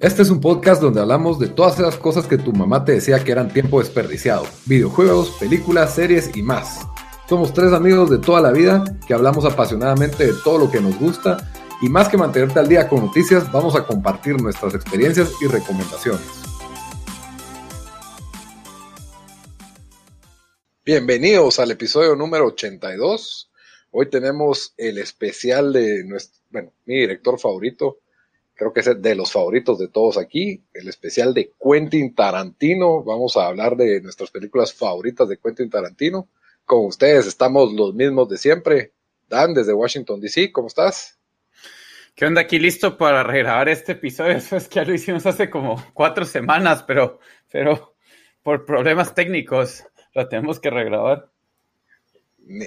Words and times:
Este 0.00 0.22
es 0.22 0.30
un 0.30 0.40
podcast 0.40 0.80
donde 0.80 0.98
hablamos 0.98 1.38
de 1.38 1.48
todas 1.48 1.78
esas 1.78 1.98
cosas 1.98 2.26
que 2.26 2.38
tu 2.38 2.54
mamá 2.54 2.86
te 2.86 2.92
decía 2.92 3.22
que 3.22 3.32
eran 3.32 3.52
tiempo 3.52 3.80
desperdiciado. 3.80 4.46
Videojuegos, 4.64 5.32
películas, 5.38 5.94
series 5.94 6.34
y 6.34 6.42
más. 6.42 6.86
Somos 7.28 7.52
tres 7.52 7.74
amigos 7.74 8.08
de 8.08 8.16
toda 8.16 8.40
la 8.40 8.50
vida 8.50 8.82
que 9.06 9.12
hablamos 9.12 9.44
apasionadamente 9.44 10.28
de 10.28 10.32
todo 10.42 10.56
lo 10.56 10.70
que 10.70 10.80
nos 10.80 10.98
gusta 10.98 11.52
y 11.82 11.90
más 11.90 12.08
que 12.08 12.16
mantenerte 12.16 12.58
al 12.58 12.68
día 12.68 12.88
con 12.88 13.04
noticias, 13.04 13.52
vamos 13.52 13.76
a 13.76 13.86
compartir 13.86 14.40
nuestras 14.40 14.74
experiencias 14.74 15.32
y 15.42 15.48
recomendaciones. 15.48 16.26
Bienvenidos 20.82 21.58
al 21.58 21.72
episodio 21.72 22.16
número 22.16 22.46
82. 22.46 23.50
Hoy 23.90 24.08
tenemos 24.08 24.72
el 24.78 24.96
especial 24.96 25.74
de 25.74 26.04
nuestro, 26.04 26.40
bueno, 26.48 26.72
mi 26.86 27.00
director 27.00 27.38
favorito, 27.38 27.98
creo 28.60 28.74
que 28.74 28.80
es 28.80 29.00
de 29.00 29.14
los 29.14 29.32
favoritos 29.32 29.78
de 29.78 29.88
todos 29.88 30.18
aquí, 30.18 30.62
el 30.74 30.86
especial 30.86 31.32
de 31.32 31.54
Quentin 31.58 32.14
Tarantino. 32.14 33.02
Vamos 33.02 33.38
a 33.38 33.46
hablar 33.46 33.74
de 33.74 34.02
nuestras 34.02 34.30
películas 34.30 34.74
favoritas 34.74 35.26
de 35.30 35.38
Quentin 35.38 35.70
Tarantino. 35.70 36.28
Con 36.66 36.84
ustedes 36.84 37.26
estamos 37.26 37.72
los 37.72 37.94
mismos 37.94 38.28
de 38.28 38.36
siempre. 38.36 38.92
Dan, 39.26 39.54
desde 39.54 39.72
Washington, 39.72 40.20
D.C., 40.20 40.52
¿cómo 40.52 40.68
estás? 40.68 41.18
¿Qué 42.14 42.26
onda? 42.26 42.42
Aquí 42.42 42.58
listo 42.58 42.98
para 42.98 43.22
regrabar 43.22 43.70
este 43.70 43.92
episodio. 43.92 44.32
Eso 44.32 44.56
es 44.58 44.68
que 44.68 44.80
ya 44.80 44.84
lo 44.84 44.92
hicimos 44.92 45.24
hace 45.24 45.48
como 45.48 45.82
cuatro 45.94 46.26
semanas, 46.26 46.82
pero, 46.82 47.18
pero 47.50 47.96
por 48.42 48.66
problemas 48.66 49.14
técnicos 49.14 49.84
lo 50.12 50.28
tenemos 50.28 50.60
que 50.60 50.68
regrabar 50.68 51.29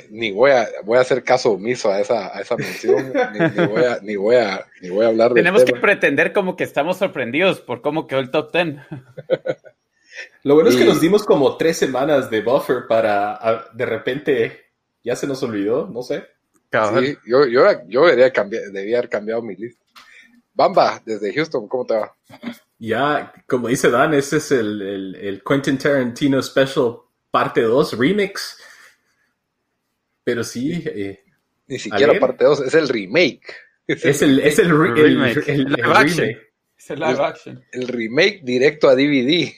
ni, 0.10 0.32
voy 0.32 0.52
a 0.52 0.68
voy 0.84 0.98
a 0.98 1.02
hacer 1.02 1.24
caso 1.24 1.52
omiso 1.52 1.92
a 1.92 2.00
esa, 2.00 2.36
a 2.36 2.42
esa 2.42 2.56
mención, 2.56 3.14
ni, 3.34 3.66
voy 3.66 3.84
a, 3.84 4.00
ni, 4.02 4.16
voy 4.16 4.36
a, 4.38 4.66
ni 4.82 4.90
voy 4.90 5.06
a 5.06 5.10
hablar 5.10 5.30
de 5.30 5.42
Tenemos 5.42 5.64
que 5.66 5.74
pretender 5.74 6.32
como 6.32 6.56
que 6.56 6.64
estamos 6.64 6.98
sorprendidos 6.98 7.60
por 7.60 7.82
cómo 7.82 8.08
quedó 8.08 8.20
el 8.20 8.32
top 8.32 8.52
ten. 8.52 8.82
Lo 10.44 10.56
bueno 10.56 10.70
es 10.70 10.76
que 10.76 10.86
nos 10.86 11.02
dimos 11.02 11.24
como 11.24 11.58
tres 11.58 11.78
semanas 11.78 12.30
de 12.30 12.42
buffer 12.42 12.88
para 12.88 13.66
de 13.74 13.86
repente 13.86 14.62
ya 15.04 15.16
se 15.16 15.28
nos 15.28 15.42
olvidó, 15.44 15.88
no 15.88 16.02
sé. 16.02 16.24
Sí, 16.72 17.18
yo, 17.26 17.46
yo, 17.46 17.64
yo 17.88 18.06
debería, 18.06 18.32
cambiar, 18.32 18.64
debía 18.72 18.98
haber 18.98 19.10
cambiado 19.10 19.42
mi 19.42 19.56
lista. 19.56 19.84
Bamba, 20.54 21.02
desde 21.06 21.34
Houston, 21.34 21.68
¿cómo 21.68 21.86
te 21.86 21.96
va? 21.96 22.16
Ya, 22.80 23.34
como 23.48 23.68
dice 23.68 23.90
Dan, 23.90 24.14
ese 24.14 24.38
es 24.38 24.52
el, 24.52 24.82
el, 24.82 25.16
el 25.16 25.44
Quentin 25.44 25.78
Tarantino 25.78 26.42
Special 26.42 26.98
parte 27.34 27.62
2 27.62 27.98
remix 27.98 28.60
pero 30.24 30.44
sí. 30.44 30.84
Eh, 30.86 31.24
Ni 31.68 31.80
siquiera 31.80 32.20
parte 32.20 32.46
2, 32.46 32.62
es 32.62 32.74
el 32.74 32.90
remake. 32.90 33.56
Es 33.88 34.22
el, 34.22 34.40
es 34.40 34.60
el, 34.60 34.70
remake. 34.70 35.48
El, 35.48 35.66
live 35.66 35.94
action. 35.94 36.30
Es 36.78 36.90
el 36.90 37.00
live 37.00 37.24
action. 37.24 37.66
El 37.72 37.88
remake 37.88 38.42
directo 38.44 38.88
a 38.88 38.96
DVD. 38.96 39.54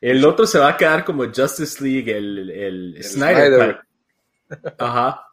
el 0.00 0.24
otro 0.24 0.46
se 0.46 0.58
va 0.58 0.70
a 0.70 0.76
quedar 0.76 1.04
como 1.04 1.24
Justice 1.24 1.82
League, 1.82 2.10
el, 2.16 2.50
el, 2.50 3.02
Snyder. 3.02 3.80
Ajá. 4.78 5.26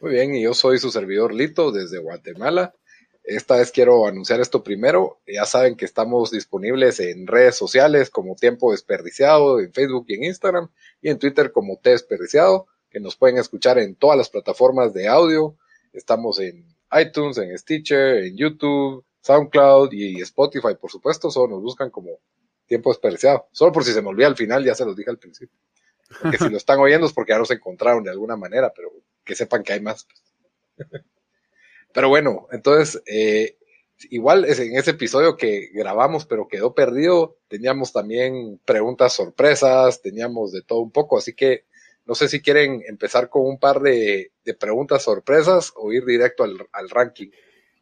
Muy 0.00 0.12
bien, 0.12 0.34
y 0.34 0.42
yo 0.42 0.54
soy 0.54 0.78
su 0.78 0.90
servidor 0.90 1.34
Lito 1.34 1.72
desde 1.72 1.98
Guatemala. 1.98 2.74
Esta 3.26 3.56
vez 3.56 3.72
quiero 3.72 4.06
anunciar 4.06 4.40
esto 4.40 4.62
primero. 4.62 5.20
Ya 5.26 5.44
saben 5.46 5.76
que 5.76 5.84
estamos 5.84 6.30
disponibles 6.30 7.00
en 7.00 7.26
redes 7.26 7.56
sociales 7.56 8.08
como 8.08 8.36
Tiempo 8.36 8.70
Desperdiciado, 8.70 9.58
en 9.58 9.72
Facebook 9.72 10.04
y 10.08 10.14
en 10.14 10.24
Instagram, 10.24 10.70
y 11.06 11.10
en 11.10 11.20
Twitter 11.20 11.52
como 11.52 11.78
T 11.78 11.90
Desperdiciado, 11.90 12.66
que 12.90 12.98
nos 12.98 13.14
pueden 13.14 13.38
escuchar 13.38 13.78
en 13.78 13.94
todas 13.94 14.18
las 14.18 14.28
plataformas 14.28 14.92
de 14.92 15.06
audio. 15.06 15.56
Estamos 15.92 16.40
en 16.40 16.66
iTunes, 17.00 17.38
en 17.38 17.56
Stitcher, 17.56 18.24
en 18.24 18.36
YouTube, 18.36 19.04
SoundCloud 19.20 19.92
y 19.92 20.20
Spotify, 20.22 20.74
por 20.80 20.90
supuesto. 20.90 21.30
Solo 21.30 21.54
nos 21.54 21.62
buscan 21.62 21.90
como 21.90 22.18
Tiempo 22.66 22.90
Desperdiciado. 22.90 23.46
Solo 23.52 23.70
por 23.70 23.84
si 23.84 23.92
se 23.92 24.02
me 24.02 24.08
olvida 24.08 24.26
al 24.26 24.34
final, 24.34 24.64
ya 24.64 24.74
se 24.74 24.84
los 24.84 24.96
dije 24.96 25.08
al 25.08 25.18
principio. 25.18 25.56
Que 26.28 26.38
si 26.38 26.48
lo 26.48 26.56
están 26.56 26.80
oyendo 26.80 27.06
es 27.06 27.12
porque 27.12 27.34
ya 27.34 27.38
nos 27.38 27.52
encontraron 27.52 28.02
de 28.02 28.10
alguna 28.10 28.34
manera, 28.34 28.72
pero 28.74 28.90
que 29.22 29.36
sepan 29.36 29.62
que 29.62 29.74
hay 29.74 29.80
más. 29.80 30.08
Pero 31.94 32.10
bueno, 32.10 32.46
entonces, 32.50 33.00
eh, 33.06 33.55
igual 34.10 34.44
es 34.44 34.60
en 34.60 34.76
ese 34.76 34.92
episodio 34.92 35.36
que 35.36 35.70
grabamos, 35.72 36.26
pero 36.26 36.48
quedó 36.48 36.74
perdido, 36.74 37.38
teníamos 37.48 37.92
también 37.92 38.60
preguntas 38.64 39.12
sorpresas, 39.14 40.02
teníamos 40.02 40.52
de 40.52 40.62
todo 40.62 40.80
un 40.80 40.90
poco, 40.90 41.18
así 41.18 41.34
que 41.34 41.64
no 42.06 42.14
sé 42.14 42.28
si 42.28 42.40
quieren 42.40 42.82
empezar 42.86 43.28
con 43.28 43.46
un 43.46 43.58
par 43.58 43.80
de, 43.80 44.30
preguntas 44.60 45.02
sorpresas 45.02 45.72
o 45.74 45.92
ir 45.92 46.04
directo 46.04 46.44
al, 46.44 46.90
ranking. 46.90 47.30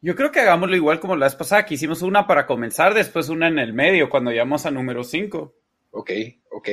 Yo 0.01 0.15
creo 0.15 0.31
que 0.31 0.39
hagámoslo 0.39 0.75
igual 0.75 0.99
como 0.99 1.15
la 1.15 1.27
vez 1.27 1.35
pasada, 1.35 1.65
que 1.65 1.75
hicimos 1.75 2.01
una 2.01 2.25
para 2.27 2.47
comenzar, 2.47 2.93
después 2.93 3.29
una 3.29 3.47
en 3.47 3.59
el 3.59 3.73
medio, 3.73 4.09
cuando 4.09 4.31
llegamos 4.31 4.65
a 4.65 4.71
número 4.71 5.03
5. 5.03 5.53
Ok, 5.91 6.11
ok. 6.51 6.69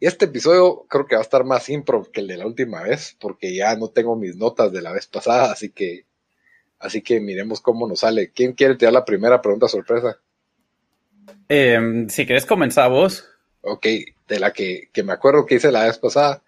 Y 0.00 0.06
este 0.06 0.24
episodio 0.24 0.86
creo 0.88 1.06
que 1.06 1.14
va 1.14 1.20
a 1.20 1.24
estar 1.24 1.44
más 1.44 1.68
impro 1.68 2.10
que 2.10 2.20
el 2.20 2.26
de 2.26 2.38
la 2.38 2.46
última 2.46 2.82
vez, 2.82 3.16
porque 3.20 3.54
ya 3.54 3.76
no 3.76 3.88
tengo 3.88 4.16
mis 4.16 4.36
notas 4.36 4.72
de 4.72 4.82
la 4.82 4.92
vez 4.92 5.06
pasada, 5.06 5.52
así 5.52 5.70
que 5.70 6.06
Así 6.80 7.02
que 7.02 7.20
miremos 7.20 7.60
cómo 7.60 7.86
nos 7.86 8.00
sale. 8.00 8.32
¿Quién 8.32 8.54
quiere 8.54 8.74
tirar 8.74 8.94
la 8.94 9.04
primera 9.04 9.40
pregunta 9.42 9.68
sorpresa? 9.68 10.18
Em, 11.46 12.08
si 12.08 12.24
quieres 12.24 12.46
comenzar 12.46 12.90
vos. 12.90 13.28
Ok, 13.60 13.86
de 14.26 14.40
la 14.40 14.52
que, 14.52 14.88
me 15.04 15.12
acuerdo 15.12 15.44
que 15.44 15.56
hice 15.56 15.70
la 15.70 15.84
vez 15.84 15.98
pasada. 15.98 16.42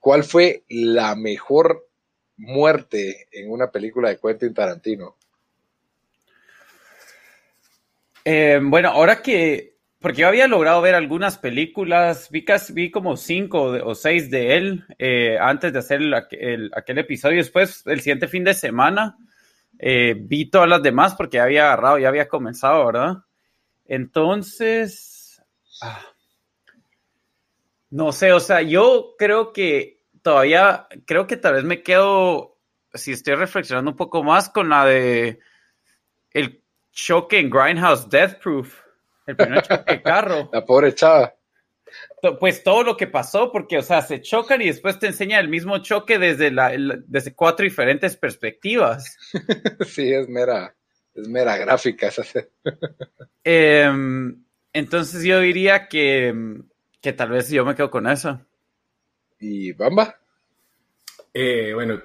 ¿Cuál 0.00 0.24
fue 0.24 0.64
la 0.68 1.14
mejor 1.14 1.86
muerte 2.38 3.28
en 3.30 3.50
una 3.50 3.70
película 3.70 4.08
de 4.08 4.18
Quentin 4.18 4.54
Tarantino? 4.54 5.16
Em, 8.24 8.70
bueno, 8.70 8.88
ahora 8.88 9.20
que, 9.20 9.76
porque 10.00 10.22
yo 10.22 10.28
había 10.28 10.48
logrado 10.48 10.80
ver 10.80 10.94
algunas 10.94 11.36
películas, 11.36 12.30
vi, 12.30 12.44
casi, 12.44 12.72
vi 12.72 12.90
como 12.90 13.16
cinco 13.18 13.62
o 13.62 13.94
seis 13.94 14.30
de 14.30 14.56
él 14.56 14.84
eh, 14.98 15.36
antes 15.38 15.72
de 15.72 15.78
hacer 15.80 16.00
aquel 16.14 16.98
episodio. 16.98 17.36
Después, 17.36 17.82
el 17.86 18.00
siguiente 18.00 18.26
fin 18.26 18.44
de 18.44 18.54
semana, 18.54 19.18
eh, 19.78 20.14
vi 20.18 20.50
todas 20.50 20.68
las 20.68 20.82
demás 20.82 21.14
porque 21.14 21.36
ya 21.36 21.44
había 21.44 21.64
agarrado, 21.66 21.98
ya 21.98 22.08
había 22.08 22.28
comenzado, 22.28 22.86
¿verdad? 22.86 23.16
Entonces, 23.84 25.42
ah, 25.82 26.00
no 27.90 28.12
sé, 28.12 28.32
o 28.32 28.40
sea, 28.40 28.62
yo 28.62 29.14
creo 29.18 29.52
que 29.52 30.02
todavía, 30.22 30.88
creo 31.04 31.26
que 31.26 31.36
tal 31.36 31.54
vez 31.54 31.64
me 31.64 31.82
quedo, 31.82 32.58
si 32.94 33.12
estoy 33.12 33.34
reflexionando 33.34 33.92
un 33.92 33.96
poco 33.96 34.24
más 34.24 34.48
con 34.48 34.68
la 34.68 34.84
de 34.84 35.38
el 36.32 36.62
choque 36.92 37.38
en 37.38 37.50
Grindhouse 37.50 38.08
Death 38.08 38.40
Proof, 38.42 38.80
el 39.26 39.36
primer 39.36 39.62
choque 39.62 39.94
de 39.94 40.02
carro. 40.02 40.48
La 40.52 40.64
pobre 40.64 40.94
chava 40.94 41.35
pues 42.38 42.62
todo 42.62 42.82
lo 42.82 42.96
que 42.96 43.06
pasó, 43.06 43.52
porque, 43.52 43.78
o 43.78 43.82
sea, 43.82 44.02
se 44.02 44.20
chocan 44.20 44.62
y 44.62 44.66
después 44.66 44.98
te 44.98 45.06
enseña 45.06 45.38
el 45.40 45.48
mismo 45.48 45.78
choque 45.78 46.18
desde, 46.18 46.50
la, 46.50 46.72
desde 47.06 47.34
cuatro 47.34 47.64
diferentes 47.64 48.16
perspectivas. 48.16 49.16
sí, 49.86 50.12
es 50.12 50.28
mera, 50.28 50.74
es 51.14 51.28
mera 51.28 51.56
gráfica 51.56 52.08
esa. 52.08 52.22
Em, 53.48 54.42
entonces 54.72 55.22
yo 55.22 55.38
diría 55.38 55.86
que, 55.86 56.34
que 57.00 57.12
tal 57.12 57.30
vez 57.30 57.48
yo 57.48 57.64
me 57.64 57.76
quedo 57.76 57.90
con 57.92 58.08
eso. 58.08 58.40
¿Y 59.38 59.72
Bamba? 59.72 60.18
Eh, 61.32 61.72
bueno, 61.74 62.02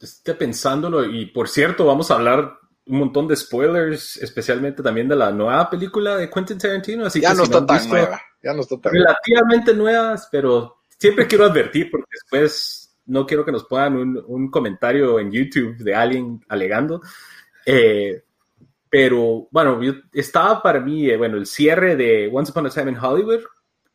estoy 0.00 0.34
pensándolo 0.34 1.04
y 1.04 1.26
por 1.26 1.48
cierto, 1.48 1.86
vamos 1.86 2.10
a 2.10 2.14
hablar 2.14 2.58
un 2.92 2.98
montón 2.98 3.26
de 3.26 3.34
spoilers, 3.34 4.18
especialmente 4.18 4.82
también 4.82 5.08
de 5.08 5.16
la 5.16 5.32
nueva 5.32 5.70
película 5.70 6.18
de 6.18 6.28
Quentin 6.28 6.58
Tarantino. 6.58 7.06
Así 7.06 7.22
ya 7.22 7.30
que 7.30 7.36
no 7.36 7.44
está 7.44 7.64
tan 7.64 7.88
nueva 7.88 8.20
ya 8.42 8.52
no 8.52 8.60
está 8.60 8.76
Relativamente 8.82 9.72
nuevas, 9.72 10.28
pero 10.30 10.82
siempre 10.98 11.26
quiero 11.26 11.46
advertir 11.46 11.90
porque 11.90 12.08
después 12.12 12.94
no 13.06 13.24
quiero 13.26 13.46
que 13.46 13.52
nos 13.52 13.64
pongan 13.64 14.22
un, 14.26 14.50
comentario 14.50 15.18
en 15.18 15.32
YouTube 15.32 15.78
de 15.78 15.94
alguien 15.94 16.44
alegando. 16.48 17.00
Eh, 17.64 18.24
pero 18.90 19.48
bueno, 19.50 19.80
estaba 20.12 20.62
para 20.62 20.80
mí, 20.80 21.08
eh, 21.08 21.16
bueno, 21.16 21.38
el 21.38 21.46
cierre 21.46 21.96
de 21.96 22.28
Once 22.30 22.50
Upon 22.50 22.66
a 22.66 22.70
Time 22.70 22.90
in 22.90 22.98
Hollywood 22.98 23.40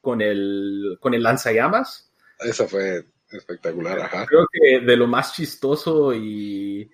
con 0.02 0.22
el, 0.22 0.98
con 1.00 1.14
el 1.14 1.22
lanzallamas. 1.22 2.12
Eso 2.40 2.68
fue 2.68 3.06
espectacular, 3.30 4.00
ajá. 4.00 4.26
Creo 4.26 4.48
que 4.52 4.80
de 4.80 4.98
lo 4.98 5.06
más 5.06 5.36
chistoso 5.36 6.16
y 6.16 6.90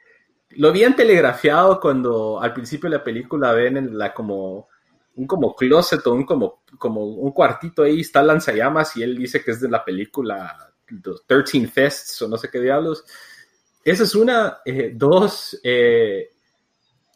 lo 0.57 0.69
habían 0.69 0.95
telegrafiado 0.95 1.79
cuando 1.79 2.41
al 2.41 2.53
principio 2.53 2.89
de 2.89 2.97
la 2.97 3.03
película 3.03 3.51
ven 3.53 3.77
en 3.77 3.97
la 3.97 4.13
como 4.13 4.67
un 5.15 5.27
como 5.27 5.55
closet 5.55 6.05
o 6.07 6.13
un 6.13 6.25
como, 6.25 6.63
como 6.77 7.03
un 7.05 7.31
cuartito 7.31 7.83
ahí 7.83 8.01
está 8.01 8.23
lanzallamas 8.23 8.95
y 8.97 9.03
él 9.03 9.17
dice 9.17 9.43
que 9.43 9.51
es 9.51 9.61
de 9.61 9.69
la 9.69 9.83
película 9.85 10.73
13 11.27 11.67
Fests 11.67 12.21
o 12.21 12.27
no 12.27 12.37
sé 12.37 12.49
qué 12.49 12.59
diablos. 12.59 13.03
Esa 13.83 14.03
es 14.03 14.15
una. 14.15 14.59
Eh, 14.65 14.91
dos, 14.95 15.59
eh, 15.63 16.31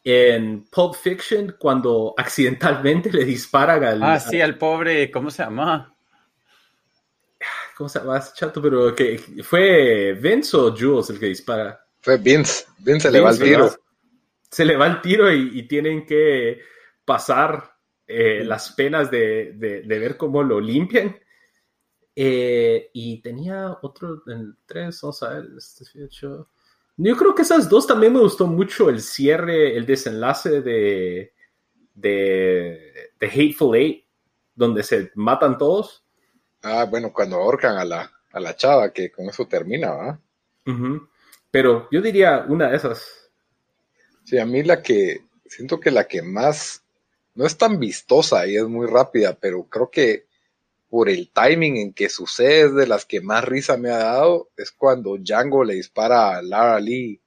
en 0.04 0.64
Pulp 0.64 0.94
Fiction, 0.94 1.56
cuando 1.58 2.14
accidentalmente 2.16 3.10
le 3.10 3.24
disparan 3.24 3.84
al. 3.84 4.02
Ah, 4.02 4.20
sí, 4.20 4.40
al 4.40 4.56
pobre, 4.56 5.10
¿cómo 5.10 5.30
se 5.30 5.42
llama? 5.42 5.94
¿Cómo 7.76 7.88
se 7.88 8.00
llama 8.00 8.22
chato? 8.34 8.60
Pero 8.60 8.94
que 8.94 9.18
fue 9.42 10.12
Vince 10.14 10.56
o 10.56 10.74
Jules 10.76 11.10
el 11.10 11.18
que 11.18 11.26
dispara. 11.26 11.87
Fue 12.00 12.16
Vince. 12.18 12.66
Vince 12.78 13.08
se 13.08 13.10
le 13.12 13.20
va 13.20 13.30
el 13.30 13.38
tiro. 13.38 13.70
Se 14.50 14.64
le 14.64 14.76
va 14.76 14.86
el 14.86 15.00
tiro 15.02 15.32
y, 15.32 15.66
tienen 15.68 16.06
que 16.06 16.60
pasar 17.04 17.74
eh, 18.06 18.42
las 18.44 18.72
penas 18.72 19.10
de, 19.10 19.52
de, 19.54 19.98
ver 19.98 20.16
cómo 20.16 20.42
lo 20.42 20.60
limpian. 20.60 21.16
Eh, 22.16 22.90
y 22.94 23.20
tenía 23.20 23.78
otro 23.82 24.22
en 24.26 24.56
tres, 24.66 25.00
vamos 25.02 25.22
a 25.22 25.34
ver, 25.34 25.50
este 25.56 25.84
Yo 26.96 27.16
creo 27.16 27.34
que 27.34 27.42
esas 27.42 27.68
dos 27.68 27.86
también 27.86 28.12
me 28.12 28.20
gustó 28.20 28.46
mucho 28.46 28.88
el 28.88 29.00
cierre, 29.00 29.76
el 29.76 29.86
desenlace 29.86 30.62
de, 30.62 31.32
de, 31.94 33.12
de 33.20 33.26
Hateful 33.26 33.76
Eight, 33.76 34.04
donde 34.54 34.82
se 34.82 35.12
matan 35.14 35.58
todos. 35.58 36.04
Ah, 36.62 36.86
bueno, 36.90 37.12
cuando 37.12 37.36
ahorcan 37.36 37.76
a 37.76 37.84
la, 37.84 38.10
a 38.32 38.40
la 38.40 38.56
chava, 38.56 38.92
que 38.92 39.10
con 39.12 39.26
eso 39.26 39.46
termina, 39.46 39.90
¿va? 39.90 40.20
Pero 41.50 41.88
yo 41.90 42.00
diría 42.02 42.44
una 42.48 42.70
de 42.70 42.76
esas. 42.76 43.30
Sí, 44.24 44.38
a 44.38 44.44
mí 44.44 44.62
la 44.62 44.82
que, 44.82 45.22
siento 45.46 45.80
que 45.80 45.90
la 45.90 46.06
que 46.06 46.22
más, 46.22 46.82
no 47.34 47.46
es 47.46 47.56
tan 47.56 47.78
vistosa 47.78 48.46
y 48.46 48.56
es 48.56 48.64
muy 48.64 48.86
rápida, 48.86 49.38
pero 49.40 49.64
creo 49.64 49.90
que 49.90 50.26
por 50.90 51.08
el 51.08 51.30
timing 51.30 51.76
en 51.76 51.92
que 51.92 52.08
sucede 52.08 52.62
es 52.62 52.74
de 52.74 52.86
las 52.86 53.04
que 53.04 53.20
más 53.20 53.44
risa 53.44 53.76
me 53.76 53.90
ha 53.90 53.98
dado, 53.98 54.50
es 54.56 54.72
cuando 54.72 55.16
Django 55.18 55.64
le 55.64 55.74
dispara 55.74 56.36
a 56.36 56.42
Lara 56.42 56.80
Lee 56.80 57.20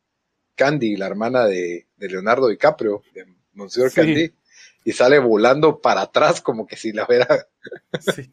Candy, 0.56 0.96
la 0.96 1.08
hermana 1.08 1.46
de, 1.46 1.88
Leonardo 1.98 2.48
DiCaprio, 2.48 3.04
de 3.14 3.26
Monsieur 3.54 3.92
Candy, 3.92 4.32
y 4.84 4.92
sale 4.92 5.20
volando 5.20 5.80
para 5.80 6.02
atrás 6.02 6.42
como 6.42 6.66
que 6.66 6.76
si 6.76 6.92
la 6.92 7.06
hubiera... 7.06 7.48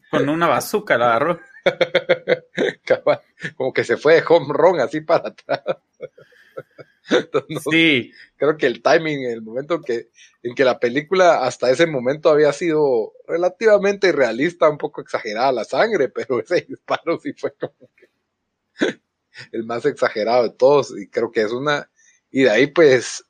con 0.09 0.29
una 0.29 0.47
bazooka 0.47 0.97
la 0.97 1.09
agarró. 1.09 1.39
como 3.57 3.73
que 3.73 3.83
se 3.83 3.97
fue 3.97 4.15
de 4.15 4.23
home 4.27 4.53
run 4.53 4.79
así 4.79 5.01
para 5.01 5.29
atrás. 5.29 5.77
sí. 7.71 8.11
Creo 8.37 8.57
que 8.57 8.67
el 8.67 8.81
timing, 8.81 9.25
el 9.25 9.41
momento 9.41 9.81
que, 9.81 10.09
en 10.43 10.55
que 10.55 10.63
la 10.63 10.79
película 10.79 11.43
hasta 11.45 11.69
ese 11.69 11.85
momento 11.85 12.29
había 12.29 12.53
sido 12.53 13.13
relativamente 13.27 14.11
realista, 14.11 14.69
un 14.69 14.77
poco 14.77 15.01
exagerada 15.01 15.51
la 15.51 15.63
sangre, 15.63 16.09
pero 16.09 16.39
ese 16.39 16.61
disparo 16.67 17.19
sí 17.19 17.33
fue 17.33 17.53
como 17.53 17.89
que 17.95 18.09
el 19.51 19.63
más 19.65 19.85
exagerado 19.85 20.43
de 20.43 20.55
todos. 20.55 20.93
Y 20.97 21.07
creo 21.07 21.31
que 21.31 21.41
es 21.41 21.51
una. 21.51 21.89
Y 22.31 22.43
de 22.43 22.49
ahí, 22.51 22.67
pues, 22.67 23.25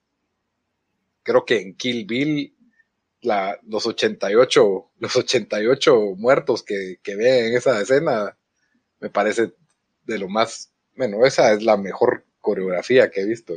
creo 1.23 1.45
que 1.45 1.61
en 1.61 1.75
Kill 1.75 2.05
Bill, 2.05 2.55
la, 3.21 3.59
los 3.67 3.85
88, 3.85 4.91
los 4.99 5.15
88 5.15 6.15
muertos 6.17 6.63
que, 6.63 6.99
que 7.03 7.15
ven 7.15 7.45
en 7.45 7.57
esa 7.57 7.81
escena, 7.81 8.37
me 8.99 9.09
parece 9.09 9.53
de 10.05 10.19
lo 10.19 10.29
más. 10.29 10.71
Bueno, 10.95 11.25
esa 11.25 11.53
es 11.53 11.63
la 11.63 11.77
mejor 11.77 12.25
coreografía 12.41 13.09
que 13.09 13.21
he 13.21 13.25
visto 13.25 13.53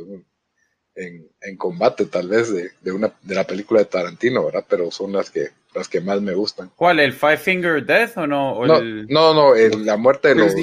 en, 0.95 1.27
en 1.41 1.57
combate, 1.57 2.05
tal 2.05 2.27
vez, 2.27 2.53
de, 2.53 2.71
de, 2.81 2.91
una, 2.91 3.13
de 3.21 3.35
la 3.35 3.45
película 3.45 3.79
de 3.79 3.85
Tarantino, 3.85 4.45
¿verdad? 4.45 4.65
Pero 4.67 4.91
son 4.91 5.11
las 5.11 5.29
que, 5.29 5.49
las 5.73 5.87
que 5.87 6.01
más 6.01 6.21
me 6.21 6.33
gustan. 6.33 6.71
¿Cuál? 6.75 6.99
¿El 6.99 7.13
Five 7.13 7.37
Finger 7.37 7.85
Death 7.85 8.17
o 8.17 8.27
no? 8.27 8.65
no, 8.65 8.81
no, 8.81 9.33
no, 9.33 9.55
la 9.55 9.97
muerte 9.97 10.29
de 10.29 10.35
los, 10.35 10.53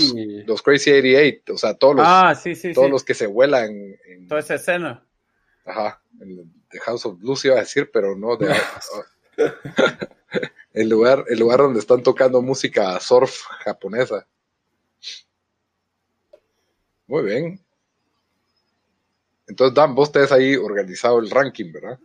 los 0.47 0.63
Crazy 0.63 0.91
88, 0.91 1.53
o 1.53 1.59
sea, 1.59 1.75
todos 1.75 1.97
los, 1.97 2.05
ah, 2.09 2.35
sí, 2.35 2.55
sí, 2.55 2.73
todos 2.73 2.91
los 2.91 3.05
que 3.05 3.15
se 3.15 3.27
vuelan. 3.27 3.71
En, 4.07 4.29
Toda 4.29 4.41
esa 4.41 4.55
escena. 4.55 5.05
Ajá, 5.65 6.01
en 6.21 6.60
The 6.71 6.81
House 6.81 7.07
of 7.07 7.19
Blues 7.19 7.45
iba 7.45 7.57
a 7.57 7.61
decir, 7.61 7.91
pero 7.93 8.17
no. 8.17 8.37
De, 8.37 8.55
el, 10.73 10.89
lugar, 10.89 11.25
el 11.29 11.39
lugar 11.39 11.59
donde 11.59 11.81
están 11.81 12.03
tocando 12.03 12.41
música 12.43 12.99
surf 13.01 13.43
japonesa. 13.65 14.27
Muy 17.07 17.25
bien. 17.25 17.61
Entonces, 19.49 19.75
Dan, 19.75 19.95
vos 19.95 20.13
tenés 20.13 20.31
ahí 20.31 20.55
organizado 20.55 21.19
el 21.19 21.29
ranking, 21.29 21.73
¿verdad? 21.73 21.99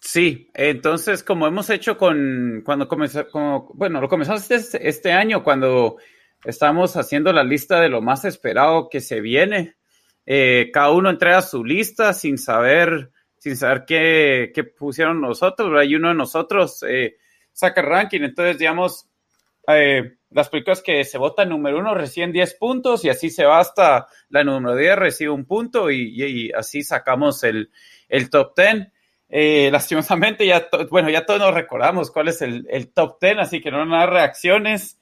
Sí, 0.00 0.50
entonces 0.54 1.22
como 1.22 1.46
hemos 1.46 1.70
hecho 1.70 1.96
con 1.96 2.62
cuando 2.64 2.88
comenzó, 2.88 3.28
como, 3.28 3.70
bueno, 3.74 4.00
lo 4.00 4.08
comenzamos 4.08 4.50
este, 4.50 4.88
este, 4.88 5.12
año 5.12 5.44
cuando 5.44 5.98
estamos 6.44 6.96
haciendo 6.96 7.32
la 7.32 7.44
lista 7.44 7.80
de 7.80 7.88
lo 7.88 8.02
más 8.02 8.24
esperado 8.24 8.88
que 8.88 9.00
se 9.00 9.20
viene. 9.20 9.76
Eh, 10.24 10.70
cada 10.72 10.90
uno 10.90 11.10
entrega 11.10 11.42
su 11.42 11.64
lista 11.64 12.12
sin 12.12 12.38
saber, 12.38 13.10
sin 13.38 13.56
saber 13.56 13.84
qué, 13.86 14.72
pusieron 14.78 15.20
nosotros, 15.20 15.72
hay 15.78 15.94
uno 15.94 16.08
de 16.08 16.14
nosotros 16.14 16.84
eh, 16.88 17.16
saca 17.52 17.80
el 17.80 17.86
ranking, 17.88 18.20
entonces 18.22 18.58
digamos, 18.58 19.08
eh, 19.68 20.16
las 20.30 20.48
películas 20.48 20.82
que 20.82 21.04
se 21.04 21.18
votan 21.18 21.50
número 21.50 21.78
uno 21.78 21.94
reciben 21.94 22.32
10 22.32 22.54
puntos 22.54 23.04
y 23.04 23.10
así 23.10 23.30
se 23.30 23.44
va 23.44 23.60
hasta 23.60 24.06
la 24.30 24.42
número 24.42 24.74
10 24.74 24.96
recibe 24.96 25.30
un 25.30 25.44
punto 25.44 25.90
y, 25.90 26.50
así 26.52 26.82
sacamos 26.82 27.44
el, 27.44 27.70
top 28.30 28.54
10. 28.56 28.88
Eh, 29.28 29.70
lastimosamente 29.70 30.46
ya, 30.46 30.68
bueno, 30.90 31.10
ya 31.10 31.24
todos 31.24 31.40
nos 31.40 31.54
recordamos 31.54 32.10
cuál 32.10 32.28
es 32.28 32.42
el, 32.42 32.92
top 32.92 33.18
10, 33.20 33.38
así 33.38 33.60
que 33.60 33.70
no 33.70 33.84
nada 33.84 34.06
reacciones 34.06 34.98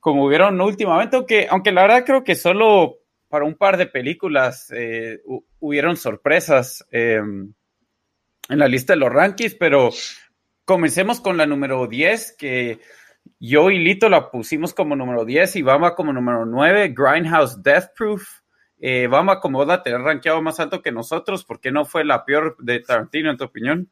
como 0.00 0.24
hubieron 0.26 0.60
últimamente, 0.60 1.16
aunque, 1.16 1.46
aunque 1.48 1.72
la 1.72 1.82
verdad 1.82 2.04
creo 2.04 2.24
que 2.24 2.34
solo 2.34 2.98
para 3.34 3.46
un 3.46 3.56
par 3.56 3.76
de 3.76 3.86
películas 3.86 4.70
eh, 4.70 5.20
hubieron 5.58 5.96
sorpresas 5.96 6.86
em, 6.92 7.52
en 8.48 8.58
la 8.60 8.68
lista 8.68 8.92
de 8.92 9.00
los 9.00 9.12
rankings, 9.12 9.56
pero 9.56 9.90
comencemos 10.64 11.18
con 11.20 11.36
la 11.36 11.44
número 11.44 11.88
10, 11.88 12.36
que 12.38 12.78
yo 13.40 13.72
y 13.72 13.80
Lito 13.80 14.08
la 14.08 14.30
pusimos 14.30 14.72
como 14.72 14.94
número 14.94 15.24
10 15.24 15.56
y 15.56 15.62
Bama 15.62 15.96
como 15.96 16.12
número 16.12 16.46
9, 16.46 16.94
Grindhouse 16.96 17.60
Death 17.60 17.86
Proof. 17.96 18.22
Eh, 18.78 19.08
Bama, 19.08 19.40
como 19.40 19.66
va 19.66 19.74
a 19.74 19.82
tener 19.82 20.00
rankeado 20.00 20.40
más 20.40 20.60
alto 20.60 20.80
que 20.80 20.92
nosotros, 20.92 21.44
¿por 21.44 21.58
qué 21.58 21.72
no 21.72 21.84
fue 21.84 22.04
la 22.04 22.24
peor 22.24 22.56
de 22.60 22.78
Tarantino, 22.78 23.32
en 23.32 23.36
tu 23.36 23.42
opinión? 23.42 23.90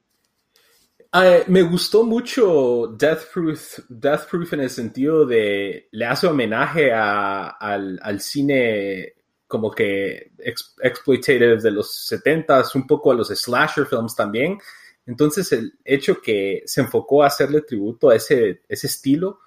Ah, 1.15 1.41
me 1.47 1.61
gustó 1.61 2.05
mucho 2.05 2.97
Death 2.99 3.25
Proof, 3.35 3.81
Death 3.87 4.31
Proof 4.31 4.55
en 4.55 4.61
el 4.61 4.71
sentido 4.71 5.27
de 5.27 5.89
le 5.91 6.07
hace 6.07 6.27
homenaje 6.27 6.91
al, 6.91 8.19
cine 8.19 9.13
como 9.53 9.71
que 9.71 10.33
exploitative 10.81 11.59
de 11.59 11.71
los 11.71 12.11
70s, 12.11 12.75
un 12.75 12.87
poco 12.87 13.13
a 13.13 13.15
los 13.15 13.29
slasher 13.29 13.85
films 13.85 14.17
también. 14.17 14.59
Entonces 15.05 15.53
el 15.53 15.75
hecho 15.85 16.23
que 16.23 16.63
se 16.65 16.81
enfocó 16.81 17.23
a 17.23 17.27
hacerle 17.27 17.61
tributo 17.61 18.09
a 18.09 18.17
ese, 18.17 18.63
ese 18.67 18.87
estilo 18.87 19.41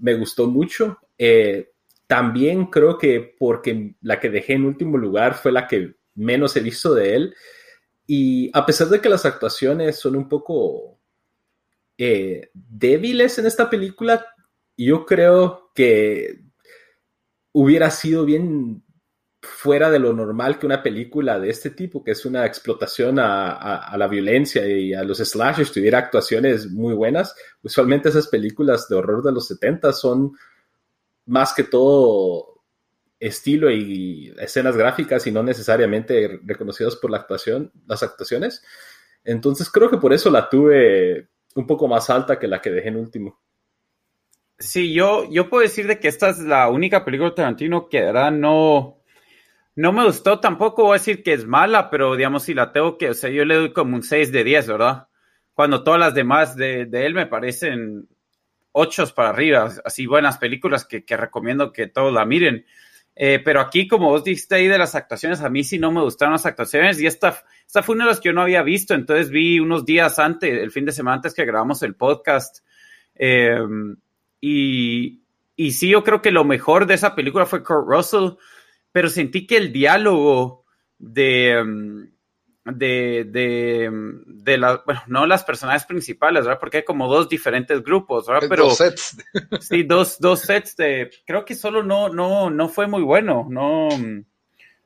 me 0.00 0.14
gustó 0.14 0.48
mucho. 0.48 0.98
Eh, 1.16 1.70
también 2.08 2.66
creo 2.66 2.98
que 2.98 3.36
porque 3.38 3.94
la 4.00 4.18
que 4.18 4.30
dejé 4.30 4.54
en 4.54 4.64
último 4.64 4.98
lugar 4.98 5.34
fue 5.34 5.52
la 5.52 5.68
que 5.68 5.94
menos 6.16 6.56
he 6.56 6.60
visto 6.60 6.92
de 6.92 7.14
él. 7.14 7.34
Y 8.04 8.50
a 8.54 8.66
pesar 8.66 8.88
de 8.88 9.00
que 9.00 9.08
las 9.08 9.24
actuaciones 9.24 9.96
son 9.96 10.16
un 10.16 10.28
poco 10.28 10.98
eh, 11.96 12.50
débiles 12.52 13.38
en 13.38 13.46
esta 13.46 13.70
película, 13.70 14.26
yo 14.76 15.06
creo 15.06 15.70
que 15.72 16.40
hubiera 17.52 17.92
sido 17.92 18.24
bien 18.24 18.82
fuera 19.42 19.90
de 19.90 19.98
lo 19.98 20.12
normal 20.12 20.58
que 20.58 20.66
una 20.66 20.82
película 20.82 21.40
de 21.40 21.50
este 21.50 21.70
tipo, 21.70 22.04
que 22.04 22.12
es 22.12 22.24
una 22.24 22.46
explotación 22.46 23.18
a, 23.18 23.92
la 23.96 24.06
violencia 24.06 24.64
y 24.66 24.94
a 24.94 25.02
los 25.02 25.18
slashers, 25.18 25.72
tuviera 25.72 25.98
actuaciones 25.98 26.70
muy 26.70 26.94
buenas. 26.94 27.34
Usualmente 27.62 28.08
esas 28.08 28.28
películas 28.28 28.88
de 28.88 28.94
horror 28.94 29.22
de 29.22 29.32
los 29.32 29.48
70 29.48 29.92
son 29.92 30.32
más 31.26 31.54
que 31.54 31.64
todo 31.64 32.62
estilo 33.18 33.70
y 33.70 34.32
escenas 34.38 34.76
gráficas 34.76 35.26
y 35.26 35.32
no 35.32 35.42
necesariamente 35.42 36.40
reconocidas 36.44 36.94
por 36.96 37.10
la 37.10 37.18
actuación, 37.18 37.72
las 37.86 38.02
actuaciones. 38.04 38.62
Entonces 39.24 39.70
creo 39.70 39.90
que 39.90 39.98
por 39.98 40.12
eso 40.12 40.30
la 40.30 40.48
tuve 40.48 41.28
un 41.56 41.66
poco 41.66 41.88
más 41.88 42.10
alta 42.10 42.38
que 42.38 42.48
la 42.48 42.60
que 42.60 42.70
dejé 42.70 42.88
en 42.88 42.96
último. 42.96 43.40
Sí, 44.58 44.92
yo, 44.92 45.28
yo 45.30 45.50
puedo 45.50 45.62
decir 45.62 45.88
de 45.88 45.98
que 45.98 46.06
esta 46.06 46.30
es 46.30 46.38
la 46.38 46.68
única 46.68 47.04
película 47.04 47.30
de 47.30 47.36
Tarantino 47.36 47.88
que 47.88 47.98
era 47.98 48.30
no, 48.30 49.01
no 49.74 49.92
me 49.92 50.04
gustó 50.04 50.38
tampoco, 50.38 50.84
voy 50.84 50.96
a 50.96 50.98
decir 50.98 51.22
que 51.22 51.32
es 51.32 51.46
mala, 51.46 51.88
pero 51.90 52.14
digamos, 52.14 52.44
si 52.44 52.54
la 52.54 52.72
tengo 52.72 52.98
que, 52.98 53.10
o 53.10 53.14
sea, 53.14 53.30
yo 53.30 53.44
le 53.44 53.54
doy 53.54 53.72
como 53.72 53.96
un 53.96 54.02
6 54.02 54.30
de 54.30 54.44
10, 54.44 54.66
¿verdad? 54.68 55.08
Cuando 55.54 55.82
todas 55.82 55.98
las 55.98 56.14
demás 56.14 56.56
de, 56.56 56.88
él 56.92 57.14
me 57.14 57.26
parecen 57.26 58.08
8 58.72 59.14
para 59.14 59.30
arriba, 59.30 59.70
así 59.84 60.06
buenas 60.06 60.38
películas 60.38 60.84
que, 60.84 61.04
recomiendo 61.16 61.72
que 61.72 61.86
todos 61.86 62.12
la 62.12 62.26
miren. 62.26 62.66
Eh, 63.14 63.40
pero 63.44 63.60
aquí, 63.60 63.86
como 63.86 64.08
vos 64.08 64.24
dijiste 64.24 64.54
ahí 64.54 64.68
de 64.68 64.78
las 64.78 64.94
actuaciones, 64.94 65.42
a 65.42 65.50
mí 65.50 65.64
sí 65.64 65.78
no 65.78 65.92
me 65.92 66.00
gustaron 66.00 66.32
las 66.32 66.46
actuaciones 66.46 66.98
y 66.98 67.06
esta, 67.06 67.42
esta 67.66 67.82
fue 67.82 67.94
una 67.94 68.04
de 68.04 68.10
las 68.10 68.20
que 68.20 68.30
yo 68.30 68.32
no 68.32 68.40
había 68.40 68.62
visto, 68.62 68.94
entonces 68.94 69.28
vi 69.28 69.60
unos 69.60 69.84
días 69.84 70.18
antes, 70.18 70.50
el 70.50 70.70
fin 70.70 70.86
de 70.86 70.92
semana 70.92 71.16
antes 71.16 71.34
que 71.34 71.44
grabamos 71.44 71.82
el 71.82 71.94
podcast. 71.94 72.64
Eh, 73.14 73.58
y, 74.40 75.20
y 75.56 75.72
sí, 75.72 75.88
yo 75.88 76.02
creo 76.02 76.22
que 76.22 76.30
lo 76.30 76.44
mejor 76.44 76.86
de 76.86 76.94
esa 76.94 77.14
película 77.14 77.46
fue 77.46 77.62
Kurt 77.62 77.86
Russell, 77.86 78.30
pero 78.92 79.08
sentí 79.08 79.46
que 79.46 79.56
el 79.56 79.72
diálogo 79.72 80.64
de, 80.98 81.62
mm, 81.64 82.12
de, 82.64 83.26
de, 83.28 83.90
de 84.26 84.58
la, 84.58 84.82
bueno, 84.86 85.02
no 85.08 85.26
las 85.26 85.42
personajes 85.42 85.84
principales, 85.84 86.44
¿verdad? 86.44 86.60
Porque 86.60 86.78
hay 86.78 86.84
como 86.84 87.08
dos 87.08 87.28
diferentes 87.28 87.82
grupos, 87.82 88.26
¿verdad? 88.26 88.46
Pero, 88.48 88.64
dos 88.64 88.76
sets. 88.76 89.16
Sí, 89.60 89.82
dos, 89.82 90.18
dos 90.20 90.40
sets 90.40 90.76
de, 90.76 91.10
creo 91.26 91.44
que 91.44 91.54
solo 91.54 91.82
no, 91.82 92.08
no, 92.08 92.50
no 92.50 92.68
fue 92.68 92.86
muy 92.86 93.02
bueno, 93.02 93.46
no, 93.50 93.88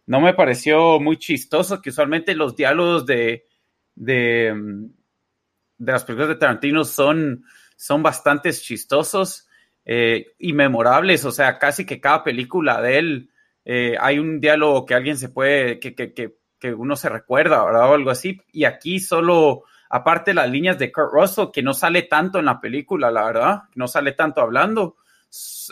no 0.07 0.21
me 0.21 0.35
pareció 0.35 1.01
muy 1.01 1.19
chistoso, 1.19 1.83
que 1.83 1.91
usualmente 1.91 2.35
los 2.35 2.57
diálogos 2.57 3.05
de, 3.05 3.47
de, 3.95 4.55
de 5.77 5.93
las 5.93 6.05
películas 6.05 6.29
de 6.31 6.37
Tarantino 6.37 6.85
son, 6.85 7.45
son 7.77 8.03
bastante 8.03 8.53
chistosos 8.53 9.49
eh, 9.85 10.35
y 10.39 10.55
memorables, 10.55 11.25
o 11.27 11.31
sea, 11.31 11.59
casi 11.59 11.85
que 11.85 12.01
cada 12.01 12.25
película 12.25 12.81
de 12.81 12.99
él 12.99 13.31
eh, 13.67 13.97
hay 14.01 14.19
un 14.19 14.41
diálogo 14.41 14.87
que 14.87 14.95
alguien 14.95 15.19
se 15.19 15.29
puede, 15.29 15.79
que, 15.79 15.95
que, 15.95 16.15
que 16.15 16.39
que 16.59 16.73
uno 16.73 16.97
se 16.97 17.09
recuerda, 17.09 17.65
¿verdad? 17.65 17.91
O 17.91 17.95
algo 17.95 18.11
así. 18.11 18.41
Y 18.53 18.65
aquí 18.65 19.01
solo, 19.01 19.65
aparte 19.91 20.35
las 20.35 20.51
líneas 20.51 20.79
de 20.79 20.93
Kurt 20.93 21.13
Russell, 21.13 21.51
que 21.53 21.63
no 21.63 21.75
sale 21.75 22.03
tanto 22.03 22.39
en 22.39 22.47
la 22.47 22.61
película, 22.61 23.11
la 23.11 23.25
verdad, 23.25 23.63
no 23.75 23.89
sale 23.89 24.13
tanto 24.13 24.41
hablando, 24.41 24.97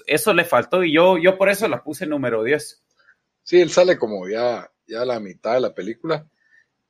eso 0.06 0.34
le 0.34 0.44
faltó 0.44 0.84
y 0.84 0.94
yo, 0.94 1.16
yo 1.18 1.38
por 1.38 1.48
eso 1.48 1.68
la 1.68 1.82
puse 1.82 2.06
número 2.06 2.42
10. 2.42 2.82
Sí, 3.42 3.60
él 3.60 3.70
sale 3.70 3.98
como 3.98 4.28
ya, 4.28 4.70
ya 4.86 5.04
la 5.04 5.20
mitad 5.20 5.54
de 5.54 5.60
la 5.60 5.74
película. 5.74 6.26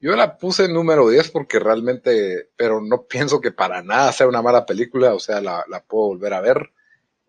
Yo 0.00 0.14
la 0.16 0.36
puse 0.36 0.68
número 0.68 1.08
10 1.08 1.30
porque 1.30 1.58
realmente, 1.58 2.50
pero 2.56 2.80
no 2.80 3.06
pienso 3.06 3.40
que 3.40 3.52
para 3.52 3.82
nada 3.82 4.12
sea 4.12 4.26
una 4.26 4.42
mala 4.42 4.66
película, 4.66 5.14
o 5.14 5.20
sea, 5.20 5.40
la, 5.40 5.64
la 5.68 5.82
puedo 5.82 6.08
volver 6.08 6.34
a 6.34 6.40
ver. 6.40 6.70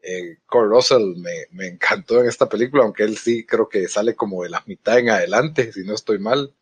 Eh, 0.07 0.37
Kurt 0.45 0.69
Russell 0.69 1.15
me, 1.17 1.31
me, 1.51 1.67
encantó 1.67 2.21
en 2.21 2.27
esta 2.27 2.47
película, 2.47 2.83
aunque 2.83 3.03
él 3.03 3.17
sí 3.17 3.43
creo 3.43 3.67
que 3.67 3.87
sale 3.87 4.15
como 4.15 4.43
de 4.43 4.49
la 4.49 4.63
mitad 4.67 4.99
en 4.99 5.09
adelante, 5.09 5.73
si 5.73 5.83
no 5.83 5.95
estoy 5.95 6.19
mal, 6.19 6.53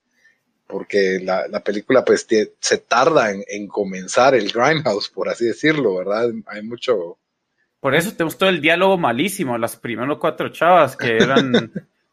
porque 0.65 1.19
la, 1.21 1.49
la 1.49 1.61
película 1.61 2.05
pues 2.05 2.25
se 2.59 2.77
tarda 2.77 3.31
en, 3.31 3.43
en, 3.49 3.67
comenzar 3.67 4.33
el 4.33 4.49
Grindhouse, 4.49 5.09
por 5.09 5.27
así 5.27 5.45
decirlo, 5.45 5.97
¿verdad? 5.97 6.31
Hay 6.45 6.63
mucho... 6.63 7.17
Por 7.81 7.95
eso 7.95 8.13
tenemos 8.13 8.37
todo 8.37 8.47
el 8.47 8.61
diálogo 8.61 8.97
malísimo, 8.97 9.57
las 9.57 9.75
primeras 9.75 10.17
cuatro 10.19 10.47
chavas 10.47 10.95
que 10.95 11.17
eran, 11.17 11.51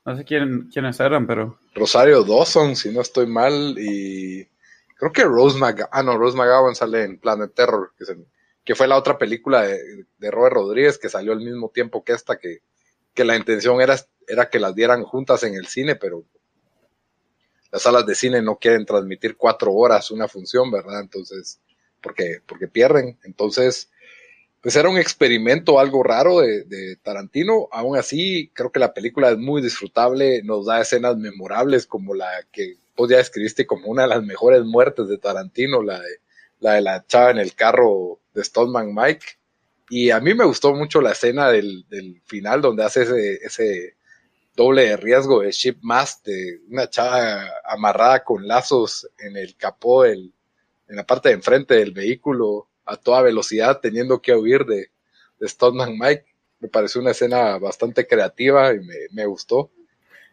no 0.04 0.16
sé 0.16 0.24
quién, 0.24 0.68
quiénes 0.72 0.98
eran, 0.98 1.28
pero... 1.28 1.58
Rosario 1.76 2.24
Dawson, 2.24 2.74
si 2.74 2.90
no 2.92 3.02
estoy 3.02 3.26
mal, 3.26 3.76
y 3.78 4.48
creo 4.96 5.12
que 5.12 5.24
Rose 5.24 5.58
McGowan, 5.58 5.88
ah 5.92 6.02
no, 6.02 6.18
Rose 6.18 6.36
McGowan 6.36 6.74
sale 6.74 7.04
en 7.04 7.18
Planet 7.18 7.54
Terror, 7.54 7.92
que 7.96 8.04
se 8.04 8.16
que 8.64 8.74
fue 8.74 8.88
la 8.88 8.96
otra 8.96 9.18
película 9.18 9.62
de, 9.62 10.06
de 10.18 10.30
Robert 10.30 10.54
Rodríguez 10.54 10.98
que 10.98 11.08
salió 11.08 11.32
al 11.32 11.40
mismo 11.40 11.70
tiempo 11.70 12.04
que 12.04 12.12
esta, 12.12 12.38
que, 12.38 12.60
que 13.14 13.24
la 13.24 13.36
intención 13.36 13.80
era, 13.80 13.96
era 14.26 14.48
que 14.48 14.60
las 14.60 14.74
dieran 14.74 15.02
juntas 15.04 15.42
en 15.42 15.54
el 15.54 15.66
cine, 15.66 15.96
pero 15.96 16.24
las 17.72 17.82
salas 17.82 18.06
de 18.06 18.14
cine 18.14 18.42
no 18.42 18.56
quieren 18.56 18.84
transmitir 18.84 19.36
cuatro 19.36 19.72
horas 19.72 20.10
una 20.10 20.28
función, 20.28 20.70
¿verdad? 20.70 21.00
Entonces, 21.00 21.60
porque, 22.00 22.40
porque 22.46 22.68
pierden. 22.68 23.18
Entonces, 23.24 23.90
pues 24.60 24.76
era 24.76 24.88
un 24.88 24.98
experimento 24.98 25.78
algo 25.78 26.02
raro 26.02 26.40
de, 26.40 26.96
Tarantino. 27.02 27.68
Aún 27.70 27.96
así, 27.96 28.50
creo 28.54 28.72
que 28.72 28.80
la 28.80 28.92
película 28.92 29.30
es 29.30 29.38
muy 29.38 29.62
disfrutable, 29.62 30.42
nos 30.42 30.66
da 30.66 30.80
escenas 30.80 31.16
memorables 31.16 31.86
como 31.86 32.14
la 32.14 32.28
que 32.52 32.76
vos 32.96 33.08
ya 33.08 33.20
escribiste 33.20 33.66
como 33.66 33.86
una 33.86 34.02
de 34.02 34.08
las 34.08 34.22
mejores 34.22 34.64
muertes 34.64 35.08
de 35.08 35.18
Tarantino, 35.18 35.82
la 35.82 36.00
de 36.00 36.20
la, 36.60 36.74
de 36.74 36.80
la 36.82 37.06
chava 37.06 37.30
en 37.30 37.38
el 37.38 37.54
carro 37.54 38.19
de 38.34 38.44
Stoneman 38.44 38.94
Mike. 38.94 39.26
Y 39.88 40.10
a 40.10 40.20
mí 40.20 40.34
me 40.34 40.44
gustó 40.44 40.72
mucho 40.72 41.00
la 41.00 41.12
escena 41.12 41.50
del, 41.50 41.84
del 41.88 42.22
final 42.24 42.60
donde 42.60 42.84
hace 42.84 43.02
ese, 43.02 43.34
ese 43.42 43.96
doble 44.54 44.82
de 44.82 44.96
riesgo 44.96 45.40
de 45.40 45.50
ship 45.50 45.78
mast 45.82 46.26
de 46.26 46.60
una 46.68 46.88
chava 46.88 47.48
amarrada 47.64 48.22
con 48.22 48.46
lazos 48.46 49.08
en 49.18 49.36
el 49.36 49.56
capó, 49.56 50.04
del, 50.04 50.32
en 50.88 50.96
la 50.96 51.04
parte 51.04 51.30
de 51.30 51.36
enfrente 51.36 51.74
del 51.74 51.92
vehículo 51.92 52.68
a 52.84 52.96
toda 52.96 53.22
velocidad 53.22 53.80
teniendo 53.80 54.20
que 54.20 54.34
huir 54.34 54.64
de, 54.64 54.90
de 55.38 55.48
Stoneman 55.48 55.98
Mike. 55.98 56.26
Me 56.60 56.68
pareció 56.68 57.00
una 57.00 57.12
escena 57.12 57.58
bastante 57.58 58.06
creativa 58.06 58.72
y 58.74 58.80
me, 58.80 58.94
me 59.12 59.26
gustó. 59.26 59.70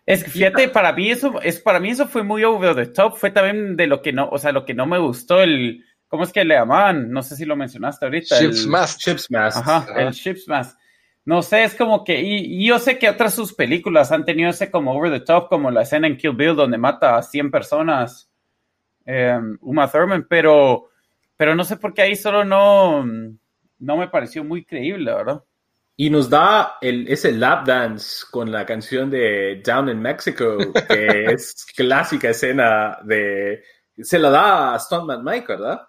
Es 0.05 0.23
que 0.23 0.29
fíjate, 0.29 0.69
para 0.69 0.93
mí 0.93 1.11
eso, 1.11 1.41
es, 1.41 1.59
para 1.59 1.79
mí 1.79 1.89
eso 1.89 2.07
fue 2.07 2.23
muy 2.23 2.43
over 2.43 2.75
the 2.75 2.85
top, 2.85 3.17
fue 3.17 3.29
también 3.29 3.75
de 3.75 3.87
lo 3.87 4.01
que 4.01 4.13
no, 4.13 4.29
o 4.29 4.37
sea, 4.37 4.53
lo 4.53 4.65
que 4.65 4.73
no 4.73 4.85
me 4.85 4.99
gustó, 4.99 5.41
el, 5.41 5.83
¿Cómo 6.07 6.23
es 6.23 6.31
que 6.31 6.45
le 6.45 6.55
llamaban? 6.55 7.11
No 7.11 7.21
sé 7.21 7.35
si 7.35 7.45
lo 7.45 7.55
mencionaste 7.55 8.05
ahorita. 8.05 8.39
Ship's 8.39 8.63
el, 8.63 8.69
Mast. 8.69 8.99
Ship's 9.01 9.29
Mast. 9.29 9.57
Ajá, 9.57 9.77
Ajá, 9.77 10.01
el 10.01 10.11
Ship's 10.13 10.47
Mast. 10.47 10.79
No 11.25 11.41
sé, 11.41 11.65
es 11.65 11.75
como 11.75 12.05
que, 12.05 12.21
y, 12.21 12.61
y, 12.61 12.67
yo 12.67 12.79
sé 12.79 12.97
que 12.97 13.09
otras 13.09 13.33
sus 13.33 13.53
películas 13.53 14.13
han 14.13 14.23
tenido 14.23 14.49
ese 14.49 14.71
como 14.71 14.97
over 14.97 15.11
the 15.11 15.25
top, 15.25 15.49
como 15.49 15.69
la 15.69 15.81
escena 15.81 16.07
en 16.07 16.15
Kill 16.15 16.31
Bill 16.31 16.55
donde 16.55 16.77
mata 16.77 17.17
a 17.17 17.21
100 17.21 17.51
personas, 17.51 18.31
eh, 19.05 19.37
Uma 19.59 19.91
Thurman, 19.91 20.25
pero, 20.29 20.89
pero 21.35 21.53
no 21.53 21.65
sé 21.65 21.75
por 21.75 21.93
qué 21.93 22.03
ahí 22.03 22.15
solo 22.15 22.45
no, 22.45 23.03
no 23.03 23.97
me 23.97 24.07
pareció 24.07 24.45
muy 24.45 24.63
creíble, 24.63 25.13
¿verdad? 25.13 25.43
Y 25.97 26.09
nos 26.09 26.29
da 26.29 26.77
el, 26.79 27.07
ese 27.09 27.33
lap 27.33 27.65
dance 27.65 28.25
con 28.31 28.49
la 28.49 28.65
canción 28.65 29.09
de 29.09 29.61
Down 29.65 29.89
in 29.89 29.99
Mexico, 29.99 30.57
que 30.87 31.25
es 31.33 31.65
clásica 31.75 32.29
escena 32.29 32.99
de... 33.03 33.63
Se 33.97 34.17
la 34.17 34.29
da 34.29 34.75
a 34.75 34.79
Stuntman 34.79 35.25
Mike, 35.25 35.47
¿verdad? 35.47 35.81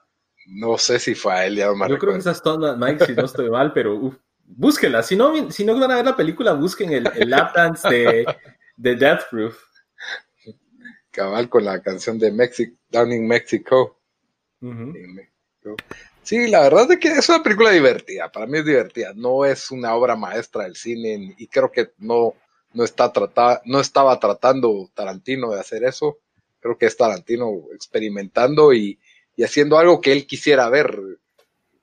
No 0.50 0.78
sé 0.78 0.98
si 0.98 1.14
fue 1.14 1.32
a 1.34 1.46
él, 1.46 1.56
ya 1.56 1.66
no 1.66 1.76
me 1.76 1.88
Yo 1.88 1.98
creo 1.98 2.14
que 2.14 2.20
es 2.20 2.26
a 2.26 2.34
Stuntman 2.34 2.78
Mike, 2.80 3.04
si 3.04 3.12
no 3.12 3.26
estoy 3.26 3.50
mal, 3.50 3.72
pero 3.74 3.94
uf, 3.96 4.16
búsquenla. 4.44 5.02
Si 5.02 5.14
no, 5.14 5.50
si 5.50 5.64
no 5.64 5.78
van 5.78 5.90
a 5.90 5.96
ver 5.96 6.06
la 6.06 6.16
película, 6.16 6.54
busquen 6.54 6.90
el, 6.92 7.10
el 7.14 7.28
lap 7.28 7.54
dance 7.54 7.86
de, 7.88 8.26
de 8.76 8.96
Death 8.96 9.24
Proof. 9.30 9.62
Cabal 11.10 11.50
con 11.50 11.64
la 11.64 11.82
canción 11.82 12.18
de 12.18 12.32
Mexico, 12.32 12.76
Down 12.90 13.12
in 13.12 13.28
Mexico. 13.28 14.00
Uh 14.60 14.72
-huh. 14.72 15.76
Sí, 16.22 16.46
la 16.48 16.62
verdad 16.62 16.90
es 16.92 16.98
que 16.98 17.08
es 17.08 17.28
una 17.28 17.42
película 17.42 17.70
divertida. 17.70 18.32
Para 18.32 18.46
mí 18.46 18.58
es 18.58 18.64
divertida. 18.64 19.12
No 19.14 19.44
es 19.44 19.70
una 19.70 19.94
obra 19.94 20.16
maestra 20.16 20.64
del 20.64 20.76
cine 20.76 21.34
y 21.36 21.46
creo 21.46 21.70
que 21.70 21.92
no, 21.98 22.34
no, 22.72 22.84
está 22.84 23.12
tratada, 23.12 23.60
no 23.64 23.80
estaba 23.80 24.18
tratando 24.18 24.90
Tarantino 24.94 25.50
de 25.50 25.60
hacer 25.60 25.84
eso. 25.84 26.18
Creo 26.60 26.76
que 26.76 26.86
es 26.86 26.96
Tarantino 26.96 27.50
experimentando 27.72 28.72
y, 28.72 28.98
y 29.38 29.44
haciendo 29.44 29.78
algo 29.78 30.00
que 30.00 30.10
él 30.10 30.26
quisiera 30.26 30.68
ver. 30.68 30.98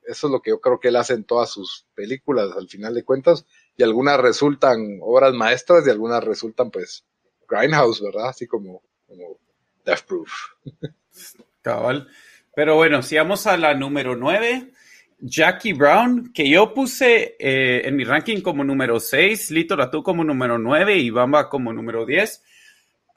Eso 0.06 0.26
es 0.26 0.30
lo 0.30 0.42
que 0.42 0.50
yo 0.50 0.60
creo 0.60 0.78
que 0.78 0.88
él 0.88 0.96
hace 0.96 1.14
en 1.14 1.24
todas 1.24 1.50
sus 1.50 1.86
películas, 1.94 2.50
al 2.54 2.68
final 2.68 2.94
de 2.94 3.02
cuentas. 3.02 3.46
Y 3.78 3.82
algunas 3.82 4.20
resultan 4.20 4.98
obras 5.00 5.32
maestras 5.32 5.86
y 5.86 5.90
algunas 5.90 6.22
resultan, 6.22 6.70
pues, 6.70 7.06
Grindhouse, 7.48 8.02
¿verdad? 8.02 8.28
Así 8.28 8.46
como, 8.46 8.82
como 9.06 9.38
Death 9.86 10.02
Proof. 10.06 10.30
Cabal. 11.62 12.06
Pero 12.54 12.74
bueno, 12.74 13.02
si 13.02 13.16
vamos 13.16 13.46
a 13.46 13.56
la 13.56 13.72
número 13.72 14.16
9, 14.16 14.72
Jackie 15.20 15.72
Brown, 15.72 16.34
que 16.34 16.50
yo 16.50 16.74
puse 16.74 17.36
eh, 17.38 17.88
en 17.88 17.96
mi 17.96 18.04
ranking 18.04 18.42
como 18.42 18.64
número 18.64 19.00
6, 19.00 19.50
Lito 19.50 19.76
Ratú 19.76 20.02
como 20.02 20.22
número 20.24 20.58
9 20.58 20.98
y 20.98 21.08
Bamba 21.08 21.48
como 21.48 21.72
número 21.72 22.04
10. 22.04 22.42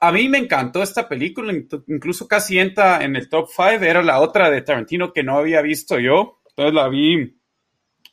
A 0.00 0.12
mí 0.12 0.28
me 0.28 0.38
encantó 0.38 0.82
esta 0.82 1.08
película, 1.08 1.52
incluso 1.86 2.26
casi 2.26 2.58
entra 2.58 3.04
en 3.04 3.16
el 3.16 3.28
top 3.28 3.48
5. 3.54 3.84
Era 3.84 4.02
la 4.02 4.20
otra 4.20 4.50
de 4.50 4.62
Tarantino 4.62 5.12
que 5.12 5.22
no 5.22 5.38
había 5.38 5.60
visto 5.60 5.98
yo. 5.98 6.40
Entonces 6.48 6.74
la 6.74 6.88
vi, 6.88 7.38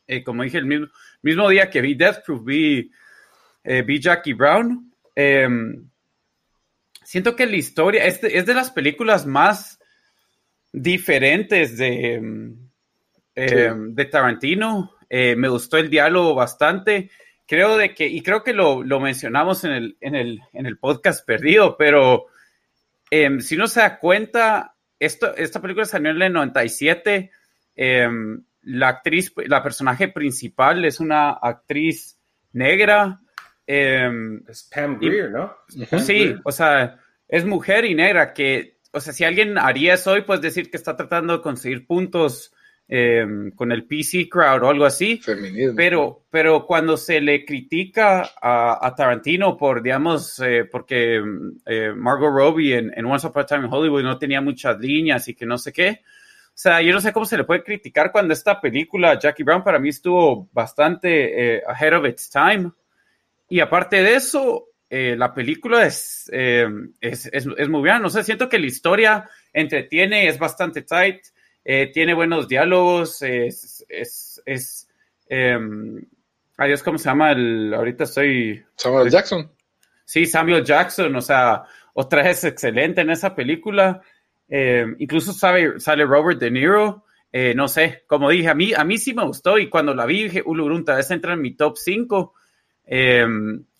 eh, 0.06 0.24
como 0.24 0.44
dije, 0.44 0.58
el 0.58 0.66
mismo, 0.66 0.88
mismo, 1.22 1.50
día 1.50 1.70
que 1.70 1.82
vi 1.82 1.96
Death 1.96 2.26
Proof, 2.26 2.44
vi, 2.44 2.92
eh, 3.64 3.82
vi 3.84 4.00
Jackie 4.02 4.34
Brown. 4.34 4.94
Eh, 5.16 5.48
siento 7.04 7.36
que 7.36 7.46
la 7.46 7.56
historia 7.56 8.06
es 8.06 8.20
de, 8.20 8.38
es 8.38 8.46
de 8.46 8.54
las 8.54 8.70
películas 8.70 9.26
más 9.26 9.80
diferentes 10.74 11.78
de, 11.78 12.16
eh, 13.36 13.50
sí. 13.50 13.94
de 13.94 14.06
Tarantino. 14.06 14.92
Eh, 15.10 15.36
me 15.38 15.48
gustó 15.48 15.78
el 15.78 15.90
diálogo 15.90 16.36
bastante. 16.36 17.10
Creo 17.48 17.78
de 17.78 17.94
que, 17.94 18.08
y 18.08 18.22
creo 18.22 18.44
que 18.44 18.54
lo, 18.54 18.84
lo 18.84 19.00
mencionamos 19.00 19.64
en 19.64 19.72
el, 19.72 19.98
en, 20.02 20.16
el, 20.16 20.42
en 20.54 20.66
el, 20.66 20.78
podcast 20.78 21.26
perdido, 21.26 21.78
pero 21.78 22.26
eh, 23.10 23.40
si 23.40 23.56
uno 23.56 23.68
se 23.68 23.80
da 23.80 24.00
cuenta, 24.00 24.76
esto, 25.00 25.36
esta 25.36 25.62
película 25.62 25.86
salió 25.86 26.12
en 26.12 26.22
el 26.22 26.34
97. 26.34 27.32
la 28.64 28.88
actriz, 28.88 29.34
la 29.46 29.64
personaje 29.64 30.10
principal 30.10 30.84
es 30.84 31.00
una 31.00 31.32
actriz 31.32 32.20
negra. 32.52 33.22
es 33.66 34.70
Pam 34.74 35.00
Grier, 35.00 35.30
y, 35.30 35.34
¿no? 35.34 36.00
Sí, 36.00 36.36
o 36.44 36.52
sea, 36.52 37.00
es 37.28 37.46
mujer 37.46 37.86
y 37.86 37.96
negra 37.96 38.34
que 38.34 38.78
o 38.98 39.00
sea, 39.00 39.14
si 39.14 39.24
alguien 39.24 39.58
haría 39.58 39.94
eso 39.94 40.12
hoy, 40.12 40.22
pues 40.22 40.42
decir 40.42 40.72
que 40.72 40.78
está 40.78 40.96
tratando 40.96 41.38
de 41.38 41.44
conseguir 41.44 41.86
puntos 41.86 42.54
em, 42.90 43.52
con 43.52 43.72
el 43.72 43.86
PC 43.86 44.30
crowd 44.30 44.64
o 44.64 44.70
algo 44.70 44.86
así. 44.86 45.18
Feminismo. 45.18 45.76
Pero, 45.76 46.26
pero 46.30 46.66
cuando 46.66 46.96
se 46.96 47.20
le 47.20 47.44
critica 47.44 48.32
a, 48.42 48.94
Tarantino 48.96 49.58
por, 49.58 49.82
digamos, 49.82 50.40
eh, 50.40 50.66
porque 50.72 51.22
eh, 51.66 51.94
Margot 51.96 52.32
Robbie 52.32 52.76
en, 52.76 53.06
Once 53.06 53.28
Upon 53.28 53.44
a 53.44 53.46
Time 53.46 53.66
in 53.66 53.74
Hollywood 53.74 54.04
no 54.04 54.18
tenía 54.18 54.42
muchas 54.42 54.80
líneas 54.80 55.28
y 55.28 55.36
que 55.36 55.46
no 55.46 55.58
sé 55.58 55.74
qué. 55.74 56.02
O 56.48 56.60
sea, 56.60 56.82
yo 56.82 56.92
no 56.94 57.02
sé 57.02 57.14
cómo 57.14 57.26
se 57.26 57.38
le 57.38 57.44
puede 57.44 57.64
criticar 57.64 58.12
cuando 58.12 58.34
esta 58.34 58.60
película, 58.60 59.20
Jackie 59.20 59.44
Brown, 59.44 59.64
para 59.64 59.80
mí 59.80 59.90
estuvo 59.90 60.50
bastante 60.54 61.62
ahead 61.68 61.94
of 61.94 62.08
its 62.08 62.30
time. 62.32 62.72
Y 63.48 63.60
aparte 63.60 64.02
de 64.02 64.16
eso, 64.16 64.70
la 64.90 65.34
película 65.36 65.86
es, 65.86 66.28
em, 66.34 66.94
es, 67.00 67.28
es, 67.28 67.48
es, 67.58 67.70
muy 67.70 67.82
buena. 67.82 68.00
No 68.00 68.10
sé, 68.10 68.24
siento 68.24 68.50
que 68.50 68.58
la 68.58 68.66
historia 68.66 69.30
entretiene, 69.54 70.28
es 70.28 70.40
bastante 70.40 70.82
tight. 70.82 71.28
Eh, 71.70 71.92
tiene 71.92 72.14
buenos 72.14 72.48
diálogos, 72.48 73.22
es, 73.24 73.86
es, 73.90 74.42
es 74.46 74.88
em, 75.28 76.02
adiós, 76.56 76.82
¿cómo 76.82 76.98
se 76.98 77.10
llama? 77.10 77.34
El, 77.34 77.74
ahorita 77.74 78.06
estoy... 78.06 78.64
Samuel 78.78 79.10
Jackson. 79.10 79.52
Sí, 80.06 80.26
Samuel 80.26 80.64
Jackson, 80.64 81.14
o 81.14 81.22
sea, 81.22 81.64
otra 81.92 82.24
vez 82.24 82.46
excelente 82.46 83.02
en 83.02 83.10
esa 83.10 83.36
película. 83.36 84.02
Em, 84.48 84.96
incluso 85.00 85.34
sabe, 85.34 85.78
sale 85.82 86.06
Robert 86.06 86.40
De 86.40 86.50
Niro. 86.50 87.04
Eh, 87.34 87.54
no 87.54 87.68
sé, 87.68 88.06
como 88.08 88.30
dije, 88.30 88.48
a 88.48 88.56
mí, 88.56 88.74
a 88.74 88.86
mí 88.86 88.98
sí 88.98 89.14
me 89.14 89.26
gustó 89.26 89.58
y 89.58 89.70
cuando 89.70 89.94
la 89.94 90.06
vi 90.06 90.24
dije, 90.24 90.44
Ulurunta, 90.46 90.96
vez 90.96 91.12
entra 91.12 91.34
en 91.34 91.42
mi 91.42 91.58
top 91.58 91.76
5. 91.76 92.34
Eh, 92.86 93.28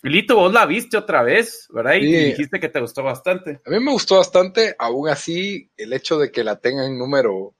Lito, 0.02 0.36
vos 0.36 0.52
la 0.52 0.66
viste 0.66 0.98
otra 0.98 1.22
vez, 1.22 1.66
¿verdad? 1.72 1.94
Y 1.94 2.04
dijiste 2.04 2.60
que 2.60 2.68
te 2.68 2.80
gustó 2.80 3.02
bastante. 3.02 3.62
A 3.64 3.70
mí 3.70 3.80
me 3.80 3.92
gustó 3.92 4.18
bastante, 4.18 4.76
aún 4.78 5.08
así, 5.08 5.70
el 5.74 5.94
hecho 5.94 6.18
de 6.18 6.30
que 6.30 6.44
la 6.44 6.60
tenga 6.60 6.84
en 6.84 6.98
número 6.98 7.54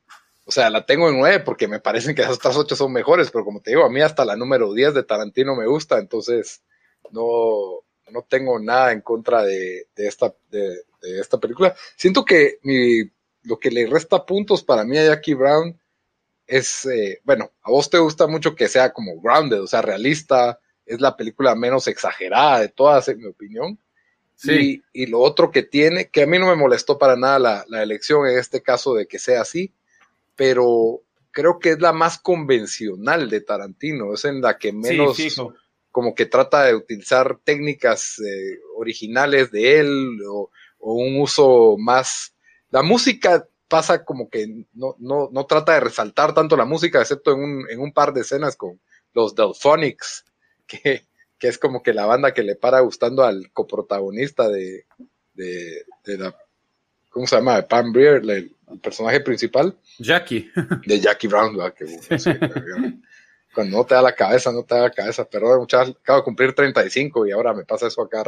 o 0.49 0.51
sea, 0.51 0.71
la 0.71 0.87
tengo 0.87 1.11
en 1.11 1.19
nueve 1.19 1.41
porque 1.41 1.69
me 1.69 1.79
parecen 1.79 2.15
que 2.15 2.23
esas 2.23 2.37
otras 2.37 2.57
ocho 2.57 2.75
son 2.75 2.91
mejores, 2.91 3.31
pero 3.31 3.45
como 3.45 3.61
te 3.61 3.73
digo, 3.73 3.85
a 3.85 3.91
mí 3.91 4.01
hasta 4.01 4.25
la 4.25 4.35
número 4.35 4.73
10 4.73 4.95
de 4.95 5.03
Tarantino 5.03 5.55
me 5.55 5.67
gusta, 5.67 5.99
entonces 5.99 6.63
no, 7.11 7.83
no 8.11 8.23
tengo 8.27 8.59
nada 8.59 8.93
en 8.93 9.03
contra 9.03 9.43
de, 9.43 9.89
esta, 9.95 10.35
de, 10.51 10.81
esta 11.03 11.37
película. 11.37 11.77
Siento 11.97 12.25
que 12.25 12.61
mi, 12.63 13.03
lo 13.43 13.59
que 13.59 13.71
le 13.71 13.87
resta 13.89 14.25
puntos 14.25 14.65
para 14.65 14.85
mí 14.85 14.97
a 14.97 15.05
Jackie 15.05 15.35
Brown 15.35 15.79
es, 16.47 16.87
eh, 16.87 17.21
bueno, 17.25 17.53
a 17.61 17.71
vos 17.71 17.91
te 17.91 17.99
gusta 17.99 18.27
mucho 18.27 18.55
que 18.55 18.69
sea 18.69 18.95
como 18.95 19.21
grounded, 19.21 19.61
o 19.61 19.67
sea, 19.67 19.83
realista, 19.83 20.61
es 20.87 20.99
la 21.03 21.15
película 21.15 21.55
menos 21.57 21.89
exagerada 21.89 22.61
de 22.61 22.71
todas, 22.71 23.07
en 23.09 23.19
mi 23.19 23.27
opinión. 23.27 23.79
Sí. 24.35 24.83
Y, 24.95 25.07
lo 25.07 25.19
otro 25.19 25.51
que 25.51 25.63
tiene, 25.63 26.09
que 26.09 26.23
a 26.23 26.27
mí 26.27 26.39
no 26.39 26.47
me 26.47 26.57
molestó 26.57 26.97
para 26.97 27.17
nada 27.17 27.39
la, 27.39 27.65
la 27.69 27.83
elección 27.83 28.27
en 28.27 28.39
este 28.39 28.63
caso 28.63 28.95
de 28.95 29.07
que 29.07 29.19
sea 29.19 29.43
así, 29.43 29.75
pero 30.39 31.03
creo 31.33 31.59
que 31.59 31.71
es 31.71 31.81
la 31.81 31.93
más 31.93 32.19
convencional 32.19 33.29
de 33.29 33.41
Tarantino, 33.41 34.15
es 34.15 34.25
en 34.25 34.41
la 34.41 34.57
que 34.57 34.73
menos 34.73 35.19
como 35.91 36.15
que 36.15 36.27
trata 36.27 36.63
de 36.63 36.77
utilizar 36.77 37.41
técnicas 37.43 38.21
eh, 38.21 38.61
originales 38.77 39.51
de 39.51 39.81
él 39.81 40.19
o, 40.31 40.49
un 40.79 41.21
uso 41.21 41.75
más... 41.77 42.37
La 42.71 42.85
música 42.85 43.49
pasa 43.67 44.05
como 44.05 44.31
que 44.31 44.65
no, 44.75 44.95
no, 45.01 45.29
no, 45.33 45.47
trata 45.47 45.75
de 45.75 45.81
resaltar 45.81 46.35
tanto 46.35 46.57
la 46.57 46.65
música, 46.65 47.01
excepto 47.01 47.33
en 47.33 47.41
un, 47.41 47.67
en 47.69 47.81
un 47.81 47.93
par 47.93 48.13
de 48.13 48.21
escenas 48.21 48.55
con 48.55 48.81
los 49.13 49.35
Delphonics, 49.35 50.25
que, 50.69 51.09
que, 51.37 51.49
es 51.49 51.59
como 51.59 51.83
que 51.83 51.93
la 51.93 52.07
banda 52.07 52.33
que 52.33 52.45
le 52.45 52.55
para 52.55 52.79
gustando 52.79 53.25
al 53.25 53.51
coprotagonista 53.53 54.49
de, 54.49 54.87
de, 55.35 55.85
de 56.05 56.19
la... 56.19 56.37
¿Cómo 57.19 57.27
se 57.27 57.35
llama? 57.35 57.57
De 57.57 57.65
Pam 57.65 57.93
Breer, 57.93 58.23
el, 58.23 58.31
el 58.31 58.79
personaje 58.81 59.19
principal. 59.19 59.77
Jackie. 59.99 60.53
De 60.87 61.01
Jackie 61.01 61.27
Brown, 61.27 61.59
Que, 61.77 61.85
cuando 63.53 63.77
no 63.77 63.85
te 63.85 63.97
da 63.97 64.03
la 64.03 64.15
cabeza, 64.15 64.53
no 64.53 64.63
te 64.63 64.77
da 64.77 64.83
la 64.83 64.93
cabeza. 64.93 65.29
Perdón, 65.29 65.59
muchachos, 65.59 65.97
acabo 66.01 66.21
de 66.21 66.25
cumplir 66.25 66.55
35 66.55 67.27
y 67.27 67.33
ahora 67.33 67.55
me 67.55 67.65
pasa 67.65 67.89
eso 67.89 68.03
acá. 68.03 68.23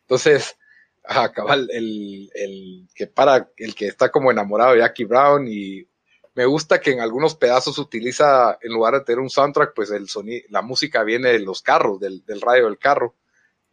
Entonces, 0.00 0.56
acaba 1.04 1.52
el, 1.52 2.30
el, 2.34 2.88
que 2.94 3.06
para, 3.08 3.50
el 3.58 3.74
que 3.74 3.88
está 3.88 4.10
como 4.10 4.30
enamorado 4.30 4.72
de 4.72 4.78
Jackie 4.78 5.04
Brown 5.04 5.46
y 5.46 5.86
me 6.34 6.46
gusta 6.46 6.80
que 6.80 6.92
en 6.92 7.00
algunos 7.00 7.34
pedazos 7.34 7.76
utiliza, 7.76 8.56
en 8.62 8.72
lugar 8.72 8.94
de 8.94 9.00
tener 9.02 9.18
un 9.18 9.28
soundtrack, 9.28 9.74
pues 9.74 9.90
el 9.90 10.08
sonido, 10.08 10.46
la 10.48 10.62
música 10.62 11.04
viene 11.04 11.28
de 11.28 11.40
los 11.40 11.60
carros, 11.60 12.00
del, 12.00 12.24
del 12.24 12.40
radio 12.40 12.64
del 12.64 12.78
carro. 12.78 13.16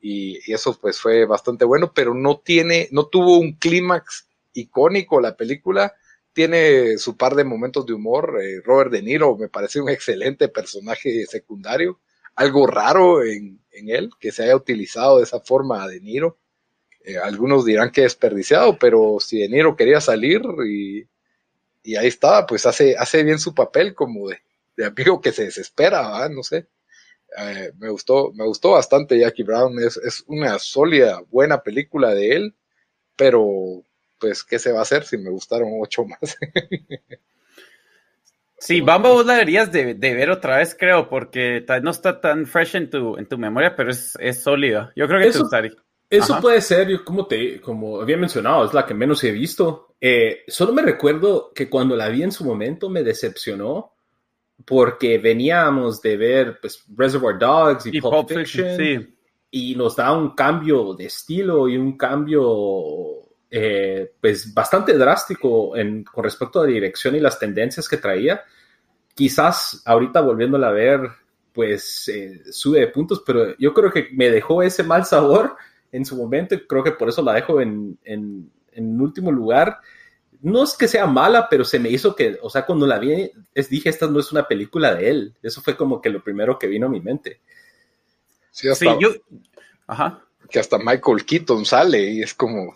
Y, 0.02 0.40
y, 0.46 0.54
eso 0.54 0.78
pues 0.78 1.00
fue 1.00 1.26
bastante 1.26 1.64
bueno, 1.64 1.94
pero 1.94 2.14
no 2.14 2.40
tiene, 2.40 2.90
no 2.92 3.06
tuvo 3.06 3.38
un 3.38 3.54
clímax 3.54 4.28
icónico 4.54 5.20
la 5.22 5.36
película. 5.36 5.94
Tiene 6.34 6.98
su 6.98 7.18
par 7.18 7.36
de 7.36 7.44
momentos 7.44 7.86
de 7.86 7.94
humor. 7.94 8.40
Eh, 8.42 8.62
Robert 8.64 8.92
De 8.92 9.02
Niro 9.02 9.38
me 9.38 9.50
parece 9.50 9.82
un 9.82 9.90
excelente 9.90 10.48
personaje 10.50 11.26
secundario. 11.26 12.00
Algo 12.36 12.68
raro 12.68 13.24
en, 13.24 13.60
él, 13.72 14.12
que 14.20 14.32
se 14.32 14.44
haya 14.44 14.56
utilizado 14.56 15.18
de 15.18 15.24
esa 15.24 15.40
forma 15.40 15.84
a 15.84 15.88
De 15.88 16.00
Niro. 16.00 16.38
Eh, 17.04 17.18
algunos 17.18 17.66
dirán 17.66 17.92
que 17.92 18.02
desperdiciado, 18.02 18.78
pero 18.78 19.18
si 19.20 19.40
De 19.40 19.50
Niro 19.50 19.76
quería 19.76 20.00
salir 20.00 20.42
y, 20.66 21.08
ahí 21.96 22.08
estaba, 22.08 22.46
pues 22.46 22.66
hace, 22.66 22.96
hace 22.98 23.24
bien 23.24 23.40
su 23.40 23.56
papel 23.56 23.96
como 23.96 24.30
de, 24.30 24.40
amigo 24.86 25.20
que 25.20 25.32
se 25.32 25.46
desespera, 25.46 26.28
no 26.30 26.44
sé. 26.44 26.68
Eh, 27.38 27.72
me 27.78 27.90
gustó, 27.90 28.32
me 28.34 28.46
gustó 28.46 28.72
bastante 28.72 29.18
Jackie 29.18 29.44
Brown, 29.44 29.78
es, 29.80 30.24
una 30.28 30.60
sólida, 30.60 31.22
buena 31.30 31.64
película 31.64 32.14
de 32.14 32.32
él, 32.36 32.56
pero 33.16 33.84
pues, 34.22 34.44
¿qué 34.44 34.60
se 34.60 34.72
va 34.72 34.80
a 34.80 34.84
hacer 34.84 35.04
si 35.04 35.18
me 35.18 35.32
gustaron 35.32 35.70
ocho 35.82 36.06
más? 36.06 36.38
sí, 38.60 38.80
Bamba 38.80 39.10
vos 39.10 39.26
la 39.26 39.34
deberías 39.34 39.72
de, 39.72 39.96
ver 39.96 40.30
otra 40.30 40.58
vez, 40.58 40.78
creo, 40.80 41.10
porque 41.10 41.66
no 41.82 41.90
está 41.90 42.22
tan 42.22 42.46
fresh 42.46 42.76
en 42.76 42.90
tu, 42.90 43.18
en 43.18 43.26
tu 43.26 43.38
memoria, 43.38 43.76
pero 43.76 43.90
es, 43.90 44.16
es 44.22 44.44
sólida. 44.44 44.94
Yo 44.96 45.08
creo 45.08 45.20
que 45.20 45.28
eso, 45.28 45.40
te 45.40 45.44
gustaría. 45.44 45.72
Eso 46.10 46.40
puede 46.40 46.62
ser, 46.62 47.04
como, 47.04 47.26
te, 47.26 47.60
como 47.60 48.02
había 48.02 48.18
mencionado, 48.18 48.66
es 48.66 48.74
la 48.74 48.86
que 48.86 48.94
menos 48.94 49.24
he 49.24 49.32
visto. 49.32 49.96
Eh, 50.00 50.44
solo 50.48 50.74
me 50.74 50.82
recuerdo 50.82 51.52
que 51.56 51.70
cuando 51.70 51.96
la 51.96 52.10
vi 52.10 52.24
en 52.24 52.32
su 52.32 52.44
momento 52.44 52.90
me 52.90 53.02
decepcionó 53.02 53.94
porque 54.66 55.18
veníamos 55.18 56.02
de 56.02 56.18
ver 56.18 56.60
pues, 56.60 56.84
Reservoir 56.96 57.40
Dogs 57.40 57.86
y, 57.86 58.02
Pulp, 58.02 58.30
Fiction, 58.30 59.16
y 59.50 59.76
nos 59.76 59.96
da 59.96 60.12
un 60.12 60.36
cambio 60.36 60.94
de 60.94 61.06
estilo 61.06 61.68
y 61.68 61.78
un 61.78 61.98
cambio 61.98 63.31
eh, 63.54 64.14
pues 64.22 64.54
bastante 64.54 64.98
drástico 64.98 65.76
en, 65.76 66.06
con 66.06 66.24
respecto 66.24 66.62
a 66.62 66.66
la 66.66 66.72
dirección 66.72 67.16
y 67.16 67.20
las 67.20 67.38
tendencias 67.38 67.90
que 67.90 67.98
traía. 67.98 68.42
Quizás 69.14 69.84
ahorita 69.86 70.22
volviéndola 70.22 70.70
a 70.70 70.72
ver, 70.72 71.02
pues 71.52 72.08
eh, 72.08 72.42
sube 72.50 72.80
de 72.80 72.88
puntos, 72.88 73.22
pero 73.26 73.56
yo 73.58 73.74
creo 73.74 73.92
que 73.92 74.08
me 74.14 74.32
dejó 74.32 74.64
ese 74.64 74.84
mal 74.84 75.06
sabor 75.06 75.58
en 75.92 76.06
su 76.06 76.16
momento 76.16 76.56
y 76.56 76.66
creo 76.66 76.82
que 76.82 76.94
por 76.94 77.10
eso 77.10 77.22
la 77.22 77.34
dejo 77.34 77.60
en, 77.60 78.00
en, 78.06 78.50
en 78.72 79.02
último 79.02 79.34
lugar. 79.34 79.80
No 80.42 80.64
es 80.64 80.76
que 80.76 80.88
sea 80.88 81.06
mala, 81.06 81.50
pero 81.50 81.66
se 81.66 81.78
me 81.78 81.90
hizo 81.90 82.16
que, 82.16 82.40
o 82.42 82.50
sea, 82.50 82.66
cuando 82.66 82.88
la 82.88 83.00
vi, 83.00 83.32
es, 83.54 83.70
dije, 83.70 83.90
esta 83.90 84.08
no 84.08 84.20
es 84.20 84.32
una 84.32 84.48
película 84.48 84.96
de 84.96 85.10
él. 85.10 85.36
Eso 85.44 85.62
fue 85.62 85.76
como 85.76 86.02
que 86.02 86.10
lo 86.10 86.24
primero 86.24 86.58
que 86.58 86.68
vino 86.68 86.88
a 86.88 86.90
mi 86.90 87.02
mente. 87.02 87.42
Sí, 88.50 88.70
yo... 89.00 89.10
Ajá 89.86 90.24
que 90.52 90.60
hasta 90.60 90.78
Michael 90.78 91.26
Keaton 91.26 91.66
sale 91.66 92.02
y 92.02 92.22
es 92.22 92.34
como, 92.34 92.74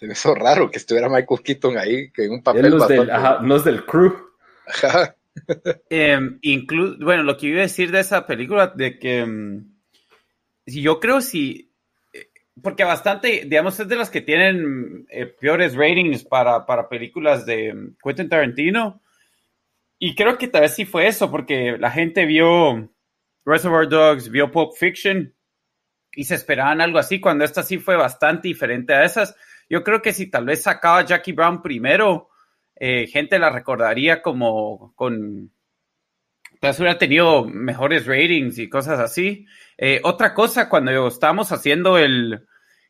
es 0.00 0.24
raro 0.24 0.70
que 0.70 0.78
estuviera 0.78 1.08
Michael 1.08 1.42
Keaton 1.44 1.76
ahí, 1.76 2.10
que 2.10 2.24
en 2.24 2.32
un 2.32 2.42
papel 2.42 2.70
no 2.70 2.82
es, 2.82 2.88
del, 2.88 3.10
no 3.42 3.56
es 3.56 3.64
del 3.64 3.84
crew. 3.84 4.14
Ajá. 4.66 5.14
Em, 5.88 6.40
bueno, 6.98 7.22
lo 7.22 7.36
que 7.36 7.46
iba 7.46 7.60
a 7.60 7.62
decir 7.62 7.92
de 7.92 8.00
esa 8.00 8.26
película, 8.26 8.72
de 8.74 8.98
que 8.98 9.20
em, 9.20 9.72
si 10.66 10.82
yo 10.82 10.98
creo 10.98 11.20
si, 11.20 11.72
eh, 12.12 12.28
porque 12.60 12.82
bastante, 12.82 13.44
digamos, 13.46 13.78
es 13.78 13.86
de 13.86 13.94
las 13.94 14.10
que 14.10 14.20
tienen 14.20 15.06
eh, 15.10 15.26
peores 15.26 15.76
ratings 15.76 16.24
para, 16.24 16.66
para 16.66 16.88
películas 16.88 17.46
de 17.46 17.68
em, 17.68 17.94
Quentin 18.02 18.28
Tarantino. 18.28 19.00
Y 20.00 20.16
creo 20.16 20.38
que 20.38 20.48
tal 20.48 20.62
vez 20.62 20.74
sí 20.74 20.84
fue 20.84 21.06
eso, 21.06 21.30
porque 21.30 21.76
la 21.78 21.90
gente 21.90 22.26
vio 22.26 22.90
Reservoir 23.44 23.88
Dogs, 23.88 24.28
vio 24.28 24.50
Pulp 24.50 24.74
Fiction 24.76 25.34
y 26.18 26.24
se 26.24 26.34
esperaban 26.34 26.80
algo 26.80 26.98
así, 26.98 27.20
cuando 27.20 27.44
esta 27.44 27.62
sí 27.62 27.78
fue 27.78 27.94
bastante 27.94 28.48
diferente 28.48 28.92
a 28.92 29.04
esas. 29.04 29.36
Yo 29.70 29.84
creo 29.84 30.02
que 30.02 30.12
si 30.12 30.28
tal 30.28 30.46
vez 30.46 30.60
sacaba 30.64 31.04
Jackie 31.04 31.30
Brown 31.30 31.62
primero, 31.62 32.30
eh, 32.74 33.06
gente 33.06 33.38
la 33.38 33.50
recordaría 33.50 34.20
como 34.20 34.92
con... 34.96 35.52
Tal 36.58 36.70
vez 36.70 36.80
hubiera 36.80 36.98
tenido 36.98 37.44
mejores 37.44 38.04
ratings 38.04 38.58
y 38.58 38.68
cosas 38.68 38.98
así. 38.98 39.46
Eh, 39.76 40.00
otra 40.02 40.34
cosa, 40.34 40.68
cuando 40.68 41.06
estábamos 41.06 41.52
haciendo 41.52 41.98
el, 41.98 42.44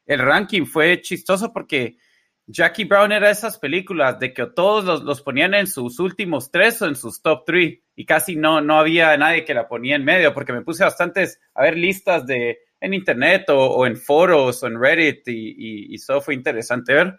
el, 0.06 0.18
ranking 0.20 0.64
fue 0.64 1.02
chistoso 1.02 1.52
porque 1.52 1.98
Jackie 2.46 2.84
Brown 2.84 3.12
era 3.12 3.30
esas 3.30 3.58
películas 3.58 4.18
de 4.18 4.32
que 4.32 4.46
todos 4.46 4.86
los, 4.86 5.02
los, 5.02 5.20
ponían 5.20 5.52
en 5.52 5.66
sus 5.66 6.00
últimos 6.00 6.50
tres 6.50 6.80
o 6.80 6.86
en 6.86 6.96
sus 6.96 7.20
top 7.20 7.44
three 7.44 7.84
y 7.94 8.06
casi 8.06 8.36
no, 8.36 8.62
no 8.62 8.78
había 8.78 9.14
nadie 9.18 9.44
que 9.44 9.52
la 9.52 9.68
ponía 9.68 9.96
en 9.96 10.04
medio 10.06 10.32
porque 10.32 10.54
me 10.54 10.62
puse 10.62 10.82
bastantes 10.82 11.38
a 11.52 11.64
ver 11.64 11.76
listas 11.76 12.26
de 12.26 12.60
en 12.80 12.94
internet 12.94 13.46
o, 13.48 13.86
en 13.86 13.96
foros 13.96 14.62
o 14.62 14.66
en 14.66 14.80
Reddit 14.80 15.26
y, 15.26 15.94
eso 15.94 16.20
fue 16.20 16.34
interesante 16.34 16.94
ver. 16.94 17.18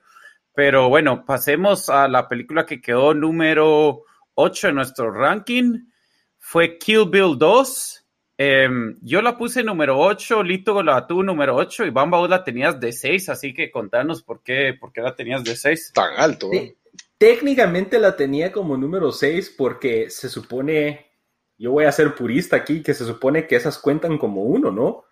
Pero 0.53 0.89
bueno, 0.89 1.25
pasemos 1.25 1.89
a 1.89 2.07
la 2.07 2.27
película 2.27 2.65
que 2.65 2.81
quedó 2.81 3.13
número 3.13 4.03
8 4.35 4.69
en 4.69 4.75
nuestro 4.75 5.11
ranking 5.11 5.85
fue 6.37 6.77
Kill 6.77 7.09
Bill 7.09 7.37
2. 7.37 8.05
Em, 8.37 8.97
yo 9.01 9.21
la 9.21 9.37
puse 9.37 9.63
número 9.63 9.99
8, 9.99 10.43
Lito 10.43 10.81
la 10.81 11.05
tuvo 11.05 11.23
número 11.23 11.55
8 11.55 11.85
y 11.85 11.89
Bamba 11.89 12.19
vos 12.19 12.29
la 12.29 12.43
tenías 12.43 12.79
de 12.79 12.93
6, 12.93 13.29
así 13.29 13.53
que 13.53 13.69
contanos 13.69 14.23
por 14.23 14.41
qué, 14.41 14.73
por 14.79 14.93
qué 14.93 15.01
la 15.01 15.13
tenías 15.13 15.43
de 15.43 15.55
6. 15.55 15.91
Tan 15.93 16.13
alto, 16.17 16.49
¿eh? 16.53 16.77
Técnicamente 17.17 17.99
la 17.99 18.15
tenía 18.15 18.49
como 18.49 18.77
número 18.77 19.11
6 19.11 19.55
porque 19.57 20.09
se 20.09 20.29
supone, 20.29 21.11
yo 21.57 21.71
voy 21.71 21.83
a 21.83 21.91
ser 21.91 22.15
purista 22.15 22.55
aquí, 22.55 22.81
que 22.81 22.93
se 22.93 23.03
supone 23.03 23.45
que 23.45 23.57
esas 23.57 23.77
cuentan 23.77 24.17
como 24.17 24.43
uno, 24.43 24.71
¿no? 24.71 25.03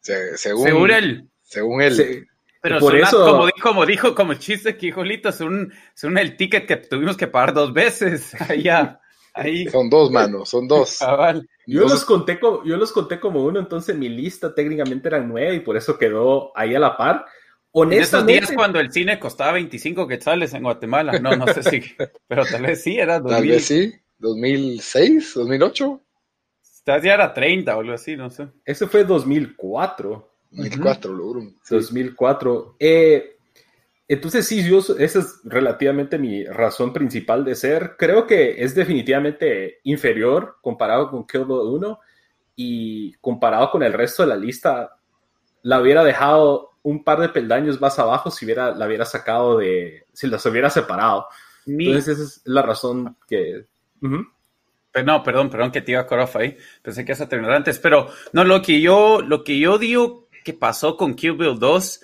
Se- 0.00 0.36
según, 0.36 0.64
Según 0.66 0.90
él. 0.90 1.28
Según 1.42 1.82
él. 1.82 1.94
Se- 1.94 2.24
Pero 2.62 2.78
Por 2.78 2.92
son 2.92 3.00
las- 3.00 3.08
eso- 3.12 3.24
como, 3.24 3.46
dijo, 3.46 3.60
como 3.68 3.86
dijo, 3.86 4.14
como 4.14 4.34
chiste 4.34 4.76
que 4.76 4.86
dijo 4.86 5.02
Lito, 5.04 5.32
son, 5.32 5.72
son 5.94 6.18
el 6.18 6.36
ticket 6.36 6.66
que 6.66 6.76
tuvimos 6.76 7.16
que 7.16 7.26
pagar 7.26 7.54
dos 7.54 7.72
veces. 7.72 8.32
Ya, 8.64 9.00
ahí, 9.34 9.66
Son 9.68 9.88
dos 9.88 10.10
manos, 10.10 10.48
son 10.50 10.68
dos. 10.68 10.98
cabal. 11.00 11.48
Yo 11.66 11.82
Dos- 11.82 11.90
los, 11.92 12.04
conté 12.04 12.38
como, 12.40 12.64
yo 12.64 12.76
los 12.76 12.92
conté 12.92 13.18
como 13.20 13.44
uno, 13.44 13.60
entonces 13.60 13.96
mi 13.96 14.08
lista 14.08 14.54
técnicamente 14.54 15.08
eran 15.08 15.28
nueve 15.28 15.54
y 15.56 15.60
por 15.60 15.76
eso 15.76 15.96
quedó 15.98 16.52
ahí 16.56 16.74
a 16.74 16.80
la 16.80 16.96
par. 16.96 17.24
En 17.72 17.92
esos 17.92 18.14
Honestamente, 18.14 18.32
días 18.46 18.52
cuando 18.56 18.80
el 18.80 18.90
cine 18.92 19.20
costaba 19.20 19.52
25 19.52 20.08
quetzales 20.08 20.52
en 20.54 20.64
Guatemala. 20.64 21.20
No, 21.20 21.36
no 21.36 21.46
sé 21.46 21.62
si, 21.62 21.80
pero 22.26 22.44
tal 22.44 22.62
vez 22.62 22.82
sí, 22.82 22.98
era 22.98 23.14
Tal 23.22 23.22
2000. 23.34 23.50
vez 23.52 23.64
sí. 23.64 23.92
2006, 24.18 25.32
2008, 25.34 26.02
Vez 26.94 27.04
ya 27.04 27.14
era 27.14 27.32
30 27.32 27.76
o 27.76 27.80
algo 27.80 27.92
así, 27.92 28.16
no 28.16 28.30
sé. 28.30 28.48
ese 28.64 28.86
fue 28.86 29.04
2004. 29.04 30.28
2004, 30.52 31.12
lo 31.12 31.22
juro. 31.24 31.40
Sí. 31.62 31.74
2004. 31.76 32.76
Eh, 32.80 33.36
entonces, 34.08 34.46
sí, 34.46 34.68
yo, 34.68 34.78
esa 34.98 35.20
es 35.20 35.40
relativamente 35.44 36.18
mi 36.18 36.44
razón 36.44 36.92
principal 36.92 37.44
de 37.44 37.54
ser. 37.54 37.94
Creo 37.96 38.26
que 38.26 38.62
es 38.62 38.74
definitivamente 38.74 39.78
inferior 39.84 40.56
comparado 40.60 41.08
con 41.10 41.26
Kill 41.26 41.44
Bill 41.44 41.58
1 41.60 42.00
y 42.56 43.12
comparado 43.14 43.70
con 43.70 43.82
el 43.84 43.92
resto 43.92 44.24
de 44.24 44.28
la 44.30 44.36
lista, 44.36 44.96
la 45.62 45.80
hubiera 45.80 46.02
dejado 46.02 46.70
un 46.82 47.04
par 47.04 47.20
de 47.20 47.28
peldaños 47.28 47.80
más 47.80 47.98
abajo 47.98 48.30
si 48.30 48.44
hubiera, 48.44 48.74
la 48.74 48.86
hubiera 48.86 49.04
sacado 49.04 49.58
de, 49.58 50.06
si 50.12 50.26
las 50.26 50.44
hubiera 50.46 50.70
separado. 50.70 51.26
Mi- 51.66 51.86
Entonces, 51.86 52.18
esa 52.18 52.22
es 52.24 52.40
la 52.44 52.62
razón 52.62 53.16
que... 53.28 53.66
Ujú. 54.02 54.16
Pero 54.16 54.24
no, 55.04 55.22
perdón, 55.22 55.50
perdón 55.50 55.70
que 55.70 55.80
te 55.82 55.92
iba 55.92 56.00
a 56.00 56.06
cut 56.06 56.18
off 56.18 56.36
ahí. 56.36 56.56
Pensé 56.82 57.04
que 57.04 57.12
ibas 57.12 57.20
a 57.20 57.28
terminar 57.28 57.54
antes. 57.56 57.78
Pero 57.78 58.08
no, 58.32 58.44
lo 58.44 58.60
que 58.62 58.80
yo, 58.80 59.20
lo 59.22 59.44
que 59.44 59.58
yo 59.58 59.78
digo 59.78 60.28
que 60.44 60.52
pasó 60.52 60.96
con 60.96 61.14
Kill 61.14 61.32
Bill 61.34 61.58
2 61.58 62.00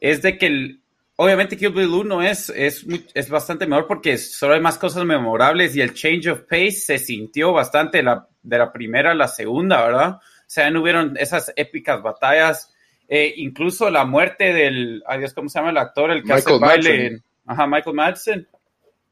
es 0.00 0.22
de 0.22 0.36
que 0.38 0.46
el- 0.46 0.80
obviamente 1.16 1.56
Kill 1.56 1.70
Bill 1.72 1.88
1 1.88 2.22
es, 2.22 2.50
es, 2.50 2.84
es 3.14 3.28
bastante 3.30 3.66
mejor 3.66 3.86
porque 3.86 4.18
solo 4.18 4.54
hay 4.54 4.60
más 4.60 4.76
cosas 4.78 5.04
memorables 5.04 5.74
y 5.76 5.80
el 5.80 5.94
change 5.94 6.28
of 6.28 6.40
pace 6.42 6.72
se 6.72 6.98
sintió 6.98 7.52
bastante 7.52 7.98
de 7.98 8.04
la, 8.04 8.26
de 8.42 8.58
la 8.58 8.72
primera 8.72 9.12
a 9.12 9.14
la 9.14 9.28
segunda, 9.28 9.84
¿verdad? 9.84 10.16
O 10.16 10.48
sea, 10.48 10.70
no 10.70 10.80
hubieron 10.82 11.16
esas 11.18 11.52
épicas 11.56 12.02
batallas. 12.02 12.72
Eh, 13.08 13.34
incluso 13.36 13.88
la 13.88 14.04
muerte 14.04 14.52
del, 14.52 15.02
adiós, 15.06 15.32
¿cómo 15.32 15.48
se 15.48 15.58
llama 15.58 15.70
el 15.70 15.78
actor? 15.78 16.10
El 16.10 16.24
que 16.24 16.32
hace 16.32 16.50
el 16.52 16.60
Michael 16.60 16.60
baile. 16.82 16.90
Madsen. 16.90 17.06
en- 17.14 17.22
Ajá, 17.48 17.66
Michael 17.68 17.94
Madsen 17.96 18.48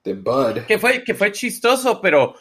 The 0.03 0.15
Bud. 0.15 0.59
que 0.67 0.79
fue, 0.79 1.05
que 1.05 1.15
fue 1.15 1.31
chistoso, 1.33 2.01
pero, 2.01 2.35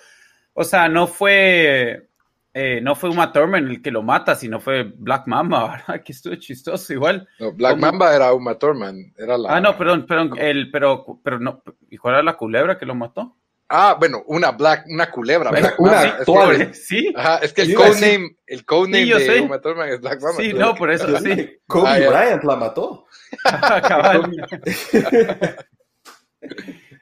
o 0.53 0.63
sea, 0.63 0.87
no 0.89 1.07
fue, 1.07 2.07
eh, 2.53 2.79
no 2.81 2.95
fue 2.95 3.09
Uma 3.09 3.31
Thurman 3.31 3.67
el 3.67 3.81
que 3.81 3.91
lo 3.91 4.03
mata, 4.03 4.35
sino 4.35 4.59
fue 4.59 4.83
Black 4.83 5.27
Mamba, 5.27 5.71
¿verdad? 5.87 6.03
Que 6.03 6.11
estuvo 6.11 6.35
chistoso 6.35 6.93
igual. 6.93 7.27
No, 7.39 7.51
Black. 7.53 7.77
Mamba 7.77 8.15
era 8.15 8.33
Uma 8.33 8.57
Thurman. 8.57 9.13
Era 9.17 9.37
la... 9.37 9.55
Ah, 9.55 9.59
no, 9.61 9.77
perdón, 9.77 10.05
perdón, 10.05 10.33
el, 10.37 10.69
pero, 10.71 11.19
pero 11.23 11.39
no, 11.39 11.63
¿y 11.89 11.97
cuál 11.97 12.15
era 12.15 12.23
la 12.23 12.37
culebra 12.37 12.77
que 12.77 12.85
lo 12.85 12.95
mató? 12.95 13.35
Ah, 13.69 13.95
bueno, 13.97 14.21
una 14.27 14.51
Black, 14.51 14.83
una 14.87 15.09
culebra. 15.09 15.49
Black 15.49 15.79
Una 15.79 15.91
Mamba. 15.93 16.03
sí, 16.03 16.07
Es 16.09 16.15
que- 16.15 16.21
actual. 16.21 16.73
Sí, 16.75 17.13
Ajá, 17.15 17.37
es 17.39 17.53
que 17.53 17.61
el 17.63 17.73
codename, 17.73 18.35
el 18.45 18.65
codename 18.65 19.03
Sí, 19.05 19.11
de 19.13 19.19
sé. 19.19 19.41
Uma 19.41 19.59
Thurman 19.61 19.89
es 19.89 20.01
Black 20.01 20.21
Mamba. 20.21 20.37
sí, 20.43 20.51
claro. 20.51 20.65
no, 20.67 20.75
por 20.75 20.91
eso, 20.91 21.17
sí. 21.19 21.57
Kobe 21.65 21.87
Ah, 21.89 21.99
ya. 21.99 22.09
Bryant 22.09 22.43
la 22.43 22.55
mató. 22.57 23.05
Cabal. 23.87 24.31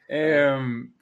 Em, 0.07 0.93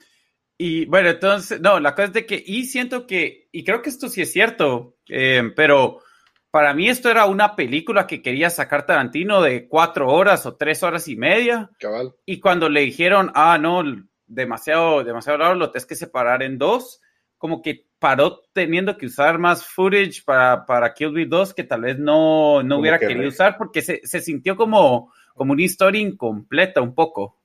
y 0.62 0.84
bueno, 0.84 1.08
entonces, 1.08 1.58
no, 1.58 1.80
la 1.80 1.94
cosa 1.94 2.08
es 2.08 2.12
de 2.12 2.26
que, 2.26 2.44
y 2.46 2.66
siento 2.66 3.06
que, 3.06 3.48
y 3.50 3.64
creo 3.64 3.80
que 3.80 3.88
esto 3.88 4.10
sí 4.10 4.20
es 4.20 4.30
cierto, 4.30 4.98
em, 5.06 5.54
pero 5.54 6.02
para 6.50 6.74
mí 6.74 6.86
esto 6.86 7.10
era 7.10 7.24
una 7.24 7.56
película 7.56 8.06
que 8.06 8.20
quería 8.20 8.50
sacar 8.50 8.84
Tarantino 8.84 9.40
de 9.40 9.68
cuatro 9.68 10.08
horas 10.08 10.44
o 10.44 10.56
tres 10.56 10.82
horas 10.82 11.08
y 11.08 11.16
media, 11.16 11.70
Cabal. 11.78 12.14
y 12.26 12.40
cuando 12.40 12.68
le 12.68 12.82
dijeron, 12.82 13.32
ah, 13.34 13.56
no, 13.56 13.82
demasiado, 14.26 15.02
demasiado 15.02 15.38
largo, 15.38 15.54
lo 15.54 15.70
tienes 15.70 15.86
que 15.86 15.96
separar 15.96 16.42
en 16.42 16.58
dos, 16.58 17.00
como 17.38 17.62
que 17.62 17.86
paró 17.98 18.42
teniendo 18.52 18.98
que 18.98 19.06
usar 19.06 19.38
más 19.38 19.64
footage 19.64 20.22
para, 20.26 20.66
para 20.66 20.92
Kill 20.92 21.12
Bill 21.12 21.30
2 21.30 21.54
que 21.54 21.64
tal 21.64 21.80
vez 21.80 21.98
no, 21.98 22.62
no 22.62 22.80
hubiera 22.80 22.98
que 22.98 23.06
querido 23.06 23.30
usar 23.30 23.56
porque 23.56 23.80
se, 23.80 24.02
se 24.04 24.20
sintió 24.20 24.56
como, 24.56 25.10
como 25.32 25.54
una 25.54 25.62
historia 25.62 26.02
incompleta 26.02 26.82
un 26.82 26.94
poco, 26.94 27.40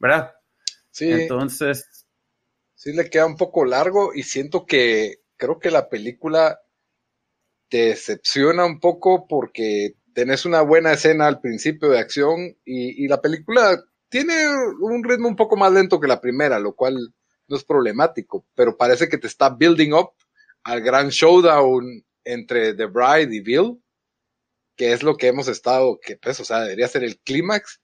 ¿verdad? 0.00 0.32
Sí, 0.90 1.12
Entonces, 1.12 2.05
sí 2.86 2.92
le 2.92 3.10
queda 3.10 3.26
un 3.26 3.36
poco 3.36 3.64
largo 3.64 4.14
y 4.14 4.22
siento 4.22 4.64
que 4.64 5.16
creo 5.36 5.58
que 5.58 5.72
la 5.72 5.88
película 5.88 6.60
te 7.68 7.86
decepciona 7.86 8.64
un 8.64 8.78
poco 8.78 9.26
porque 9.26 9.96
tenés 10.14 10.44
una 10.44 10.60
buena 10.60 10.92
escena 10.92 11.26
al 11.26 11.40
principio 11.40 11.88
de 11.88 11.98
acción 11.98 12.56
y, 12.64 13.04
y 13.04 13.08
la 13.08 13.20
película 13.20 13.82
tiene 14.08 14.34
un 14.80 15.02
ritmo 15.02 15.26
un 15.26 15.34
poco 15.34 15.56
más 15.56 15.72
lento 15.72 15.98
que 15.98 16.06
la 16.06 16.20
primera, 16.20 16.60
lo 16.60 16.76
cual 16.76 17.12
no 17.48 17.56
es 17.56 17.64
problemático, 17.64 18.46
pero 18.54 18.76
parece 18.76 19.08
que 19.08 19.18
te 19.18 19.26
está 19.26 19.50
building 19.50 19.92
up 19.92 20.10
al 20.62 20.80
gran 20.80 21.08
showdown 21.08 22.04
entre 22.22 22.72
The 22.74 22.86
Bride 22.86 23.34
y 23.34 23.40
Bill, 23.40 23.82
que 24.76 24.92
es 24.92 25.02
lo 25.02 25.16
que 25.16 25.26
hemos 25.26 25.48
estado, 25.48 25.98
que 26.00 26.18
pues, 26.18 26.38
o 26.38 26.44
sea, 26.44 26.60
debería 26.60 26.86
ser 26.86 27.02
el 27.02 27.18
clímax, 27.18 27.80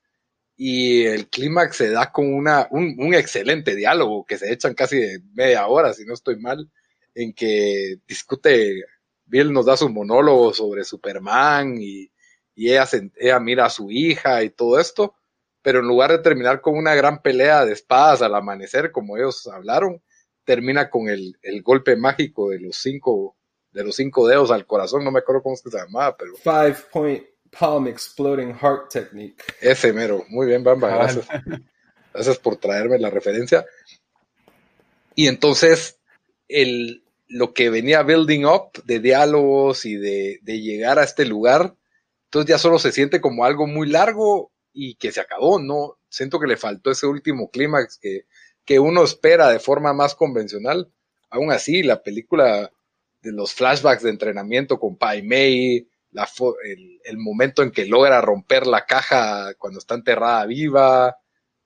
y 0.65 1.07
el 1.07 1.29
clímax 1.29 1.77
se 1.77 1.91
da 1.91 2.13
con 2.13 2.33
una, 2.33 2.69
un, 2.71 3.15
excelente 3.15 3.75
diálogo 3.75 4.25
que 4.25 4.39
se 4.39 4.53
echan 4.53 4.75
casi 4.75 4.97
media 5.35 5.67
hora, 5.67 5.93
si 5.93 6.05
no 6.05 6.15
estoy 6.15 6.39
mal, 6.39 6.71
en 7.17 7.33
que 7.33 7.97
discute, 8.07 8.85
Bill 9.25 9.53
nos 9.53 9.67
da 9.67 9.77
su 9.77 9.89
monólogo 9.89 10.55
sobre 10.55 10.85
Superman 10.85 11.79
y, 11.81 12.13
y 12.55 12.71
ella, 12.71 13.41
mira 13.41 13.65
a 13.67 13.71
su 13.71 13.91
hija 13.91 14.45
y 14.45 14.51
todo 14.51 14.79
esto, 14.79 15.17
pero 15.63 15.81
en 15.81 15.89
lugar 15.89 16.13
de 16.13 16.21
terminar 16.21 16.61
con 16.61 16.77
una 16.79 16.95
gran 16.95 17.23
pelea 17.23 17.67
de 17.67 17.73
espadas 17.73 18.23
al 18.23 18.37
amanecer, 18.37 18.93
como 18.93 19.17
ellos 19.17 19.49
hablaron, 19.49 20.01
termina 20.45 20.91
con 20.91 21.09
el, 21.09 21.37
el 21.43 21.63
golpe 21.63 21.97
mágico 21.97 22.51
de 22.51 22.61
los 22.61 22.77
cinco, 22.77 23.37
de 23.73 23.83
los 23.83 23.97
cinco 23.97 24.29
dedos 24.29 24.53
al 24.53 24.65
corazón, 24.65 25.03
no 25.03 25.11
me 25.11 25.19
acuerdo 25.19 25.43
cómo 25.43 25.57
se 25.57 25.69
llamaba, 25.71 26.17
pero 26.17 26.37
Five 26.37 26.77
point 26.93 27.32
palm 27.59 27.87
exploding 27.89 28.55
heart 28.55 28.91
technique. 28.91 29.43
ese 29.61 29.93
mero, 29.93 30.25
muy 30.29 30.47
bien, 30.47 30.65
Bamba, 30.65 30.89
Cabal. 30.89 31.15
gracias. 31.15 31.29
Gracias 32.15 32.39
por 32.39 32.57
traerme 32.57 32.99
la 32.99 33.09
referencia. 33.09 33.65
Y 35.15 35.29
entonces, 35.29 35.99
el, 36.47 37.05
lo 37.27 37.55
que 37.55 37.71
venía 37.71 38.03
building 38.03 38.45
up 38.45 38.71
de 38.85 38.99
diálogos 39.01 39.87
y 39.87 39.97
de, 39.97 40.39
de 40.43 40.61
llegar 40.61 40.99
a 40.99 41.05
este 41.05 41.25
lugar, 41.25 41.75
entonces 42.25 42.51
ya 42.51 42.59
solo 42.59 42.79
se 42.79 42.93
siente 42.93 43.23
como 43.23 43.47
algo 43.47 43.67
muy 43.67 43.89
largo 43.89 44.53
y 44.75 44.97
que 44.97 45.11
se 45.11 45.21
acabó, 45.21 45.59
¿no? 45.59 45.97
Siento 46.11 46.39
que 46.39 46.47
le 46.47 46.59
faltó 46.59 46.91
ese 46.91 47.07
último 47.07 47.51
clímax 47.51 47.99
que, 47.99 48.27
que 48.65 48.79
uno 48.79 49.05
espera 49.05 49.49
de 49.49 49.59
forma 49.59 49.95
más 49.95 50.15
convencional. 50.15 50.93
Aún 51.31 51.51
así, 51.51 51.83
la 51.83 52.03
película 52.03 52.71
de 53.23 53.33
los 53.33 53.55
flashbacks 53.55 54.03
de 54.03 54.11
entrenamiento 54.11 54.79
con 54.79 54.97
Pai 54.97 55.23
Mei, 55.23 55.89
el, 56.65 57.19
momento 57.19 57.63
en 57.63 57.71
que 57.71 57.87
logra 57.87 58.21
romper 58.21 58.67
la 58.67 58.85
caja 58.87 59.55
cuando 59.55 59.79
está 59.79 59.95
enterrada 59.95 60.47
viva, 60.47 61.17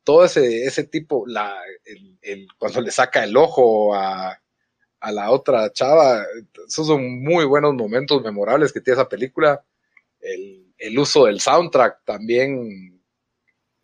todo 0.05 0.25
ese, 0.25 0.65
ese 0.65 0.85
tipo, 0.85 1.27
la, 1.27 1.57
el, 1.85 2.19
el- 2.23 2.49
cuando 2.59 2.81
le 2.81 2.91
saca 2.93 3.25
el 3.25 3.37
ojo 3.37 3.95
a, 3.95 4.41
a 5.01 5.13
la 5.13 5.31
otra 5.31 5.73
chava, 5.73 6.25
esos 6.69 6.87
son 6.87 7.23
muy 7.23 7.45
buenos 7.47 7.75
momentos 7.75 8.23
memorables 8.23 8.73
que 8.73 8.81
tiene 8.81 9.01
esa 9.01 9.09
película. 9.09 9.65
El, 10.21 10.75
uso 10.99 11.27
del 11.27 11.41
soundtrack 11.41 12.05
también, 12.05 13.01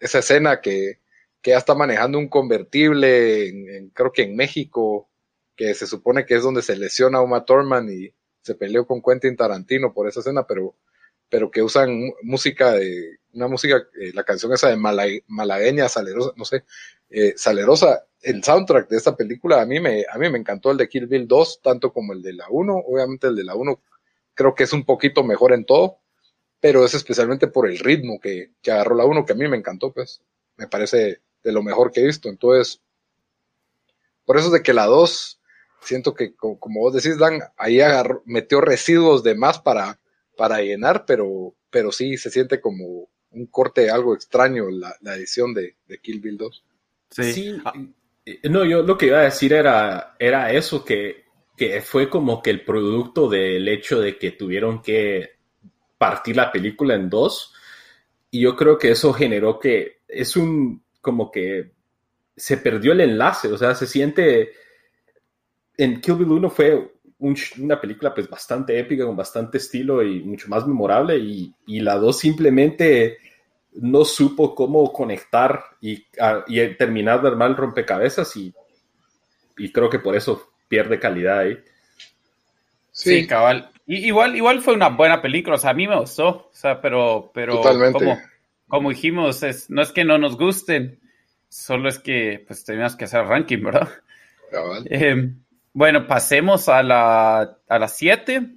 esa 0.00 0.18
escena 0.20 0.60
que, 0.60 1.00
que 1.40 1.50
ya 1.52 1.58
está 1.58 1.74
manejando 1.74 2.18
un 2.18 2.28
convertible, 2.28 3.48
en- 3.48 3.90
creo 3.90 4.12
que 4.12 4.22
en 4.22 4.36
México, 4.36 5.08
que 5.56 5.74
se 5.74 5.86
supone 5.86 6.26
que 6.26 6.34
es 6.36 6.42
donde 6.42 6.62
se 6.62 6.76
lesiona 6.76 7.18
a 7.18 7.22
Uma 7.22 7.44
Thurman 7.44 7.88
y 7.90 8.14
se 8.42 8.54
peleó 8.54 8.86
con 8.86 9.02
Quentin 9.02 9.36
Tarantino 9.36 9.92
por 9.92 10.08
esa 10.08 10.20
escena, 10.20 10.46
pero, 10.46 10.74
pero 11.28 11.50
que 11.50 11.62
usan 11.62 12.12
música 12.22 12.72
de, 12.72 13.18
una 13.34 13.48
música, 13.48 13.76
eh, 14.00 14.12
la 14.14 14.24
canción 14.24 14.52
esa 14.52 14.68
de 14.68 14.76
mala- 14.76 15.06
malagueña, 15.28 15.88
salerosa, 15.88 16.32
no 16.36 16.44
sé, 16.44 16.64
eh, 17.10 17.34
salerosa, 17.36 18.04
el 18.20 18.42
soundtrack 18.44 18.88
de 18.88 18.96
esta 18.96 19.16
película 19.16 19.60
a 19.60 19.66
mí 19.66 19.80
me, 19.80 20.04
a 20.10 20.18
mí 20.18 20.30
me 20.30 20.38
encantó 20.38 20.70
el 20.70 20.76
de 20.78 20.88
Kill 20.88 21.06
Bill 21.06 21.26
2, 21.26 21.60
tanto 21.62 21.92
como 21.92 22.12
el 22.12 22.22
de 22.22 22.34
la 22.34 22.46
1, 22.50 22.74
obviamente 22.86 23.26
el 23.28 23.36
de 23.36 23.44
la 23.44 23.54
1 23.54 23.80
creo 24.34 24.54
que 24.54 24.64
es 24.64 24.72
un 24.72 24.84
poquito 24.84 25.24
mejor 25.24 25.52
en 25.52 25.64
todo, 25.64 25.98
pero 26.60 26.84
es 26.84 26.94
especialmente 26.94 27.48
por 27.48 27.68
el 27.68 27.78
ritmo 27.78 28.20
que, 28.20 28.52
que 28.62 28.72
agarró 28.72 28.96
la 28.96 29.04
1, 29.06 29.26
que 29.26 29.32
a 29.32 29.36
mí 29.36 29.48
me 29.48 29.56
encantó, 29.58 29.92
pues, 29.92 30.22
me 30.56 30.68
parece 30.68 31.20
de 31.44 31.52
lo 31.52 31.62
mejor 31.62 31.92
que 31.92 32.00
he 32.00 32.06
visto, 32.06 32.28
entonces, 32.28 32.80
por 34.24 34.36
eso 34.36 34.46
es 34.46 34.52
de 34.52 34.62
que 34.62 34.72
la 34.72 34.86
2, 34.86 35.40
siento 35.82 36.14
que 36.14 36.34
como, 36.34 36.80
vos 36.80 36.94
decís, 36.94 37.18
Dan, 37.18 37.40
ahí 37.56 37.80
agarró, 37.80 38.22
metió 38.26 38.60
residuos 38.60 39.22
de 39.22 39.34
más 39.34 39.60
para, 39.60 39.98
para 40.36 40.60
llenar, 40.60 41.04
pero, 41.06 41.54
pero 41.70 41.92
sí 41.92 42.16
se 42.16 42.30
siente 42.30 42.60
como 42.60 43.08
un 43.30 43.46
corte 43.46 43.90
algo 43.90 44.14
extraño 44.14 44.68
la, 44.70 44.94
la 45.00 45.16
edición 45.16 45.54
de, 45.54 45.76
de, 45.86 45.98
Kill 45.98 46.20
Bill 46.20 46.36
2. 46.36 46.64
Sí. 47.10 47.56
Ah. 47.64 47.72
No, 48.44 48.64
yo 48.64 48.82
lo 48.82 48.96
que 48.96 49.06
iba 49.06 49.18
a 49.18 49.24
decir 49.24 49.52
era, 49.52 50.14
era 50.18 50.52
eso, 50.52 50.84
que, 50.84 51.24
que 51.56 51.80
fue 51.80 52.08
como 52.08 52.42
que 52.42 52.50
el 52.50 52.64
producto 52.64 53.28
del 53.28 53.66
hecho 53.68 54.00
de 54.00 54.16
que 54.16 54.32
tuvieron 54.32 54.80
que 54.80 55.32
partir 55.98 56.36
la 56.36 56.52
película 56.52 56.94
en 56.94 57.10
dos. 57.10 57.54
Y 58.30 58.40
yo 58.40 58.56
creo 58.56 58.78
que 58.78 58.90
eso 58.92 59.12
generó 59.12 59.58
que 59.58 60.00
es 60.08 60.36
un 60.36 60.82
como 61.00 61.30
que 61.30 61.72
se 62.36 62.56
perdió 62.56 62.92
el 62.92 63.00
enlace, 63.00 63.48
o 63.48 63.58
sea, 63.58 63.74
se 63.74 63.86
siente 63.86 64.52
en 65.82 66.00
Kill 66.00 66.16
Bill 66.16 66.32
1 66.32 66.50
fue 66.50 66.92
una 67.58 67.80
película 67.80 68.14
pues 68.14 68.28
bastante 68.28 68.78
épica, 68.78 69.06
con 69.06 69.16
bastante 69.16 69.58
estilo 69.58 70.02
y 70.02 70.20
mucho 70.20 70.48
más 70.48 70.66
memorable 70.66 71.18
y, 71.18 71.54
y 71.66 71.80
la 71.80 71.96
2 71.96 72.18
simplemente 72.18 73.18
no 73.74 74.04
supo 74.04 74.54
cómo 74.54 74.92
conectar 74.92 75.62
y, 75.80 76.04
y, 76.48 76.76
terminar 76.76 77.22
de 77.22 77.28
armar 77.28 77.50
el 77.50 77.56
rompecabezas 77.56 78.36
y, 78.36 78.52
y 79.56 79.72
creo 79.72 79.88
que 79.88 79.98
por 79.98 80.16
eso 80.16 80.52
pierde 80.68 80.98
calidad 80.98 81.40
ahí. 81.40 81.58
Sí, 82.90 83.26
cabal. 83.26 83.70
igual, 83.86 84.36
igual 84.36 84.60
fue 84.60 84.74
una 84.74 84.88
buena 84.88 85.22
película, 85.22 85.56
o 85.56 85.58
sea, 85.58 85.70
a 85.70 85.74
mí 85.74 85.88
me 85.88 85.98
gustó, 85.98 86.28
o 86.28 86.50
sea, 86.52 86.80
pero, 86.80 87.30
pero 87.32 87.62
como, 87.92 88.18
como 88.68 88.90
dijimos, 88.90 89.42
es, 89.42 89.70
no 89.70 89.80
es 89.80 89.92
que 89.92 90.04
no 90.04 90.18
nos 90.18 90.36
gusten, 90.36 91.00
solo 91.48 91.88
es 91.88 91.98
que 91.98 92.44
pues 92.46 92.64
tenemos 92.64 92.96
que 92.96 93.04
hacer 93.04 93.24
ranking, 93.24 93.62
¿verdad? 93.62 93.88
Eh, 94.86 95.32
bueno, 95.72 96.06
pasemos 96.06 96.68
a 96.68 96.82
la, 96.82 97.58
a 97.68 97.78
las 97.78 97.96
7. 97.96 98.56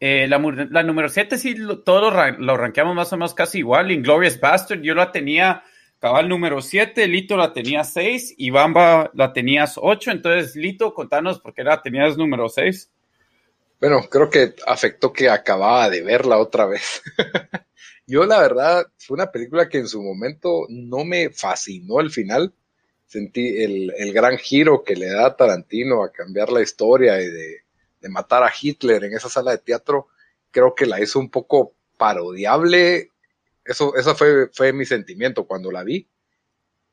Eh, 0.00 0.26
la, 0.28 0.38
la, 0.70 0.82
número 0.82 1.08
7 1.08 1.38
sí, 1.38 1.56
todos 1.84 2.12
lo, 2.38 2.56
rankeamos 2.56 2.94
más 2.94 3.12
o 3.12 3.16
menos 3.16 3.34
casi 3.34 3.58
igual. 3.58 3.90
Inglorious 3.90 4.38
Bastard, 4.40 4.80
yo 4.80 4.94
la 4.94 5.12
tenía 5.12 5.62
cabal 6.00 6.28
número 6.28 6.60
7, 6.60 7.06
Lito 7.08 7.36
la 7.36 7.52
tenía 7.52 7.84
6 7.84 8.34
y 8.36 8.50
Bamba 8.50 9.10
la 9.14 9.32
tenías 9.32 9.74
8. 9.76 10.10
Entonces, 10.10 10.56
Lito, 10.56 10.92
contanos 10.92 11.40
por 11.40 11.54
qué 11.54 11.64
la 11.64 11.80
tenías 11.80 12.16
número 12.18 12.48
6. 12.48 12.90
Bueno, 13.80 14.02
creo 14.10 14.28
que 14.28 14.54
afectó 14.66 15.12
que 15.12 15.28
acababa 15.28 15.88
de 15.90 16.02
verla 16.02 16.38
otra 16.38 16.66
vez. 16.66 17.02
Yo, 18.06 18.26
la 18.26 18.40
verdad, 18.40 18.86
fue 18.98 19.14
una 19.14 19.30
película 19.30 19.68
que 19.68 19.78
en 19.78 19.88
su 19.88 20.02
momento 20.02 20.66
no 20.68 21.04
me 21.04 21.30
fascinó 21.30 22.00
el 22.00 22.10
final. 22.10 22.52
Sentí 23.06 23.62
el, 23.62 23.92
el 23.96 24.12
gran 24.12 24.38
giro 24.38 24.82
que 24.82 24.96
le 24.96 25.06
da 25.06 25.36
Tarantino 25.36 26.02
a 26.02 26.12
cambiar 26.12 26.50
la 26.50 26.62
historia 26.62 27.20
y 27.20 27.30
de, 27.30 27.60
matar 28.08 28.42
a 28.42 28.52
Hitler 28.60 29.04
en 29.04 29.14
esa 29.14 29.28
sala 29.28 29.52
de 29.52 29.58
teatro. 29.58 30.08
Creo 30.50 30.74
que 30.74 30.84
la 30.84 31.00
hizo 31.00 31.18
un 31.18 31.30
poco 31.30 31.74
parodiable. 31.96 33.10
Eso, 33.64 33.96
eso 33.96 34.14
fue, 34.14 34.48
fue 34.52 34.72
mi 34.72 34.84
sentimiento 34.84 35.46
cuando 35.46 35.70
la 35.70 35.82
vi. 35.84 36.06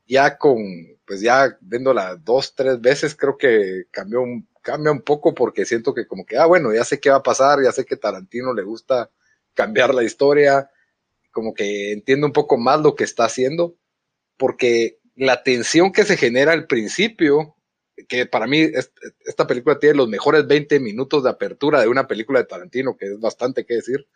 Ya 0.07 0.37
con, 0.37 0.57
pues 1.05 1.21
ya 1.21 1.57
viéndola 1.59 2.15
dos, 2.15 2.55
tres 2.55 2.79
veces, 2.79 3.15
creo 3.15 3.37
que 3.37 3.85
cambió 3.91 4.23
cambia 4.61 4.91
un 4.91 5.01
poco 5.01 5.33
porque 5.33 5.65
siento 5.65 5.93
que 5.93 6.07
como 6.07 6.25
que, 6.25 6.37
ah, 6.37 6.45
bueno, 6.45 6.73
ya 6.73 6.85
sé 6.85 6.99
qué 6.99 7.09
va 7.09 7.17
a 7.17 7.23
pasar, 7.23 7.59
ya 7.63 7.71
sé 7.71 7.85
que 7.85 7.97
Tarantino 7.97 8.53
le 8.53 8.63
gusta 8.63 9.09
cambiar 9.53 9.93
la 9.93 10.03
historia, 10.03 10.69
como 11.31 11.53
que 11.53 11.91
entiendo 11.91 12.27
un 12.27 12.33
poco 12.33 12.57
más 12.57 12.79
lo 12.81 12.95
que 12.95 13.03
está 13.03 13.25
haciendo, 13.25 13.75
porque 14.37 14.99
la 15.15 15.43
tensión 15.43 15.91
que 15.91 16.05
se 16.05 16.17
genera 16.17 16.53
al 16.53 16.67
principio, 16.67 17.55
que 18.07 18.25
para 18.25 18.47
mí 18.47 18.69
esta 19.25 19.45
película 19.45 19.77
tiene 19.77 19.95
los 19.95 20.07
mejores 20.07 20.47
20 20.47 20.79
minutos 20.79 21.23
de 21.23 21.29
apertura 21.29 21.81
de 21.81 21.87
una 21.87 22.07
película 22.07 22.39
de 22.39 22.45
Tarantino, 22.45 22.95
que 22.97 23.05
es 23.07 23.19
bastante 23.19 23.65
que 23.65 23.75
decir, 23.75 24.07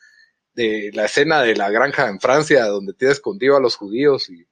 de 0.53 0.91
la 0.93 1.05
escena 1.05 1.41
de 1.41 1.55
la 1.55 1.69
granja 1.69 2.07
en 2.07 2.19
Francia, 2.19 2.65
donde 2.65 2.93
tiene 2.93 3.13
escondido 3.13 3.57
a 3.57 3.61
los 3.61 3.75
judíos 3.75 4.29
y, 4.29 4.47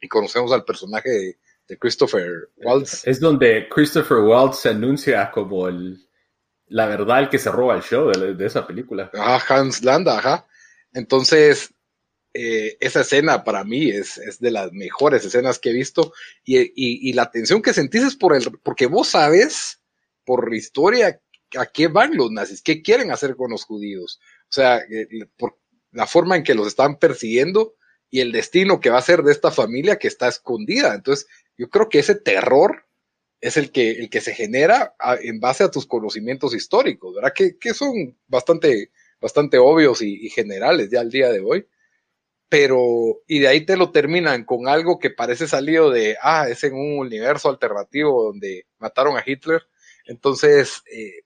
y 0.00 0.08
conocemos 0.08 0.52
al 0.52 0.64
personaje 0.64 1.10
de, 1.10 1.38
de, 1.66 1.78
Christopher 1.78 2.50
Waltz. 2.56 3.06
Es 3.06 3.20
donde 3.20 3.68
Christopher 3.68 4.18
Waltz 4.18 4.60
se 4.60 4.68
anuncia 4.68 5.30
como 5.30 5.66
el, 5.66 6.06
la 6.66 6.86
verdad 6.86 7.20
el 7.20 7.28
que 7.30 7.38
se 7.38 7.50
roba 7.50 7.74
el 7.74 7.82
show 7.82 8.10
de, 8.10 8.34
de 8.34 8.46
esa 8.46 8.66
película. 8.66 9.10
Ajá, 9.14 9.56
Hans 9.56 9.82
Landa, 9.82 10.18
ajá. 10.18 10.46
Entonces, 10.92 11.73
eh, 12.36 12.76
esa 12.80 13.02
escena 13.02 13.44
para 13.44 13.62
mí 13.62 13.90
es, 13.90 14.20
de 14.40 14.50
las 14.50 14.72
mejores 14.72 15.24
escenas 15.24 15.60
que 15.60 15.70
he 15.70 15.72
visto 15.72 16.12
y, 16.44 17.12
la 17.12 17.30
tensión 17.30 17.62
que 17.62 17.72
sentís 17.72 18.02
es 18.02 18.16
por 18.16 18.34
el, 18.34 18.58
porque 18.60 18.86
vos 18.86 19.06
sabes 19.06 19.80
por 20.24 20.52
historia 20.52 21.20
a 21.56 21.66
qué 21.66 21.86
van 21.86 22.16
los 22.16 22.32
nazis, 22.32 22.60
qué 22.60 22.82
quieren 22.82 23.12
hacer 23.12 23.36
con 23.36 23.52
los 23.52 23.64
judíos, 23.64 24.18
o 24.50 24.52
sea, 24.52 24.78
eh, 24.78 25.06
por 25.36 25.60
la 25.92 26.08
forma 26.08 26.34
en 26.34 26.42
que 26.42 26.54
los 26.54 26.66
están 26.66 26.98
persiguiendo 26.98 27.76
y 28.10 28.18
el 28.18 28.32
destino 28.32 28.80
que 28.80 28.90
va 28.90 28.98
a 28.98 29.02
ser 29.02 29.22
de 29.22 29.30
esta 29.30 29.52
familia 29.52 29.96
que 29.96 30.08
está 30.08 30.26
escondida. 30.26 30.92
Entonces, 30.92 31.28
yo 31.56 31.70
creo 31.70 31.88
que 31.88 32.00
ese 32.00 32.16
terror 32.16 32.84
es 33.40 33.56
el 33.56 33.70
que, 33.70 33.92
el 33.92 34.10
que 34.10 34.20
se 34.20 34.34
genera 34.34 34.96
a, 34.98 35.14
en 35.14 35.38
base 35.38 35.62
a 35.62 35.70
tus 35.70 35.86
conocimientos 35.86 36.52
históricos, 36.52 37.14
¿verdad? 37.14 37.32
Que, 37.32 37.74
son 37.74 38.18
bastante, 38.26 38.90
bastante 39.20 39.58
obvios 39.58 40.02
y 40.02 40.28
generales 40.30 40.90
ya 40.90 40.98
al 40.98 41.10
día 41.10 41.30
de 41.30 41.38
hoy 41.38 41.64
pero 42.48 43.22
y 43.26 43.40
de 43.40 43.48
ahí 43.48 43.64
te 43.66 43.76
lo 43.76 43.90
terminan 43.90 44.44
con 44.44 44.68
algo 44.68 44.98
que 44.98 45.10
parece 45.10 45.48
salido 45.48 45.90
de, 45.90 46.16
ah, 46.22 46.46
es 46.48 46.62
en 46.64 46.74
un 46.74 46.98
universo 46.98 47.48
alternativo 47.48 48.24
donde 48.24 48.66
mataron 48.78 49.16
a 49.16 49.24
Hitler. 49.26 49.62
Entonces, 50.06 50.82
eh, 50.92 51.22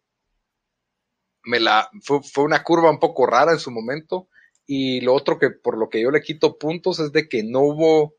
me 1.45 1.61
la, 1.61 1.91
fue, 2.03 2.23
fue, 2.23 2.45
una 2.45 2.63
curva 2.63 2.91
un 2.91 3.01
poco 3.01 3.27
rara 3.27 3.53
en 3.53 3.59
su 3.59 3.71
momento. 3.71 4.29
Y 4.67 5.01
lo 5.01 5.15
otro 5.15 5.39
que 5.39 5.51
por 5.51 5.79
lo 5.79 5.89
que 5.89 6.03
yo 6.03 6.11
le 6.11 6.21
quito 6.21 6.59
puntos 6.59 7.01
es 7.01 7.11
de 7.13 7.29
que 7.29 7.43
no 7.43 7.61
hubo, 7.61 8.17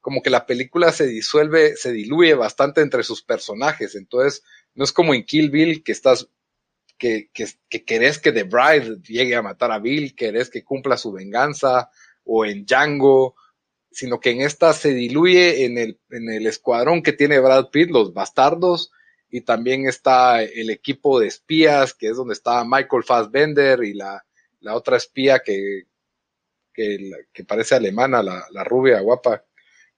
como 0.00 0.22
que 0.22 0.30
la 0.30 0.46
película 0.46 0.92
se 0.92 1.06
disuelve, 1.06 1.76
se 1.76 1.92
diluye 1.92 2.34
bastante 2.34 2.82
entre 2.82 3.02
sus 3.02 3.22
personajes. 3.22 3.94
Entonces, 3.94 4.44
no 4.74 4.84
es 4.84 4.92
como 4.92 5.14
en 5.14 5.24
Kill 5.24 5.50
Bill 5.50 5.82
que 5.82 5.92
estás, 5.92 6.28
que, 6.98 7.30
que, 7.32 7.46
que 7.70 7.84
querés 7.84 8.18
que 8.18 8.32
The 8.32 8.44
Bride 8.44 9.00
llegue 9.02 9.34
a 9.34 9.42
matar 9.42 9.72
a 9.72 9.78
Bill, 9.78 10.14
querés 10.14 10.50
que 10.50 10.62
cumpla 10.62 10.98
su 10.98 11.10
venganza, 11.12 11.90
o 12.28 12.44
en 12.44 12.66
Django, 12.66 13.34
sino 13.90 14.20
que 14.20 14.30
en 14.30 14.42
esta 14.42 14.74
se 14.74 14.92
diluye 14.92 15.64
en 15.64 15.78
el, 15.78 15.98
en 16.10 16.28
el 16.28 16.46
escuadrón 16.46 17.02
que 17.02 17.14
tiene 17.14 17.40
Brad 17.40 17.70
Pitt, 17.70 17.90
los 17.90 18.12
bastardos, 18.12 18.92
y 19.30 19.40
también 19.40 19.88
está 19.88 20.42
el 20.42 20.70
equipo 20.70 21.18
de 21.18 21.26
espías, 21.26 21.94
que 21.94 22.08
es 22.08 22.16
donde 22.16 22.34
está 22.34 22.64
Michael 22.64 23.02
Fassbender 23.02 23.82
y 23.82 23.94
la, 23.94 24.24
la 24.60 24.76
otra 24.76 24.98
espía 24.98 25.40
que, 25.40 25.84
que, 26.72 27.10
que 27.32 27.44
parece 27.44 27.74
alemana, 27.74 28.22
la, 28.22 28.64
rubia 28.64 29.00
guapa, 29.00 29.44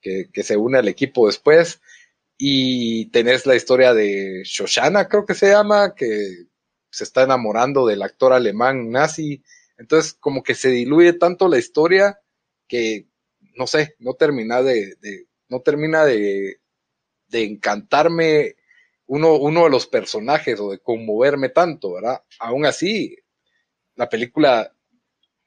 que, 0.01 0.31
que, 0.33 0.43
se 0.43 0.57
une 0.57 0.79
al 0.79 0.89
equipo 0.89 1.27
después. 1.27 1.81
Y 2.39 3.07
tenés 3.11 3.45
la 3.45 3.57
historia 3.57 3.93
de 3.93 4.43
Shoshana, 4.45 5.09
creo 5.09 5.27
que 5.27 5.35
se 5.35 5.51
llama, 5.51 5.95
que 5.95 6.47
se 6.91 7.05
está 7.05 7.23
enamorando 7.23 7.87
del 7.87 8.03
actor 8.03 8.33
alemán 8.33 8.91
nazi 8.91 9.43
entonces, 9.81 10.13
como 10.13 10.43
que 10.43 10.55
se 10.55 10.69
diluye 10.69 11.15
tanto 11.15 11.49
la 11.49 11.59
historia 11.59 12.20
que, 12.71 13.09
no 13.57 13.67
sé, 13.67 13.97
no 13.99 14.15
termina 14.15 14.63
de, 14.63 14.97
no 15.49 15.61
termina 15.61 16.05
de 16.05 16.57
encantarme 17.33 18.55
uno, 19.11 19.35
uno 19.35 19.65
de 19.65 19.71
los 19.71 19.89
personajes 19.89 20.61
o 20.61 20.71
de 20.71 20.79
conmoverme 20.79 21.49
tanto, 21.49 21.95
¿verdad? 21.95 22.23
Aún 22.39 22.65
así, 22.65 23.17
la 23.97 24.09
película 24.09 24.73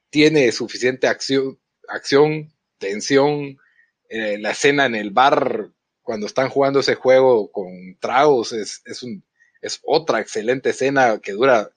tiene 0.09 0.51
suficiente 0.51 1.07
acción, 1.07 1.57
acción 1.87 2.53
tensión, 2.77 3.57
eh, 4.09 4.37
la 4.37 4.51
escena 4.51 4.85
en 4.85 4.95
el 4.95 5.11
bar 5.11 5.71
cuando 6.01 6.25
están 6.25 6.49
jugando 6.49 6.81
ese 6.81 6.95
juego 6.95 7.53
con 7.53 7.97
tragos 8.01 8.51
es, 8.51 8.81
es, 8.83 9.01
un, 9.01 9.23
es 9.61 9.79
otra 9.83 10.19
excelente 10.19 10.71
escena 10.71 11.19
que 11.19 11.31
dura 11.31 11.71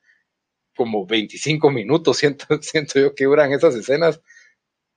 como 0.75 1.07
25 1.07 1.71
minutos, 1.71 2.17
siento, 2.19 2.47
siento 2.63 2.99
yo 2.99 3.15
que 3.15 3.27
duran 3.27 3.53
esas 3.53 3.77
escenas 3.77 4.21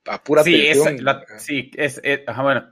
a 0.09 0.23
pura 0.23 0.43
sí, 0.43 0.71
sí, 1.37 1.71
es, 1.75 2.01
ajá, 2.27 2.41
bueno, 2.41 2.69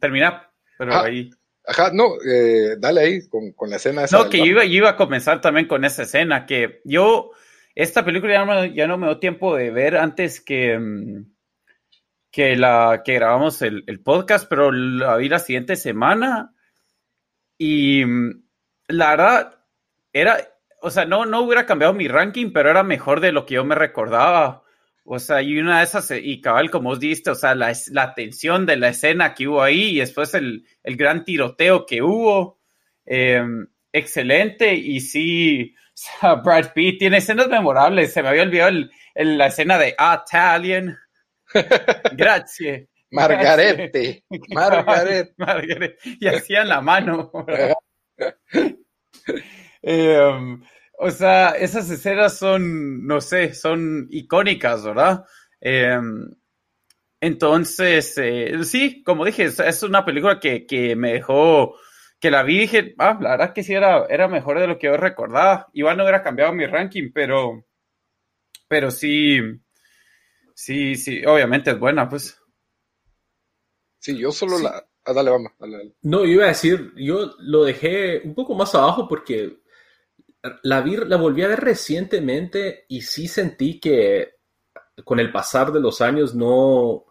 termina, 0.00 0.50
pero 0.78 0.96
ahí. 0.96 1.30
Ajá, 1.66 1.90
no, 1.92 2.16
eh, 2.26 2.76
dale 2.78 3.00
ahí 3.00 3.28
con, 3.28 3.52
con, 3.52 3.70
la 3.70 3.76
escena 3.76 4.04
esa. 4.04 4.18
No, 4.18 4.28
que 4.28 4.38
yo 4.38 4.44
iba, 4.44 4.64
yo 4.64 4.72
iba, 4.72 4.90
a 4.90 4.96
comenzar 4.96 5.40
también 5.40 5.66
con 5.66 5.84
esa 5.84 6.02
escena, 6.02 6.44
que 6.44 6.82
yo, 6.84 7.30
esta 7.74 8.04
película 8.04 8.34
ya 8.34 8.44
no, 8.44 8.64
ya 8.66 8.86
no 8.86 8.98
me 8.98 9.06
dio 9.06 9.18
tiempo 9.18 9.56
de 9.56 9.70
ver 9.70 9.96
antes 9.96 10.40
que, 10.42 10.78
mm, 10.78 11.24
que, 12.30 12.56
la, 12.56 13.02
que 13.04 13.14
grabamos 13.14 13.62
el, 13.62 13.84
el 13.86 14.00
podcast, 14.00 14.46
pero 14.48 14.72
la 14.72 15.16
vi 15.16 15.28
la 15.28 15.38
siguiente 15.38 15.76
semana 15.76 16.54
y 17.56 18.04
mm, 18.04 18.44
la 18.88 19.10
verdad 19.10 19.54
era, 20.12 20.36
o 20.82 20.90
sea, 20.90 21.04
no, 21.04 21.24
no 21.24 21.40
hubiera 21.40 21.66
cambiado 21.66 21.94
mi 21.94 22.08
ranking, 22.08 22.52
pero 22.52 22.70
era 22.70 22.82
mejor 22.82 23.20
de 23.20 23.32
lo 23.32 23.46
que 23.46 23.54
yo 23.54 23.64
me 23.64 23.74
recordaba. 23.74 24.63
O 25.04 25.18
sea, 25.18 25.42
y 25.42 25.58
una 25.58 25.78
de 25.78 25.84
esas, 25.84 26.10
y 26.10 26.40
cabal, 26.40 26.70
como 26.70 26.90
os 26.90 27.00
dijiste, 27.00 27.30
o 27.30 27.34
sea, 27.34 27.54
la, 27.54 27.72
la 27.90 28.14
tensión 28.14 28.64
de 28.64 28.76
la 28.76 28.88
escena 28.88 29.34
que 29.34 29.46
hubo 29.46 29.62
ahí 29.62 29.90
y 29.90 29.98
después 29.98 30.32
el, 30.32 30.66
el 30.82 30.96
gran 30.96 31.24
tiroteo 31.24 31.84
que 31.84 32.00
hubo, 32.02 32.58
em, 33.04 33.66
excelente. 33.92 34.74
Y 34.74 35.00
sí, 35.00 35.74
Brad 36.44 36.72
Pitt 36.72 36.98
tiene 36.98 37.18
escenas 37.18 37.48
memorables. 37.48 38.12
Se 38.12 38.22
me 38.22 38.30
había 38.30 38.42
olvidado 38.42 38.70
el, 39.14 39.38
la 39.38 39.46
escena 39.48 39.78
de 39.78 39.94
Italian. 39.94 40.98
Gracias. 42.12 42.88
Margarete. 43.10 44.24
Margarete. 44.48 45.96
Y 46.18 46.26
hacían 46.26 46.68
la 46.68 46.80
mano. 46.80 47.30
Em, 49.82 50.62
o 50.98 51.10
sea, 51.10 51.50
esas 51.50 51.90
escenas 51.90 52.38
son, 52.38 53.06
no 53.06 53.20
sé, 53.20 53.54
son 53.54 54.06
icónicas, 54.10 54.84
¿verdad? 54.84 55.24
Em, 55.60 56.30
entonces, 57.20 58.16
eh, 58.18 58.64
sí, 58.64 59.02
como 59.02 59.24
dije, 59.24 59.44
es, 59.44 59.82
una 59.82 60.04
película 60.04 60.38
que, 60.38 60.66
que, 60.66 60.94
me 60.94 61.14
dejó, 61.14 61.74
que 62.20 62.30
la 62.30 62.42
vi 62.42 62.56
y 62.56 62.60
dije, 62.60 62.94
ah, 62.98 63.18
la 63.20 63.30
verdad 63.30 63.52
que 63.54 63.62
sí 63.62 63.72
era, 63.74 64.04
era 64.06 64.28
mejor 64.28 64.60
de 64.60 64.66
lo 64.66 64.78
que 64.78 64.88
yo 64.88 64.96
recordaba. 64.96 65.68
Igual 65.72 65.96
no 65.96 66.04
hubiera 66.04 66.22
cambiado 66.22 66.52
mi 66.52 66.66
ranking, 66.66 67.10
pero, 67.12 67.64
pero 68.68 68.90
sí, 68.90 69.40
sí, 70.54 70.96
sí, 70.96 71.24
obviamente 71.24 71.70
es 71.70 71.78
buena, 71.78 72.08
pues. 72.08 72.38
Sí, 73.98 74.18
yo 74.18 74.30
solo 74.32 74.58
la... 74.58 74.86
Ah, 75.06 75.12
dale, 75.12 75.30
vamos. 75.30 75.52
Dale, 75.58 75.94
No, 76.02 76.24
yo 76.24 76.32
iba 76.32 76.44
a 76.44 76.48
decir, 76.48 76.92
yo 76.96 77.34
lo 77.38 77.64
dejé 77.64 78.20
un 78.24 78.34
poco 78.34 78.54
más 78.54 78.74
abajo 78.74 79.08
porque 79.08 79.63
la, 80.62 80.80
vi, 80.80 80.96
la 80.96 81.16
volví 81.16 81.42
a 81.42 81.48
ver 81.48 81.60
recientemente 81.60 82.84
y 82.88 83.00
sí 83.02 83.28
sentí 83.28 83.80
que 83.80 84.34
con 85.04 85.18
el 85.18 85.32
pasar 85.32 85.72
de 85.72 85.80
los 85.80 86.00
años 86.00 86.34
no, 86.34 87.04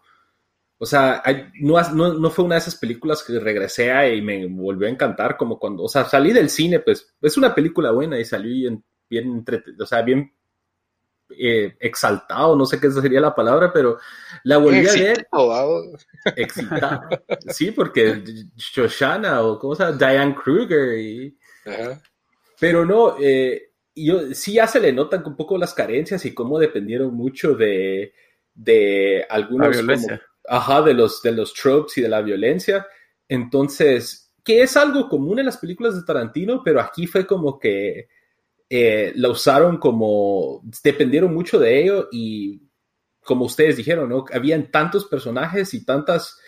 o 0.78 0.86
sea, 0.86 1.22
no, 1.60 2.14
no, 2.14 2.30
fue 2.30 2.44
una 2.44 2.54
de 2.54 2.60
esas 2.60 2.76
películas 2.76 3.22
que 3.22 3.38
regresé 3.38 3.92
a 3.92 4.08
y 4.08 4.22
me 4.22 4.46
volvió 4.46 4.86
a 4.86 4.90
encantar 4.90 5.36
como 5.36 5.58
cuando, 5.58 5.82
o 5.82 5.88
sea, 5.88 6.04
salí 6.04 6.32
del 6.32 6.48
cine, 6.48 6.80
pues 6.80 7.14
es 7.20 7.36
una 7.36 7.54
película 7.54 7.90
buena 7.90 8.18
y 8.18 8.24
salí 8.24 8.60
bien, 8.60 8.84
bien, 9.10 9.44
o 9.80 9.86
sea, 9.86 10.02
bien 10.02 10.32
eh, 11.36 11.76
exaltado, 11.80 12.56
no 12.56 12.64
sé 12.64 12.80
qué 12.80 12.90
sería 12.90 13.20
la 13.20 13.34
palabra, 13.34 13.72
pero 13.72 13.98
la 14.44 14.58
volví 14.58 14.86
a 14.86 14.92
ver. 14.92 15.26
Excitado. 16.36 17.00
Sí, 17.48 17.72
porque 17.72 18.22
Shoshana 18.56 19.42
o 19.42 19.58
cómo 19.58 19.74
se 19.74 19.84
llama, 19.84 19.96
Diane 19.96 20.34
Kruger 20.34 20.98
y... 20.98 21.38
Pero 22.58 22.84
no, 22.84 23.16
eh, 23.20 23.72
yo, 23.94 24.34
sí 24.34 24.54
ya 24.54 24.66
se 24.66 24.80
le 24.80 24.92
notan 24.92 25.22
un 25.26 25.36
poco 25.36 25.58
las 25.58 25.74
carencias 25.74 26.24
y 26.24 26.34
cómo 26.34 26.58
dependieron 26.58 27.14
mucho 27.14 27.54
de, 27.54 28.12
de 28.54 29.26
algunos... 29.28 29.76
ajá, 30.46 30.82
de 30.82 30.94
los, 30.94 31.22
de 31.22 31.32
los 31.32 31.54
tropes 31.54 31.98
y 31.98 32.02
de 32.02 32.08
la 32.08 32.22
violencia. 32.22 32.86
Entonces, 33.28 34.32
que 34.44 34.62
es 34.62 34.76
algo 34.76 35.08
común 35.08 35.38
en 35.38 35.46
las 35.46 35.56
películas 35.56 35.94
de 35.96 36.04
Tarantino, 36.04 36.62
pero 36.62 36.80
aquí 36.80 37.06
fue 37.06 37.26
como 37.26 37.58
que 37.58 38.08
eh, 38.68 39.12
la 39.16 39.30
usaron 39.30 39.78
como, 39.78 40.62
dependieron 40.82 41.32
mucho 41.32 41.58
de 41.58 41.82
ello 41.82 42.08
y 42.12 42.60
como 43.22 43.46
ustedes 43.46 43.76
dijeron, 43.76 44.10
¿no? 44.10 44.24
Habían 44.32 44.70
tantos 44.70 45.06
personajes 45.06 45.72
y 45.72 45.84
tantas, 45.84 46.38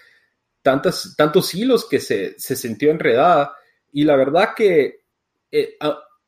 tantas, 0.60 1.14
tantos 1.16 1.54
hilos 1.54 1.88
que 1.88 2.00
se, 2.00 2.38
se 2.38 2.54
sintió 2.54 2.90
enredada. 2.90 3.56
Y 3.92 4.04
la 4.04 4.16
verdad 4.16 4.50
que 4.54 5.05
eh, 5.60 5.78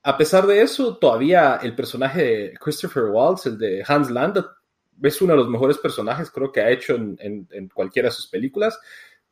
a 0.09 0.17
pesar 0.17 0.47
de 0.47 0.63
eso, 0.63 0.97
todavía 0.97 1.61
el 1.63 1.75
personaje 1.75 2.23
de 2.23 2.55
Christopher 2.59 3.05
Waltz, 3.05 3.47
el 3.47 3.59
de 3.59 3.85
Hans 3.87 4.11
Landa, 4.11 4.57
es 5.03 5.21
uno 5.21 5.33
de 5.33 5.39
los 5.39 5.49
mejores 5.49 5.79
personajes 5.79 6.31
creo 6.31 6.51
que 6.51 6.61
ha 6.61 6.71
hecho 6.71 6.95
en, 6.95 7.69
cualquiera 7.75 8.09
de 8.09 8.15
sus 8.15 8.27
películas, 8.27 8.79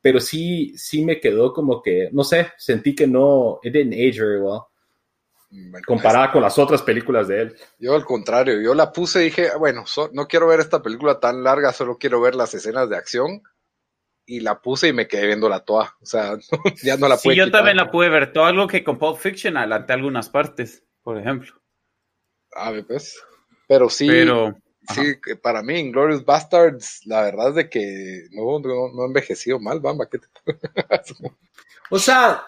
pero 0.01 0.21
sí, 0.21 0.77
sí 0.77 1.05
me 1.05 1.19
quedó 1.19 1.53
como 1.53 1.83
que, 1.83 2.11
no 2.13 2.23
sé, 2.25 2.49
sentí 2.57 2.95
que 2.95 3.07
no, 3.07 3.59
it 3.63 3.73
didn't 3.73 3.95
age 3.95 4.21
very 4.21 4.39
well. 4.39 4.61
comparada 5.87 6.31
con 6.31 6.43
las 6.43 6.59
otras 6.59 6.83
películas 6.83 7.27
de 7.29 7.43
él. 7.43 7.57
Yo 7.79 7.95
al 7.95 8.05
contrario, 8.05 8.61
yo 8.61 8.75
la 8.75 8.93
puse 8.93 9.23
y 9.23 9.25
dije, 9.25 9.51
bueno, 9.59 9.85
no 10.13 10.29
quiero 10.29 10.47
ver 10.47 10.61
esta 10.61 10.83
película 10.83 11.19
tan 11.19 11.43
larga, 11.43 11.73
solo 11.73 11.97
quiero 11.99 12.21
ver 12.21 12.35
las 12.35 12.53
escenas 12.55 12.89
de 12.91 12.97
acción 12.97 13.43
y 14.27 14.41
la 14.41 14.61
puse 14.61 14.89
y 14.89 14.93
me 14.93 15.07
quedé 15.07 15.27
viéndola 15.27 15.61
toda. 15.61 15.97
O 16.01 16.07
sea, 16.07 16.37
ya 16.83 16.97
no 16.97 17.09
la 17.09 17.17
pude. 17.17 17.35
Sí, 17.35 17.39
yo 17.39 17.51
también 17.51 17.77
la 17.77 17.91
pude 17.91 18.09
ver. 18.09 18.33
Todo 18.33 18.45
algo 18.45 18.67
que 18.67 18.85
con 18.85 18.99
Pulp 18.99 19.19
Fiction 19.19 19.57
adelanté 19.57 19.93
algunas 19.93 20.29
partes, 20.29 20.85
por 21.03 21.19
ejemplo. 21.19 21.55
A 22.53 22.73
ver, 22.73 22.87
pues. 22.87 23.23
Pero 23.69 23.89
sí. 23.89 24.09
Pero, 24.09 24.57
sí, 24.93 25.15
para 25.43 25.63
mí, 25.63 25.79
Inglorious 25.79 26.25
Bastards, 26.25 27.03
la 27.07 27.23
verdad 27.23 27.51
es 27.51 27.55
de 27.55 27.71
que 27.71 28.27
no, 28.33 28.59
no, 28.59 29.03
ha 29.03 29.07
envejecido 29.07 29.59
mal, 29.61 29.81
Bamba. 29.81 30.09
¿qué 30.11 30.19
te... 30.19 30.27
o 31.91 31.99
sea, 31.99 32.45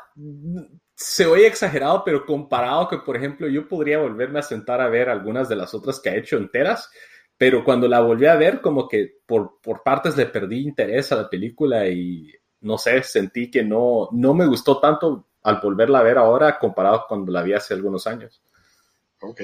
se 0.94 1.26
oye 1.26 1.46
exagerado, 1.46 2.02
pero 2.04 2.26
comparado 2.26 2.88
que, 2.88 2.98
por 2.98 3.16
ejemplo, 3.16 3.48
yo 3.48 3.68
podría 3.68 3.98
volverme 3.98 4.40
a 4.40 4.42
sentar 4.42 4.80
a 4.80 4.88
ver 4.88 5.08
algunas 5.08 5.48
de 5.48 5.56
las 5.56 5.74
otras 5.74 6.00
que 6.00 6.10
ha 6.10 6.16
hecho 6.16 6.36
enteras 6.36 6.90
pero 7.38 7.62
cuando 7.62 7.86
la 7.86 8.00
volví 8.00 8.26
a 8.26 8.34
ver, 8.34 8.60
como 8.60 8.88
que 8.88 9.20
por, 9.24 9.60
por 9.62 9.84
partes 9.84 10.16
le 10.16 10.26
perdí 10.26 10.58
interés 10.58 11.12
a 11.12 11.16
la 11.16 11.30
película 11.30 11.86
y 11.88 12.34
no 12.60 12.76
sé, 12.76 13.02
sentí 13.04 13.48
que 13.48 13.62
no, 13.62 14.08
no 14.10 14.34
me 14.34 14.44
gustó 14.46 14.80
tanto 14.80 15.26
al 15.44 15.60
volverla 15.60 16.00
a 16.00 16.02
ver 16.02 16.18
ahora 16.18 16.58
comparado 16.58 17.06
con 17.06 17.20
cuando 17.20 17.32
la 17.32 17.42
vi 17.42 17.54
hace 17.54 17.74
algunos 17.74 18.08
años. 18.08 18.42
Ok. 19.20 19.42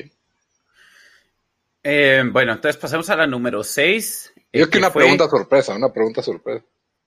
Eh, 1.84 2.22
bueno, 2.32 2.52
entonces 2.52 2.80
pasemos 2.80 3.08
a 3.10 3.16
la 3.16 3.26
número 3.28 3.62
6. 3.62 4.34
Yo 4.52 4.68
que 4.68 4.78
una 4.78 4.92
pregunta 4.92 5.28
sorpresa, 5.28 5.76
una 5.76 5.92
pregunta 5.92 6.20
sorpresa. 6.20 6.64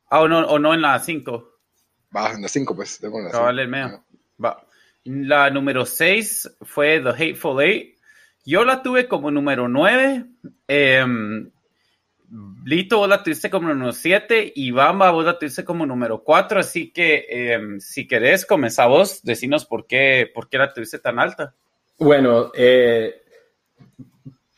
Ah, 0.10 0.22
o 0.22 0.28
no, 0.28 0.40
o 0.48 0.58
no 0.58 0.74
en 0.74 0.82
la 0.82 0.98
5. 1.00 1.52
Va, 2.16 2.32
en 2.32 2.42
la 2.42 2.48
5, 2.48 2.76
pues. 2.76 3.00
Tengo 3.00 3.20
la 3.20 3.38
Vale, 3.38 3.64
el 3.64 3.74
Va. 3.74 4.66
La 5.04 5.50
número 5.50 5.86
6 5.86 6.58
fue 6.62 7.02
The 7.02 7.10
Hateful 7.10 7.62
Eight 7.62 7.97
yo 8.48 8.64
la 8.64 8.82
tuve 8.82 9.10
como 9.10 9.30
número 9.30 9.68
9. 9.68 10.26
Em, 10.70 11.52
Lito, 12.66 13.00
vos 13.00 13.10
la 13.10 13.22
tuviste 13.22 13.50
como 13.50 13.68
número 13.68 13.92
7 13.92 14.54
y 14.56 14.72
Bamba, 14.72 15.12
vos 15.12 15.26
la 15.26 15.38
tuviste 15.38 15.66
como 15.66 15.86
número 15.86 16.24
4. 16.24 16.62
Así 16.62 16.92
que 16.94 17.26
em, 17.28 17.80
si 17.82 18.08
querés, 18.08 18.46
comenzá 18.46 18.88
vos, 18.88 19.22
decinos 19.22 19.66
por 19.66 19.86
qué, 19.86 20.32
por 20.34 20.48
qué 20.48 20.58
la 20.60 20.74
tuviste 20.74 21.00
tan 21.00 21.20
alta. 21.20 21.54
Bueno, 22.00 22.54
eh, 22.56 23.22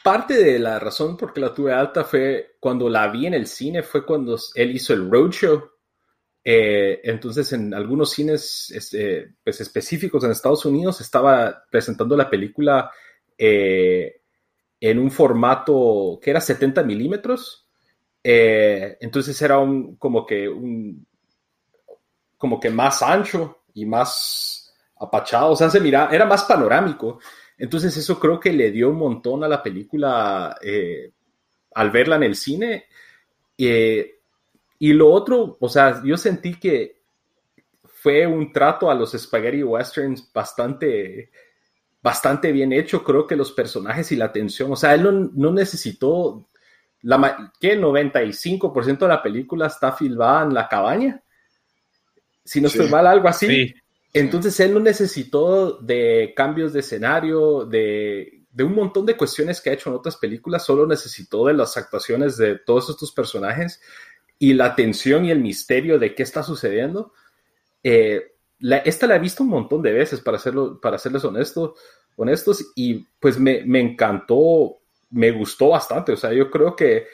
parte 0.03 0.35
de 0.35 0.59
la 0.59 0.77
razón 0.77 1.17
por 1.17 1.33
qué 1.33 1.41
la 1.41 1.53
tuve 1.53 1.73
alta 1.73 2.03
fue 2.03 2.57
cuando 2.59 2.89
la 2.89 3.07
vi 3.07 3.25
en 3.25 3.33
el 3.33 3.47
cine, 3.47 3.81
fue 3.81 4.05
cuando 4.05 4.37
él 4.53 4.75
hizo 4.75 4.93
el 4.93 5.09
roadshow. 5.09 5.63
Eh, 6.43 7.01
entonces, 7.05 7.53
en 7.53 7.73
algunos 7.73 8.11
cines 8.11 8.69
este, 8.69 9.33
pues, 9.43 9.61
específicos 9.61 10.23
en 10.23 10.29
Estados 10.31 10.63
Unidos 10.65 11.01
estaba 11.01 11.65
presentando 11.71 12.15
la 12.15 12.29
película 12.29 12.91
eh, 13.41 14.21
en 14.81 14.99
un 14.99 15.09
formato 15.09 16.19
que 16.21 16.29
era 16.29 16.41
70 16.41 16.83
milímetros. 16.83 17.69
Eh, 18.21 18.97
entonces 18.99 19.41
era 19.41 19.57
un 19.59 19.95
como 19.95 20.25
que 20.25 20.49
un 20.49 21.07
como 22.37 22.59
que 22.59 22.69
más 22.69 23.01
ancho 23.01 23.63
y 23.73 23.85
más 23.85 24.73
apachado, 24.99 25.51
o 25.51 25.55
sea, 25.55 25.69
se 25.69 25.79
mira, 25.79 26.09
era 26.11 26.25
más 26.25 26.43
panorámico. 26.43 27.19
Entonces 27.57 27.95
eso 27.95 28.19
creo 28.19 28.39
que 28.39 28.51
le 28.53 28.71
dio 28.71 28.89
un 28.89 28.97
montón 28.97 29.43
a 29.43 29.47
la 29.47 29.63
película 29.63 30.57
eh, 30.61 31.11
al 31.73 31.91
verla 31.91 32.17
en 32.17 32.23
el 32.23 32.35
cine. 32.35 32.85
y 33.57 34.93
lo 34.93 35.11
otro, 35.11 35.57
o 35.59 35.69
sea, 35.69 36.01
yo 36.03 36.17
sentí 36.17 36.59
que 36.59 37.01
fue 37.83 38.25
un 38.25 38.51
trato 38.51 38.89
a 38.89 38.95
los 38.95 39.11
spaghetti 39.11 39.63
westerns 39.63 40.31
bastante 40.33 41.31
bastante 42.01 42.51
bien 42.51 42.71
hecho, 42.71 43.03
creo 43.03 43.27
que 43.27 43.35
los 43.35 43.51
personajes 43.51 44.11
y 44.11 44.15
la 44.15 44.31
tensión, 44.31 44.71
o 44.71 44.75
sea, 44.75 44.93
él 44.93 45.31
no, 45.33 45.51
necesitó, 45.51 46.47
la, 47.01 47.51
que 47.59 47.73
el 47.73 47.81
95% 47.81 48.99
de 48.99 49.07
la 49.07 49.21
película 49.21 49.67
está 49.67 49.91
filmada 49.91 50.43
en 50.43 50.53
la 50.53 50.67
cabaña, 50.67 51.21
si 52.43 52.61
no 52.61 52.67
estoy 52.67 52.89
mal, 52.89 53.05
algo 53.05 53.27
así. 53.27 53.73
Entonces 54.11 54.59
él 54.59 54.73
no 54.73 54.79
necesitó 54.79 55.73
de 55.77 56.33
cambios 56.35 56.73
de 56.73 56.79
escenario, 56.79 57.65
de, 57.65 58.43
de, 58.49 58.63
un 58.63 58.73
montón 58.73 59.05
de 59.05 59.15
cuestiones 59.15 59.61
que 59.61 59.69
ha 59.69 59.73
hecho 59.73 59.89
en 59.89 59.97
otras 59.97 60.17
películas, 60.17 60.65
solo 60.65 60.87
necesitó 60.87 61.45
de 61.45 61.53
las 61.53 61.77
actuaciones 61.77 62.35
de 62.37 62.57
todos 62.57 62.89
estos 62.89 63.11
personajes 63.11 63.79
y 64.39 64.53
la 64.53 64.73
tensión 64.73 65.25
y 65.25 65.31
el 65.31 65.39
misterio 65.39 65.99
de 65.99 66.15
qué 66.15 66.23
está 66.23 66.41
sucediendo. 66.41 67.13
Eh, 67.83 68.33
esta 68.59 69.07
la 69.07 69.15
he 69.15 69.19
visto 69.19 69.43
un 69.43 69.49
montón 69.49 69.81
de 69.81 69.93
veces, 69.93 70.21
para, 70.21 70.37
hacerlo, 70.37 70.79
para 70.81 70.97
serles 70.97 71.23
honesto, 71.23 71.75
honestos, 72.15 72.71
y 72.75 73.05
pues 73.19 73.39
me, 73.39 73.61
encantó, 73.79 74.79
me 75.09 75.31
gustó 75.31 75.69
bastante. 75.69 76.11
O 76.11 76.17
sea, 76.17 76.33
yo 76.33 76.49
creo 76.51 76.75
que 76.75 77.07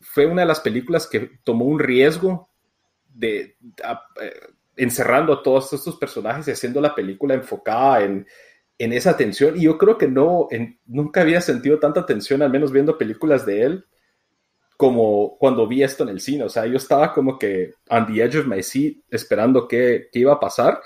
fue 0.00 0.26
una 0.26 0.42
de 0.42 0.48
las 0.48 0.60
películas 0.60 1.06
que 1.06 1.38
tomó 1.44 1.66
un 1.66 1.78
riesgo 1.78 2.48
de, 3.12 3.56
eh, 4.20 4.40
encerrando 4.76 5.32
a 5.32 5.42
todos 5.42 5.72
estos 5.72 5.96
personajes 5.96 6.48
y 6.48 6.52
haciendo 6.52 6.80
la 6.80 6.94
película 6.94 7.34
enfocada 7.34 8.02
en, 8.04 8.26
esa 8.78 9.16
tensión. 9.16 9.56
Y 9.56 9.62
yo 9.62 9.78
creo 9.78 9.96
que 9.96 10.08
no, 10.08 10.48
nunca 10.86 11.22
había 11.22 11.40
sentido 11.40 11.78
tanta 11.78 12.04
tensión, 12.04 12.42
al 12.42 12.50
menos 12.50 12.72
viendo 12.72 12.98
películas 12.98 13.46
de 13.46 13.62
él, 13.62 13.86
como 14.76 15.36
cuando 15.38 15.66
vi 15.66 15.82
esto 15.82 16.04
en 16.04 16.10
el 16.10 16.20
cine. 16.20 16.44
O 16.44 16.48
sea, 16.48 16.66
yo 16.66 16.76
estaba 16.76 17.12
como 17.12 17.38
que 17.38 17.74
on 17.88 18.06
the 18.06 18.22
edge 18.22 18.38
of 18.38 18.46
my 18.46 18.62
seat 18.62 18.98
esperando 19.10 19.66
qué, 19.66 20.08
iba 20.12 20.34
a 20.34 20.40
pasar. 20.40 20.80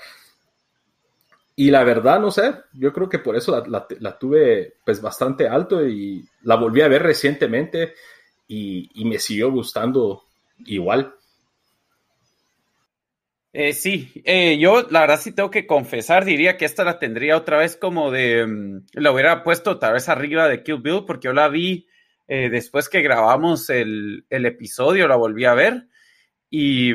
Y 1.55 1.69
la 1.69 1.83
verdad, 1.83 2.19
no 2.19 2.31
sé, 2.31 2.53
yo 2.73 2.93
creo 2.93 3.09
que 3.09 3.19
por 3.19 3.35
eso 3.35 3.63
la, 3.67 4.17
tuve 4.17 4.75
pues 4.85 5.01
bastante 5.01 5.47
alto 5.47 5.85
y 5.85 6.25
la 6.43 6.55
volví 6.55 6.81
a 6.81 6.87
ver 6.87 7.03
recientemente 7.03 7.93
y, 8.47 8.89
me 9.05 9.19
siguió 9.19 9.51
gustando 9.51 10.23
igual. 10.65 11.13
Eh, 13.53 13.73
sí, 13.73 14.11
eh, 14.23 14.57
yo 14.57 14.87
la 14.89 15.01
verdad 15.01 15.19
sí 15.19 15.33
tengo 15.33 15.51
que 15.51 15.67
confesar, 15.67 16.23
diría 16.23 16.55
que 16.55 16.63
esta 16.63 16.85
la 16.85 16.99
tendría 16.99 17.35
otra 17.35 17.57
vez 17.57 17.75
como 17.75 18.09
de, 18.09 18.47
mm, 18.47 18.85
la 18.93 19.11
hubiera 19.11 19.43
puesto 19.43 19.71
otra 19.71 19.91
vez 19.91 20.07
arriba 20.07 20.47
de 20.47 20.63
Kill 20.63 20.77
Bill 20.77 21.03
porque 21.05 21.27
yo 21.27 21.33
la 21.33 21.49
vi 21.49 21.85
eh, 22.33 22.49
después 22.49 22.87
que 22.87 23.01
grabamos 23.01 23.69
el, 23.69 24.23
episodio, 24.29 25.05
la 25.05 25.17
volví 25.17 25.43
a 25.43 25.53
ver 25.53 25.87
y, 26.49 26.93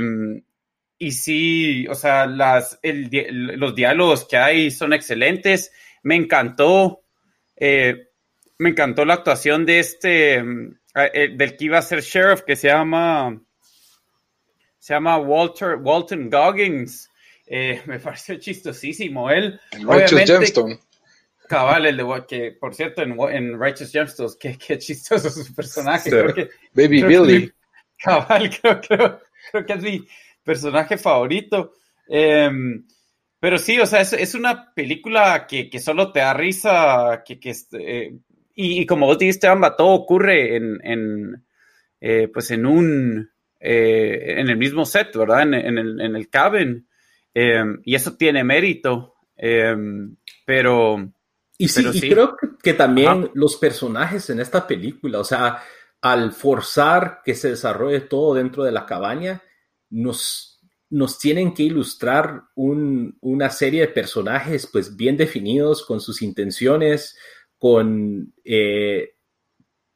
y 0.97 1.13
sí, 1.13 1.87
o 1.89 1.95
sea, 1.95 2.25
las, 2.25 2.81
los 2.83 3.75
diálogos 3.75 4.27
que 4.27 4.39
hay 4.39 4.71
son 4.71 4.95
excelentes. 4.95 5.73
Me 6.05 6.17
encantó, 6.17 7.03
eh, 7.55 8.13
me 8.57 8.71
encantó 8.71 9.05
la 9.05 9.13
actuación 9.13 9.67
de 9.67 9.79
este, 9.81 10.37
eh, 10.37 11.29
del 11.37 11.55
que 11.59 11.65
iba 11.67 11.77
a 11.77 11.83
ser 11.83 12.01
sheriff, 12.01 12.41
que 12.41 12.57
se 12.57 12.69
llama, 12.69 13.39
se 14.79 14.95
llama 14.95 15.19
Walter, 15.19 15.77
Walton 15.83 16.31
Goggins. 16.31 17.11
me 17.85 18.01
pareció 18.01 18.37
chistosísimo. 18.37 19.29
Él, 19.29 19.61
Gemstone. 19.71 20.81
Cabal, 21.49 21.87
el 21.87 21.97
de 21.97 22.25
que, 22.29 22.53
por 22.53 22.75
cierto, 22.75 23.03
en, 23.03 23.61
Righteous 23.61 23.93
Gemstones, 23.93 24.37
qué, 24.37 24.57
qué 24.59 24.79
chistoso 24.79 25.31
su 25.31 25.55
personaje. 25.55 26.11
Baby 26.73 27.03
Billy. 27.03 27.53
cabal, 27.99 28.51
creo, 28.61 28.81
creo, 28.81 29.67
que 29.67 29.73
es 29.73 29.83
mi 29.83 30.07
personaje 30.43 30.99
favorito. 30.99 31.73
Em, 32.09 32.87
pero 33.41 33.59
sí, 33.59 33.79
o 33.79 33.87
sea, 33.87 34.01
es, 34.01 34.35
una 34.35 34.73
película 34.75 35.47
que, 35.47 35.71
solo 35.79 36.13
te 36.13 36.21
da 36.21 36.35
risa, 36.35 37.23
que, 37.25 37.39
que 37.39 37.55
eh, 37.73 38.17
y, 38.55 38.87
como 38.87 39.07
vos 39.07 39.19
dijiste, 39.19 39.47
Amba, 39.47 39.77
todo 39.77 39.91
ocurre 39.91 40.57
en, 40.57 40.79
en 40.83 41.45
eh, 42.01 42.29
pues 42.33 42.51
en 42.51 42.67
un, 42.67 43.31
eh, 43.61 44.35
en 44.39 44.49
el 44.49 44.57
mismo 44.57 44.85
set, 44.85 45.15
¿verdad? 45.17 45.43
En, 45.43 45.55
el, 45.55 46.01
en 46.01 46.17
el 46.17 46.29
cabin. 46.29 46.89
Em, 47.35 47.81
y 47.85 47.95
eso 47.95 48.17
tiene 48.17 48.45
mérito. 48.45 49.15
Em, 49.37 50.17
pero, 50.45 51.13
y 51.59 51.69
sí, 51.69 51.85
y 51.93 52.01
creo 52.11 52.37
que, 52.63 52.75
también 52.75 53.31
los 53.35 53.57
personajes 53.57 54.29
en 54.31 54.41
esta 54.41 54.67
película, 54.67 55.21
o 55.21 55.25
sea, 55.25 55.63
al 56.01 56.33
forzar 56.33 57.21
que 57.25 57.35
se 57.35 57.51
desarrolle 57.51 58.01
todo 58.01 58.35
dentro 58.35 58.65
de 58.65 58.73
la 58.73 58.85
cabaña, 58.85 59.43
nos, 59.91 60.61
nos 60.91 61.19
tienen 61.19 61.55
que 61.55 61.65
ilustrar 61.65 62.45
una 62.55 63.51
serie 63.51 63.83
de 63.83 63.89
personajes 63.89 64.67
pues 64.67 64.97
bien 64.97 65.17
definidos 65.17 65.85
con 65.85 66.01
sus 66.01 66.23
intenciones, 66.23 67.17
con, 67.59 68.35
eh, 68.45 69.15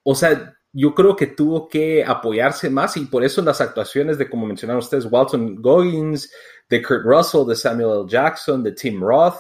o 0.03 0.15
sea, 0.15 0.57
yo 0.73 0.95
creo 0.95 1.17
que 1.17 1.27
tuvo 1.27 1.69
que 1.69 2.05
apoyarse 2.05 2.71
más 2.71 2.97
y 2.97 3.07
por 3.07 3.25
eso 3.25 3.43
las 3.43 3.61
actuaciones 3.61 4.19
de, 4.19 4.31
como 4.31 4.47
mencionaron 4.47 4.83
ustedes, 4.83 5.07
Walton 5.11 5.61
Goggins, 5.61 6.33
de 6.69 6.83
Kurt 6.83 7.05
Russell, 7.05 7.47
de 7.47 7.57
Samuel 7.57 8.01
L. 8.01 8.09
Jackson, 8.09 8.63
de 8.63 8.73
Tim 8.73 9.03
Roth, 9.03 9.37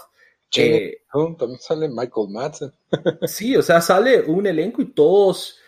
eh, 0.56 1.02
también 1.38 1.60
sale 1.60 1.88
Michael 1.88 2.28
Madsen. 2.28 2.72
sí, 3.26 3.56
o 3.56 3.62
sea, 3.62 3.80
sale 3.80 4.22
un 4.22 4.46
elenco 4.46 4.82
y 4.82 4.92
todos, 4.92 5.58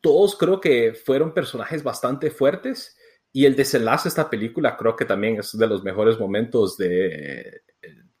todos 0.00 0.36
creo 0.36 0.60
que 0.60 0.94
fueron 0.94 1.34
personajes 1.34 1.82
bastante 1.82 2.30
fuertes. 2.30 2.96
Y 3.32 3.46
el 3.46 3.56
desenlace 3.56 4.04
de 4.04 4.10
esta 4.10 4.30
película 4.30 4.76
creo 4.76 4.94
que 4.94 5.04
también 5.04 5.38
es 5.40 5.58
de 5.58 5.66
los 5.66 5.82
mejores 5.82 6.20
momentos 6.20 6.76
de, 6.76 7.62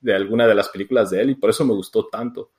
de 0.00 0.14
alguna 0.14 0.46
de 0.46 0.54
las 0.54 0.68
películas 0.68 1.10
de 1.10 1.22
él 1.22 1.30
y 1.30 1.34
por 1.36 1.50
eso 1.50 1.64
me 1.64 1.72
gustó 1.72 2.08
tanto. 2.08 2.50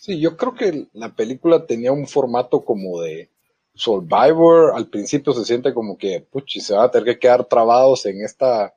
Sí, 0.00 0.20
yo 0.20 0.36
creo 0.36 0.54
que 0.54 0.88
la 0.92 1.14
película 1.14 1.66
tenía 1.66 1.90
un 1.90 2.06
formato 2.06 2.64
como 2.64 3.00
de 3.00 3.30
Survivor. 3.74 4.72
Al 4.74 4.88
principio 4.88 5.32
se 5.32 5.44
siente 5.44 5.74
como 5.74 5.96
que, 5.96 6.20
puchi, 6.20 6.60
se 6.60 6.74
va 6.74 6.84
a 6.84 6.90
tener 6.90 7.14
que 7.14 7.18
quedar 7.18 7.44
trabados 7.46 8.06
en 8.06 8.22
esta 8.22 8.74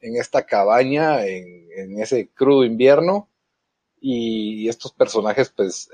en 0.00 0.16
esta 0.16 0.46
cabaña 0.46 1.26
en, 1.26 2.00
ese 2.00 2.28
crudo 2.30 2.64
invierno 2.64 3.28
y 4.00 4.68
estos 4.68 4.92
personajes 4.92 5.50
pues 5.50 5.88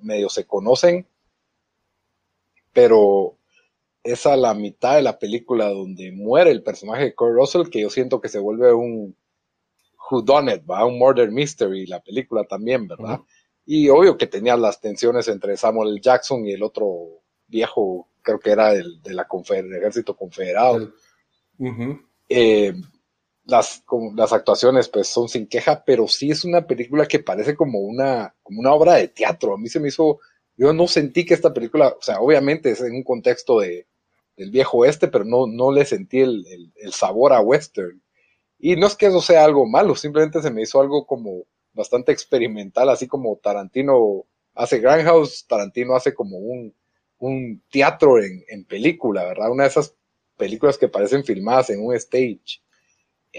medio 0.00 0.28
se 0.28 0.46
conocen, 0.46 1.08
pero 2.72 3.36
es 4.04 4.26
a 4.26 4.36
la 4.36 4.54
mitad 4.54 4.96
de 4.96 5.02
la 5.02 5.18
película 5.18 5.70
donde 5.70 6.12
muere 6.12 6.50
el 6.50 6.62
personaje 6.62 7.04
de 7.04 7.14
Kurt 7.14 7.34
Russell 7.34 7.70
que 7.70 7.80
yo 7.80 7.90
siento 7.90 8.20
que 8.20 8.28
se 8.28 8.38
vuelve 8.38 8.72
un 8.72 9.16
Who 10.10 10.22
Done 10.22 10.54
It, 10.54 10.62
¿va? 10.70 10.84
un 10.84 10.98
murder 10.98 11.30
mystery 11.30 11.86
la 11.86 12.00
película 12.00 12.44
también, 12.44 12.86
¿verdad? 12.86 13.20
Y 13.64 13.88
obvio 13.88 14.18
que 14.18 14.26
tenía 14.26 14.56
las 14.56 14.80
tensiones 14.80 15.26
entre 15.28 15.56
Samuel 15.56 16.00
Jackson 16.00 16.46
y 16.46 16.52
el 16.52 16.62
otro 16.62 17.22
viejo, 17.46 18.08
creo 18.22 18.38
que 18.38 18.50
era 18.50 18.72
del, 18.72 19.00
de 19.02 19.14
la 19.14 19.26
ejército 19.26 20.16
confederado 20.16 20.92
las, 23.46 23.84
las 24.14 24.32
actuaciones 24.32 24.88
pues 24.88 25.08
son 25.08 25.28
sin 25.28 25.46
queja, 25.46 25.84
pero 25.84 26.08
sí 26.08 26.30
es 26.30 26.44
una 26.44 26.66
película 26.66 27.06
que 27.06 27.18
parece 27.18 27.54
como 27.54 27.80
una, 27.80 28.34
como 28.42 28.60
una 28.60 28.72
obra 28.72 28.94
de 28.94 29.08
teatro. 29.08 29.54
A 29.54 29.58
mí 29.58 29.68
se 29.68 29.80
me 29.80 29.88
hizo, 29.88 30.20
yo 30.56 30.72
no 30.72 30.86
sentí 30.88 31.24
que 31.24 31.34
esta 31.34 31.52
película, 31.52 31.88
o 31.88 32.02
sea, 32.02 32.20
obviamente 32.20 32.70
es 32.70 32.80
en 32.80 32.94
un 32.94 33.02
contexto 33.02 33.60
de, 33.60 33.86
del 34.36 34.50
viejo 34.50 34.78
oeste, 34.78 35.08
pero 35.08 35.24
no, 35.24 35.46
no 35.46 35.72
le 35.72 35.84
sentí 35.84 36.20
el, 36.20 36.72
el, 36.76 36.92
sabor 36.92 37.32
a 37.32 37.40
western. 37.40 38.02
Y 38.58 38.76
no 38.76 38.86
es 38.86 38.96
que 38.96 39.06
eso 39.06 39.20
sea 39.20 39.44
algo 39.44 39.66
malo, 39.66 39.94
simplemente 39.94 40.40
se 40.40 40.50
me 40.50 40.62
hizo 40.62 40.80
algo 40.80 41.06
como 41.06 41.44
bastante 41.74 42.12
experimental, 42.12 42.88
así 42.88 43.06
como 43.06 43.36
Tarantino 43.36 44.24
hace 44.54 44.78
Grindhouse, 44.78 45.46
Tarantino 45.46 45.96
hace 45.96 46.14
como 46.14 46.38
un, 46.38 46.74
un 47.18 47.62
teatro 47.70 48.22
en, 48.22 48.44
en 48.48 48.64
película, 48.64 49.24
¿verdad? 49.24 49.50
Una 49.50 49.64
de 49.64 49.70
esas 49.70 49.94
películas 50.36 50.78
que 50.78 50.88
parecen 50.88 51.24
filmadas 51.24 51.70
en 51.70 51.84
un 51.84 51.94
stage 51.94 52.63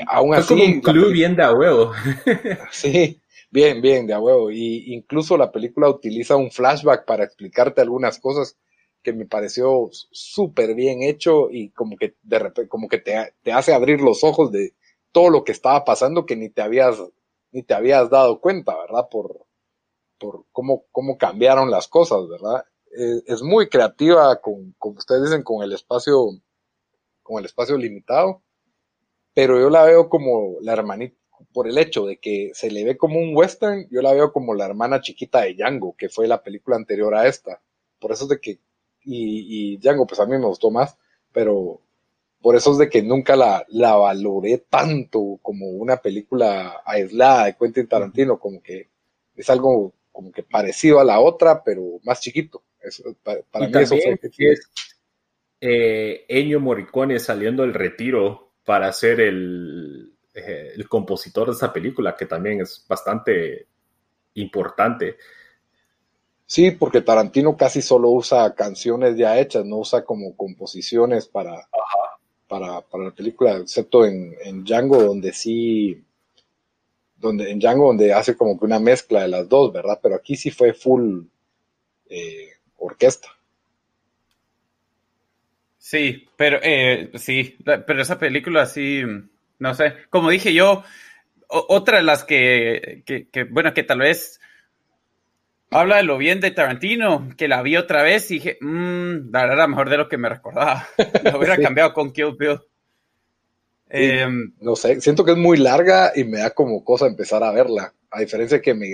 aún 0.08 0.34
así. 0.34 0.48
como 0.48 0.64
un 0.64 0.82
club 0.82 1.12
bien 1.12 1.36
de 1.36 1.44
a 1.44 1.54
huevo. 1.54 1.94
sí, 2.72 3.22
bien, 3.50 3.82
bien, 3.82 4.08
de 4.08 4.14
a 4.14 4.20
huevo. 4.20 4.52
Y 4.52 4.94
incluso 4.94 5.38
la 5.38 5.52
película 5.52 5.90
utiliza 5.90 6.36
un 6.36 6.52
flashback 6.52 7.06
para 7.06 7.24
explicarte 7.24 7.82
algunas 7.82 8.20
cosas 8.20 8.58
que 9.02 9.14
me 9.14 9.26
pareció 9.26 9.90
súper 9.92 10.74
bien 10.74 11.04
hecho 11.04 11.50
y 11.52 11.70
como 11.70 11.96
que 11.96 12.16
de 12.24 12.40
repente, 12.40 12.68
como 12.68 12.88
que 12.88 12.98
te, 12.98 13.34
te, 13.44 13.52
hace 13.52 13.74
abrir 13.74 14.02
los 14.02 14.24
ojos 14.24 14.52
de 14.52 14.74
todo 15.12 15.30
lo 15.30 15.44
que 15.44 15.52
estaba 15.52 15.86
pasando 15.86 16.26
que 16.26 16.36
ni 16.36 16.50
te 16.50 16.62
habías, 16.62 16.98
ni 17.52 17.62
te 17.62 17.76
habías 17.76 18.10
dado 18.10 18.42
cuenta, 18.42 18.76
¿verdad? 18.76 19.08
Por, 19.10 19.46
por 20.18 20.46
cómo, 20.52 20.86
cómo 20.92 21.18
cambiaron 21.18 21.70
las 21.70 21.88
cosas, 21.88 22.28
¿verdad? 22.28 22.66
Es, 22.92 23.24
es 23.28 23.44
muy 23.44 23.70
creativa 23.70 24.42
con, 24.42 24.74
como 24.80 24.98
ustedes 24.98 25.24
dicen, 25.24 25.44
con 25.44 25.64
el 25.64 25.72
espacio, 25.72 26.30
con 27.22 27.40
el 27.40 27.46
espacio 27.46 27.78
limitado 27.78 28.42
pero 29.36 29.60
yo 29.60 29.70
la 29.70 29.84
veo 29.84 30.10
como 30.10 30.56
la 30.62 30.74
hermanita, 30.74 31.16
por 31.54 31.68
el 31.68 31.78
hecho 31.78 32.06
de 32.06 32.18
que 32.18 32.52
se 32.54 32.72
le 32.72 32.84
ve 32.86 32.98
como 32.98 33.20
un 33.20 33.36
western, 33.36 33.88
yo 33.92 34.02
la 34.02 34.14
veo 34.14 34.32
como 34.32 34.56
la 34.56 34.66
hermana 34.66 35.02
chiquita 35.02 35.42
de 35.42 35.54
Django, 35.54 35.96
que 35.98 36.10
fue 36.10 36.28
la 36.28 36.42
película 36.42 36.78
anterior 36.78 37.14
a 37.14 37.28
esta. 37.28 37.62
Por 38.00 38.14
eso 38.14 38.24
es 38.24 38.30
de 38.30 38.40
que, 38.40 38.52
y, 39.04 39.74
y 39.74 39.78
Django, 39.78 40.08
pues 40.08 40.20
a 40.22 40.26
mí 40.26 40.38
me 40.38 40.46
gustó 40.46 40.72
más, 40.72 40.98
pero 41.34 41.82
por 42.42 42.56
eso 42.56 42.72
es 42.72 42.78
de 42.78 42.90
que 42.90 43.02
nunca 43.02 43.36
la, 43.36 43.66
la 43.70 43.96
valoré 43.96 44.60
tanto 44.70 45.38
como 45.42 45.68
una 45.68 45.98
película 45.98 46.82
aislada 46.86 47.46
de 47.46 47.58
Quentin 47.58 47.88
Tarantino, 47.88 48.40
como 48.40 48.62
que 48.62 48.88
es 49.36 49.50
algo 49.50 49.94
como 50.14 50.32
que 50.32 50.44
parecido 50.44 51.02
a 51.02 51.04
la 51.04 51.20
otra, 51.20 51.62
pero 51.62 52.00
más 52.04 52.22
chiquito. 52.22 52.64
para, 53.22 53.68
mí 53.68 53.72
eso 53.82 53.98
fue 53.98 54.18
que 54.32 54.52
es 54.54 54.70
eh, 55.60 56.24
Ennio 56.30 56.62
Morricone 56.62 57.20
saliendo 57.20 57.64
del 57.64 57.74
retiro 57.74 58.45
para 58.66 58.92
ser 58.92 59.22
el, 59.22 60.12
eh, 60.34 60.74
el 60.76 60.90
compositor 60.90 61.48
de 61.48 61.54
esta 61.54 61.72
película, 61.72 62.16
que 62.18 62.26
también 62.26 62.62
es 62.62 62.86
bastante 62.90 63.68
importante. 64.34 65.18
Sí, 66.48 66.72
porque 66.72 67.02
Tarantino 67.02 67.56
casi 67.56 67.82
solo 67.82 68.10
usa 68.10 68.54
canciones 68.54 69.18
ya 69.18 69.40
hechas, 69.40 69.66
no 69.66 69.78
usa 69.78 70.04
como 70.04 70.36
composiciones 70.36 71.28
para, 71.28 71.68
para, 72.48 72.82
para, 72.82 73.04
la 73.06 73.12
película, 73.12 73.58
excepto 73.58 74.06
en, 74.06 74.36
en, 74.44 74.64
Django, 74.64 75.02
donde 75.02 75.32
sí, 75.34 76.04
donde, 77.18 77.50
en 77.50 77.60
Django 77.60 77.88
donde 77.88 78.14
hace 78.14 78.36
como 78.36 78.60
que 78.60 78.66
una 78.66 78.80
mezcla 78.80 79.22
de 79.22 79.30
las 79.30 79.50
dos, 79.50 79.72
¿verdad? 79.74 80.00
Pero 80.02 80.16
aquí 80.16 80.36
sí 80.36 80.52
fue 80.52 80.74
full 80.74 81.24
eh, 82.10 82.50
orquesta. 82.78 83.30
Sí, 85.86 86.28
pero 86.36 86.58
eh, 86.64 87.12
sí, 87.14 87.60
pero 87.64 88.02
esa 88.02 88.18
película 88.18 88.66
sí, 88.66 89.04
no 89.60 89.76
sé, 89.76 89.94
como 90.10 90.32
dije 90.32 90.52
yo, 90.52 90.84
otra 91.48 91.98
de 91.98 92.04
las 92.04 92.24
que, 92.24 93.04
que, 93.06 93.44
bueno, 93.44 93.72
que 93.76 93.84
tal 93.84 94.00
vez 94.00 94.42
habla 95.70 95.98
de 95.98 96.04
lo 96.04 96.18
bien 96.18 96.42
de 96.42 96.50
Tarantino, 96.50 97.30
que 97.38 97.48
la 97.48 97.62
vi 97.62 97.78
otra 97.78 98.02
vez 98.02 98.32
y 98.32 98.40
dije, 98.40 98.58
mmm, 98.62 99.30
la 99.32 99.44
era 99.44 99.68
mejor 99.68 99.92
de 99.92 99.98
lo 99.98 100.10
que 100.10 100.18
me 100.18 100.28
recordaba. 100.28 100.88
Lo 101.24 101.38
hubiera 101.38 101.56
cambiado 101.56 101.94
con 101.94 102.12
Kill 102.12 102.36
Bill. 102.36 102.60
Em, 103.88 104.56
no 104.62 104.76
sé, 104.76 105.00
siento 105.02 105.24
que 105.24 105.34
es 105.34 105.38
muy 105.38 105.58
larga 105.58 106.14
y 106.16 106.24
me 106.24 106.40
da 106.40 106.50
como 106.50 106.84
cosa 106.84 107.06
empezar 107.06 107.44
a 107.44 107.52
verla. 107.52 107.94
A 108.10 108.22
diferencia 108.22 108.58
de 108.58 108.64
que 108.64 108.74
me, 108.74 108.88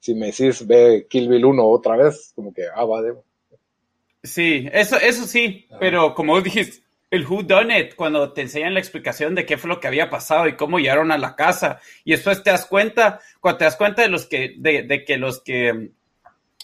si 0.00 0.12
me 0.16 0.32
decís 0.32 0.66
ve 0.66 1.06
Kill 1.08 1.28
Bill 1.28 1.44
1 1.44 1.64
otra 1.64 1.96
vez, 1.96 2.32
como 2.34 2.52
que, 2.52 2.64
ah, 2.74 2.84
va, 2.84 3.00
debo. 3.00 3.24
Sí, 4.22 4.68
eso, 4.72 4.96
eso 4.98 5.26
sí, 5.26 5.66
ah. 5.70 5.76
pero 5.80 6.14
como 6.14 6.40
dijiste, 6.40 6.82
el 7.12 7.26
Who 7.26 7.42
Done 7.42 7.78
It, 7.78 7.94
cuando 7.94 8.32
te 8.32 8.40
enseñan 8.40 8.72
la 8.72 8.80
explicación 8.80 9.34
de 9.34 9.44
qué 9.44 9.58
fue 9.58 9.68
lo 9.68 9.80
que 9.80 9.86
había 9.86 10.08
pasado 10.08 10.48
y 10.48 10.56
cómo 10.56 10.78
llegaron 10.78 11.12
a 11.12 11.18
la 11.18 11.36
casa, 11.36 11.78
y 12.04 12.12
después 12.12 12.42
te 12.42 12.50
das 12.50 12.64
cuenta, 12.64 13.20
cuando 13.38 13.58
te 13.58 13.64
das 13.64 13.76
cuenta 13.76 14.00
de 14.00 14.08
los 14.08 14.26
que, 14.26 14.54
de, 14.56 15.04
que 15.04 15.18
los 15.18 15.42
que 15.42 15.90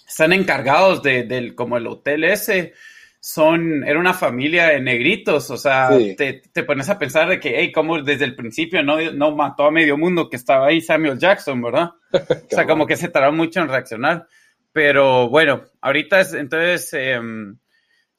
están 0.08 0.32
encargados 0.32 1.02
de, 1.02 1.24
del, 1.24 1.54
como 1.54 1.76
el 1.76 1.86
hotel 1.86 2.24
ese, 2.24 2.72
son, 3.20 3.84
era 3.84 3.98
una 3.98 4.14
familia 4.14 4.68
de 4.68 4.80
negritos, 4.80 5.50
o 5.50 5.58
sea, 5.58 5.90
te, 6.16 6.40
te, 6.50 6.62
pones 6.62 6.88
a 6.88 6.98
pensar 6.98 7.28
de 7.28 7.38
que, 7.38 7.54
hey, 7.58 7.70
como 7.70 8.00
desde 8.00 8.24
el 8.24 8.34
principio 8.34 8.82
no, 8.82 8.98
no 9.12 9.36
mató 9.36 9.66
a 9.66 9.70
medio 9.70 9.98
mundo 9.98 10.30
que 10.30 10.36
estaba 10.36 10.68
ahí 10.68 10.80
Samuel 10.80 11.18
Jackson, 11.18 11.60
¿verdad? 11.60 11.90
o 12.12 12.48
sea, 12.48 12.64
como 12.64 12.86
que 12.86 12.96
se 12.96 13.08
tardó 13.08 13.32
mucho 13.32 13.60
en 13.60 13.68
reaccionar. 13.68 14.26
Pero 14.72 15.28
bueno, 15.28 15.64
ahorita 15.80 16.20
es, 16.20 16.34
entonces, 16.34 16.92
em, 16.92 17.58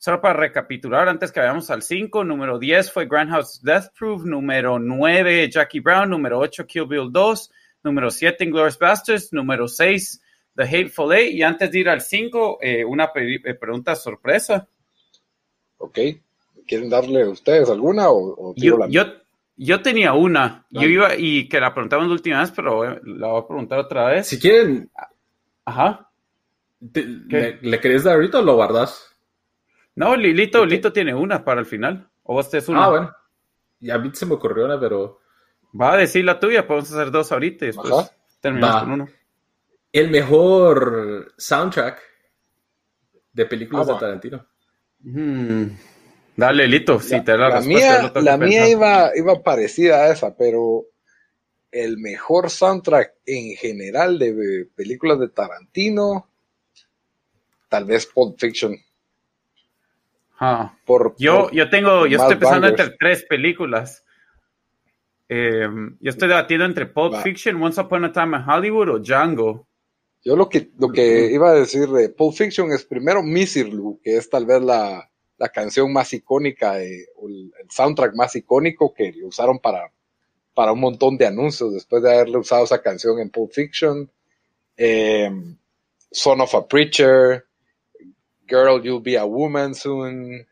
Solo 0.01 0.21
para 0.21 0.33
recapitular, 0.39 1.09
antes 1.09 1.29
que 1.29 1.41
vayamos 1.41 1.69
al 1.69 1.81
5, 1.81 2.23
número 2.23 2.57
10 2.57 2.89
fue 2.89 3.05
Grindhouse 3.05 3.61
Death 3.61 3.87
Proof, 3.99 4.23
número 4.23 4.79
9 4.79 5.49
Jackie 5.51 5.81
Brown, 5.81 6.09
número 6.09 6.39
8 6.39 6.65
Kill 6.65 6.85
Bill 6.85 7.11
2, 7.11 7.51
número 7.83 8.09
7 8.09 8.45
Inglourious 8.45 8.79
Basterds, 8.79 9.33
número 9.33 9.67
6 9.67 10.21
The 10.55 10.63
Hateful 10.63 11.11
Eight, 11.11 11.33
y 11.33 11.43
antes 11.43 11.69
de 11.69 11.79
ir 11.79 11.89
al 11.89 11.99
5, 11.99 12.59
eh, 12.61 12.85
una 12.85 13.11
eh, 13.13 13.53
pregunta 13.55 13.93
sorpresa. 13.93 14.69
Ok, 15.79 15.99
¿quieren 16.65 16.89
darle 16.89 17.23
a 17.23 17.29
ustedes 17.29 17.69
alguna 17.69 18.09
o, 18.09 18.53
yo, 18.55 18.87
yo, 18.87 19.03
yo, 19.57 19.81
tenía 19.81 20.13
una, 20.13 20.65
yo 20.69 20.83
iba 20.83 21.17
y 21.17 21.49
que 21.49 21.59
la 21.59 21.73
preguntamos 21.73 22.07
la 22.07 22.13
última 22.13 22.39
vez, 22.39 22.53
pero 22.55 22.89
eh, 22.89 23.01
la 23.03 23.27
voy 23.27 23.41
a 23.41 23.47
preguntar 23.47 23.79
otra 23.79 24.07
vez. 24.07 24.27
Si 24.27 24.39
quieren... 24.39 24.89
Ajá. 25.65 26.08
¿Le, 26.79 27.59
¿Le 27.61 27.79
querés 27.79 28.03
dar 28.03 28.15
ahorita 28.15 28.39
o 28.39 28.41
lo 28.41 28.55
guardas? 28.55 29.15
No, 29.95 30.15
Lito, 30.15 30.65
Lito 30.65 30.93
tiene 30.93 31.13
una 31.13 31.43
para 31.43 31.59
el 31.59 31.65
final. 31.65 32.09
O 32.23 32.35
vos 32.35 32.53
es 32.53 32.69
una. 32.69 32.85
Ah, 32.85 32.89
bueno. 32.89 33.15
Y 33.79 33.89
a 33.89 33.97
mí 33.97 34.11
se 34.13 34.25
me 34.25 34.35
ocurrió 34.35 34.65
una, 34.65 34.79
pero. 34.79 35.19
Va 35.79 35.93
a 35.93 35.97
decir 35.97 36.23
la 36.25 36.39
tuya, 36.39 36.65
podemos 36.65 36.91
hacer 36.91 37.11
dos 37.11 37.31
ahorita 37.31 37.65
y 37.65 37.67
después 37.67 38.11
terminamos 38.39 38.81
con 38.81 38.91
uno. 38.91 39.09
El 39.91 40.09
mejor 40.09 41.33
soundtrack 41.37 41.99
de 43.33 43.45
películas 43.45 43.89
ah, 43.89 43.93
de 43.93 43.99
Tarantino. 43.99 44.45
Mm. 44.99 45.63
Dale, 46.35 46.67
Lito, 46.67 46.99
si 46.99 47.21
te 47.21 47.37
la, 47.37 47.49
la 47.49 47.61
mía, 47.61 48.11
la 48.15 48.37
mía 48.37 48.69
iba, 48.69 49.11
iba 49.15 49.43
parecida 49.43 50.03
a 50.03 50.11
esa, 50.11 50.35
pero 50.35 50.85
el 51.71 51.97
mejor 51.97 52.49
soundtrack 52.49 53.15
en 53.25 53.55
general 53.57 54.17
de 54.17 54.67
películas 54.75 55.19
de 55.19 55.29
Tarantino, 55.29 56.29
tal 57.69 57.85
vez 57.85 58.05
Pulp 58.07 58.37
Fiction. 58.37 58.75
Por, 60.85 61.15
yo, 61.17 61.51
yo 61.51 61.69
tengo, 61.69 62.05
yo 62.07 62.17
estoy 62.17 62.37
pensando 62.37 62.67
entre 62.67 62.91
tres 62.91 63.25
películas. 63.25 64.05
Em, 65.27 65.97
yo 65.99 66.09
estoy 66.09 66.27
debatiendo 66.29 66.65
entre 66.65 66.85
Pulp 66.85 67.15
Fiction, 67.21 67.61
Once 67.61 67.79
Upon 67.79 68.05
a 68.05 68.11
Time 68.11 68.37
in 68.37 68.43
Hollywood 68.49 68.89
o 68.89 68.99
Django. 68.99 69.67
Yo 70.23 70.35
lo 70.35 70.49
que, 70.49 70.71
lo 70.77 70.91
que 70.91 71.31
iba 71.31 71.51
a 71.51 71.55
decir 71.55 71.87
de 71.89 72.09
Pulp 72.09 72.35
Fiction 72.35 72.71
es 72.71 72.83
primero 72.83 73.21
Misirlu, 73.21 73.99
que 74.03 74.17
es 74.17 74.29
tal 74.29 74.45
vez 74.45 74.61
la, 74.61 75.09
la 75.37 75.49
canción 75.49 75.91
más 75.93 76.11
icónica, 76.13 76.81
el, 76.81 77.05
soundtrack 77.69 78.15
más 78.15 78.35
icónico 78.35 78.93
que 78.93 79.13
usaron 79.23 79.59
para, 79.59 79.91
para 80.53 80.71
un 80.71 80.79
montón 80.79 81.17
de 81.17 81.27
anuncios 81.27 81.73
después 81.73 82.01
de 82.01 82.13
haberle 82.13 82.37
usado 82.37 82.63
esa 82.63 82.81
canción 82.81 83.19
en 83.19 83.29
Pulp 83.29 83.51
Fiction. 83.51 84.09
Em, 84.75 85.57
Son 86.11 86.41
of 86.41 86.55
a 86.55 86.67
Preacher, 86.67 87.45
Girl, 88.49 88.81
You'll 88.81 89.01
Be 89.01 89.17
a 89.17 89.25
Woman 89.25 89.75
Soon. 89.75 90.47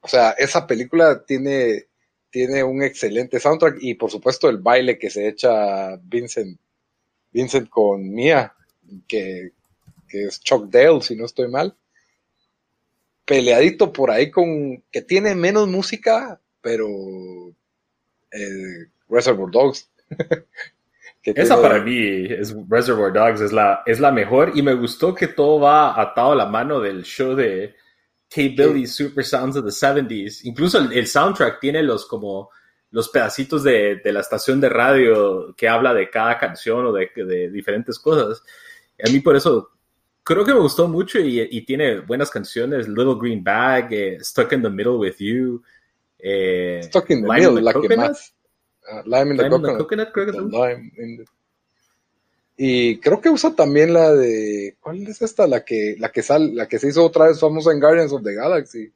o 0.00 0.08
sea, 0.08 0.30
esa 0.32 0.66
película 0.66 1.24
tiene, 1.24 1.86
tiene 2.30 2.64
un 2.64 2.82
excelente 2.82 3.38
soundtrack 3.40 3.78
y 3.80 3.94
por 3.94 4.10
supuesto 4.10 4.48
el 4.48 4.58
baile 4.58 4.98
que 4.98 5.10
se 5.10 5.28
echa 5.28 5.96
Vincent, 5.96 6.58
Vincent 7.32 7.68
con 7.68 8.10
Mia, 8.10 8.54
que, 9.06 9.52
es 10.10 10.40
Chuck 10.40 10.70
Dale, 10.70 11.02
si 11.02 11.14
no 11.16 11.26
estoy 11.26 11.48
mal. 11.48 11.76
Peleadito 13.26 13.92
por 13.92 14.10
ahí 14.10 14.30
con, 14.30 14.82
que 14.90 15.02
tiene 15.02 15.34
menos 15.34 15.68
música, 15.68 16.40
pero 16.62 16.88
eh, 18.32 18.86
Reservoir 19.08 19.50
Dogs 19.50 19.90
Esa 21.34 21.60
para 21.60 21.80
mí 21.80 22.26
es 22.28 22.54
Reservoir 22.68 23.12
Dogs, 23.12 23.40
es 23.40 23.52
la, 23.52 23.82
es 23.86 24.00
la 24.00 24.12
mejor 24.12 24.52
y 24.54 24.62
me 24.62 24.74
gustó 24.74 25.14
que 25.14 25.28
todo 25.28 25.60
va 25.60 26.00
atado 26.00 26.32
a 26.32 26.36
la 26.36 26.46
mano 26.46 26.80
del 26.80 27.02
show 27.02 27.34
de 27.34 27.74
K. 28.28 28.86
Super 28.86 29.24
Sounds 29.24 29.56
of 29.56 29.64
the 29.64 29.70
70s. 29.70 30.40
Incluso 30.44 30.78
el, 30.78 31.06
soundtrack 31.06 31.60
tiene 31.60 31.82
los 31.82 32.06
como 32.06 32.50
los 32.90 33.08
pedacitos 33.08 33.62
de, 33.62 34.00
la 34.04 34.20
estación 34.20 34.60
de 34.60 34.68
radio 34.68 35.54
que 35.56 35.68
habla 35.68 35.94
de 35.94 36.08
cada 36.10 36.38
canción 36.38 36.86
o 36.86 36.92
de, 36.92 37.10
de 37.14 37.50
diferentes 37.50 37.98
cosas. 37.98 38.42
a 39.02 39.10
mí 39.10 39.20
por 39.20 39.36
eso 39.36 39.70
creo 40.28 40.44
que 40.44 40.52
me 40.52 40.60
gustó 40.60 40.86
mucho 40.88 41.18
y, 41.18 41.64
tiene 41.64 42.00
buenas 42.00 42.30
canciones. 42.30 42.86
Little 42.86 43.16
Green 43.18 43.42
Bag, 43.42 43.88
eh, 43.90 44.18
Stuck 44.20 44.52
in 44.52 44.62
the 44.62 44.68
Middle 44.68 44.98
with 44.98 45.16
You. 45.18 45.62
Eh, 46.18 46.80
Stuck 46.82 47.08
in 47.10 47.22
the 47.22 47.28
Middle, 47.28 47.62
la 47.62 47.72
que 47.72 47.96
más 47.96 48.34
lime 49.04 49.32
in 49.32 49.36
the 49.36 49.48
coconut. 49.48 51.28
Y 52.60 52.98
creo 52.98 53.20
que 53.20 53.30
usa 53.30 53.54
también 53.54 53.92
la 53.92 54.12
de. 54.12 54.76
¿Cuál 54.80 55.06
es 55.06 55.22
esta? 55.22 55.46
La 55.46 55.64
que, 55.64 55.94
la 55.98 56.10
que 56.10 56.22
sal, 56.22 56.56
la 56.56 56.66
que 56.66 56.80
se 56.80 56.88
hizo 56.88 57.04
otra 57.04 57.28
vez 57.28 57.38
famosa 57.38 57.70
en 57.70 57.78
Guardians 57.78 58.12
of 58.12 58.24
the 58.24 58.34
Galaxy. 58.34 58.92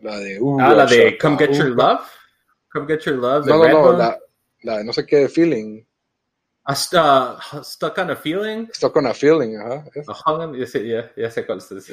La 0.00 0.18
de. 0.18 0.38
Uh, 0.38 0.60
ah, 0.60 0.74
la 0.74 0.86
de 0.86 1.16
Come 1.16 1.38
Get 1.38 1.52
Your 1.52 1.70
Love. 1.70 2.00
Come 2.70 2.86
Get 2.86 3.00
Your 3.06 3.16
Love. 3.16 3.46
No, 3.46 3.56
no, 3.56 3.68
no, 3.68 3.92
la, 3.92 4.18
la, 4.62 4.78
de 4.78 4.84
no 4.84 4.92
sé 4.92 5.06
qué 5.06 5.28
feeling. 5.28 5.82
Hasta 6.64 7.38
Stuck 7.62 7.96
on 7.96 8.10
a 8.10 8.16
Feeling. 8.16 8.68
Stuck 8.74 8.94
on 8.96 9.06
a 9.06 9.14
Feeling, 9.14 9.56
ajá. 9.56 9.84
Ajá, 10.06 10.52
ya 10.54 10.66
sé, 10.66 10.86
ya, 11.16 11.30
sé 11.30 11.46
cuál 11.46 11.58
es. 11.58 11.92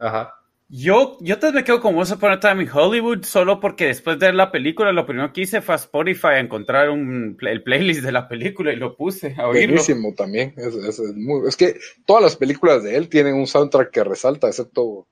Ajá. 0.00 0.34
Yo, 0.74 1.18
yo 1.20 1.38
te 1.38 1.52
me 1.52 1.64
quedo 1.64 1.82
con 1.82 1.98
Once 1.98 2.14
Upon 2.14 2.32
a 2.32 2.40
Time 2.40 2.66
Hollywood 2.72 3.24
solo 3.24 3.60
porque 3.60 3.88
después 3.88 4.18
de 4.18 4.24
ver 4.24 4.34
la 4.34 4.50
película 4.50 4.90
lo 4.90 5.04
primero 5.04 5.30
que 5.30 5.42
hice 5.42 5.60
fue 5.60 5.74
a 5.74 5.76
Spotify 5.76 6.28
a 6.28 6.40
encontrar 6.40 6.88
el 6.88 7.62
playlist 7.62 8.00
de 8.00 8.10
la 8.10 8.26
película 8.26 8.72
y 8.72 8.76
lo 8.76 8.96
puse 8.96 9.34
a 9.36 9.48
oírlo. 9.48 9.74
Buenísimo 9.74 10.14
también. 10.14 10.54
Es, 10.56 10.74
es, 10.74 10.98
muy, 11.14 11.46
es, 11.46 11.58
que 11.58 11.78
todas 12.06 12.22
las 12.22 12.36
películas 12.36 12.82
de 12.82 12.96
él 12.96 13.10
tienen 13.10 13.34
un 13.34 13.46
soundtrack 13.46 13.90
que 13.90 14.02
resalta, 14.02 14.48
excepto 14.48 15.06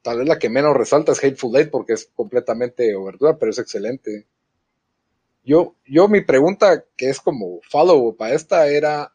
tal 0.00 0.18
vez 0.18 0.28
la 0.28 0.38
que 0.38 0.48
menos 0.48 0.76
resalta 0.76 1.10
es 1.10 1.24
Hateful 1.24 1.56
Eight 1.56 1.70
porque 1.72 1.94
es 1.94 2.08
completamente 2.14 2.94
obertura, 2.94 3.36
pero 3.36 3.50
es 3.50 3.58
excelente. 3.58 4.28
Yo, 5.42 5.74
yo 5.86 6.06
mi 6.06 6.20
pregunta 6.20 6.84
que 6.96 7.10
es 7.10 7.18
como 7.18 7.58
follow 7.68 8.16
para 8.16 8.36
esta 8.36 8.68
era 8.68 9.12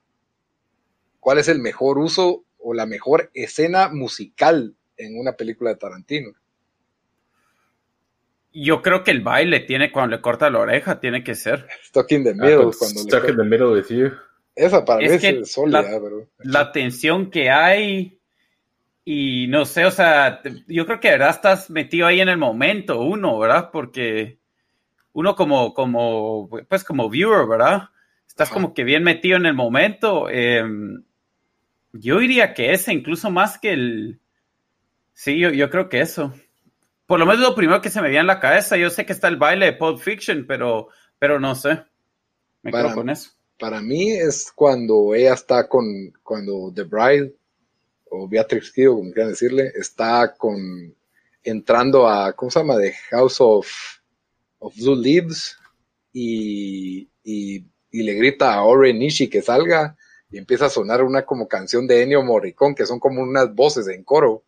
¿cuál 1.21 1.37
es 1.37 1.47
el 1.47 1.59
mejor 1.59 1.99
uso 1.99 2.43
o 2.57 2.73
la 2.73 2.85
mejor 2.85 3.31
escena 3.33 3.87
musical 3.87 4.75
en 4.97 5.17
una 5.17 5.33
película 5.33 5.71
de 5.71 5.77
Tarantino. 5.77 6.31
Yo 8.53 8.81
creo 8.81 9.03
que 9.03 9.11
el 9.11 9.21
baile 9.21 9.59
tiene 9.61 9.91
cuando 9.91 10.15
le 10.15 10.21
corta 10.21 10.49
la 10.49 10.59
oreja, 10.59 10.99
tiene 10.99 11.23
que 11.23 11.35
ser. 11.35 11.67
Stuck 11.83 12.11
in 12.13 12.23
the 12.23 12.29
ah, 12.29 12.33
middle. 12.33 12.71
cuando 12.77 13.01
stuck 13.01 13.29
in 13.29 13.35
the 13.35 13.43
middle 13.43 13.73
with 13.73 13.89
you. 13.89 14.11
Esa 14.55 14.85
para 14.85 14.99
mí 14.99 15.05
es 15.05 15.51
sólida, 15.51 15.81
la, 15.81 15.99
La 16.39 16.71
tensión 16.71 17.29
que 17.29 17.49
hay 17.49 18.15
y 19.07 19.45
no 19.49 19.65
sé, 19.65 19.85
o 19.85 19.91
sea, 19.91 20.41
yo 20.67 20.87
creo 20.87 20.99
que 20.99 21.09
de 21.09 21.13
verdad 21.13 21.29
estás 21.29 21.69
metido 21.69 22.07
ahí 22.07 22.21
en 22.21 22.29
el 22.29 22.39
momento, 22.39 23.01
uno, 23.01 23.37
¿verdad? 23.37 23.69
Porque 23.71 24.39
uno 25.13 25.35
como, 25.35 25.75
como, 25.75 26.49
pues 26.67 26.83
como 26.83 27.07
viewer, 27.07 27.47
¿verdad? 27.47 27.89
Estás 28.27 28.49
como 28.49 28.73
que 28.73 28.83
bien 28.83 29.03
metido 29.03 29.37
en 29.37 29.45
el 29.45 29.53
momento. 29.53 30.27
Em, 30.27 31.03
yo 31.93 32.17
diría 32.17 32.55
que 32.55 32.73
ese, 32.73 32.93
incluso 32.93 33.29
más 33.29 33.59
que 33.59 33.73
el, 33.73 34.19
Sí, 35.15 35.39
yo, 35.39 35.69
creo 35.69 35.87
que 35.87 36.01
eso. 36.01 36.33
Por 37.07 37.19
lo 37.19 37.25
menos 37.25 37.41
lo 37.41 37.55
primero 37.55 37.81
que 37.81 37.89
se 37.89 38.01
me 38.01 38.09
viene 38.09 38.21
en 38.21 38.27
la 38.27 38.41
cabeza. 38.41 38.75
Yo 38.75 38.89
sé 38.89 39.05
que 39.05 39.13
está 39.13 39.29
el 39.29 39.37
baile 39.37 39.67
de 39.67 39.73
Pulp 39.73 39.97
Fiction, 39.97 40.45
pero, 40.45 40.89
pero 41.17 41.39
no 41.39 41.55
sé. 41.55 41.81
Me 42.61 42.71
quedo 42.71 42.93
con 42.93 43.09
eso. 43.09 43.31
Para 43.57 43.81
mí 43.81 44.11
es 44.11 44.51
cuando 44.53 45.15
ella 45.15 45.33
está 45.33 45.69
con, 45.69 45.85
cuando 46.21 46.71
The 46.75 46.83
Bride, 46.83 47.33
o 48.11 48.27
Beatrix 48.27 48.71
Kido, 48.71 48.95
como 48.95 49.13
quieran 49.13 49.31
decirle, 49.31 49.71
está 49.75 50.35
con, 50.35 50.93
entrando 51.41 52.09
a, 52.09 52.33
¿cómo 52.33 52.51
se 52.51 52.59
llama? 52.59 52.77
The 52.77 52.93
House 53.11 53.37
of, 53.39 53.67
of 54.59 54.75
Blue 54.75 55.01
Leaves 55.01 55.57
y, 56.11 57.07
y, 57.23 57.63
le 57.91 58.13
grita 58.15 58.53
a 58.53 58.63
Oren 58.63 58.99
Nishi 58.99 59.29
que 59.29 59.41
salga 59.41 59.95
y 60.29 60.37
empieza 60.37 60.65
a 60.65 60.69
sonar 60.69 61.01
una 61.01 61.25
como 61.25 61.47
canción 61.47 61.87
de 61.87 62.03
Ennio 62.03 62.21
Morricone, 62.23 62.75
que 62.75 62.85
son 62.85 62.99
como 62.99 63.21
unas 63.21 63.55
voces 63.55 63.87
en 63.87 64.03
coro, 64.03 64.43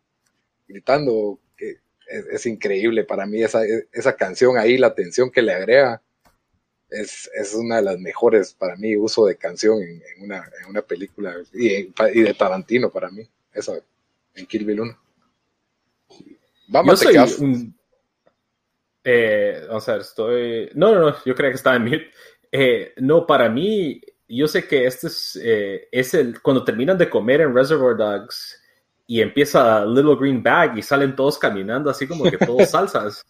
gritando, 0.68 1.40
que 1.56 1.78
es, 2.06 2.46
increíble 2.46 3.04
para 3.04 3.26
mí 3.26 3.42
esa, 3.42 3.62
esa 3.92 4.14
canción 4.14 4.56
ahí, 4.58 4.78
la 4.78 4.88
atención 4.88 5.30
que 5.30 5.42
le 5.42 5.52
agrega, 5.52 6.02
es, 6.90 7.28
es, 7.34 7.54
una 7.54 7.76
de 7.76 7.82
las 7.82 7.98
mejores 7.98 8.54
para 8.54 8.76
mí, 8.76 8.96
uso 8.96 9.26
de 9.26 9.36
canción 9.36 9.82
en, 9.82 10.00
una, 10.22 10.48
en 10.62 10.70
una, 10.70 10.82
película, 10.82 11.34
y, 11.52 11.92
y, 12.14 12.22
de 12.22 12.34
Tarantino 12.34 12.90
para 12.90 13.10
mí, 13.10 13.28
eso, 13.52 13.82
en 14.34 14.46
Kill 14.46 14.64
Bill 14.64 14.80
1. 14.80 14.98
Vamos 16.68 17.02
a 17.04 17.24
un, 17.40 17.78
eh, 19.10 19.64
vamos 19.66 19.88
a 19.88 19.92
ver, 19.92 20.00
estoy. 20.02 20.70
No, 20.74 20.94
no, 20.94 21.00
no, 21.00 21.24
yo 21.24 21.34
creo 21.34 21.50
que 21.50 21.56
estaba 21.56 21.76
en 21.76 21.84
mute. 21.84 22.10
Eh, 22.52 22.92
no, 22.98 23.26
para 23.26 23.48
mí, 23.48 24.02
yo 24.28 24.46
sé 24.46 24.66
que 24.66 24.86
este 24.86 25.06
es, 25.06 25.40
eh, 25.42 25.88
es 25.90 26.12
el. 26.12 26.42
Cuando 26.42 26.62
terminan 26.62 26.98
de 26.98 27.08
comer 27.08 27.40
en 27.40 27.54
Reservoir 27.54 27.96
Dogs 27.96 28.57
y 29.10 29.22
empieza 29.22 29.86
Little 29.86 30.16
Green 30.16 30.42
Bag 30.42 30.76
y 30.76 30.82
salen 30.82 31.16
todos 31.16 31.38
caminando 31.38 31.88
así 31.88 32.06
como 32.06 32.24
que 32.24 32.36
todos 32.36 32.68
salsas. 32.70 33.24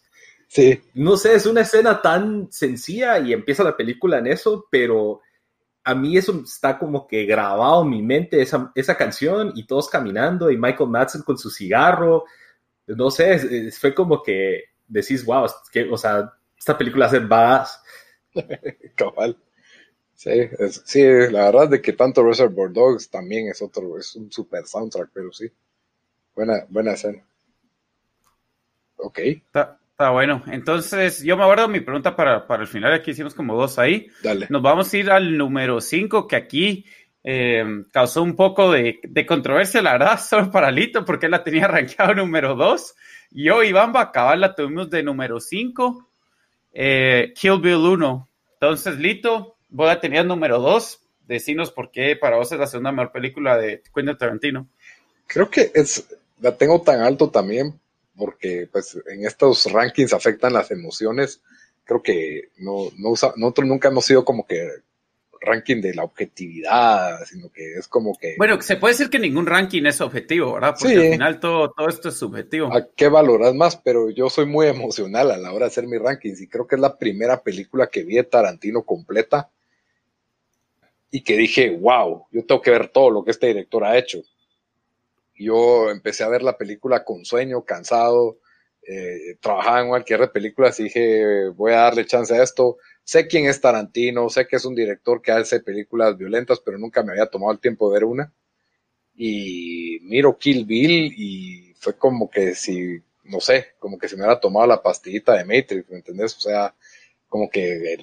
Sí. 0.49 0.81
No 0.95 1.17
sé, 1.17 1.37
es 1.37 1.47
una 1.47 1.61
escena 1.61 2.03
tan 2.03 2.51
sencilla 2.51 3.21
y 3.21 3.33
empieza 3.33 3.63
la 3.63 3.77
película 3.77 4.19
en 4.19 4.27
eso, 4.27 4.67
pero 4.71 5.21
a 5.85 5.95
mí 5.95 6.17
eso 6.17 6.43
está 6.45 6.79
como 6.79 7.07
que 7.07 7.25
grabado 7.27 7.83
en 7.83 7.91
mi 7.91 8.03
mente, 8.03 8.43
esa, 8.43 8.73
esa 8.75 8.97
canción 8.97 9.53
y 9.55 9.67
todos 9.69 9.89
caminando 9.89 10.51
y 10.51 10.57
Michael 10.59 10.91
Madsen 10.91 11.23
con 11.23 11.39
su 11.39 11.49
cigarro. 11.49 12.25
No 12.89 13.13
sé, 13.13 13.71
fue 13.71 13.95
como 13.95 14.21
que 14.21 14.65
decís, 14.89 15.25
wow, 15.25 15.47
que, 15.71 15.89
o 15.89 15.97
sea, 15.97 16.35
esta 16.59 16.77
película 16.77 17.07
hace 17.07 17.21
badass. 17.21 17.81
Cabal. 18.97 19.39
Sí, 20.13 20.33
sí, 20.85 21.05
la 21.31 21.53
verdad 21.53 21.69
de 21.69 21.81
que 21.81 21.93
tanto 21.93 22.25
Reservoir 22.25 22.73
Dogs 22.73 23.09
también 23.09 23.47
es 23.47 23.63
otro, 23.63 23.97
es 23.97 24.17
un 24.17 24.33
super 24.33 24.67
soundtrack, 24.67 25.11
pero 25.15 25.31
sí. 25.33 25.49
Buena, 26.39 26.65
buena 26.69 26.93
escena. 26.93 27.21
Ok. 28.95 29.19
Está, 29.19 30.11
bueno. 30.13 30.45
Entonces, 30.47 31.25
yo 31.25 31.37
me 31.37 31.43
acuerdo 31.43 31.67
mi 31.67 31.81
pregunta 31.81 32.15
para, 32.15 32.47
para 32.47 32.63
el 32.63 32.69
final. 32.69 32.93
Aquí 32.93 33.11
hicimos 33.11 33.35
como 33.35 33.57
dos 33.57 33.77
ahí. 33.77 34.07
Dale. 34.23 34.47
Nos 34.49 34.63
vamos 34.63 34.95
a 34.95 34.97
ir 34.97 35.11
al 35.11 35.37
número 35.37 35.81
5, 35.81 36.29
que 36.29 36.37
aquí 36.37 36.87
eh, 37.25 37.83
causó 37.91 38.23
un 38.23 38.37
poco 38.37 38.71
de, 38.71 39.01
de, 39.03 39.27
controversia, 39.27 39.83
la 39.83 39.95
verdad, 39.95 40.21
solo 40.25 40.49
para 40.53 40.71
Lito, 40.71 41.05
porque 41.05 41.27
él 41.27 41.33
la 41.33 41.43
tenía 41.43 41.67
rankeado 41.67 42.15
número 42.15 42.55
2. 42.55 42.95
Yo, 43.33 43.65
Iván 43.65 43.97
acabar 43.97 44.39
la 44.39 44.55
tuvimos 44.55 44.89
de 44.91 45.03
número 45.03 45.41
5. 45.41 46.09
Eh, 46.73 47.33
Kill 47.35 47.59
Bill 47.61 47.79
1. 47.79 48.29
Entonces, 48.53 48.97
Lito, 48.97 49.57
voy 49.71 49.89
a 49.89 49.99
tener 49.99 50.25
número 50.25 50.61
2. 50.61 51.05
Decinos 51.27 51.73
por 51.73 51.91
qué 51.91 52.15
para 52.15 52.37
vos 52.37 52.53
es 52.53 52.61
la 52.61 52.69
segunda 52.69 52.93
mejor 52.93 53.11
película 53.11 53.57
de 53.59 53.83
Quentin 53.93 54.17
Tarantino. 54.17 54.69
Creo 55.29 55.51
que 55.51 55.71
es, 55.75 56.09
la 56.41 56.57
tengo 56.57 56.81
tan 56.83 57.01
alto 57.01 57.31
también 57.31 57.79
porque 58.19 58.69
pues 58.71 58.99
en 59.07 59.25
estos 59.25 59.71
rankings 59.73 60.13
afectan 60.13 60.53
las 60.53 60.71
emociones. 60.71 61.41
Creo 61.85 62.03
que 62.03 62.51
no, 62.59 62.91
no 62.99 63.11
usa, 63.11 63.33
nosotros 63.37 63.69
nunca 63.69 63.89
hemos 63.89 64.05
sido 64.05 64.25
como 64.25 64.45
que 64.47 64.69
ranking 65.41 65.81
de 65.81 65.95
la 65.95 66.03
objetividad, 66.03 67.25
sino 67.25 67.51
que 67.51 67.75
es 67.75 67.87
como 67.87 68.19
que... 68.19 68.35
Bueno, 68.37 68.61
se 68.61 68.77
puede 68.77 68.95
decir 68.95 69.09
que 69.09 69.21
ningún 69.21 69.47
ranking 69.47 69.87
es 69.87 70.01
objetivo, 70.01 70.55
¿verdad? 70.55 70.75
Porque 70.79 70.97
al 70.97 71.13
final 71.13 71.41
todo, 71.41 71.71
todo 71.71 71.89
esto 71.89 72.09
es 72.09 72.17
subjetivo. 72.17 72.75
¿A 72.75 72.89
qué 72.95 73.09
valoras 73.09 73.55
más? 73.55 73.77
Pero 73.77 74.11
yo 74.11 74.29
soy 74.29 74.47
muy 74.47 74.67
emocional 74.67 75.31
a 75.31 75.39
la 75.39 75.53
hora 75.53 75.67
de 75.67 75.71
hacer 75.71 75.87
mis 75.87 76.01
rankings 76.01 76.41
y 76.41 76.49
creo 76.49 76.67
que 76.67 76.75
es 76.75 76.81
la 76.81 76.99
primera 76.99 77.41
película 77.41 77.87
que 77.87 78.03
vi 78.03 78.17
de 78.17 78.25
Tarantino 78.25 78.83
completa 78.83 79.49
y 81.11 81.23
que 81.23 81.37
dije, 81.37 81.71
wow, 81.71 82.27
yo 82.33 82.45
tengo 82.45 82.61
que 82.61 82.73
ver 82.73 82.89
todo 82.89 83.11
lo 83.11 83.25
que 83.25 83.31
este 83.31 83.47
director 83.47 83.85
ha 83.85 83.97
hecho. 83.97 84.21
Yo 85.39 85.91
empecé 85.91 86.25
a 86.25 86.29
ver 86.29 86.43
la 86.43 86.57
película 86.57 87.05
con 87.05 87.25
sueño, 87.25 87.65
cansado, 87.65 88.39
eh, 88.83 89.37
trabajaba 89.41 89.83
en 89.83 89.89
cualquier 89.89 90.31
película, 90.33 90.69
así 90.69 90.85
dije, 90.85 91.49
voy 91.51 91.73
a 91.73 91.83
darle 91.83 92.07
chance 92.07 92.35
a 92.35 92.43
esto 92.43 92.79
Sé 93.09 93.27
quién 93.27 93.47
es 93.47 93.59
Tarantino, 93.59 94.29
sé 94.29 94.47
que 94.47 94.57
es 94.57 94.67
un 94.67 94.75
director 94.75 95.23
que 95.23 95.33
hace 95.33 95.61
películas 95.61 96.19
violentas, 96.19 96.61
pero 96.61 96.77
nunca 96.77 97.03
me 97.03 97.13
había 97.13 97.25
tomado 97.25 97.53
el 97.53 97.59
tiempo 97.59 97.89
de 97.89 97.95
ver 97.95 98.05
una. 98.05 98.35
Y 99.17 99.99
miro 100.03 100.37
Kill 100.37 100.67
Bill 100.67 101.15
y 101.17 101.73
fue 101.81 101.97
como 101.97 102.29
que 102.29 102.55
si, 102.55 103.01
no 103.25 103.41
sé, 103.41 103.69
como 103.79 103.99
que 103.99 104.09
se 104.09 104.15
me 104.15 104.25
hubiera 104.25 104.39
tomado 104.39 104.67
la 104.67 104.83
pastillita 104.83 105.33
de 105.33 105.47
Matrix, 105.47 105.89
¿me 105.89 105.97
entendés? 105.97 106.37
O 106.37 106.41
sea, 106.41 106.75
como 107.31 107.49
que 107.49 107.97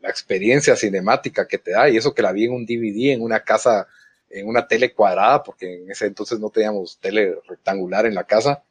la 0.00 0.08
experiencia 0.08 0.76
cinemática 0.76 1.48
que 1.48 1.58
te 1.58 1.72
da, 1.72 1.90
y 1.90 1.96
eso 1.96 2.14
que 2.14 2.22
la 2.22 2.30
vi 2.30 2.44
en 2.44 2.52
un 2.52 2.64
DVD, 2.64 3.14
en 3.14 3.22
una 3.22 3.40
casa, 3.42 3.88
en 4.30 4.46
una 4.46 4.66
tele 4.66 4.92
cuadrada, 4.92 5.42
porque 5.42 5.82
en 5.82 5.90
ese 5.90 6.06
entonces 6.06 6.38
no 6.38 6.50
teníamos 6.50 6.98
tele 6.98 7.36
rectangular 7.46 8.06
en 8.06 8.14
la 8.14 8.24
casa, 8.24 8.62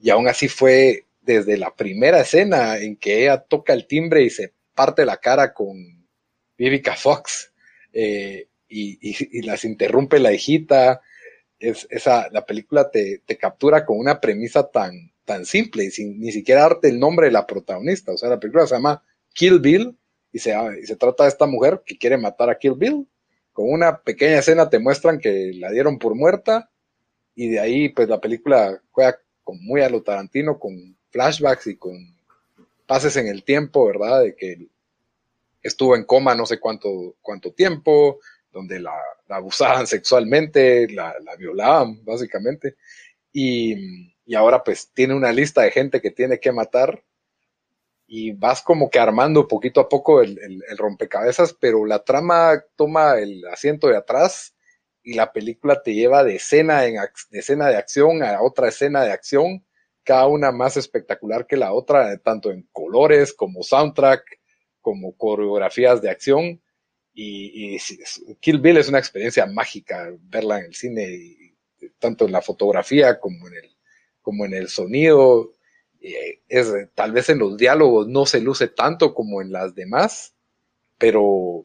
y 0.00 0.10
aún 0.10 0.28
así 0.28 0.48
fue 0.48 1.04
desde 1.20 1.56
la 1.56 1.74
primera 1.74 2.20
escena 2.20 2.78
en 2.78 2.96
que 2.96 3.22
ella 3.22 3.38
toca 3.38 3.72
el 3.72 3.86
timbre 3.86 4.22
y 4.22 4.30
se 4.30 4.52
parte 4.74 5.04
la 5.04 5.18
cara 5.18 5.52
con 5.52 5.76
Vivica 6.56 6.96
Fox 6.96 7.52
eh, 7.92 8.48
y, 8.68 9.42
las 9.42 9.64
interrumpe 9.64 10.18
la 10.18 10.32
hijita. 10.32 11.00
Es, 11.58 11.86
esa, 11.90 12.28
la 12.30 12.46
película 12.46 12.90
te, 12.90 13.22
captura 13.38 13.84
con 13.84 13.98
una 13.98 14.20
premisa 14.20 14.70
tan, 14.70 15.12
tan 15.24 15.44
simple 15.44 15.84
y 15.84 15.90
sin 15.90 16.18
ni 16.20 16.32
siquiera 16.32 16.62
darte 16.62 16.88
el 16.88 16.98
nombre 16.98 17.26
de 17.26 17.32
la 17.32 17.46
protagonista. 17.46 18.12
O 18.12 18.16
sea, 18.16 18.30
la 18.30 18.40
película 18.40 18.66
se 18.66 18.74
llama 18.74 19.02
Kill 19.34 19.60
Bill 19.60 19.96
y 20.32 20.38
se, 20.38 20.54
y 20.82 20.86
se 20.86 20.96
trata 20.96 21.24
de 21.24 21.30
esta 21.30 21.46
mujer 21.46 21.82
que 21.84 21.98
quiere 21.98 22.16
matar 22.16 22.48
a 22.48 22.58
Kill 22.58 22.74
Bill. 22.74 23.06
Con 23.60 23.70
una 23.70 23.98
pequeña 23.98 24.38
escena 24.38 24.70
te 24.70 24.78
muestran 24.78 25.18
que 25.18 25.52
la 25.52 25.70
dieron 25.70 25.98
por 25.98 26.14
muerta 26.14 26.70
y 27.34 27.50
de 27.50 27.60
ahí 27.60 27.90
pues 27.90 28.08
la 28.08 28.18
película 28.18 28.80
juega 28.90 29.20
con 29.44 29.62
muy 29.62 29.82
a 29.82 29.90
lo 29.90 30.00
Tarantino, 30.00 30.58
con 30.58 30.96
flashbacks 31.10 31.66
y 31.66 31.76
con 31.76 32.16
pases 32.86 33.18
en 33.18 33.26
el 33.26 33.44
tiempo, 33.44 33.84
¿verdad? 33.84 34.22
De 34.22 34.34
que 34.34 34.66
estuvo 35.62 35.94
en 35.94 36.04
coma 36.04 36.34
no 36.34 36.46
sé 36.46 36.58
cuánto, 36.58 37.16
cuánto 37.20 37.52
tiempo, 37.52 38.20
donde 38.50 38.80
la, 38.80 38.94
abusaban 39.28 39.86
sexualmente, 39.86 40.88
la, 40.88 41.14
violaban, 41.38 42.02
básicamente. 42.02 42.76
Y, 43.30 43.76
ahora 44.34 44.64
pues 44.64 44.88
tiene 44.94 45.12
una 45.12 45.32
lista 45.34 45.60
de 45.60 45.70
gente 45.70 46.00
que 46.00 46.12
tiene 46.12 46.40
que 46.40 46.50
matar 46.50 47.02
y 48.12 48.32
vas 48.32 48.60
como 48.60 48.90
que 48.90 48.98
armando 48.98 49.46
poquito 49.46 49.80
a 49.80 49.88
poco 49.88 50.20
el, 50.20 50.36
rompecabezas, 50.76 51.54
pero 51.54 51.86
la 51.86 52.02
trama 52.02 52.60
toma 52.74 53.16
el 53.20 53.46
asiento 53.46 53.86
de 53.86 53.96
atrás 53.96 54.56
y 55.00 55.14
la 55.14 55.32
película 55.32 55.80
te 55.80 55.94
lleva 55.94 56.24
de 56.24 56.34
escena, 56.34 56.86
en, 56.86 56.94
de 56.94 57.38
escena 57.38 57.68
de 57.68 57.76
acción 57.76 58.24
a 58.24 58.42
otra 58.42 58.66
escena 58.66 59.04
de 59.04 59.12
acción 59.12 59.64
cada 60.02 60.26
una 60.26 60.50
más 60.50 60.76
espectacular 60.76 61.46
que 61.46 61.56
la 61.56 61.72
otra, 61.72 62.18
tanto 62.18 62.50
en 62.50 62.68
colores 62.72 63.32
como 63.32 63.62
soundtrack, 63.62 64.40
como 64.80 65.16
coreografías 65.16 66.02
de 66.02 66.10
acción. 66.10 66.60
Y, 67.14 67.78
Kill 68.40 68.58
Bill 68.58 68.78
es 68.78 68.88
una 68.88 68.98
experiencia 68.98 69.46
mágica 69.46 70.12
verla 70.22 70.58
en 70.58 70.64
el 70.64 70.74
cine, 70.74 71.54
tanto 72.00 72.24
en 72.24 72.32
la 72.32 72.42
fotografía 72.42 73.20
como 73.20 73.46
en 73.46 73.54
el, 73.54 73.76
como 74.20 74.44
en 74.46 74.54
el 74.54 74.68
sonido. 74.68 75.52
Es, 76.00 76.72
tal 76.94 77.12
vez 77.12 77.28
en 77.28 77.38
los 77.38 77.56
diálogos 77.56 78.08
no 78.08 78.26
se 78.26 78.40
luce 78.40 78.68
tanto 78.68 79.14
como 79.14 79.42
en 79.42 79.52
las 79.52 79.74
demás, 79.74 80.34
pero, 80.98 81.64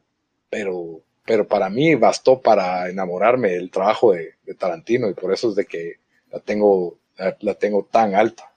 pero, 0.50 1.02
pero 1.26 1.48
para 1.48 1.70
mí 1.70 1.96
bastó 1.96 2.42
para 2.42 2.90
enamorarme 2.90 3.50
del 3.52 3.72
trabajo 3.72 4.14
de, 4.14 4.36
Tarantino 4.58 5.10
y 5.10 5.14
por 5.14 5.34
eso 5.34 5.50
es 5.50 5.56
de 5.56 5.66
que 5.66 5.96
la 6.32 6.40
tengo 6.40 7.00
la, 7.18 7.54
tengo 7.56 7.88
tan 7.92 8.14
alta. 8.14 8.52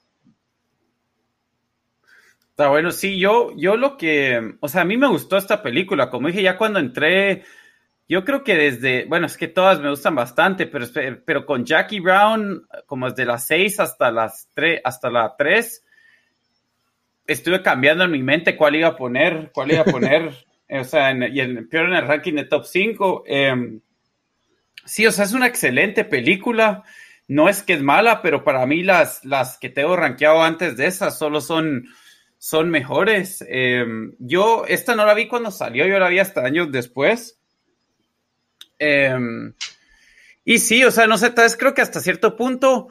Está 2.51 2.69
bueno, 2.69 2.91
sí, 2.91 3.19
yo, 3.19 3.53
yo 3.57 3.77
lo 3.77 3.97
que, 3.97 4.57
o 4.61 4.69
sea, 4.69 4.83
a 4.83 4.85
mí 4.85 4.97
me 4.97 5.09
gustó 5.09 5.37
esta 5.37 5.63
película, 5.63 6.11
como 6.11 6.29
dije 6.29 6.43
ya 6.43 6.59
cuando 6.59 6.79
entré, 6.79 7.45
yo 8.09 8.25
creo 8.25 8.43
que 8.43 8.55
desde, 8.55 9.05
bueno, 9.05 9.27
es 9.27 9.37
que 9.37 9.49
todas 9.49 9.81
me 9.81 9.91
gustan 9.91 10.15
bastante, 10.15 10.67
pero, 10.67 10.87
pero 11.25 11.45
con 11.45 11.65
Jackie 11.65 12.01
Brown, 12.01 12.67
como 12.87 13.11
desde 13.11 13.27
las 13.27 13.47
6 13.47 13.81
hasta 13.81 14.11
las 14.11 14.49
3, 14.55 14.81
hasta 14.85 15.11
la 15.11 15.35
3, 15.37 15.85
estuve 17.27 17.63
cambiando 17.63 18.05
en 18.05 18.11
mi 18.11 18.23
mente 18.23 18.57
cuál 18.57 18.77
iba 18.77 18.89
a 18.89 18.97
poner, 18.97 19.51
cuál 19.53 19.73
iba 19.73 19.83
a 19.83 19.85
poner, 19.85 20.33
o 20.71 20.85
sea, 20.85 21.13
y 21.13 21.41
en, 21.41 21.69
peor 21.69 21.87
en 21.87 21.97
el 21.97 22.07
ranking 22.07 22.35
de 22.35 22.45
top 22.45 22.65
5. 22.65 23.25
Em, 23.27 23.81
sí, 24.85 25.07
o 25.07 25.13
sea, 25.13 25.25
es 25.25 25.35
una 25.35 25.47
excelente 25.47 26.05
película 26.05 26.85
no 27.29 27.51
es 27.51 27.63
que 27.63 27.75
es 27.75 27.83
mala, 27.83 28.23
pero 28.23 28.43
para 28.43 28.67
mí 28.67 28.83
las, 28.83 29.25
las 29.25 29.59
que 29.59 29.69
tengo 29.69 29.95
rankeado 29.97 30.43
antes 30.43 30.77
de 30.79 30.87
esas 30.87 31.19
solo 31.19 31.43
son, 31.43 31.87
son 32.39 32.71
mejores. 32.71 33.45
Em, 33.47 34.15
yo 34.19 34.65
esta 34.67 34.97
no 34.97 35.05
la 35.05 35.13
vi 35.13 35.29
cuando 35.29 35.51
salió, 35.51 35.87
yo 35.87 35.99
la 35.99 36.09
vi 36.09 36.19
hasta 36.19 36.45
años 36.45 36.73
después. 36.73 37.38
Em, 38.79 39.53
y 40.45 40.59
sí, 40.59 40.85
o 40.85 40.91
sea, 40.91 41.07
no 41.07 41.19
sé, 41.19 41.31
tal 41.31 41.45
vez 41.45 41.57
creo 41.57 41.75
que 41.75 41.83
hasta 41.83 42.01
cierto 42.01 42.37
punto 42.37 42.89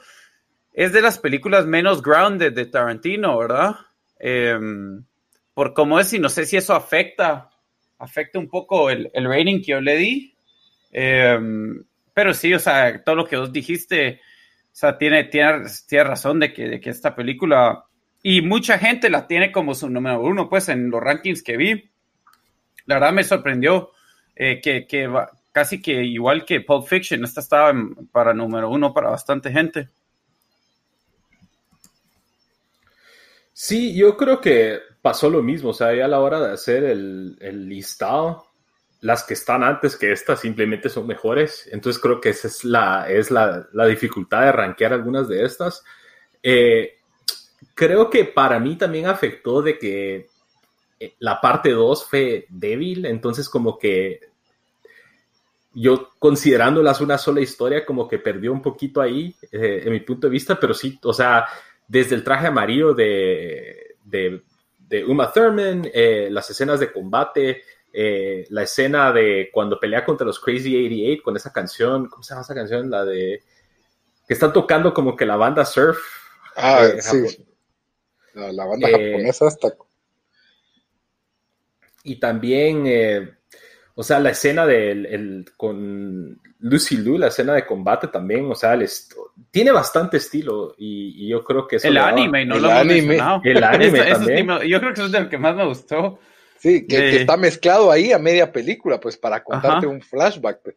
es 0.73 0.93
de 0.93 1.01
las 1.01 1.17
películas 1.17 1.65
menos 1.65 2.03
grounded 2.03 2.53
de 2.53 2.67
Tarantino, 2.67 3.37
¿verdad? 3.37 3.75
Em, 4.19 5.03
por 5.53 5.73
cómo 5.73 5.99
es, 5.99 6.13
y 6.13 6.19
no 6.19 6.29
sé 6.29 6.45
si 6.45 6.57
eso 6.57 6.75
afecta, 6.75 7.49
afecta 7.97 8.37
un 8.37 8.47
poco 8.47 8.89
el, 8.89 9.09
el 9.13 9.25
rating 9.25 9.59
que 9.59 9.71
yo 9.71 9.81
le 9.81 9.95
di. 9.95 10.35
Em, 10.91 11.83
pero 12.13 12.33
sí, 12.33 12.53
o 12.53 12.59
sea, 12.59 13.03
todo 13.03 13.15
lo 13.15 13.25
que 13.25 13.37
vos 13.37 13.51
dijiste, 13.51 14.21
o 14.21 14.69
sea, 14.71 14.97
tiene, 14.97 15.23
tiene, 15.23 15.63
tiene 15.87 16.03
razón 16.03 16.39
de 16.39 16.53
que, 16.53 16.67
de 16.67 16.79
que 16.79 16.91
esta 16.91 17.15
película, 17.15 17.85
y 18.21 18.41
mucha 18.43 18.77
gente 18.77 19.09
la 19.09 19.25
tiene 19.25 19.51
como 19.51 19.73
su 19.73 19.89
número 19.89 20.21
uno, 20.21 20.47
pues 20.49 20.69
en 20.69 20.91
los 20.91 21.01
rankings 21.01 21.41
que 21.41 21.57
vi. 21.57 21.89
La 22.85 22.95
verdad 22.95 23.13
me 23.13 23.23
sorprendió 23.23 23.91
eh, 24.35 24.61
que, 24.61 24.85
que 24.85 25.07
casi 25.57 25.81
que 25.81 26.03
igual 26.03 26.45
que 26.45 26.61
Pulp 26.61 26.85
Fiction, 26.85 27.23
esta 27.23 27.39
estaba 27.41 27.73
para 28.11 28.31
número 28.31 28.69
uno 28.69 28.93
para 28.93 29.09
bastante 29.09 29.51
gente. 29.51 29.89
Sí, 33.53 33.95
yo 33.95 34.15
creo 34.17 34.39
que 34.39 34.79
pasó 35.01 35.31
lo 35.31 35.41
mismo, 35.41 35.71
o 35.71 35.73
sea, 35.73 35.95
ya 35.95 36.05
a 36.05 36.07
la 36.07 36.19
hora 36.19 36.39
de 36.39 36.53
hacer 36.53 36.83
el, 36.83 37.67
listado, 37.67 38.45
las 39.01 39.23
que 39.23 39.33
están 39.33 39.63
antes 39.63 39.95
que 39.95 40.11
estas 40.11 40.41
simplemente 40.41 40.89
son 40.89 41.07
mejores, 41.07 41.67
entonces 41.71 41.99
creo 41.99 42.21
que 42.21 42.29
esa 42.29 42.49
es 42.49 42.63
la, 42.63 43.09
es 43.09 43.31
la, 43.31 43.65
dificultad 43.87 44.41
de 44.41 44.51
rankear 44.51 44.93
algunas 44.93 45.27
de 45.27 45.43
estas. 45.43 45.83
Eh, 46.43 46.99
creo 47.73 48.11
que 48.11 48.25
para 48.25 48.59
mí 48.59 48.75
también 48.75 49.07
afectó 49.07 49.63
de 49.63 49.79
que 49.79 50.27
eh, 50.99 51.15
la 51.17 51.41
parte 51.41 51.71
2 51.71 52.05
fue 52.07 52.45
débil, 52.47 53.07
entonces 53.07 53.49
como 53.49 53.79
que 53.79 54.36
yo 55.79 56.09
considerándolas 56.17 57.01
una 57.01 57.19
sola 57.19 57.39
historia, 57.39 57.85
como 57.85 58.07
que 58.07 58.17
perdió 58.17 58.51
un 58.51 58.63
poquito 58.63 58.99
ahí, 58.99 59.35
eh, 59.51 59.83
en 59.85 59.91
mi 59.91 59.99
punto 59.99 60.25
de 60.25 60.31
vista, 60.31 60.59
pero 60.59 60.73
sí, 60.73 60.99
o 61.03 61.13
sea, 61.13 61.45
desde 61.87 62.15
el 62.15 62.23
traje 62.23 62.47
amarillo 62.47 62.95
de, 62.95 63.95
de, 64.03 64.41
Uma 65.05 65.31
Thurman, 65.31 65.87
eh, 65.93 66.29
las 66.31 66.49
escenas 66.49 66.79
de 66.79 66.91
combate, 66.91 67.61
eh, 67.93 68.47
la 68.49 68.63
escena 68.63 69.11
de 69.11 69.49
cuando 69.53 69.79
pelea 69.79 70.03
contra 70.03 70.25
los 70.25 70.39
Crazy 70.39 70.75
88 70.75 71.21
con 71.23 71.35
esa 71.35 71.53
canción, 71.53 72.09
¿cómo 72.09 72.23
se 72.23 72.29
llama 72.33 72.41
esa 72.41 72.55
canción? 72.55 72.89
La 72.89 73.05
de 73.05 73.43
que 74.27 74.33
están 74.33 74.51
tocando 74.51 74.95
como 74.95 75.15
que 75.15 75.27
la 75.27 75.35
banda 75.35 75.63
surf. 75.63 75.99
Ah, 76.55 76.87
sí. 76.99 77.45
La, 78.33 78.65
banda 78.65 78.89
japonesa 78.89 79.47
está. 79.47 79.75
Y 82.03 82.19
también, 82.19 83.36
o 83.99 84.03
sea, 84.03 84.19
la 84.19 84.29
escena 84.29 84.67
del 84.67 85.43
con 85.57 86.39
Lucy 86.59 86.97
Liu, 86.97 87.17
la 87.17 87.29
escena 87.29 87.53
de 87.53 87.65
combate 87.65 88.09
también, 88.09 88.45
o 88.45 88.53
sea, 88.53 88.77
tiene 89.49 89.71
bastante 89.71 90.17
estilo 90.17 90.75
y, 90.77 91.27
yo 91.27 91.43
creo 91.43 91.67
que 91.67 91.77
eso 91.77 91.87
el 91.87 91.97
anime, 91.97 92.45
no 92.45 92.57
el 92.57 92.61
lo 92.61 92.71
anime. 92.71 93.17
El 93.43 93.63
anime 93.63 94.03
también. 94.03 94.47
yo 94.67 94.79
creo 94.79 94.93
que 94.93 95.01
eso 95.01 95.05
es 95.05 95.11
lo 95.11 95.27
que 95.27 95.39
más 95.39 95.55
me 95.55 95.65
gustó. 95.65 96.19
Sí, 96.59 96.85
que, 96.85 97.15
está 97.15 97.37
mezclado 97.37 97.91
ahí 97.91 98.11
a 98.11 98.19
media 98.19 98.51
película, 98.51 98.99
pues 98.99 99.17
para 99.17 99.43
contarte 99.43 99.87
un 99.87 99.99
flashback. 99.99 100.61
Pues. 100.61 100.75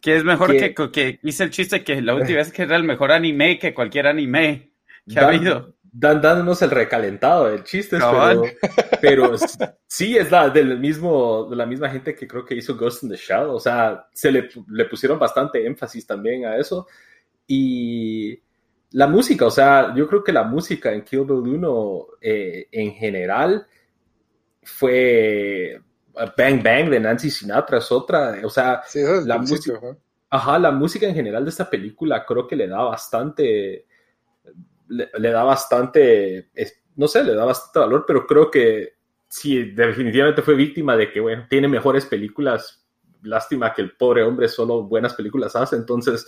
que 0.00 0.16
es 0.16 0.22
mejor 0.22 0.56
que, 0.56 0.74
que, 0.92 1.18
hice 1.24 1.42
el 1.42 1.50
chiste 1.50 1.82
que 1.82 2.00
la 2.02 2.14
última 2.14 2.38
vez 2.38 2.52
que 2.52 2.62
era 2.62 2.76
el 2.76 2.84
mejor 2.84 3.10
anime 3.10 3.58
que 3.58 3.74
cualquier 3.74 4.06
anime 4.06 4.74
que 5.08 5.18
ha 5.18 5.26
habido 5.26 5.74
dándonos 5.92 6.62
el 6.62 6.70
recalentado 6.70 7.50
del 7.50 7.64
chiste, 7.64 7.98
pero, 7.98 8.42
pero, 9.00 9.34
sí 9.86 10.16
es 10.16 10.30
la 10.30 10.48
del 10.48 10.78
mismo, 10.78 11.44
de 11.50 11.56
la 11.56 11.66
misma 11.66 11.90
gente 11.90 12.14
que 12.14 12.26
creo 12.26 12.44
que 12.44 12.54
hizo 12.54 12.76
Ghost 12.76 13.02
in 13.02 13.10
the 13.10 13.16
Shell, 13.16 13.50
o 13.50 13.60
sea, 13.60 14.06
se 14.12 14.32
le, 14.32 14.48
le 14.68 14.86
pusieron 14.86 15.18
bastante 15.18 15.64
énfasis 15.66 16.06
también 16.06 16.46
a 16.46 16.56
eso. 16.56 16.86
Y 17.46 18.40
la 18.92 19.06
música, 19.06 19.46
o 19.46 19.50
sea, 19.50 19.94
yo 19.94 20.08
creo 20.08 20.24
que 20.24 20.32
la 20.32 20.44
música 20.44 20.92
en 20.92 21.02
Kill 21.02 21.24
Bill 21.24 21.56
1 21.56 22.06
eh, 22.22 22.68
en 22.72 22.92
general 22.92 23.66
fue 24.62 25.78
Bang 26.14 26.62
Bang 26.62 26.88
de 26.88 27.00
Nancy 27.00 27.30
Sinatra, 27.30 27.78
es 27.78 27.92
otra, 27.92 28.40
o 28.44 28.50
sea, 28.50 28.82
la 29.26 29.38
música, 29.38 29.78
ajá, 30.30 30.58
la 30.58 30.70
música 30.70 31.06
en 31.06 31.14
general 31.14 31.44
de 31.44 31.50
esta 31.50 31.68
película 31.68 32.24
creo 32.24 32.46
que 32.46 32.56
le 32.56 32.66
da 32.66 32.82
bastante 32.82 33.86
le, 34.92 35.30
da 35.30 35.42
bastante, 35.42 36.50
no 36.96 37.08
sé, 37.08 37.24
le 37.24 37.34
da 37.34 37.44
bastante 37.44 37.78
valor, 37.78 38.04
pero 38.06 38.26
creo 38.26 38.50
que 38.50 38.94
sí, 39.28 39.72
definitivamente 39.72 40.42
fue 40.42 40.54
víctima 40.54 40.96
de 40.96 41.10
que, 41.10 41.20
bueno, 41.20 41.46
tiene 41.48 41.68
mejores 41.68 42.06
películas. 42.06 42.84
Lástima 43.22 43.72
que 43.72 43.82
el 43.82 43.92
pobre 43.96 44.24
hombre 44.24 44.48
solo 44.48 44.82
buenas 44.82 45.14
películas 45.14 45.54
hace, 45.54 45.76
entonces 45.76 46.26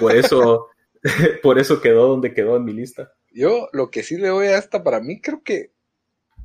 por 0.00 0.14
eso, 0.14 0.68
por 1.42 1.58
eso 1.58 1.80
quedó 1.80 2.08
donde 2.08 2.34
quedó 2.34 2.56
en 2.56 2.64
mi 2.64 2.72
lista. 2.72 3.12
Yo 3.30 3.68
lo 3.72 3.90
que 3.90 4.02
sí 4.02 4.16
le 4.16 4.28
doy 4.28 4.46
a 4.46 4.58
esta, 4.58 4.82
para 4.82 5.00
mí 5.00 5.20
creo 5.20 5.42
que 5.42 5.72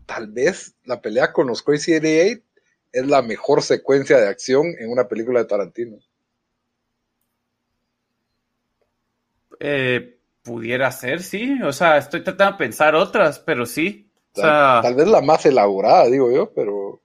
tal 0.05 0.27
vez 0.27 0.75
la 0.85 1.01
pelea 1.01 1.33
con 1.33 1.47
los 1.47 1.63
Crazy 1.63 1.95
88 1.95 2.43
es 2.93 3.07
la 3.07 3.21
mejor 3.21 3.61
secuencia 3.61 4.17
de 4.17 4.27
acción 4.27 4.67
en 4.79 4.89
una 4.89 5.07
película 5.07 5.39
de 5.39 5.45
Tarantino. 5.45 5.97
Eh, 9.59 10.16
Pudiera 10.47 10.89
ser, 10.93 11.21
sí. 11.21 11.61
O 11.61 11.73
sea, 11.73 11.97
estoy 11.97 12.23
tratando 12.23 12.53
de 12.53 12.57
pensar 12.59 12.95
otras, 12.95 13.37
pero 13.39 13.65
sí. 13.65 14.09
tal, 14.33 14.95
vez 14.95 15.07
la 15.07 15.19
más 15.21 15.45
elaborada, 15.45 16.05
digo 16.05 16.31
yo, 16.31 16.53
pero. 16.53 17.01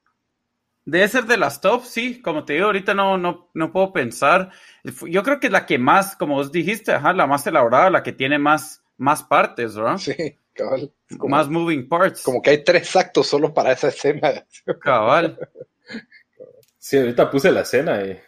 Debe 0.84 1.08
ser 1.08 1.24
de 1.24 1.36
las 1.36 1.60
top, 1.60 1.82
sí. 1.84 2.22
Como 2.22 2.44
te 2.44 2.52
digo, 2.52 2.66
ahorita 2.66 2.94
no, 2.94 3.18
no, 3.18 3.50
no 3.52 3.72
puedo 3.72 3.92
pensar. 3.92 4.50
Yo 4.84 5.24
creo 5.24 5.40
que 5.40 5.48
es 5.48 5.52
la 5.52 5.66
que 5.66 5.76
más, 5.76 6.14
como 6.14 6.36
vos 6.36 6.52
dijiste, 6.52 6.92
ajá, 6.92 7.12
la 7.12 7.26
más 7.26 7.44
elaborada, 7.48 7.90
la 7.90 8.04
que 8.04 8.12
tiene 8.12 8.38
más, 8.38 8.84
más 8.96 9.24
partes, 9.24 9.74
¿verdad? 9.74 9.98
Sí, 9.98 10.38
cabal. 10.52 10.92
más 11.10 11.48
moving 11.48 11.88
parts. 11.88 12.22
Como 12.22 12.40
que 12.40 12.50
hay 12.50 12.62
tres 12.62 12.94
actos 12.94 13.26
solo 13.26 13.52
para 13.52 13.72
esa 13.72 13.88
escena. 13.88 14.44
Cabal. 14.80 15.36
Sí, 16.78 16.96
ahorita 16.96 17.28
puse 17.28 17.50
la 17.50 17.62
escena 17.62 18.04
y 18.04 18.20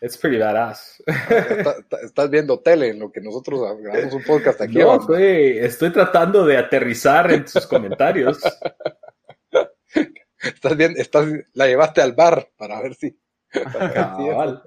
es 0.00 0.16
pretty 0.16 0.38
badass. 0.38 1.02
estás 2.02 2.30
viendo 2.30 2.60
tele 2.60 2.88
en 2.88 3.00
lo 3.00 3.12
que 3.12 3.20
nosotros 3.20 3.60
grabamos 3.80 4.14
un 4.14 4.24
podcast 4.24 4.60
aquí. 4.62 4.78
No, 4.78 4.98
estoy 5.16 5.92
tratando 5.92 6.46
de 6.46 6.56
aterrizar 6.56 7.30
en 7.30 7.46
sus 7.46 7.66
comentarios. 7.66 8.38
estás 10.42 10.76
bien, 10.76 10.94
estás, 10.96 11.26
la 11.52 11.66
llevaste 11.66 12.00
al 12.00 12.14
bar 12.14 12.48
para 12.56 12.80
ver 12.80 12.94
si. 12.94 13.18
Cabal. 13.50 14.62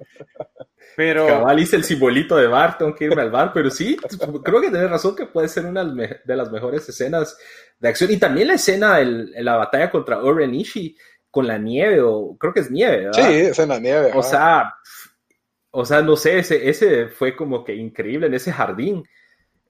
Pero... 0.95 1.25
Cabal 1.25 1.59
hice 1.59 1.77
el 1.77 1.84
simbolito 1.84 2.36
de 2.36 2.47
bar, 2.47 2.77
tengo 2.77 2.93
que 2.93 3.05
irme 3.05 3.21
al 3.21 3.31
bar, 3.31 3.51
pero 3.53 3.71
sí, 3.71 3.97
creo 4.43 4.61
que 4.61 4.69
tienes 4.69 4.89
razón 4.89 5.15
que 5.15 5.25
puede 5.25 5.47
ser 5.47 5.65
una 5.65 5.84
de 5.84 6.36
las 6.36 6.51
mejores 6.51 6.88
escenas 6.88 7.38
de 7.79 7.89
acción. 7.89 8.11
Y 8.11 8.17
también 8.17 8.49
la 8.49 8.55
escena 8.55 8.99
en 8.99 9.31
la 9.43 9.55
batalla 9.55 9.89
contra 9.89 10.21
Oren 10.21 10.53
Ishii 10.53 10.95
con 11.31 11.47
la 11.47 11.57
nieve, 11.57 11.99
o 11.99 12.38
creo 12.38 12.53
que 12.53 12.59
es 12.59 12.69
nieve, 12.69 13.05
¿verdad? 13.05 13.27
Sí, 13.27 13.34
es 13.34 13.57
en 13.57 13.69
la 13.69 13.79
nieve. 13.79 14.11
O 14.13 14.21
sea, 14.21 14.75
o 15.76 15.86
sea, 15.86 16.03
no 16.03 16.15
sé, 16.15 16.38
ese, 16.38 16.69
ese 16.69 17.07
fue 17.07 17.36
como 17.36 17.63
que 17.63 17.74
increíble 17.74 18.28
en 18.28 18.36
ese 18.36 18.51
jardín. 18.51 19.03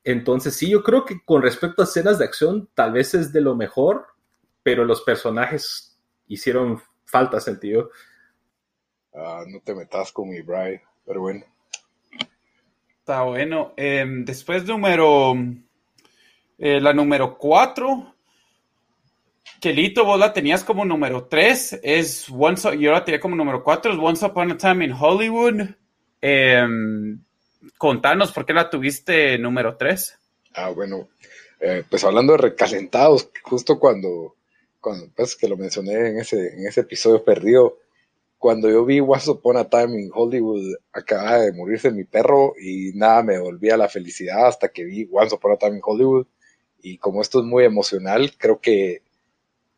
Entonces, 0.04 0.54
sí, 0.54 0.70
yo 0.70 0.84
creo 0.84 1.06
que 1.06 1.24
con 1.24 1.42
respecto 1.42 1.82
a 1.82 1.86
escenas 1.86 2.20
de 2.20 2.26
acción, 2.26 2.70
tal 2.74 2.92
vez 2.92 3.14
es 3.14 3.32
de 3.32 3.40
lo 3.40 3.56
mejor, 3.56 4.08
pero 4.64 4.84
los 4.84 5.02
personajes 5.02 5.98
hicieron 6.28 6.82
falta 7.06 7.40
sentido. 7.40 7.90
Ah, 9.14 9.46
no 9.48 9.62
te 9.62 9.74
metas 9.74 10.12
con 10.12 10.28
mi 10.28 10.42
bride, 10.42 10.82
pero 11.06 11.22
bueno. 11.22 11.46
Está 13.00 13.24
bueno. 13.24 13.74
Em, 13.78 14.26
después, 14.26 14.66
número. 14.66 15.36
Eh, 16.58 16.82
la 16.82 16.92
número 16.92 17.38
4. 17.38 18.14
Kelito, 19.62 20.04
vos 20.04 20.20
la 20.20 20.34
tenías 20.34 20.66
como 20.66 20.84
número 20.84 21.28
3. 21.28 21.80
Es 21.82 22.28
Once, 22.30 22.78
yo 22.78 22.92
la 22.92 23.06
tenía 23.06 23.22
como 23.22 23.38
número 23.38 23.64
4. 23.64 23.94
Es 23.94 24.00
Once 24.02 24.26
Upon 24.26 24.52
a 24.52 24.58
Time 24.58 24.84
in 24.84 24.92
Hollywood. 24.92 25.83
Eh, 26.26 26.66
contanos 27.78 28.32
por 28.32 28.46
qué 28.46 28.54
la 28.54 28.70
tuviste 28.70 29.38
número 29.38 29.76
3. 29.76 30.18
Ah, 30.54 30.70
bueno, 30.70 31.10
eh, 31.60 31.84
pues 31.90 32.06
hablando 32.06 32.32
de 32.32 32.38
recalentados, 32.38 33.30
justo 33.44 33.78
cuando, 33.78 34.38
cuando 34.80 35.10
pues 35.14 35.36
que 35.36 35.50
lo 35.50 35.58
mencioné 35.58 36.12
en 36.12 36.20
ese, 36.20 36.54
en 36.54 36.66
ese 36.66 36.80
episodio 36.80 37.26
perdido, 37.26 37.78
cuando 38.38 38.70
yo 38.70 38.86
vi 38.86 39.02
Once 39.02 39.30
Upon 39.30 39.58
a 39.58 39.70
Time 39.70 40.02
in 40.02 40.12
Hollywood, 40.14 40.76
acaba 40.94 41.40
de 41.40 41.52
morirse 41.52 41.92
mi 41.92 42.06
perro 42.06 42.54
y 42.58 42.94
nada 42.94 43.22
me 43.22 43.38
volvía 43.38 43.76
la 43.76 43.90
felicidad 43.90 44.48
hasta 44.48 44.70
que 44.70 44.86
vi 44.86 45.10
Once 45.12 45.36
Upon 45.36 45.52
a 45.52 45.58
Time 45.58 45.76
in 45.76 45.82
Hollywood. 45.84 46.28
Y 46.82 47.00
como 47.00 47.22
esto 47.22 47.40
es 47.40 47.46
muy 47.46 47.66
emocional, 47.66 48.32
creo 48.38 48.62
que 48.62 49.02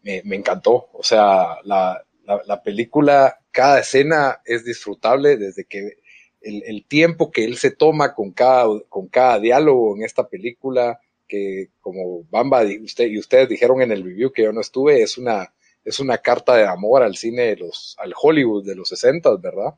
me, 0.03 0.21
me 0.25 0.35
encantó. 0.35 0.89
O 0.93 1.01
sea, 1.01 1.57
la, 1.63 2.05
la, 2.45 2.63
película, 2.63 3.39
cada 3.51 3.79
escena 3.79 4.41
es 4.45 4.65
disfrutable 4.65 5.37
desde 5.37 5.65
que 5.65 5.97
el, 6.45 6.85
tiempo 6.85 7.31
que 7.31 7.43
él 7.43 7.57
se 7.57 7.71
toma 7.71 8.13
con 8.13 8.31
cada, 8.31 8.67
con 8.87 9.07
cada 9.07 9.39
diálogo 9.39 9.95
en 9.95 10.03
esta 10.03 10.27
película, 10.27 10.99
que 11.27 11.69
como 11.81 12.23
Bamba 12.29 12.63
y, 12.65 12.79
usted, 12.79 13.07
y 13.07 13.17
ustedes 13.17 13.49
dijeron 13.49 13.81
en 13.81 13.91
el 13.91 14.03
review 14.03 14.31
que 14.31 14.43
yo 14.43 14.53
no 14.53 14.61
estuve, 14.61 15.01
es 15.01 15.17
una, 15.17 15.53
es 15.83 15.99
una 15.99 16.19
carta 16.19 16.55
de 16.55 16.65
amor 16.65 17.03
al 17.03 17.15
cine 17.15 17.43
de 17.43 17.57
los, 17.57 17.95
al 17.99 18.13
Hollywood 18.15 18.65
de 18.65 18.75
los 18.75 18.89
60, 18.89 19.35
¿verdad? 19.37 19.75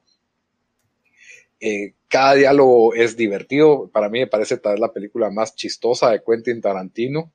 Eh, 1.60 1.94
cada 2.08 2.36
diálogo 2.36 2.94
es 2.94 3.18
divertido. 3.18 3.90
Para 3.92 4.10
mí 4.10 4.20
me 4.20 4.28
parece 4.28 4.58
tal 4.58 4.74
vez 4.74 4.82
la 4.82 4.94
película 4.94 5.30
más 5.30 5.56
chistosa 5.56 6.12
de 6.12 6.22
Quentin 6.24 6.62
Tarantino. 6.62 7.34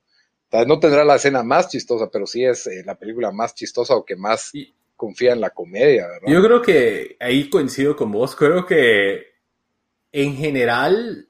Tal 0.49 0.61
vez 0.61 0.69
no 0.69 0.79
tendrá 0.79 1.05
la 1.05 1.17
escena 1.17 1.43
más 1.43 1.69
chistosa, 1.69 2.11
pero 2.11 2.27
sí 2.27 2.45
es 2.45 2.67
eh, 2.67 2.83
la 2.85 2.97
película 2.97 3.33
más 3.33 3.55
chistosa 3.55 3.97
o 3.97 4.05
que 4.05 4.17
más 4.17 4.53
confía 5.03 5.33
en 5.33 5.41
la 5.41 5.51
comedia, 5.51 6.07
¿verdad? 6.07 6.29
Yo 6.29 6.41
creo 6.41 6.63
que 6.63 7.17
ahí 7.19 7.51
coincido 7.51 7.97
con 7.97 8.13
vos. 8.13 8.37
Creo 8.37 8.65
que 8.65 9.33
en 10.13 10.37
general 10.37 11.27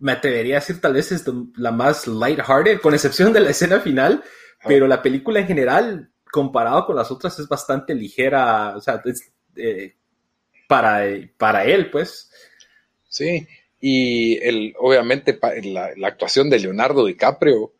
me 0.00 0.10
atrevería 0.10 0.56
a 0.56 0.58
decir 0.58 0.80
tal 0.80 0.94
vez 0.94 1.12
es 1.12 1.24
la 1.56 1.70
más 1.70 2.08
lighthearted, 2.08 2.80
con 2.80 2.92
excepción 2.92 3.32
de 3.32 3.38
la 3.38 3.50
escena 3.50 3.78
final, 3.78 4.24
pero 4.66 4.88
la 4.88 5.00
película 5.00 5.38
en 5.38 5.46
general, 5.46 6.10
comparado 6.28 6.86
con 6.86 6.96
las 6.96 7.08
otras, 7.12 7.38
es 7.38 7.46
bastante 7.46 7.94
ligera, 7.94 8.76
o 8.76 8.80
sea, 8.80 9.00
es, 9.04 9.30
eh, 9.54 9.94
para, 10.66 11.04
para 11.38 11.64
él, 11.64 11.88
pues. 11.88 12.32
Sí, 13.08 13.46
y 13.78 14.38
el, 14.44 14.74
obviamente 14.80 15.38
la, 15.62 15.92
la, 15.96 16.08
actuación 16.08 16.50
de 16.50 16.58
Leonardo 16.58 17.06
DiCaprio 17.06 17.74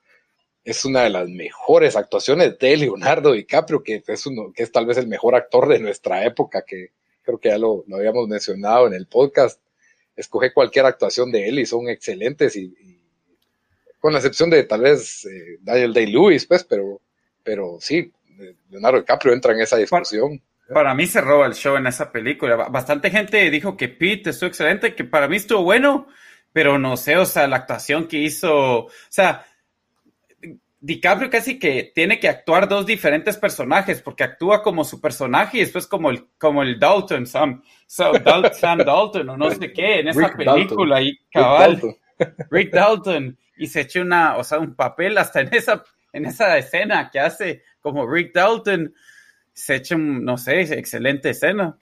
es 0.65 0.85
una 0.85 1.03
de 1.03 1.11
las 1.11 1.29
mejores 1.29 1.97
actuaciones 1.97 2.59
de 2.59 2.77
Leonardo 2.77 3.33
DiCaprio, 3.33 3.83
que 3.83 4.03
es, 4.07 4.27
uno, 4.27 4.53
que 4.55 4.63
es 4.63 4.71
tal 4.71 4.87
vez 4.87 4.97
el 4.97 5.09
mejor 5.09 5.35
actor 5.35 5.69
de 5.69 5.81
nuestra 5.81 6.25
época, 6.25 6.65
que 6.67 6.91
creo 7.23 7.39
que 7.39 7.49
ya 7.49 7.59
lo, 7.59 7.85
lo 7.87 7.97
habíamos 7.97 8.29
mencionado 8.29 8.87
en 8.87 8.95
el 8.95 9.07
podcast. 9.07 9.61
Escoge 10.15 10.53
cualquier 10.53 10.87
actuación 10.87 11.33
de 11.33 11.49
él 11.49 11.59
y 11.59 11.67
son 11.67 11.89
excelentes, 11.89 12.55
y, 12.57 12.75
con 13.99 14.13
la 14.13 14.19
excepción 14.19 14.51
de 14.51 14.65
tal 14.65 14.83
vez 14.83 15.25
eh, 15.25 15.59
Daniel 15.61 15.95
Day-Lewis, 15.95 16.47
pues, 16.47 16.65
pero, 16.65 17.01
pero 17.43 17.79
sí, 17.81 18.13
Leonardo 18.71 18.99
DiCaprio 18.99 19.33
entra 19.33 19.53
en 19.53 19.61
esa 19.61 19.77
discusión. 19.77 20.41
Para 20.73 20.95
mí 20.95 21.07
se 21.07 21.21
roba 21.21 21.47
el 21.47 21.55
show 21.55 21.77
en 21.77 21.87
esa 21.87 22.11
película. 22.11 22.57
Bastante 22.57 23.11
gente 23.11 23.51
dijo 23.51 23.77
que 23.77 23.89
Pete 23.89 24.31
estuvo 24.31 24.49
excelente, 24.49 24.95
que 24.95 25.05
para 25.05 25.29
mí 25.29 25.37
estuvo 25.37 25.63
bueno, 25.63 26.07
pero 26.53 26.79
no 26.79 26.97
sé, 26.97 27.17
o 27.17 27.27
sea, 27.27 27.47
la 27.47 27.57
actuación 27.57 28.07
que 28.07 28.19
hizo, 28.19 28.85
o 28.87 28.91
sea, 29.09 29.47
DiCaprio 30.85 31.31
casi 31.31 31.61
que 31.61 31.93
tiene 31.95 32.19
que 32.19 32.29
actuar 32.29 32.69
dos 32.69 32.85
diferentes 32.85 33.37
personajes, 33.37 34.03
porque 34.03 34.25
actúa 34.25 34.65
como 34.65 34.85
su 34.85 35.01
personaje 35.01 35.59
y 35.59 35.61
después 35.61 35.87
como 35.87 36.11
el, 36.11 36.27
como 36.39 36.65
el 36.65 36.81
Dalton, 36.81 37.25
Sam, 37.25 37.63
Sam 37.87 38.79
Dalton 38.85 39.29
o 39.29 39.37
no 39.37 39.51
sé 39.53 39.73
qué, 39.73 40.01
en 40.01 40.09
esa 40.09 40.35
película 40.37 41.01
y 41.01 41.17
cabal, 41.31 41.81
Rick 42.51 42.73
Dalton. 42.73 43.39
y 43.57 43.69
se 43.69 43.83
echa 43.83 44.01
una, 44.01 44.37
o 44.37 44.43
sea, 44.43 44.59
un 44.59 44.75
papel 44.75 45.17
hasta 45.19 45.41
en 45.41 45.55
esa, 45.55 45.85
en 46.13 46.27
esa 46.27 46.59
escena 46.59 47.11
que 47.13 47.21
hace 47.21 47.63
como 47.81 48.05
Rick 48.05 48.35
Dalton, 48.35 48.93
se 49.53 49.77
echa 49.77 49.95
un, 49.95 50.25
no 50.25 50.37
sé, 50.37 50.63
excelente 50.63 51.31
escena. 51.31 51.79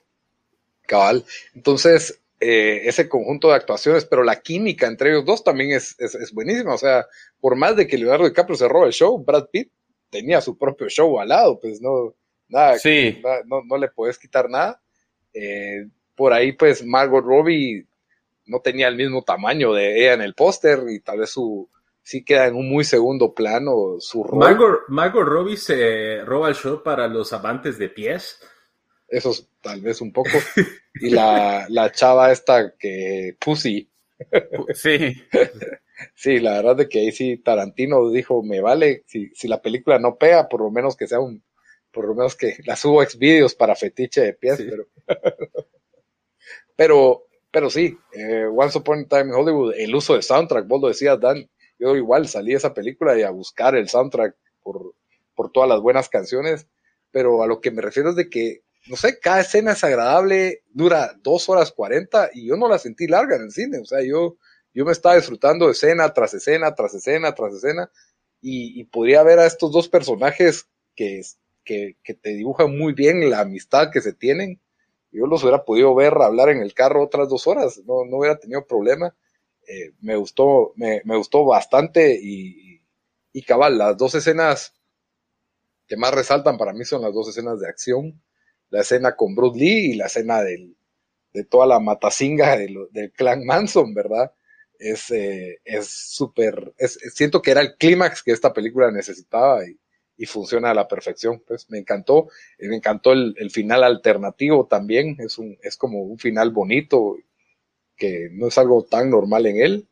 Cabal. 0.86 1.24
Entonces, 1.54 2.20
eh, 2.40 2.88
ese 2.88 3.06
conjunto 3.06 3.48
de 3.48 3.54
actuaciones, 3.54 4.06
pero 4.06 4.24
la 4.24 4.40
química 4.40 4.86
entre 4.86 5.10
ellos 5.10 5.26
dos 5.26 5.44
también 5.44 5.72
es, 5.72 5.94
es, 6.00 6.32
buenísima. 6.32 6.74
O 6.74 6.78
sea, 6.78 7.06
por 7.38 7.54
más 7.54 7.76
de 7.76 7.86
que 7.86 7.98
Leonardo 7.98 8.24
DiCaprio 8.24 8.56
se 8.56 8.66
roba 8.66 8.86
el 8.86 8.92
show, 8.92 9.22
Brad 9.22 9.48
Pitt 9.52 9.70
tenía 10.08 10.40
su 10.40 10.56
propio 10.56 10.88
show 10.88 11.20
al 11.20 11.28
lado, 11.28 11.60
pues 11.60 11.82
no, 11.82 12.14
nada, 12.48 12.78
sí. 12.78 13.20
no, 13.46 13.62
no, 13.62 13.76
le 13.76 13.88
puedes 13.88 14.18
quitar 14.18 14.48
nada. 14.48 14.80
Eh, 15.34 15.86
por 16.16 16.32
ahí, 16.32 16.52
pues 16.52 16.84
Margot 16.84 17.22
Robbie 17.22 17.86
no 18.46 18.60
tenía 18.60 18.88
el 18.88 18.96
mismo 18.96 19.22
tamaño 19.22 19.74
de 19.74 20.00
ella 20.00 20.14
en 20.14 20.22
el 20.22 20.34
póster 20.34 20.80
y 20.88 21.00
tal 21.00 21.18
vez 21.18 21.30
su 21.30 21.68
sí 22.02 22.24
queda 22.24 22.46
en 22.46 22.56
un 22.56 22.68
muy 22.68 22.84
segundo 22.84 23.34
plano 23.34 23.96
su 24.00 24.24
rol. 24.24 24.38
Margot, 24.38 24.80
Margot 24.88 25.24
Robbie 25.24 25.56
se 25.56 26.22
roba 26.24 26.48
el 26.48 26.54
show 26.54 26.82
para 26.82 27.06
los 27.06 27.32
amantes 27.32 27.78
de 27.78 27.90
pies 27.90 28.40
eso 29.10 29.32
tal 29.60 29.80
vez 29.80 30.00
un 30.00 30.12
poco. 30.12 30.30
Y 31.02 31.10
la, 31.10 31.66
la 31.68 31.92
chava 31.92 32.32
esta 32.32 32.74
que 32.76 33.36
Pussy. 33.38 33.88
Sí. 34.74 35.16
Sí, 36.14 36.40
la 36.40 36.54
verdad 36.54 36.76
de 36.76 36.88
que 36.88 37.00
ahí 37.00 37.12
sí 37.12 37.36
Tarantino 37.38 38.10
dijo, 38.10 38.42
me 38.42 38.60
vale, 38.60 39.04
si, 39.06 39.30
si 39.34 39.48
la 39.48 39.60
película 39.62 39.98
no 39.98 40.16
pega, 40.16 40.48
por 40.48 40.60
lo 40.60 40.70
menos 40.70 40.96
que 40.96 41.06
sea 41.06 41.20
un, 41.20 41.42
por 41.92 42.06
lo 42.06 42.14
menos 42.14 42.36
que 42.36 42.56
la 42.64 42.76
subo 42.76 43.02
ex 43.02 43.18
vídeos 43.18 43.54
para 43.54 43.76
fetiche 43.76 44.22
de 44.22 44.34
pies, 44.34 44.62
pero, 44.68 44.86
pero, 46.76 47.26
pero 47.50 47.70
sí, 47.70 47.96
eh, 48.12 48.46
Once 48.46 48.78
Upon 48.78 49.00
a 49.00 49.08
Time 49.08 49.30
in 49.30 49.34
Hollywood, 49.34 49.74
el 49.76 49.94
uso 49.94 50.14
de 50.14 50.22
soundtrack, 50.22 50.66
vos 50.66 50.80
lo 50.80 50.88
decías, 50.88 51.20
Dan, 51.20 51.48
yo 51.78 51.96
igual 51.96 52.28
salí 52.28 52.52
de 52.52 52.58
esa 52.58 52.74
película 52.74 53.18
y 53.18 53.22
a 53.22 53.30
buscar 53.30 53.74
el 53.74 53.88
soundtrack 53.88 54.36
por, 54.62 54.94
por 55.34 55.50
todas 55.52 55.68
las 55.68 55.80
buenas 55.80 56.08
canciones, 56.08 56.66
pero 57.10 57.42
a 57.42 57.46
lo 57.46 57.60
que 57.60 57.70
me 57.70 57.82
refiero 57.82 58.10
es 58.10 58.16
de 58.16 58.28
que 58.28 58.62
no 58.86 58.96
sé, 58.96 59.18
cada 59.18 59.40
escena 59.40 59.72
es 59.72 59.84
agradable, 59.84 60.62
dura 60.70 61.14
dos 61.22 61.48
horas 61.48 61.72
cuarenta 61.72 62.30
y 62.32 62.46
yo 62.46 62.56
no 62.56 62.68
la 62.68 62.78
sentí 62.78 63.06
larga 63.06 63.36
en 63.36 63.42
el 63.42 63.52
cine, 63.52 63.78
o 63.78 63.84
sea, 63.84 64.02
yo, 64.02 64.36
yo 64.72 64.84
me 64.84 64.92
estaba 64.92 65.16
disfrutando 65.16 65.70
escena 65.70 66.12
tras 66.12 66.34
escena, 66.34 66.74
tras 66.74 66.94
escena, 66.94 67.34
tras 67.34 67.54
escena, 67.54 67.90
y, 68.42 68.84
podría 68.84 69.22
ver 69.22 69.38
a 69.38 69.46
estos 69.46 69.70
dos 69.70 69.88
personajes 69.88 70.66
que, 70.96 71.20
que, 71.62 71.98
que, 72.02 72.14
te 72.14 72.30
dibujan 72.30 72.76
muy 72.76 72.94
bien 72.94 73.28
la 73.28 73.40
amistad 73.40 73.90
que 73.92 74.00
se 74.00 74.14
tienen. 74.14 74.58
Yo 75.12 75.26
los 75.26 75.42
hubiera 75.42 75.64
podido 75.66 75.94
ver 75.94 76.14
hablar 76.14 76.48
en 76.48 76.62
el 76.62 76.72
carro 76.72 77.04
otras 77.04 77.28
dos 77.28 77.46
horas, 77.46 77.82
no, 77.84 78.06
no 78.06 78.16
hubiera 78.16 78.38
tenido 78.38 78.66
problema. 78.66 79.14
Eh, 79.68 79.92
me 80.00 80.16
gustó, 80.16 80.72
me, 80.76 81.02
me, 81.04 81.16
gustó 81.16 81.44
bastante 81.44 82.18
y, 82.18 82.80
y 83.34 83.42
cabal, 83.42 83.76
las 83.76 83.98
dos 83.98 84.14
escenas 84.14 84.72
que 85.86 85.98
más 85.98 86.14
resaltan 86.14 86.56
para 86.56 86.72
mí 86.72 86.86
son 86.86 87.02
las 87.02 87.12
dos 87.12 87.28
escenas 87.28 87.60
de 87.60 87.68
acción 87.68 88.22
la 88.70 88.80
escena 88.80 89.16
con 89.16 89.34
Bruce 89.34 89.58
Lee 89.58 89.92
y 89.92 89.94
la 89.94 90.06
escena 90.06 90.42
del, 90.42 90.76
de 91.32 91.44
toda 91.44 91.66
la 91.66 91.80
matacinga 91.80 92.56
del, 92.56 93.12
clan 93.14 93.44
Manson, 93.44 93.94
¿verdad? 93.94 94.32
Es 94.78 95.10
eh, 95.10 95.60
súper, 95.82 96.72
siento 97.12 97.42
que 97.42 97.50
era 97.50 97.60
el 97.60 97.76
clímax 97.76 98.22
que 98.22 98.32
esta 98.32 98.52
película 98.52 98.90
necesitaba 98.90 99.60
y, 99.66 99.76
funciona 100.26 100.70
a 100.70 100.74
la 100.74 100.86
perfección. 100.86 101.42
Pues 101.46 101.70
me 101.70 101.78
encantó, 101.78 102.28
eh, 102.58 102.68
me 102.68 102.76
encantó 102.76 103.12
el, 103.12 103.34
el, 103.38 103.50
final 103.50 103.82
alternativo 103.82 104.66
también, 104.66 105.16
es, 105.18 105.38
un, 105.38 105.56
es 105.62 105.78
como 105.78 106.02
un 106.02 106.18
final 106.18 106.50
bonito 106.50 107.16
que 107.96 108.28
no 108.30 108.48
es 108.48 108.58
algo 108.58 108.84
tan 108.84 109.08
normal 109.08 109.46
en 109.46 109.60
él, 109.62 109.88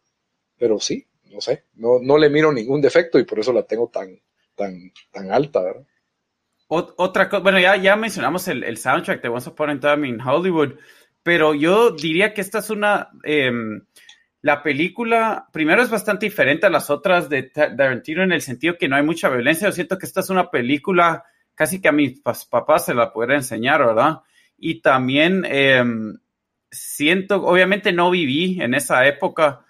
pero 0.59 0.81
sí, 0.81 1.07
no 1.31 1.41
sé, 1.41 1.65
no, 1.75 1.99
no 2.01 2.19
le 2.19 2.29
miro 2.29 2.53
ningún 2.53 2.83
defecto 2.83 3.19
y 3.19 3.25
por 3.25 3.39
eso 3.39 3.55
la 3.55 3.63
tengo 3.63 3.89
tan, 3.89 4.21
tan, 4.55 4.93
tan 5.11 5.33
alta, 5.33 5.63
¿verdad? 5.63 5.87
Otra 6.69 7.29
cosa, 7.29 7.43
bueno, 7.43 7.59
ya, 7.59 7.77
ya 7.77 7.97
mencionamos 7.97 8.47
el, 8.49 8.77
soundtrack 8.77 9.23
de 9.23 9.29
Once 9.29 9.49
Upon 9.49 9.71
a 9.71 9.81
Time 9.81 10.07
in 10.07 10.21
Hollywood, 10.21 10.75
pero 11.23 11.55
yo 11.55 11.91
diría 11.93 12.35
que 12.35 12.43
esta 12.43 12.59
es 12.59 12.71
una, 12.71 13.09
em, 13.25 13.83
la 14.43 14.63
película, 14.63 15.49
primero 15.53 15.83
es 15.83 15.91
bastante 15.91 16.27
diferente 16.27 16.67
a 16.67 16.71
las 16.71 16.91
otras 16.91 17.29
de 17.29 17.45
Tarantino 17.45 18.23
en 18.23 18.33
el 18.33 18.43
sentido 18.43 18.77
que 18.79 18.87
no 18.89 18.97
hay 18.97 19.03
mucha 19.03 19.29
violencia, 19.29 19.69
yo 19.69 19.73
siento 19.73 19.99
que 19.99 20.07
esta 20.07 20.21
es 20.21 20.31
una 20.31 20.51
película 20.51 21.25
casi 21.55 21.81
que 21.81 21.89
a 21.89 21.93
mis 21.93 22.21
papás 22.21 22.85
se 22.85 22.95
la 22.95 23.13
pudiera 23.13 23.35
enseñar, 23.35 23.85
¿verdad? 23.85 24.21
Y 24.57 24.81
también 24.81 25.45
em, 25.47 26.19
siento, 26.71 27.45
obviamente 27.45 27.93
no 27.93 28.11
viví 28.11 28.61
en 28.61 28.75
esa 28.75 29.07
época, 29.07 29.65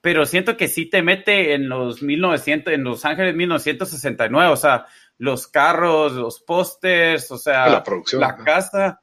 pero 0.00 0.26
siento 0.26 0.56
que 0.56 0.68
sí 0.68 0.86
te 0.86 1.02
mete 1.02 1.54
en 1.54 1.68
los 1.68 2.02
1900, 2.02 2.74
en 2.74 2.84
Los 2.84 3.04
Ángeles 3.04 3.34
1969, 3.34 4.52
o 4.52 4.56
sea, 4.56 4.86
los 5.22 5.46
carros, 5.46 6.14
los 6.14 6.40
pósters, 6.40 7.30
o 7.30 7.38
sea, 7.38 7.68
la, 7.68 7.84
producción, 7.84 8.20
la 8.20 8.36
casa. 8.38 9.00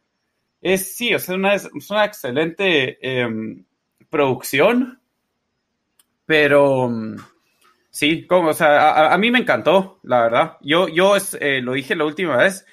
Es, 0.59 0.97
sí, 0.97 1.15
o 1.15 1.19
sea, 1.19 1.35
una, 1.35 1.55
es 1.55 1.69
una 1.89 2.03
excelente 2.03 2.97
em, 3.01 3.63
producción, 4.09 5.01
pero 6.25 6.91
sí, 7.89 8.27
como, 8.27 8.49
o 8.49 8.53
sea, 8.53 9.13
a, 9.13 9.17
mí 9.17 9.31
me 9.31 9.39
encantó, 9.39 10.01
la 10.03 10.23
verdad. 10.23 10.57
Yo, 10.59 10.89
yo 10.89 11.15
eh, 11.39 11.61
lo 11.61 11.71
dije 11.71 11.95
la 11.95 12.03
última 12.03 12.35
vez, 12.35 12.65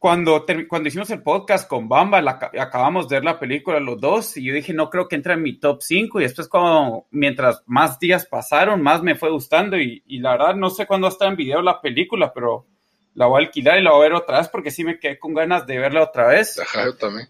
cuando, 0.00 0.46
cuando 0.66 0.88
hicimos 0.88 1.10
el 1.10 1.22
podcast 1.22 1.68
con 1.68 1.86
Bamba, 1.86 2.20
acabamos 2.58 3.06
de 3.06 3.16
ver 3.16 3.24
la 3.24 3.38
película 3.38 3.78
los 3.80 4.00
dos 4.00 4.34
y 4.38 4.44
yo 4.44 4.54
dije, 4.54 4.72
no 4.72 4.88
creo 4.88 5.06
que 5.06 5.14
entre 5.14 5.34
en 5.34 5.42
mi 5.42 5.60
top 5.60 5.82
5 5.82 6.18
y 6.18 6.22
después 6.22 6.48
cuando, 6.48 7.06
mientras 7.10 7.62
más 7.66 7.98
días 7.98 8.24
pasaron, 8.24 8.82
más 8.82 9.02
me 9.02 9.14
fue 9.14 9.30
gustando 9.30 9.76
y, 9.78 10.02
la 10.06 10.32
verdad 10.32 10.54
no 10.54 10.70
sé 10.70 10.86
cuándo 10.86 11.06
está 11.06 11.26
en 11.26 11.36
video 11.36 11.60
la 11.60 11.82
película, 11.82 12.32
pero 12.32 12.66
la 13.12 13.26
voy 13.26 13.42
a 13.42 13.46
alquilar 13.46 13.78
y 13.78 13.82
la 13.82 13.90
voy 13.90 14.00
a 14.00 14.08
ver 14.08 14.14
otra 14.14 14.38
vez 14.38 14.48
porque 14.48 14.70
sí 14.70 14.84
me 14.84 14.98
quedé 14.98 15.18
con 15.18 15.34
ganas 15.34 15.66
de 15.66 15.78
verla 15.78 16.04
otra 16.04 16.28
vez. 16.28 16.58
Ajá, 16.58 16.86
yo 16.86 16.96
también. 16.96 17.28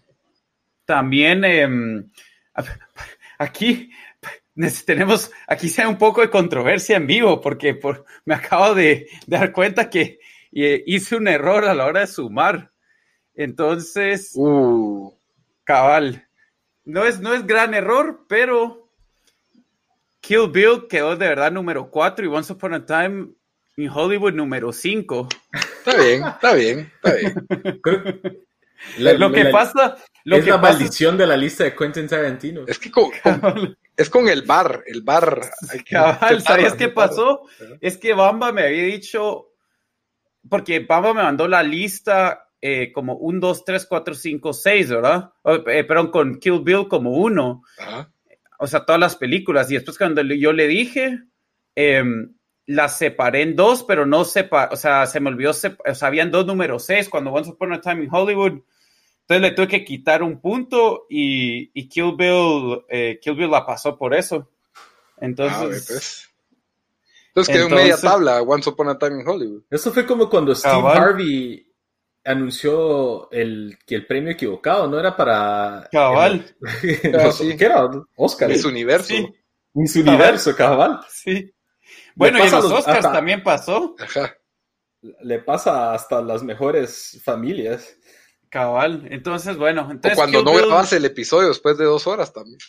También 0.85 1.43
em, 1.43 2.09
aquí 3.37 3.91
tenemos, 4.85 5.29
aquí 5.45 5.67
se 5.67 5.85
un 5.85 5.97
poco 5.97 6.21
de 6.21 6.29
controversia 6.29 6.95
en 6.95 7.05
vivo 7.05 7.41
porque 7.41 7.73
por, 7.73 8.05
me 8.23 8.33
acabo 8.33 8.75
de 8.75 9.09
dar 9.27 9.51
cuenta 9.51 9.89
que 9.89 10.19
y 10.51 10.65
eh, 10.65 10.83
hice 10.85 11.15
un 11.15 11.27
error 11.27 11.65
a 11.65 11.73
la 11.73 11.85
hora 11.85 12.01
de 12.01 12.07
sumar. 12.07 12.71
Entonces, 13.33 14.33
uh. 14.35 15.13
cabal. 15.63 16.27
No 16.83 17.05
es, 17.05 17.19
no 17.19 17.33
es 17.33 17.47
gran 17.47 17.73
error, 17.73 18.25
pero 18.27 18.91
Kill 20.19 20.49
Bill 20.51 20.87
quedó 20.89 21.15
de 21.15 21.27
verdad 21.27 21.51
número 21.51 21.89
4 21.89 22.25
y 22.25 22.27
Once 22.27 22.51
Upon 22.51 22.73
a 22.73 22.85
Time 22.85 23.29
in 23.77 23.89
Hollywood 23.89 24.33
número 24.33 24.73
5. 24.73 25.29
Está 25.53 25.95
bien, 25.97 26.23
está 26.27 26.53
bien, 26.53 26.91
está 26.95 27.13
bien. 27.15 28.45
lo 29.19 29.31
que 29.31 29.45
pasa. 29.45 29.95
Lo 30.23 30.37
es 30.37 30.43
que 30.43 30.51
la 30.51 30.57
maldición 30.57 31.17
de 31.17 31.25
la 31.25 31.37
lista 31.37 31.63
de 31.63 31.75
Quentin 31.75 32.07
Tarantino. 32.07 32.65
Es 32.67 32.77
que 32.77 32.91
con, 32.91 33.11
es 33.97 34.09
con 34.09 34.27
el 34.27 34.43
bar, 34.43 34.83
el 34.85 35.01
bar. 35.01 35.49
Cabal, 35.89 36.41
¿sabes 36.41 36.73
qué 36.73 36.89
pasó? 36.89 37.41
Es 37.79 37.97
que 37.97 38.13
Bamba 38.13 38.51
me 38.51 38.63
había 38.63 38.83
dicho 38.83 39.50
porque 40.49 40.79
Bamba 40.79 41.13
me 41.13 41.23
mandó 41.23 41.47
la 41.47 41.63
lista 41.63 42.49
eh, 42.61 42.91
como 42.91 43.15
un, 43.15 43.39
dos, 43.39 43.65
tres, 43.65 43.85
cuatro, 43.87 44.13
cinco, 44.13 44.53
seis, 44.53 44.89
¿verdad? 44.89 45.31
Eh, 45.45 45.83
perdón, 45.83 46.11
con 46.11 46.39
Kill 46.39 46.61
Bill 46.61 46.87
como 46.87 47.11
uno. 47.11 47.63
O 48.59 48.67
sea, 48.67 48.85
todas 48.85 49.01
las 49.01 49.15
películas. 49.15 49.69
Y 49.71 49.75
después 49.75 49.97
cuando 49.97 50.21
yo 50.21 50.53
le 50.53 50.67
dije, 50.67 51.19
em, 51.75 52.35
las 52.67 52.97
separé 52.97 53.41
en 53.41 53.55
dos, 53.55 53.83
pero 53.83 54.05
no 54.05 54.23
separé, 54.23 54.73
o 54.73 54.77
sea, 54.77 55.07
se 55.07 55.19
me 55.19 55.29
olvidó, 55.29 55.51
o 55.51 55.53
sea, 55.53 56.07
habían 56.07 56.29
dos 56.29 56.45
números 56.45 56.85
seis 56.85 57.09
cuando 57.09 57.31
Once 57.31 57.49
Upon 57.49 57.73
a 57.73 57.81
Time 57.81 58.03
in 58.03 58.09
Hollywood. 58.11 58.61
Entonces 59.21 59.41
le 59.41 59.51
tuve 59.51 59.67
que 59.67 59.85
quitar 59.85 60.23
un 60.23 60.41
punto 60.41 61.05
y, 61.09 61.71
y 61.73 61.87
Kill, 61.87 62.15
Bill, 62.17 62.83
eh, 62.89 63.19
Kill 63.21 63.35
Bill 63.35 63.49
la 63.49 63.65
pasó 63.65 63.97
por 63.97 64.13
eso. 64.13 64.51
Entonces... 65.17 65.57
Ah, 65.57 65.93
pues. 65.93 66.30
Entonces 67.31 67.55
quedó 67.55 67.69
media 67.69 67.97
tabla 67.97 68.41
Once 68.41 68.69
Upon 68.69 68.89
a 68.89 68.99
Time 68.99 69.21
in 69.21 69.27
Hollywood. 69.27 69.63
Eso 69.69 69.93
fue 69.93 70.05
como 70.05 70.29
cuando 70.29 70.53
Steve 70.53 70.87
Harvey 70.87 71.65
anunció 72.25 73.31
el, 73.31 73.79
que 73.85 73.95
el 73.95 74.05
premio 74.05 74.33
equivocado, 74.33 74.87
¿no? 74.87 74.99
Era 74.99 75.15
para... 75.15 75.87
Cabal. 75.91 76.45
Ah, 76.65 76.71
¿Qué 77.57 77.65
era? 77.65 77.89
Oscar. 78.17 78.49
Miss 78.49 78.65
Universo. 78.65 79.07
Sí. 79.07 79.33
Miss 79.73 79.95
Universo, 79.95 80.53
cabal. 80.55 80.99
Sí. 81.09 81.53
Bueno, 82.15 82.45
y 82.45 82.49
los, 82.49 82.65
Oscars 82.65 83.01
también 83.01 83.41
pasó. 83.41 83.95
Ajá. 83.97 84.35
Le 85.21 85.39
pasa 85.39 85.93
hasta 85.93 86.21
las 86.21 86.43
mejores 86.43 87.21
familias. 87.23 87.97
Cabal, 88.49 89.07
entonces 89.09 89.55
bueno. 89.55 89.87
Entonces, 89.89 90.11
o 90.11 90.21
cuando 90.21 90.43
no 90.43 90.53
grabas 90.53 90.91
el 90.91 91.05
episodio 91.05 91.47
después 91.47 91.77
de 91.77 91.85
dos 91.85 92.05
horas 92.05 92.33
también. 92.33 92.59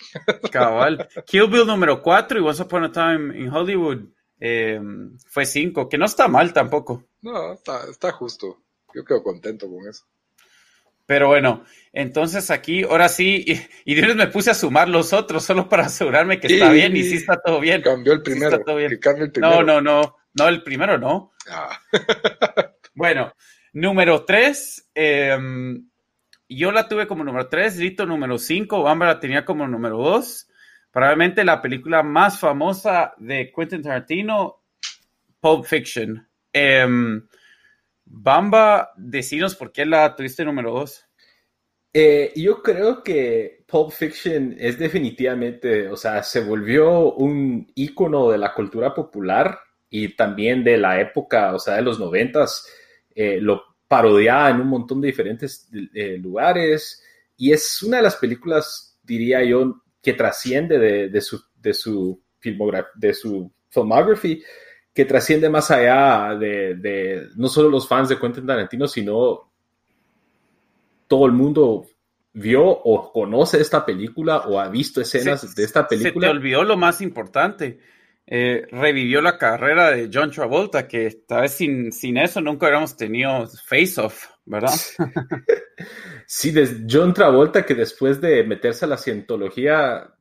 Cabal. 0.52 1.08
Kill 1.26 1.48
Bill 1.48 1.66
número 1.66 2.00
4 2.00 2.38
y 2.38 2.42
Once 2.42 2.62
Upon 2.62 2.84
a 2.84 2.92
Time 2.92 3.36
in 3.36 3.52
Hollywood 3.52 4.04
eh, 4.44 4.80
fue 5.28 5.46
5, 5.46 5.88
que 5.88 5.98
no 5.98 6.04
está 6.04 6.26
mal 6.26 6.52
tampoco. 6.52 7.04
No, 7.20 7.52
está, 7.52 7.88
está 7.88 8.10
justo. 8.10 8.60
Yo 8.92 9.04
quedo 9.04 9.22
contento 9.22 9.70
con 9.70 9.88
eso. 9.88 10.04
Pero 11.06 11.28
bueno, 11.28 11.62
entonces 11.92 12.50
aquí, 12.50 12.82
ahora 12.82 13.08
sí, 13.08 13.44
y, 13.84 13.92
y 13.92 14.02
me 14.02 14.26
puse 14.26 14.50
a 14.50 14.54
sumar 14.54 14.88
los 14.88 15.12
otros 15.12 15.44
solo 15.44 15.68
para 15.68 15.84
asegurarme 15.86 16.40
que 16.40 16.48
está 16.48 16.72
bien 16.72 16.96
y 16.96 17.04
sí 17.04 17.16
está 17.16 17.40
todo 17.40 17.60
bien. 17.60 17.82
Cambió 17.82 18.14
el 18.14 18.22
primero. 18.22 18.56
el 18.56 19.30
primero. 19.30 19.62
No, 19.62 19.62
no, 19.62 19.80
no, 19.80 20.16
no, 20.34 20.48
el 20.48 20.64
primero 20.64 20.98
no. 20.98 21.32
Ah. 21.48 21.80
bueno, 22.94 23.32
número 23.72 24.24
tres, 24.24 24.90
em, 24.92 25.88
yo 26.48 26.72
la 26.72 26.88
tuve 26.88 27.06
como 27.06 27.22
número 27.22 27.48
tres, 27.48 27.76
Rito 27.76 28.06
número 28.06 28.38
cinco, 28.38 28.82
Bamba 28.82 29.06
la 29.06 29.20
tenía 29.20 29.44
como 29.44 29.68
número 29.68 29.98
dos. 29.98 30.48
Probablemente 30.92 31.42
la 31.42 31.62
película 31.62 32.02
más 32.02 32.38
famosa 32.38 33.14
de 33.16 33.50
Quentin 33.50 33.82
Tarantino, 33.82 34.62
Pulp 35.40 35.64
Fiction. 35.64 36.28
Em, 36.52 37.26
Bamba, 38.04 38.92
decinos 38.96 39.56
por 39.56 39.72
qué 39.72 39.86
la 39.86 40.14
tuviste 40.14 40.44
número 40.44 40.72
dos. 40.72 41.06
Eh, 41.94 42.32
yo 42.36 42.62
creo 42.62 43.02
que 43.02 43.64
Pulp 43.66 43.90
Fiction 43.90 44.54
es 44.58 44.78
definitivamente, 44.78 45.88
o 45.88 45.96
sea, 45.96 46.22
se 46.22 46.44
volvió 46.44 47.14
un 47.14 47.72
ícono 47.74 48.30
de 48.30 48.38
la 48.38 48.52
cultura 48.52 48.94
popular 48.94 49.58
y 49.88 50.14
también 50.14 50.62
de 50.62 50.76
la 50.76 51.00
época, 51.00 51.54
o 51.54 51.58
sea, 51.58 51.76
de 51.76 51.82
los 51.82 51.98
noventas. 51.98 52.66
Eh, 53.14 53.38
lo 53.40 53.62
parodiaba 53.88 54.50
en 54.50 54.60
un 54.60 54.68
montón 54.68 55.00
de 55.00 55.06
diferentes 55.08 55.70
eh, 55.94 56.18
lugares 56.18 57.02
y 57.36 57.52
es 57.52 57.82
una 57.82 57.98
de 57.98 58.02
las 58.04 58.16
películas, 58.16 58.98
diría 59.02 59.42
yo, 59.42 59.81
que 60.02 60.14
trasciende 60.14 60.78
de, 61.08 61.20
su, 61.20 61.40
de 61.56 61.72
su 61.74 62.20
de 62.96 63.14
su 63.14 63.52
filmography 63.68 64.42
que 64.94 65.04
trasciende 65.04 65.48
más 65.48 65.70
allá 65.70 66.36
de, 66.36 67.28
no 67.36 67.48
solo 67.48 67.70
los 67.70 67.88
fans 67.88 68.08
de 68.08 68.18
Quentin 68.18 68.46
Tarantino, 68.46 68.86
sino 68.86 69.50
todo 71.08 71.26
el 71.26 71.32
mundo 71.32 71.86
vio 72.34 72.64
o 72.64 73.12
conoce 73.12 73.60
esta 73.60 73.84
película 73.84 74.38
o 74.40 74.58
ha 74.60 74.68
visto 74.68 75.00
escenas 75.00 75.54
de 75.54 75.64
esta 75.64 75.86
película. 75.88 76.28
Se 76.28 76.32
te 76.32 76.38
olvidó 76.38 76.64
lo 76.64 76.76
más 76.76 77.00
importante. 77.00 77.80
Eh, 78.26 78.66
revivió 78.70 79.20
la 79.20 79.36
carrera 79.36 79.90
de 79.90 80.08
John 80.12 80.30
Travolta, 80.30 80.86
que 80.86 81.10
tal 81.26 81.42
vez 81.42 81.52
sin, 81.52 81.90
sin 81.90 82.16
eso 82.18 82.40
nunca 82.40 82.66
hubiéramos 82.66 82.96
tenido 82.96 83.46
Face 83.66 84.00
Off, 84.00 84.26
¿verdad? 84.44 84.72
sí, 86.32 86.50
de 86.50 86.86
John 86.90 87.12
Travolta, 87.12 87.66
que 87.66 87.74
después 87.74 88.18
de 88.18 88.42
meterse 88.42 88.86
a 88.86 88.88
la 88.88 88.96
cientología 88.96 90.14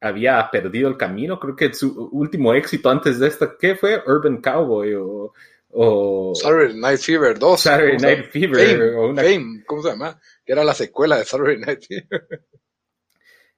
había 0.00 0.48
perdido 0.52 0.88
el 0.88 0.96
camino. 0.96 1.40
Creo 1.40 1.56
que 1.56 1.74
su 1.74 2.10
último 2.12 2.54
éxito 2.54 2.88
antes 2.88 3.18
de 3.18 3.26
esta, 3.26 3.56
¿qué 3.58 3.74
fue? 3.74 4.00
Urban 4.06 4.40
Cowboy 4.40 4.94
o... 4.94 6.32
Saturday 6.36 6.76
Night 6.76 7.00
Fever 7.00 7.36
2. 7.36 7.60
Saturday 7.60 7.96
Night 7.96 8.30
Fever. 8.30 9.64
¿cómo 9.66 9.82
se 9.82 9.88
llama? 9.88 10.20
Que 10.44 10.52
era 10.52 10.62
la 10.62 10.74
secuela 10.74 11.18
de 11.18 11.24
Saturday 11.24 11.58
Night 11.58 11.86
Fever. 11.88 12.44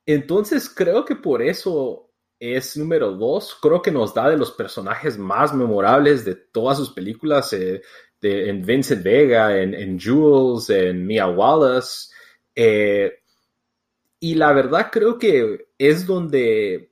Entonces 0.06 0.70
creo 0.70 1.04
que 1.04 1.16
por 1.16 1.42
eso 1.42 2.12
es 2.38 2.78
número 2.78 3.12
2. 3.12 3.58
Creo 3.60 3.82
que 3.82 3.90
nos 3.90 4.14
da 4.14 4.30
de 4.30 4.38
los 4.38 4.52
personajes 4.52 5.18
más 5.18 5.52
memorables 5.52 6.24
de 6.24 6.34
todas 6.34 6.78
sus 6.78 6.92
películas. 6.92 7.52
Eh, 7.52 7.82
de, 8.24 8.48
en 8.48 8.64
Vincent 8.64 9.02
Vega, 9.02 9.60
en, 9.60 9.74
en, 9.74 10.00
Jules, 10.00 10.70
en 10.70 11.06
Mia 11.06 11.26
Wallace. 11.26 12.08
Eh, 12.54 13.12
y 14.18 14.34
la 14.34 14.52
verdad 14.54 14.88
creo 14.90 15.18
que 15.18 15.68
es 15.76 16.06
donde 16.06 16.90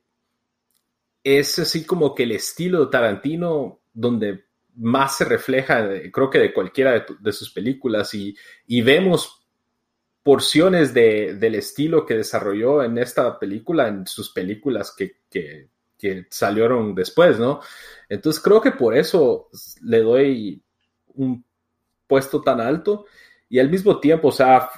es 1.23 1.57
así 1.57 1.85
como 1.85 2.13
que 2.13 2.23
el 2.23 2.33
estilo 2.33 2.85
de 2.85 2.91
Tarantino, 2.91 3.81
donde 3.93 4.43
más 4.75 5.17
se 5.17 5.25
refleja, 5.25 5.89
creo 6.11 6.29
que 6.29 6.39
de 6.39 6.53
cualquiera 6.53 7.05
de, 7.19 7.31
sus 7.31 7.51
películas, 7.51 8.13
y, 8.13 8.35
vemos 8.81 9.43
porciones 10.21 10.93
del 10.93 11.55
estilo 11.55 12.05
que 12.05 12.15
desarrolló 12.15 12.83
en 12.83 12.97
esta 12.99 13.39
película, 13.39 13.87
en 13.87 14.05
sus 14.05 14.31
películas 14.31 14.93
que, 14.95 15.17
que, 15.29 15.69
salieron 16.29 16.93
después, 16.93 17.39
¿no? 17.39 17.61
Entonces 18.09 18.43
creo 18.43 18.59
que 18.59 18.71
por 18.71 18.95
eso 18.95 19.49
le 19.83 20.01
doy 20.01 20.62
un 21.15 21.43
puesto 22.07 22.41
tan 22.41 22.61
alto 22.61 23.05
y 23.49 23.59
al 23.59 23.69
mismo 23.69 23.99
tiempo, 23.99 24.29
o 24.29 24.31
sea, 24.31 24.69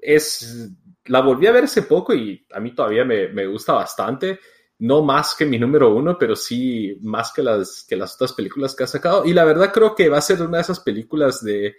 es 0.00 0.72
la 1.08 1.20
volví 1.20 1.46
a 1.46 1.52
ver 1.52 1.64
hace 1.64 1.82
poco 1.82 2.14
y 2.14 2.46
a 2.52 2.60
mí 2.60 2.74
todavía 2.74 3.04
me, 3.04 3.46
gusta 3.46 3.72
bastante. 3.72 4.38
No 4.80 5.02
más 5.02 5.34
que 5.34 5.44
mi 5.44 5.58
número 5.58 5.94
uno, 5.94 6.16
pero 6.18 6.36
sí 6.36 6.98
más 7.02 7.32
que 7.32 7.42
las, 7.42 7.84
que 7.88 7.96
las 7.96 8.14
otras 8.14 8.32
películas 8.32 8.76
que 8.76 8.84
ha 8.84 8.86
sacado. 8.86 9.24
Y 9.24 9.32
la 9.32 9.44
verdad 9.44 9.72
creo 9.72 9.94
que 9.94 10.08
va 10.08 10.18
a 10.18 10.22
ser 10.22 10.40
una 10.42 10.58
de 10.58 10.62
esas 10.62 10.80
películas 10.80 11.42
de, 11.42 11.74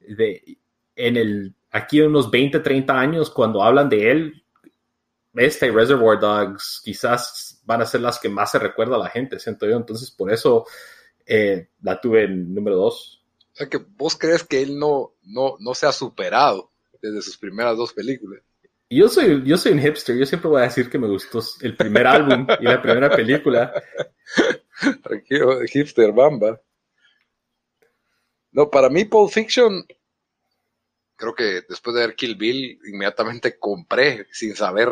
de 0.00 0.58
en 0.96 1.16
el, 1.16 1.54
aquí 1.70 2.00
en 2.00 2.08
unos 2.08 2.30
20, 2.30 2.60
30 2.60 2.98
años, 2.98 3.30
cuando 3.30 3.62
hablan 3.62 3.88
de 3.88 4.10
él, 4.10 4.44
esta 5.34 5.66
y 5.66 5.70
Reservoir 5.70 6.18
Dogs 6.18 6.82
quizás 6.84 7.62
van 7.64 7.82
a 7.82 7.86
ser 7.86 8.00
las 8.00 8.18
que 8.18 8.28
más 8.28 8.50
se 8.50 8.58
recuerda 8.58 8.96
a 8.96 9.00
la 9.00 9.08
gente, 9.08 9.38
siento 9.38 9.66
yo. 9.68 9.76
Entonces, 9.76 10.10
por 10.10 10.32
eso 10.32 10.66
eh, 11.24 11.68
la 11.82 12.00
tuve 12.00 12.24
en 12.24 12.52
número 12.52 12.76
dos. 12.76 13.19
O 13.52 13.56
sea, 13.56 13.68
que 13.68 13.78
vos 13.78 14.16
crees 14.16 14.44
que 14.44 14.62
él 14.62 14.78
no, 14.78 15.14
no, 15.22 15.56
no 15.58 15.74
se 15.74 15.86
ha 15.86 15.92
superado 15.92 16.70
desde 17.02 17.22
sus 17.22 17.36
primeras 17.36 17.76
dos 17.76 17.92
películas 17.92 18.42
yo 18.90 19.08
soy, 19.08 19.44
yo 19.44 19.56
soy 19.56 19.72
un 19.72 19.80
hipster, 19.80 20.16
yo 20.16 20.26
siempre 20.26 20.50
voy 20.50 20.60
a 20.60 20.64
decir 20.64 20.90
que 20.90 20.98
me 20.98 21.06
gustó 21.06 21.40
el 21.60 21.76
primer 21.76 22.06
álbum 22.06 22.46
y 22.60 22.64
la 22.64 22.82
primera 22.82 23.08
película. 23.08 23.72
Tranquilo, 25.02 25.60
hipster, 25.60 26.12
bamba. 26.12 26.60
No, 28.50 28.68
para 28.68 28.90
mí 28.90 29.04
Pulp 29.04 29.30
Fiction, 29.30 29.86
creo 31.14 31.34
que 31.34 31.62
después 31.68 31.94
de 31.94 32.06
ver 32.06 32.16
Kill 32.16 32.34
Bill, 32.34 32.80
inmediatamente 32.84 33.60
compré, 33.60 34.26
sin 34.32 34.56
saber 34.56 34.88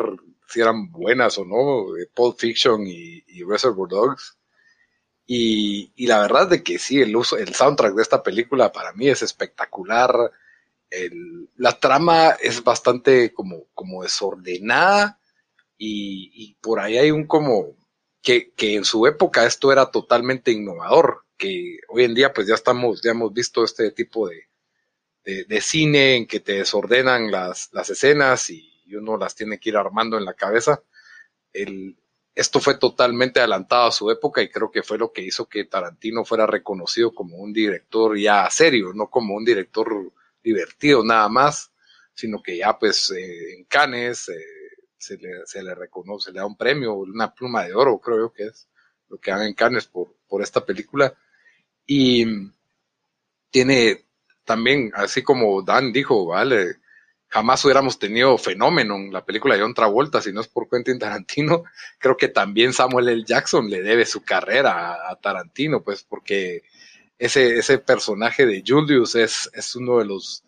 si 0.47 0.61
eran 0.61 0.89
buenas 0.91 1.37
o 1.37 1.43
no, 1.43 1.97
eh, 1.97 2.09
Pulp 2.13 2.39
Fiction 2.39 2.87
y, 2.87 3.21
y 3.27 3.43
Reservoir 3.43 3.89
Dogs. 3.89 4.38
Y, 5.31 5.91
y, 5.95 6.07
la 6.07 6.21
verdad 6.21 6.49
de 6.49 6.63
que 6.63 6.79
sí, 6.79 7.01
el, 7.01 7.15
uso, 7.15 7.37
el 7.37 7.53
soundtrack 7.53 7.93
de 7.93 8.01
esta 8.01 8.23
película 8.23 8.71
para 8.71 8.93
mí 8.93 9.09
es 9.09 9.21
espectacular 9.21 10.31
la 11.57 11.79
trama 11.79 12.31
es 12.41 12.63
bastante 12.63 13.33
como, 13.33 13.67
como 13.73 14.03
desordenada 14.03 15.19
y, 15.77 16.55
por 16.61 16.79
ahí 16.79 16.97
hay 16.97 17.11
un 17.11 17.25
como 17.25 17.75
que, 18.21 18.51
en 18.57 18.83
su 18.83 19.07
época 19.07 19.45
esto 19.45 19.71
era 19.71 19.91
totalmente 19.91 20.51
innovador, 20.51 21.25
que 21.37 21.79
hoy 21.87 22.03
en 22.03 22.15
día 22.15 22.33
pues 22.33 22.47
ya 22.47 22.55
estamos, 22.55 23.01
ya 23.01 23.11
hemos 23.11 23.33
visto 23.33 23.63
este 23.63 23.91
tipo 23.91 24.27
de, 24.27 24.49
de, 25.23 25.61
cine 25.61 26.15
en 26.17 26.27
que 26.27 26.41
te 26.41 26.53
desordenan 26.53 27.31
las, 27.31 27.69
las, 27.71 27.89
escenas 27.89 28.49
y 28.49 28.83
uno 28.93 29.17
las 29.17 29.35
tiene 29.35 29.59
que 29.59 29.69
ir 29.69 29.77
armando 29.77 30.17
en 30.17 30.25
la 30.25 30.33
cabeza. 30.33 30.83
El, 31.53 31.95
esto 32.35 32.59
fue 32.59 32.77
totalmente 32.77 33.39
adelantado 33.39 33.87
a 33.87 33.91
su 33.91 34.09
época 34.11 34.41
y 34.41 34.49
creo 34.49 34.71
que 34.71 34.83
fue 34.83 34.97
lo 34.97 35.11
que 35.11 35.21
hizo 35.21 35.47
que 35.47 35.65
Tarantino 35.65 36.23
fuera 36.23 36.45
reconocido 36.45 37.13
como 37.13 37.37
un 37.37 37.51
director 37.51 38.17
ya 38.17 38.49
serio, 38.49 38.93
no 38.93 39.09
como 39.09 39.35
un 39.35 39.43
director 39.43 40.11
divertido 40.43 41.03
nada 41.03 41.27
más, 41.27 41.71
sino 42.13 42.41
que 42.41 42.57
ya 42.57 42.77
pues 42.77 43.11
eh, 43.11 43.55
en 43.55 43.65
Cannes 43.65 44.29
eh, 44.29 44.41
se, 44.97 45.17
le, 45.17 45.45
se 45.45 45.61
reconoce, 45.75 46.31
le 46.31 46.39
da 46.39 46.45
un 46.45 46.57
premio, 46.57 46.95
una 46.95 47.33
pluma 47.33 47.65
de 47.65 47.73
oro, 47.73 47.99
creo 47.99 48.17
yo 48.19 48.33
que 48.33 48.43
es 48.47 48.69
lo 49.09 49.17
que 49.17 49.31
dan 49.31 49.43
en 49.43 49.53
Cannes 49.53 49.87
por, 49.87 50.15
por 50.27 50.41
esta 50.41 50.65
película. 50.65 51.13
Y 51.85 52.25
tiene, 53.49 54.05
también, 54.45 54.91
así 54.93 55.23
como 55.23 55.61
Dan 55.63 55.91
dijo, 55.91 56.25
vale, 56.27 56.77
jamás 57.29 57.63
hubiéramos 57.63 57.99
tenido 57.99 58.37
fenómeno 58.37 58.95
en 58.95 59.13
la 59.13 59.23
película 59.23 59.55
de 59.55 59.61
John 59.61 59.73
Travolta 59.73 60.21
si 60.21 60.33
no 60.33 60.41
es 60.41 60.47
por 60.47 60.67
Quentin 60.67 60.99
Tarantino. 60.99 61.63
Creo 61.99 62.17
que 62.17 62.27
también 62.27 62.73
Samuel 62.73 63.09
L. 63.09 63.23
Jackson 63.23 63.69
le 63.69 63.81
debe 63.81 64.05
su 64.05 64.23
carrera 64.23 65.09
a, 65.09 65.15
Tarantino, 65.15 65.81
pues 65.83 66.03
porque 66.03 66.63
ese, 67.17 67.57
ese 67.57 67.77
personaje 67.77 68.45
de 68.45 68.63
Julius 68.65 69.15
es, 69.15 69.49
es 69.53 69.75
uno 69.75 69.99
de 69.99 70.05
los, 70.05 70.43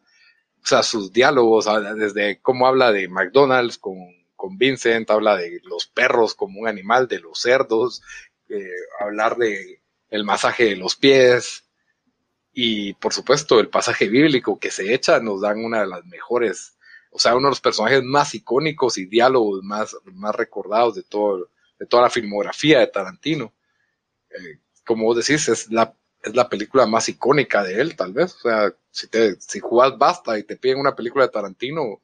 o 0.64 0.66
sea, 0.66 0.84
sus 0.84 1.14
diálogos, 1.14 1.68
desde 1.96 2.40
cómo 2.42 2.68
habla 2.68 2.92
de 2.92 3.08
McDonald's 3.08 3.78
con, 3.78 3.98
con 4.36 4.58
Vincent, 4.58 5.10
habla 5.12 5.38
de 5.38 5.62
los 5.64 5.86
perros 5.86 6.34
como 6.34 6.62
un 6.62 6.68
animal, 6.68 7.08
de 7.08 7.20
los 7.20 7.40
cerdos, 7.40 8.02
eh, 8.50 8.72
hablar 9.00 9.38
de 9.38 9.82
el 10.10 10.24
masaje 10.24 10.66
de 10.66 10.76
los 10.76 10.96
pies, 10.96 11.64
y 12.54 12.94
por 12.96 13.14
supuesto 13.14 13.60
el 13.60 13.70
pasaje 13.70 14.10
bíblico 14.10 14.60
que 14.60 14.72
se 14.72 14.94
echa 14.94 15.20
nos 15.20 15.42
dan 15.42 15.64
una 15.64 15.82
de 15.82 15.88
las 15.88 16.06
mejores, 16.06 16.78
o 17.12 17.20
sea, 17.20 17.36
uno 17.36 17.48
de 17.48 17.52
los 17.52 17.62
personajes 17.62 18.04
más 18.04 18.36
icónicos 18.36 18.98
y 18.98 19.06
diálogos 19.06 19.64
más, 19.64 19.96
más 20.14 20.36
recordados 20.36 20.96
de, 20.96 21.04
todo, 21.04 21.50
de 21.80 21.86
toda 21.86 22.04
la 22.04 22.10
filmografía 22.10 22.80
de 22.80 22.88
Tarantino. 22.88 23.54
Eh, 24.30 24.60
como 24.86 25.06
vos 25.06 25.18
decís, 25.26 25.48
es 25.50 25.72
la, 25.72 25.94
es 26.24 26.36
la 26.36 26.50
película 26.50 26.86
más 26.86 27.08
icónica 27.10 27.64
de 27.64 27.80
él, 27.82 27.96
tal 27.96 28.14
vez. 28.14 28.36
O 28.36 28.40
sea, 28.40 28.74
si, 28.90 29.08
te, 29.08 29.40
si 29.40 29.60
jugás 29.60 29.98
basta 29.98 30.38
y 30.38 30.44
te 30.44 30.58
piden 30.58 30.80
una 30.80 30.96
película 30.96 31.26
de 31.26 31.32
Tarantino, 31.32 32.02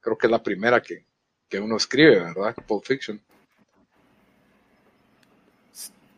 creo 0.00 0.16
que 0.16 0.26
es 0.26 0.30
la 0.30 0.42
primera 0.42 0.82
que, 0.82 1.04
que 1.48 1.58
uno 1.58 1.76
escribe, 1.76 2.20
¿verdad? 2.20 2.54
Pulp 2.66 2.84
Fiction. 2.84 3.20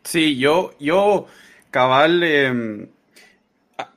Sí, 0.05 0.37
yo, 0.37 0.75
yo, 0.79 1.27
cabal, 1.71 2.23
em, 2.23 2.89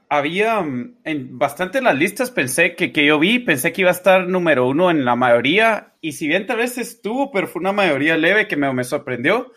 había 0.10 0.62
mm, 0.62 0.98
en 1.04 1.38
bastante 1.38 1.82
las 1.82 1.96
listas, 1.98 2.32
pensé 2.32 2.76
que, 2.76 2.92
que 2.92 3.06
yo 3.06 3.20
vi, 3.20 3.40
pensé 3.40 3.74
que 3.74 3.82
iba 3.82 3.90
a 3.90 3.94
estar 3.94 4.28
número 4.28 4.68
uno 4.68 4.92
en 4.92 5.06
la 5.06 5.16
mayoría, 5.16 5.94
y 6.02 6.14
si 6.14 6.28
bien 6.28 6.46
tal 6.46 6.58
vez 6.58 6.78
estuvo, 6.78 7.32
pero 7.32 7.48
fue 7.48 7.60
una 7.60 7.72
mayoría 7.72 8.18
leve 8.18 8.48
que 8.48 8.58
me, 8.58 8.72
me 8.74 8.84
sorprendió, 8.84 9.52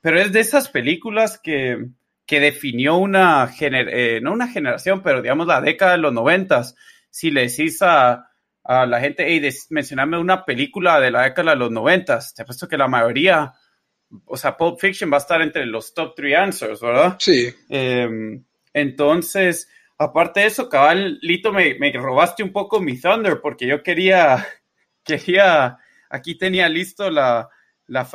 pero 0.00 0.20
es 0.20 0.32
de 0.32 0.40
esas 0.40 0.68
películas 0.68 1.38
que, 1.38 1.86
que 2.26 2.40
definió 2.40 2.96
una, 2.96 3.50
eh, 3.60 4.20
no 4.22 4.32
una 4.32 4.48
generación, 4.48 5.02
pero 5.02 5.20
digamos 5.20 5.46
la 5.46 5.60
década 5.60 5.92
de 5.92 5.98
los 5.98 6.12
noventas. 6.12 6.76
Si 7.10 7.30
le 7.30 7.48
decís 7.48 7.82
a, 7.82 8.30
a 8.64 8.86
la 8.86 9.00
gente, 9.00 9.24
hey, 9.26 9.46
mencioname 9.70 10.16
una 10.16 10.44
película 10.44 11.00
de 11.00 11.10
la 11.10 11.22
década 11.24 11.50
de 11.50 11.56
los 11.56 11.70
noventas, 11.70 12.34
te 12.34 12.42
apuesto 12.42 12.68
que 12.68 12.78
la 12.78 12.88
mayoría, 12.88 13.52
o 14.24 14.36
sea, 14.36 14.56
Pulp 14.56 14.78
Fiction 14.78 15.10
va 15.10 15.16
a 15.16 15.20
estar 15.20 15.42
entre 15.42 15.66
los 15.66 15.92
top 15.92 16.14
three 16.14 16.34
answers, 16.34 16.80
¿verdad? 16.80 17.16
Sí. 17.18 17.52
Em, 17.68 18.44
entonces, 18.72 19.68
Aparte 20.00 20.40
de 20.40 20.46
eso, 20.46 20.70
cabal, 20.70 21.18
Lito, 21.20 21.52
me, 21.52 21.92
robaste 21.92 22.42
un 22.42 22.52
poco 22.52 22.80
mi 22.80 22.98
Thunder 22.98 23.38
porque 23.42 23.66
yo 23.66 23.82
quería, 23.82 24.48
quería, 25.04 25.76
aquí 26.08 26.38
tenía 26.38 26.70
listo 26.70 27.10
la, 27.10 27.50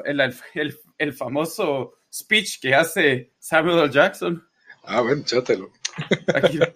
el, 0.03 1.13
famoso 1.13 1.99
speech 2.11 2.59
que 2.59 2.73
hace 2.73 3.33
Samuel 3.38 3.83
L. 3.83 3.91
Jackson. 3.91 4.43
Ah, 4.83 5.03
ven, 5.03 5.23
chátelo. 5.25 5.71
Aquí. 6.33 6.57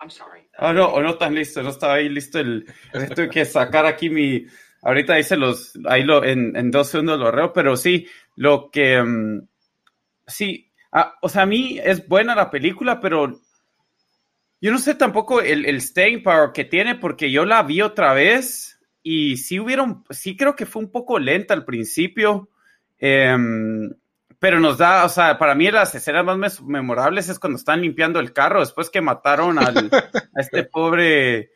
I'm 0.00 0.08
sorry. 0.08 0.48
Ah, 0.56 0.72
no, 0.72 0.86
o 0.86 1.02
no 1.02 1.18
tan 1.18 1.34
listo, 1.34 1.60
no 1.64 1.70
estaba 1.70 1.94
ahí 1.94 2.08
listo 2.08 2.38
el, 2.38 2.64
tuve 3.12 3.28
que 3.28 3.44
sacar 3.44 3.86
aquí 3.86 4.08
mi, 4.08 4.46
ahorita 4.82 5.16
dice 5.16 5.36
los, 5.36 5.76
ahí 5.86 6.04
lo, 6.04 6.22
en, 6.22 6.54
en 6.54 6.70
dos 6.70 6.90
segundos 6.90 7.18
lo 7.18 7.26
arreo, 7.26 7.52
pero 7.52 7.76
sí, 7.76 8.06
lo 8.36 8.70
que, 8.70 9.02
mm, 9.02 9.48
sí, 10.28 10.67
Ah, 10.92 11.16
o 11.20 11.28
sea, 11.28 11.42
a 11.42 11.46
mí 11.46 11.78
es 11.82 12.06
buena 12.08 12.34
la 12.34 12.50
película, 12.50 13.00
pero 13.00 13.40
yo 14.60 14.72
no 14.72 14.78
sé 14.78 14.94
tampoco 14.94 15.40
el, 15.40 15.66
el 15.66 15.80
staying 15.80 16.22
power 16.22 16.50
que 16.52 16.64
tiene 16.64 16.94
porque 16.94 17.30
yo 17.30 17.44
la 17.44 17.62
vi 17.62 17.82
otra 17.82 18.12
vez 18.12 18.80
y 19.02 19.36
sí 19.36 19.60
hubieron, 19.60 20.04
sí 20.10 20.36
creo 20.36 20.56
que 20.56 20.66
fue 20.66 20.82
un 20.82 20.90
poco 20.90 21.18
lenta 21.18 21.54
al 21.54 21.64
principio, 21.64 22.48
em, 22.98 23.90
pero 24.38 24.60
nos 24.60 24.78
da, 24.78 25.04
o 25.04 25.08
sea, 25.08 25.38
para 25.38 25.54
mí 25.54 25.70
las 25.70 25.94
escenas 25.94 26.24
más 26.24 26.62
memorables 26.62 27.28
es 27.28 27.38
cuando 27.38 27.58
están 27.58 27.80
limpiando 27.80 28.20
el 28.20 28.32
carro 28.32 28.60
después 28.60 28.90
que 28.90 29.00
mataron 29.00 29.58
al, 29.58 29.90
a 30.34 30.40
este 30.40 30.64
pobre 30.64 31.50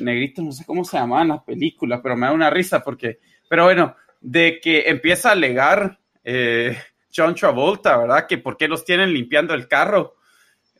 negrito, 0.00 0.42
no 0.42 0.52
sé 0.52 0.64
cómo 0.64 0.84
se 0.84 0.98
llama 0.98 1.22
en 1.22 1.28
la 1.28 1.44
película, 1.44 2.02
pero 2.02 2.16
me 2.16 2.26
da 2.26 2.32
una 2.32 2.50
risa 2.50 2.80
porque, 2.80 3.20
pero 3.48 3.64
bueno, 3.64 3.94
de 4.20 4.60
que 4.60 4.88
empieza 4.88 5.28
a 5.28 5.32
alegar. 5.32 5.98
Eh, 6.24 6.76
John 7.14 7.34
Travolta, 7.34 7.96
¿verdad? 7.96 8.26
Que 8.26 8.38
por 8.38 8.56
qué 8.56 8.68
los 8.68 8.84
tienen 8.84 9.12
limpiando 9.12 9.54
el 9.54 9.68
carro. 9.68 10.16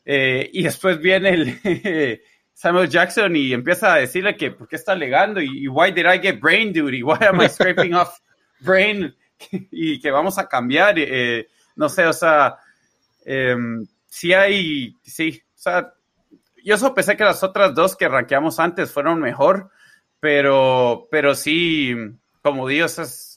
Eh, 0.05 0.49
y 0.53 0.63
después 0.63 0.99
viene 0.99 1.29
el 1.29 2.21
Samuel 2.53 2.89
Jackson 2.89 3.35
y 3.35 3.53
empieza 3.53 3.93
a 3.93 3.97
decirle 3.97 4.35
que 4.35 4.51
por 4.51 4.67
qué 4.67 4.75
está 4.75 4.93
alegando 4.93 5.41
y, 5.41 5.67
why 5.67 5.91
did 5.91 6.05
I 6.05 6.19
get 6.19 6.39
brain 6.39 6.73
duty? 6.73 7.03
Why 7.03 7.17
am 7.21 7.41
I 7.41 7.47
scraping 7.49 7.93
off 7.93 8.19
brain? 8.59 9.15
y 9.71 9.99
que 9.99 10.11
vamos 10.11 10.37
a 10.37 10.47
cambiar. 10.47 10.95
Eh, 10.97 11.47
no 11.75 11.89
sé, 11.89 12.05
o 12.05 12.13
sea, 12.13 12.57
em, 13.25 13.85
sí 14.07 14.33
hay, 14.33 14.95
sí, 15.03 15.41
o 15.55 15.57
sea, 15.57 15.93
yo 16.63 16.77
sopesé 16.77 17.15
que 17.15 17.23
las 17.23 17.43
otras 17.43 17.73
dos 17.73 17.95
que 17.95 18.07
rankeamos 18.07 18.59
antes 18.59 18.91
fueron 18.91 19.21
mejor, 19.21 19.69
pero, 20.19 21.07
pero 21.09 21.35
sí, 21.35 21.95
como 22.41 22.67
digo, 22.67 22.85
esas 22.85 23.28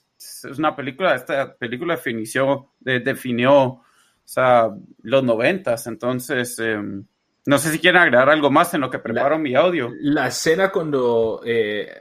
es 0.44 0.58
una 0.58 0.74
película, 0.74 1.14
esta 1.14 1.54
película 1.54 1.96
definió, 1.96 2.72
definió 2.80 3.54
o 3.54 3.84
sea, 4.24 4.70
los 5.02 5.24
noventas, 5.24 5.86
entonces 5.86 6.58
em, 6.58 7.04
no 7.44 7.58
sé 7.58 7.72
si 7.72 7.78
quieren 7.78 8.02
agregar 8.02 8.30
algo 8.30 8.50
más 8.50 8.72
en 8.74 8.82
lo 8.82 8.90
que 8.90 8.98
preparo 8.98 9.38
mi 9.38 9.54
audio. 9.54 9.90
La 10.00 10.28
escena 10.28 10.70
cuando 10.70 11.42
eh, 11.44 11.92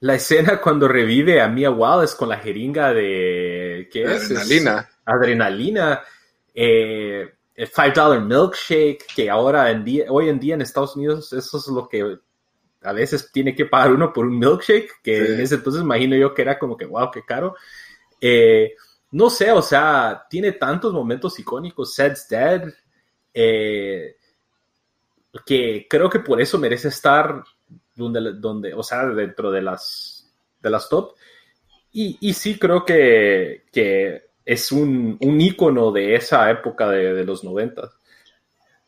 la 0.00 0.14
escena 0.14 0.60
cuando 0.60 0.88
revive 0.88 1.40
a 1.40 1.48
Mia 1.48 1.70
Wallace 1.70 2.16
con 2.16 2.28
la 2.28 2.38
jeringa 2.38 2.92
de 2.92 3.88
¿qué 3.92 4.02
es? 4.04 4.30
Adrenalina. 4.30 4.88
adrenalina. 5.04 6.00
Eh, 6.54 7.32
el 7.54 7.66
Five 7.66 7.92
Dollar 7.92 8.20
Milkshake, 8.20 9.04
que 9.14 9.28
ahora 9.28 9.70
en 9.70 9.84
día, 9.84 10.04
hoy 10.08 10.28
en 10.28 10.38
día 10.38 10.54
en 10.54 10.62
Estados 10.62 10.96
Unidos 10.96 11.32
eso 11.32 11.58
es 11.58 11.66
lo 11.68 11.88
que 11.88 12.18
a 12.82 12.92
veces 12.92 13.30
tiene 13.32 13.54
que 13.54 13.66
pagar 13.66 13.92
uno 13.92 14.12
por 14.12 14.26
un 14.26 14.38
milkshake, 14.38 15.02
que 15.02 15.18
en 15.18 15.40
ese 15.40 15.56
entonces 15.56 15.82
imagino 15.82 16.16
yo 16.16 16.34
que 16.34 16.42
era 16.42 16.58
como 16.58 16.76
que, 16.76 16.86
wow, 16.86 17.10
qué 17.10 17.22
caro. 17.24 17.56
Eh, 18.20 18.74
no 19.10 19.30
sé, 19.30 19.50
o 19.52 19.62
sea, 19.62 20.26
tiene 20.28 20.52
tantos 20.52 20.92
momentos 20.92 21.38
icónicos, 21.38 21.94
Sed's 21.94 22.28
Dead, 22.28 22.62
eh, 23.32 24.16
que 25.44 25.86
creo 25.88 26.08
que 26.08 26.20
por 26.20 26.40
eso 26.40 26.58
merece 26.58 26.88
estar 26.88 27.42
donde, 27.94 28.34
donde 28.34 28.74
o 28.74 28.82
sea, 28.82 29.06
dentro 29.06 29.50
de 29.50 29.62
las, 29.62 30.30
de 30.60 30.70
las 30.70 30.88
top. 30.88 31.14
Y, 31.92 32.18
y 32.20 32.32
sí 32.34 32.58
creo 32.58 32.84
que, 32.84 33.64
que 33.72 34.28
es 34.44 34.72
un, 34.72 35.16
un 35.20 35.40
ícono 35.40 35.90
de 35.90 36.14
esa 36.14 36.50
época 36.50 36.88
de, 36.90 37.14
de 37.14 37.24
los 37.24 37.44
noventas. 37.44 37.98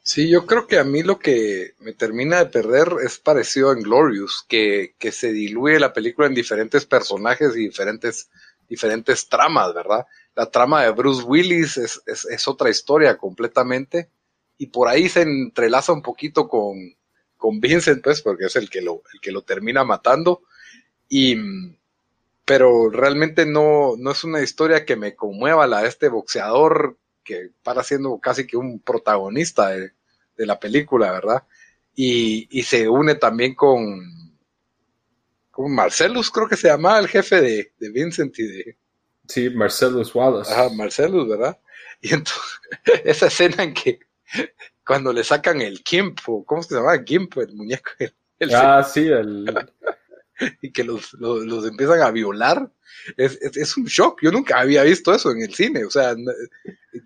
Sí, 0.02 0.28
yo 0.30 0.46
creo 0.46 0.66
que 0.66 0.78
a 0.78 0.84
mí 0.84 1.02
lo 1.02 1.18
que 1.18 1.74
me 1.78 1.92
termina 1.92 2.38
de 2.38 2.46
perder 2.46 2.88
es 3.04 3.18
parecido 3.18 3.70
a 3.70 3.74
Glorious, 3.74 4.44
que, 4.48 4.94
que 4.98 5.12
se 5.12 5.32
diluye 5.32 5.78
la 5.78 5.92
película 5.92 6.26
en 6.26 6.34
diferentes 6.34 6.86
personajes 6.86 7.54
y 7.56 7.60
diferentes, 7.60 8.30
diferentes 8.68 9.28
tramas, 9.28 9.74
¿verdad? 9.74 10.06
La 10.34 10.50
trama 10.50 10.82
de 10.82 10.90
Bruce 10.92 11.22
Willis 11.24 11.76
es, 11.76 12.02
es, 12.06 12.24
es 12.24 12.48
otra 12.48 12.70
historia 12.70 13.18
completamente 13.18 14.10
y 14.58 14.66
por 14.68 14.88
ahí 14.88 15.08
se 15.08 15.22
entrelaza 15.22 15.92
un 15.92 16.02
poquito 16.02 16.48
con, 16.48 16.76
con 17.36 17.60
Vincent, 17.60 18.02
pues, 18.02 18.22
porque 18.22 18.46
es 18.46 18.56
el 18.56 18.70
que 18.70 18.80
lo, 18.80 19.02
el 19.12 19.20
que 19.20 19.32
lo 19.32 19.42
termina 19.42 19.84
matando. 19.84 20.42
Y, 21.08 21.36
pero 22.44 22.90
realmente 22.90 23.46
no, 23.46 23.94
no 23.96 24.10
es 24.10 24.24
una 24.24 24.42
historia 24.42 24.84
que 24.84 24.96
me 24.96 25.14
conmueva 25.14 25.66
la 25.66 25.82
de 25.82 25.88
este 25.88 26.08
boxeador 26.08 26.98
que 27.24 27.50
para 27.62 27.82
siendo 27.82 28.18
casi 28.18 28.46
que 28.46 28.56
un 28.56 28.80
protagonista 28.80 29.70
de, 29.70 29.92
la 30.36 30.58
película, 30.58 31.12
¿verdad? 31.12 31.44
Y, 31.94 32.62
se 32.62 32.88
une 32.88 33.14
también 33.14 33.54
con, 33.54 34.00
con 35.50 35.74
Marcellus, 35.74 36.30
creo 36.30 36.48
que 36.48 36.56
se 36.56 36.68
llamaba 36.68 36.98
el 36.98 37.08
jefe 37.08 37.40
de, 37.40 37.90
Vincent 37.90 38.38
y 38.38 38.44
de... 38.44 38.76
Sí, 39.28 39.50
Marcellus 39.50 40.14
Wallace. 40.14 40.52
Ajá, 40.52 40.70
Marcellus, 40.70 41.28
¿verdad? 41.28 41.58
Y 42.00 42.14
entonces, 42.14 42.60
esa 43.04 43.26
escena 43.26 43.62
en 43.62 43.74
que 43.74 44.00
cuando 44.86 45.12
le 45.12 45.22
sacan 45.22 45.60
el 45.60 45.82
Gimp, 45.84 46.20
¿cómo 46.46 46.62
se 46.62 46.74
llama? 46.74 47.02
Gimp, 47.04 47.36
el 47.36 47.54
muñeco. 47.54 47.90
ah, 48.54 48.82
sí, 48.82 49.06
el... 49.06 49.44
y 50.62 50.72
que 50.72 50.84
los, 50.84 51.12
los, 51.14 51.66
empiezan 51.66 52.00
a 52.02 52.10
violar, 52.10 52.70
es, 53.16 53.38
es, 53.40 53.76
un 53.76 53.84
shock. 53.84 54.20
Yo 54.22 54.30
nunca 54.30 54.58
había 54.58 54.82
visto 54.82 55.12
eso 55.14 55.30
en 55.30 55.42
el 55.42 55.54
cine, 55.54 55.84
o 55.84 55.90
sea, 55.90 56.14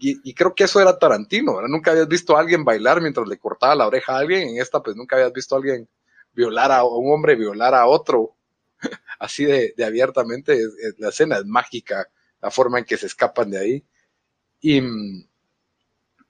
y, 0.01 0.35
creo 0.35 0.55
que 0.55 0.65
eso 0.65 0.81
era 0.81 0.99
Tarantino, 0.99 1.61
Nunca 1.69 1.91
habías 1.91 2.09
visto 2.09 2.37
a 2.37 2.41
alguien 2.41 2.65
bailar 2.65 3.01
mientras 3.01 3.27
le 3.29 3.39
cortaba 3.39 3.75
la 3.75 3.87
oreja 3.87 4.15
a 4.15 4.19
alguien, 4.19 4.49
en 4.49 4.63
esta 4.63 4.83
pues 4.83 4.97
nunca 4.97 5.17
habías 5.17 5.33
visto 5.33 5.55
a 5.55 5.59
alguien 5.59 5.89
violar 6.33 6.73
a 6.73 6.85
un 6.85 7.13
hombre 7.13 7.37
violar 7.37 7.75
a 7.75 7.87
otro, 7.87 8.37
así 9.19 9.45
de, 9.45 9.75
de 9.77 9.85
abiertamente, 9.85 10.59
la 10.99 11.09
escena 11.11 11.39
es 11.39 11.45
mágica, 11.45 12.09
la 12.41 12.51
forma 12.51 12.79
en 12.79 12.85
que 12.85 12.97
se 12.97 13.07
escapan 13.07 13.51
de 13.51 13.59
ahí. 13.59 13.85
Y, 14.61 14.83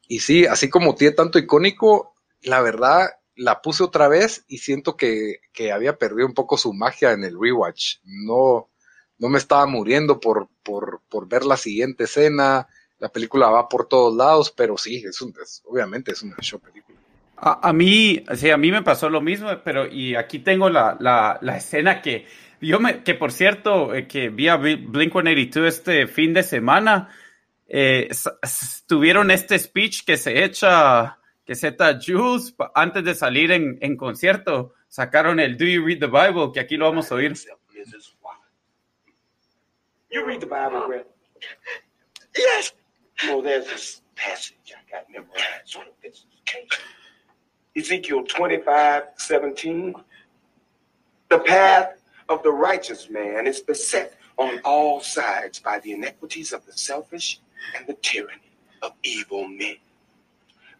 Y 0.09 0.21
sí, 0.21 0.47
así 0.47 0.69
como 0.69 0.95
tiene 0.95 1.15
tanto 1.15 1.39
icónico, 1.39 2.15
la 2.43 2.61
verdad 2.61 3.09
la 3.37 3.63
puse 3.63 3.83
otra 3.83 4.09
vez 4.09 4.45
y 4.49 4.59
siento 4.59 4.97
que, 4.97 5.41
que 5.53 5.73
había 5.73 5.99
perdido 5.99 6.27
un 6.27 6.35
poco 6.35 6.57
su 6.57 6.73
magia 6.73 7.13
en 7.13 7.25
el 7.25 7.39
rewatch. 7.41 7.97
No, 8.05 8.71
no 9.19 9.29
me 9.29 9.39
estaba 9.39 9.67
muriendo 9.67 10.21
por, 10.21 10.49
por, 10.63 11.01
por 11.09 11.29
ver 11.29 11.45
la 11.45 11.57
siguiente 11.57 12.05
escena. 12.05 12.69
La 12.99 13.09
película 13.09 13.51
va 13.51 13.69
por 13.69 13.89
todos 13.89 14.15
lados, 14.15 14.51
pero 14.51 14.77
sí, 14.77 15.05
es 15.05 15.21
un, 15.21 15.35
obviamente 15.65 16.13
es 16.13 16.23
una 16.23 16.37
show 16.41 16.61
película. 16.61 16.99
A, 17.37 17.69
a, 17.69 17.73
mí, 17.73 18.25
sí, 18.37 18.51
a 18.51 18.57
mí 18.57 18.71
me 18.71 18.83
pasó 18.83 19.11
lo 19.11 19.21
mismo, 19.21 19.49
pero 19.65 19.87
y 19.87 20.15
aquí 20.15 20.39
tengo 20.39 20.71
la, 20.71 20.97
la, 21.01 21.39
la 21.43 21.57
escena 21.57 22.01
que 22.01 22.27
yo 22.61 22.81
me, 22.81 23.03
que 23.03 23.15
por 23.15 23.33
cierto, 23.33 23.95
eh, 23.95 24.07
que 24.07 24.29
vi 24.31 24.49
a 24.49 24.57
Blink 24.57 25.13
182 25.13 25.75
este 25.75 26.07
fin 26.07 26.33
de 26.33 26.43
semana, 26.43 27.11
eh, 27.67 28.09
tuvieron 28.87 29.31
este 29.31 29.59
speech 29.59 30.05
que 30.05 30.17
se 30.17 30.45
echa, 30.45 31.19
que 31.45 31.55
se 31.55 31.69
echa 31.69 31.99
Jules 32.01 32.55
antes 32.75 33.05
de 33.05 33.15
salir 33.15 33.53
en, 33.53 33.79
en 33.81 33.97
concierto. 33.97 34.75
Sacaron 34.89 35.41
el 35.41 35.57
Do 35.57 35.65
You 35.65 35.85
Read 35.85 35.99
the 36.01 36.07
Bible, 36.07 36.53
que 36.53 36.61
aquí 36.61 36.77
lo 36.77 36.87
vamos 36.87 37.11
a 37.11 37.17
oír. 37.17 37.35
You 40.11 40.25
read 40.25 40.39
the 40.39 40.47
Bible, 40.47 40.87
Brett? 40.87 41.07
Yes. 42.37 42.73
Well, 43.25 43.43
there's 43.43 43.67
this 43.67 44.01
passage 44.15 44.73
I 44.73 44.89
got 44.89 45.11
memorized. 45.11 45.67
Sort 45.67 45.89
of 45.89 45.95
this 46.03 46.25
case. 46.45 46.69
Ezekiel 47.77 48.23
25, 48.23 49.03
17. 49.17 49.95
The 51.31 51.39
path 51.41 51.95
of 52.29 52.45
the 52.45 52.53
righteous 52.53 53.11
man 53.11 53.49
is 53.49 53.61
beset 53.61 54.15
on 54.37 54.61
all 54.65 55.01
sides 55.01 55.59
by 55.59 55.81
the 55.81 55.93
iniquities 55.93 56.53
of 56.53 56.65
the 56.65 56.73
selfish 56.73 57.41
and 57.77 57.85
the 57.89 57.95
tyranny 57.95 58.53
of 58.83 58.93
evil 59.03 59.49
men. 59.49 59.79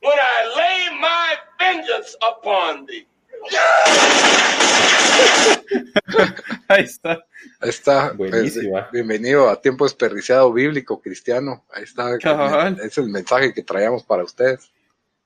when 0.00 0.18
I 0.18 0.54
lay 0.56 0.88
my 1.00 1.36
vengeance 1.58 2.16
upon 2.22 2.86
thee. 2.86 3.06
Ahí 6.68 6.84
está. 6.84 7.24
Ahí 7.60 7.70
está. 7.70 8.12
Pues, 8.16 8.58
bienvenido 8.92 9.48
a 9.48 9.60
Tiempo 9.60 9.84
Desperdiciado 9.84 10.52
Bíblico 10.52 11.00
Cristiano. 11.00 11.64
Ahí 11.72 11.84
está. 11.84 12.18
Cabal. 12.18 12.78
Es 12.82 12.98
el 12.98 13.08
mensaje 13.08 13.54
que 13.54 13.62
traíamos 13.62 14.02
para 14.04 14.24
ustedes. 14.24 14.72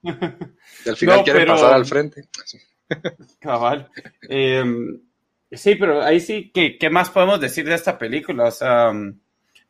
Y 0.83 0.89
al 0.89 0.97
final 0.97 1.19
no, 1.19 1.25
quieren 1.25 1.43
pero... 1.43 1.57
pasar 1.57 1.75
al 1.75 1.85
frente. 1.85 2.25
Cabal. 3.39 3.91
Eh, 4.27 4.65
sí, 5.53 5.75
pero 5.75 6.03
ahí 6.03 6.21
sí, 6.21 6.51
¿qué, 6.55 6.79
¿qué, 6.79 6.89
más 6.89 7.11
podemos 7.11 7.39
decir 7.39 7.67
de 7.67 7.75
esta 7.75 7.99
película? 7.99 8.45
O 8.45 8.51
sea, 8.51 8.95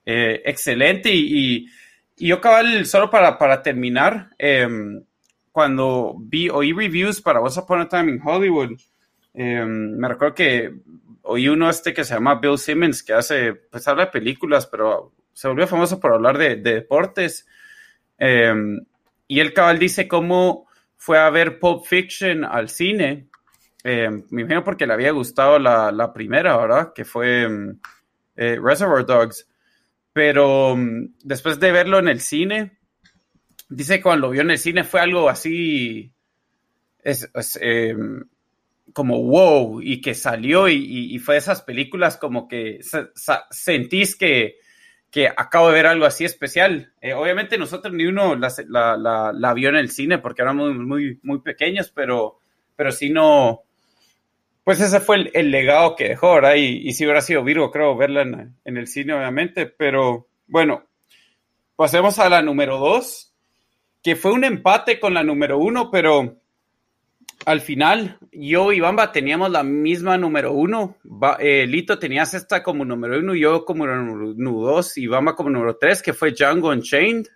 eh, 0.06 0.40
excelente 0.44 1.12
y, 1.12 1.36
y, 1.36 1.66
y, 2.20 2.28
yo 2.28 2.40
cabal, 2.40 2.86
solo 2.86 3.10
para, 3.10 3.38
para 3.38 3.62
terminar, 3.62 4.30
eh, 4.38 4.68
cuando 5.52 6.16
vi, 6.18 6.48
oí 6.48 6.72
reviews 6.72 7.20
para 7.20 7.40
Once 7.40 7.59
Upon 7.59 7.80
a 7.80 7.88
Time 7.88 8.12
in 8.12 8.20
Hollywood, 8.22 8.78
eh, 9.34 9.64
me 9.64 10.09
recuerdo 10.09 10.34
que 10.34 10.74
oí 11.22 11.48
uno 11.48 11.70
este 11.70 11.94
que 11.94 12.05
se 12.05 12.14
llama 12.14 12.40
Bill 12.40 12.59
Simmons, 12.59 13.02
que 13.02 13.12
hace, 13.12 13.55
pues 13.55 13.86
habla 13.88 14.06
de 14.06 14.12
películas, 14.12 14.66
pero 14.66 15.12
se 15.32 15.48
volvió 15.48 15.66
famoso 15.66 16.01
por 16.01 16.12
hablar 16.12 16.38
de, 16.38 16.56
de 16.56 16.74
deportes. 16.74 17.47
Eh, 18.18 18.52
y 19.26 19.40
el 19.40 19.52
cabal 19.52 19.78
dice 19.78 20.09
cómo 20.09 20.66
fue 20.97 21.18
a 21.18 21.30
ver 21.30 21.59
Pulp 21.59 21.86
Fiction 21.86 22.44
al 22.44 22.68
cine. 22.68 23.28
Eh, 23.84 24.10
me 24.30 24.42
imagino 24.42 24.64
porque 24.64 24.86
le 24.86 24.92
había 24.92 25.12
gustado 25.12 25.59
la, 25.59 25.90
la 25.92 26.12
primera, 26.12 26.56
¿verdad? 26.56 26.92
Que 26.92 27.05
fue 27.05 27.48
eh, 28.36 28.59
Reservoir 28.62 29.06
Dogs. 29.06 29.48
Pero 30.12 30.73
um, 30.73 31.12
después 31.23 31.61
de 31.61 31.73
verlo 31.73 31.99
en 31.99 32.09
el 32.09 32.20
cine, 32.20 32.78
dice 33.69 33.97
que 33.97 34.03
cuando 34.03 34.27
lo 34.27 34.32
vio 34.32 34.43
en 34.43 34.51
el 34.51 34.59
cine 34.59 34.85
fue 34.85 35.01
algo 35.01 35.28
así. 35.28 36.12
Es, 37.03 37.31
eh, 37.61 37.97
como 38.93 39.23
wow, 39.23 39.81
y 39.81 40.01
que 40.01 40.15
salió 40.15 40.69
y, 40.69 41.19
fue 41.19 41.35
de 41.35 41.39
esas 41.39 41.62
películas 41.62 42.16
como 42.16 42.49
que 42.49 42.81
sentís 43.51 44.16
que, 44.16 44.57
que 45.11 45.28
acabo 45.28 45.69
de 45.69 45.74
ver 45.74 45.87
algo 45.87 46.07
así 46.07 46.24
especial. 46.24 46.93
Eh, 47.01 47.15
obviamente 47.15 47.57
nosotros 47.57 47.95
ni 47.95 48.07
uno 48.07 48.35
la, 48.37 48.53
la, 48.69 48.97
la, 48.97 49.32
la, 49.32 49.55
vio 49.55 49.69
en 49.69 49.77
el 49.77 49.91
cine 49.91 50.19
porque 50.19 50.43
éramos 50.43 50.74
muy, 50.74 50.87
muy, 50.87 51.20
muy 51.23 51.41
pequeños, 51.41 51.91
pero, 51.95 52.41
pero 52.77 52.93
sí 52.93 53.11
no, 53.11 53.62
pues 54.70 54.82
ese 54.82 55.01
fue 55.01 55.28
el, 55.34 55.51
legado 55.51 55.97
que 55.97 56.10
dejó, 56.10 56.34
¿verdad? 56.34 56.55
Y, 56.55 56.92
sí 56.92 57.05
hubiera 57.05 57.22
sido 57.22 57.42
Virgo, 57.42 57.72
creo, 57.72 57.97
verla 57.97 58.22
en, 58.22 58.55
en, 58.64 58.76
el 58.76 58.86
cine, 58.86 59.14
obviamente, 59.14 59.66
pero 59.66 60.28
bueno, 60.47 60.86
pasemos 61.74 62.20
a 62.20 62.28
la 62.28 62.40
número 62.40 62.78
dos, 62.78 63.34
que 64.01 64.14
fue 64.14 64.30
un 64.30 64.44
empate 64.44 65.01
con 65.01 65.12
la 65.12 65.24
número 65.24 65.59
uno, 65.59 65.90
pero 65.90 66.40
al 67.47 67.60
final, 67.60 68.16
yo 68.30 68.70
y 68.70 68.78
Bamba 68.78 69.10
teníamos 69.10 69.51
la 69.51 69.64
misma 69.64 70.16
número 70.16 70.52
uno. 70.52 70.98
Ba, 71.02 71.36
eh, 71.40 71.66
Lito 71.66 71.98
tenías 71.98 72.32
esta 72.34 72.62
como 72.62 72.84
número 72.84 73.18
uno, 73.18 73.34
yo 73.34 73.64
como 73.64 73.88
número 73.88 74.34
dos 74.36 74.97
y 74.97 75.09
Bamba 75.09 75.34
como 75.34 75.51
número 75.51 75.78
tres, 75.78 76.01
que 76.01 76.12
fue 76.12 76.30
Django 76.30 76.68
Unchained. 76.68 77.26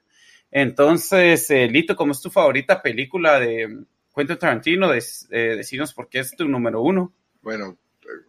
Entonces, 0.52 1.51
eh, 1.51 1.66
Lito, 1.66 1.97
¿cómo 1.97 2.12
es 2.12 2.20
tu 2.20 2.31
favorita 2.31 2.81
película 2.81 3.40
de 3.40 3.86
Quentin 4.15 4.39
Tarantino? 4.39 4.89
De, 4.89 5.02
eh, 5.32 5.61
por 5.97 6.09
qué 6.09 6.20
es 6.20 6.36
tu 6.36 6.47
número 6.47 6.81
uno. 6.81 7.12
Bueno, 7.45 7.77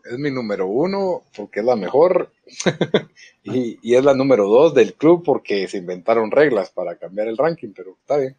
es 0.03 0.19
mi 0.19 0.29
número 0.29 0.67
uno 0.67 1.23
porque 1.35 1.61
es 1.61 1.65
la 1.65 1.75
mejor 1.75 2.31
y, 3.43 3.79
y, 3.81 3.95
es 3.95 4.03
la 4.03 4.13
número 4.13 4.47
dos 4.47 4.73
del 4.73 4.93
club 4.93 5.23
porque 5.25 5.67
se 5.67 5.77
inventaron 5.77 6.31
reglas 6.31 6.69
para 6.69 6.97
cambiar 6.97 7.29
el 7.29 7.37
ranking, 7.37 7.73
pero 7.73 7.97
está 7.99 8.17
bien. 8.17 8.35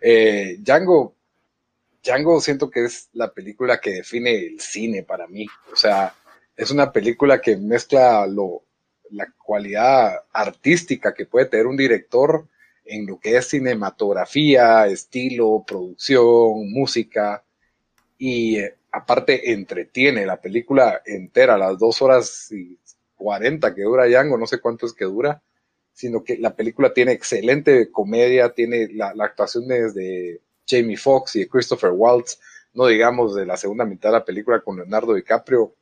Eh, 0.00 0.56
Django, 0.60 1.14
Django 2.02 2.40
siento 2.40 2.70
que 2.70 2.84
es 2.84 3.10
la 3.12 3.32
película 3.32 3.80
que 3.80 3.90
define 3.90 4.34
el 4.34 4.60
cine 4.60 5.02
para 5.02 5.26
mí. 5.26 5.46
O 5.72 5.76
sea, 5.76 6.14
es 6.56 6.70
una 6.70 6.90
película 6.90 7.40
que 7.40 7.56
mezcla 7.56 8.26
lo, 8.26 8.62
la 9.10 9.32
cualidad 9.32 10.24
artística 10.32 11.14
que 11.14 11.26
puede 11.26 11.46
tener 11.46 11.66
un 11.66 11.76
director 11.76 12.46
en 12.84 13.06
lo 13.06 13.18
que 13.18 13.36
es 13.36 13.48
cinematografía, 13.48 14.86
estilo, 14.86 15.64
producción, 15.66 16.70
música 16.70 17.42
y 18.18 18.58
eh, 18.58 18.74
aparte 18.94 19.52
entretiene 19.52 20.24
la 20.24 20.40
película 20.40 21.02
entera, 21.04 21.58
las 21.58 21.78
dos 21.78 22.00
horas 22.00 22.50
y 22.52 22.78
cuarenta 23.16 23.74
que 23.74 23.82
dura 23.82 24.06
Django, 24.06 24.38
no 24.38 24.46
sé 24.46 24.60
cuánto 24.60 24.86
es 24.86 24.92
que 24.92 25.04
dura, 25.04 25.42
sino 25.92 26.22
que 26.22 26.38
la 26.38 26.54
película 26.54 26.92
tiene 26.94 27.12
excelente 27.12 27.90
comedia, 27.90 28.54
tiene 28.54 28.88
la, 28.92 29.12
actuación 29.18 29.66
desde 29.66 30.40
Jamie 30.66 30.96
Foxx 30.96 31.36
y 31.36 31.40
de 31.40 31.48
Christopher 31.48 31.90
Waltz, 31.90 32.38
no 32.72 32.86
digamos 32.86 33.34
de 33.34 33.46
la 33.46 33.56
segunda 33.56 33.84
mitad 33.84 34.10
de 34.10 34.18
la 34.18 34.24
película 34.24 34.60
con 34.60 34.76
Leonardo 34.76 35.14
DiCaprio, 35.14 35.74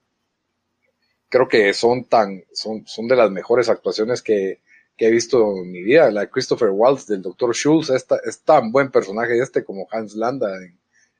creo 1.28 1.48
que 1.48 1.74
son 1.74 2.05
tan, 2.05 2.44
son, 2.52 2.86
son 2.86 3.09
de 3.09 3.16
las 3.16 3.30
mejores 3.30 3.68
actuaciones 3.68 4.22
que, 4.22 4.60
he 4.98 5.10
visto 5.10 5.56
en 5.56 5.72
mi 5.72 5.82
vida. 5.82 6.12
La 6.12 6.20
de 6.20 6.30
Christopher 6.30 6.70
Waltz 6.70 7.09
del 7.09 7.22
Dr. 7.22 7.52
Schultz 7.56 7.90
es, 7.90 8.06
es 8.24 8.40
tan 8.43 8.70
buen 8.70 8.89
personaje 8.89 9.36
este 9.36 9.64
como 9.64 9.89
Hans 9.90 10.14
Landa 10.14 10.48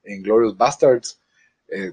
en 0.05 0.23
Glorious 0.23 0.57
Bastards. 0.57 1.19
Eh, 1.73 1.93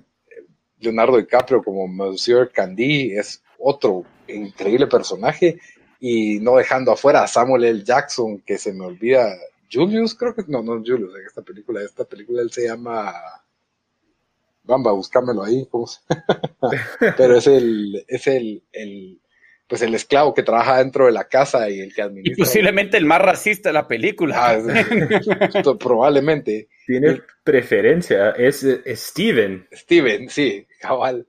Leonardo 0.80 1.18
DiCaprio 1.18 1.64
como 1.64 1.88
Monsieur 1.88 2.52
Candy 2.52 3.18
es 3.18 3.44
otro 3.58 4.06
increíble 4.28 4.88
personaje 4.88 5.60
y 6.00 6.40
no 6.40 6.56
dejando 6.56 6.92
afuera 6.92 7.24
a 7.24 7.28
Samuel 7.28 7.66
L. 7.66 7.84
Jackson 7.84 8.40
que 8.40 8.58
se 8.58 8.74
me 8.74 8.86
olvida 8.86 9.28
Julius, 9.72 10.16
creo 10.16 10.34
que 10.34 10.44
no, 10.48 10.64
no 10.64 10.74
Julius, 10.78 11.14
en 11.16 11.26
esta 11.26 11.42
película, 11.42 11.82
esta 11.82 12.06
película 12.06 12.42
él 12.42 12.52
se 12.52 12.68
llama 12.68 13.14
Bamba, 14.64 14.92
búscamelo 14.92 15.44
ahí, 15.44 15.68
pero 17.18 17.38
es 17.38 17.48
el, 17.48 18.06
es 18.08 18.28
el, 18.28 18.64
el, 18.72 19.20
pues 19.70 19.84
el 19.84 19.94
esclavo 19.94 20.34
que 20.34 20.42
trabaja 20.42 20.80
dentro 20.80 21.06
de 21.06 21.12
la 21.12 21.30
casa 21.30 21.70
y 21.70 21.80
el 21.80 21.94
que 21.94 22.02
administra. 22.02 22.34
Y 22.34 22.36
posiblemente 22.36 22.98
el 22.98 23.06
más 23.06 23.22
racista 23.22 23.70
de 23.70 23.74
la 23.74 23.88
película. 23.88 24.36
Ah, 24.48 24.56
es, 25.54 25.78
probablemente. 25.78 26.70
Tiene 26.88 27.22
preferencia, 27.44 28.32
es 28.32 28.66
Steven. 28.88 29.68
Steven, 29.72 30.28
sí, 30.28 30.66
cabal. 30.82 31.28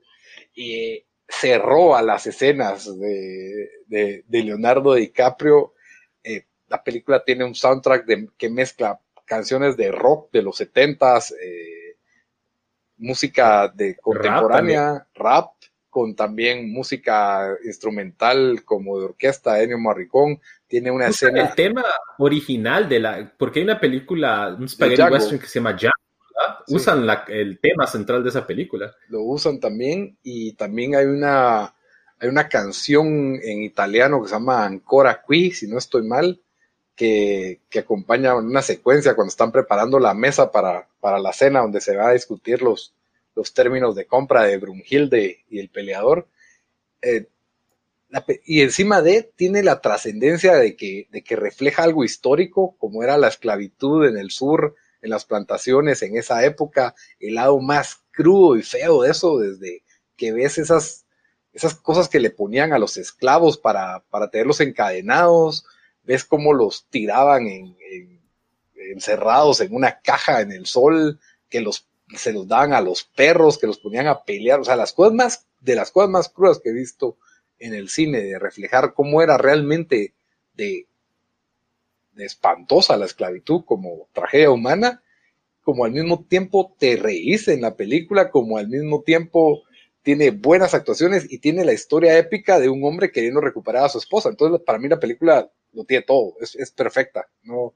Y 0.55 1.05
se 1.29 1.59
roba 1.59 2.01
las 2.01 2.27
escenas 2.27 2.99
de, 2.99 3.69
de, 3.87 4.25
de 4.27 4.43
Leonardo 4.43 4.95
DiCaprio. 4.95 5.75
Eh, 6.25 6.47
la 6.69 6.83
película 6.83 7.23
tiene 7.23 7.45
un 7.45 7.55
soundtrack 7.55 8.07
de, 8.07 8.29
que 8.39 8.49
mezcla 8.49 8.99
canciones 9.27 9.77
de 9.77 9.93
rock 9.93 10.33
de 10.33 10.43
los 10.43 10.57
setentas, 10.57 11.33
eh, 11.33 11.97
música 12.97 13.69
de 13.69 13.97
contemporánea, 13.97 15.07
rap, 15.15 15.53
con 15.91 16.15
también 16.15 16.73
música 16.73 17.57
instrumental 17.65 18.63
como 18.65 18.99
de 18.99 19.07
orquesta, 19.07 19.61
Ennio 19.61 19.79
Morricone, 19.79 20.41
tiene 20.67 20.91
una 20.91 21.09
escena... 21.09 21.43
El 21.43 21.55
tema 21.55 21.85
original 22.19 22.89
de 22.89 23.01
la... 23.01 23.33
Porque 23.37 23.59
hay 23.59 23.65
una 23.65 23.81
película, 23.81 24.57
un 24.59 24.69
spaghetti 24.69 25.03
western 25.03 25.41
que 25.41 25.47
se 25.47 25.59
llama 25.59 25.77
Jack, 25.77 25.93
Usan 26.69 27.07
el 27.29 27.59
tema 27.59 27.87
central 27.87 28.23
de 28.23 28.31
esa 28.31 28.47
película. 28.47 28.95
Lo 29.09 29.23
usan 29.23 29.61
también 29.61 30.17
y 30.23 30.53
también 30.53 30.95
hay 30.95 31.07
una, 31.07 31.75
hay 32.19 32.29
una 32.29 32.49
canción 32.49 33.39
en 33.43 33.63
italiano 33.63 34.23
que 34.23 34.29
se 34.29 34.35
llama 34.35 34.65
Ancora 34.65 35.23
Qui, 35.27 35.51
si 35.51 35.67
no 35.67 35.79
estoy 35.79 36.07
mal, 36.07 36.41
que, 36.95 37.61
que 37.69 37.81
acompaña 37.81 38.37
una 38.37 38.63
secuencia 38.63 39.15
cuando 39.15 39.31
están 39.31 39.53
preparando 39.53 39.99
la 39.99 40.15
mesa 40.15 40.51
para, 40.53 40.87
para 41.01 41.19
la 41.19 41.33
cena 41.33 41.61
donde 41.61 41.81
se 41.81 41.97
va 41.97 42.09
a 42.09 42.13
discutir 42.13 42.63
los, 42.63 42.95
los 43.35 43.55
términos 43.55 43.95
de 43.95 44.07
compra 44.07 44.45
de 44.45 44.59
Brunhilde 44.59 45.45
y 45.49 45.59
el 45.59 45.69
peleador. 45.69 46.29
Eh, 47.03 47.27
y 48.45 48.63
encima 48.63 49.03
de, 49.03 49.31
tiene 49.37 49.63
la 49.63 49.81
trascendencia 49.81 50.57
de 50.57 50.75
que, 50.77 51.07
de 51.11 51.23
que 51.23 51.37
refleja 51.37 51.85
algo 51.85 52.05
histórico, 52.05 52.77
como 52.79 53.03
era 53.03 53.17
la 53.17 53.29
esclavitud 53.29 54.07
en 54.07 54.17
el 54.19 54.31
sur, 54.31 54.75
en 55.03 55.11
las 55.11 55.25
plantaciones 55.25 56.03
en 56.03 56.17
esa 56.17 56.45
época, 56.45 56.95
el 57.21 57.37
lado 57.37 57.59
más 57.61 58.01
crudo 58.11 58.57
y 58.57 58.63
feo 58.63 59.03
de 59.03 59.11
eso, 59.13 59.39
desde 59.39 59.83
que 60.17 60.33
ves 60.33 60.59
esas, 60.59 61.07
esas 61.53 61.75
cosas 61.75 62.09
que 62.09 62.21
le 62.21 62.31
ponían 62.31 62.73
a 62.73 62.79
los 62.79 62.97
esclavos 62.97 63.57
para, 63.57 64.01
para 64.11 64.29
tenerlos 64.29 64.61
encadenados, 64.61 65.65
ves 66.03 66.25
cómo 66.25 66.53
los 66.53 66.87
tiraban 66.91 67.47
en, 67.47 67.77
encerrados 68.75 69.61
en 69.61 69.75
una 69.75 70.01
caja 70.01 70.41
en 70.41 70.53
el 70.53 70.67
sol, 70.67 71.21
que 71.49 71.61
los, 71.61 71.87
se 72.17 72.33
los 72.33 72.49
daban 72.49 72.73
a 72.73 72.81
los 72.81 73.05
perros, 73.05 73.59
que 73.59 73.67
los 73.67 73.79
ponían 73.79 74.07
a 74.07 74.25
pelear, 74.25 74.61
o 74.61 74.65
sea, 74.65 74.77
las 74.77 74.93
cosas 74.93 75.15
más, 75.15 75.47
de 75.61 75.75
las 75.75 75.91
cosas 75.91 76.11
más 76.11 76.29
crudas 76.29 76.59
que 76.59 76.71
he 76.71 76.73
visto 76.75 77.17
en 77.59 77.75
el 77.75 77.89
cine, 77.89 78.21
de 78.23 78.39
reflejar 78.39 78.95
cómo 78.95 79.23
era 79.23 79.37
realmente 79.39 80.15
de 80.55 80.87
espantosa 82.17 82.97
la 82.97 83.07
esclavitud 83.07 83.65
como 83.65 84.09
tragedia 84.13 84.51
humana, 84.51 85.03
como 85.63 85.85
al 85.85 85.93
mismo 85.93 86.25
tiempo 86.25 86.75
te 86.79 86.97
reís 86.97 87.49
en 87.49 87.63
la 87.63 87.77
película, 87.77 88.31
como 88.31 88.59
al 88.59 88.69
mismo 88.69 89.03
tiempo 89.03 89.63
tiene 90.03 90.31
buenas 90.31 90.75
actuaciones 90.75 91.31
y 91.31 91.39
tiene 91.39 91.65
la 91.65 91.73
historia 91.73 92.17
épica 92.19 92.59
de 92.59 92.69
un 92.69 92.83
hombre 92.85 93.13
queriendo 93.13 93.41
recuperar 93.41 93.85
a 93.85 93.89
su 93.89 93.99
esposa. 93.99 94.31
Entonces, 94.31 94.61
para 94.65 94.79
mí 94.79 94.89
la 94.89 94.99
película 94.99 95.51
lo 95.73 95.85
tiene 95.85 96.05
todo, 96.05 96.35
es, 96.41 96.71
perfecta, 96.73 97.29
no, 97.43 97.57
o 97.57 97.75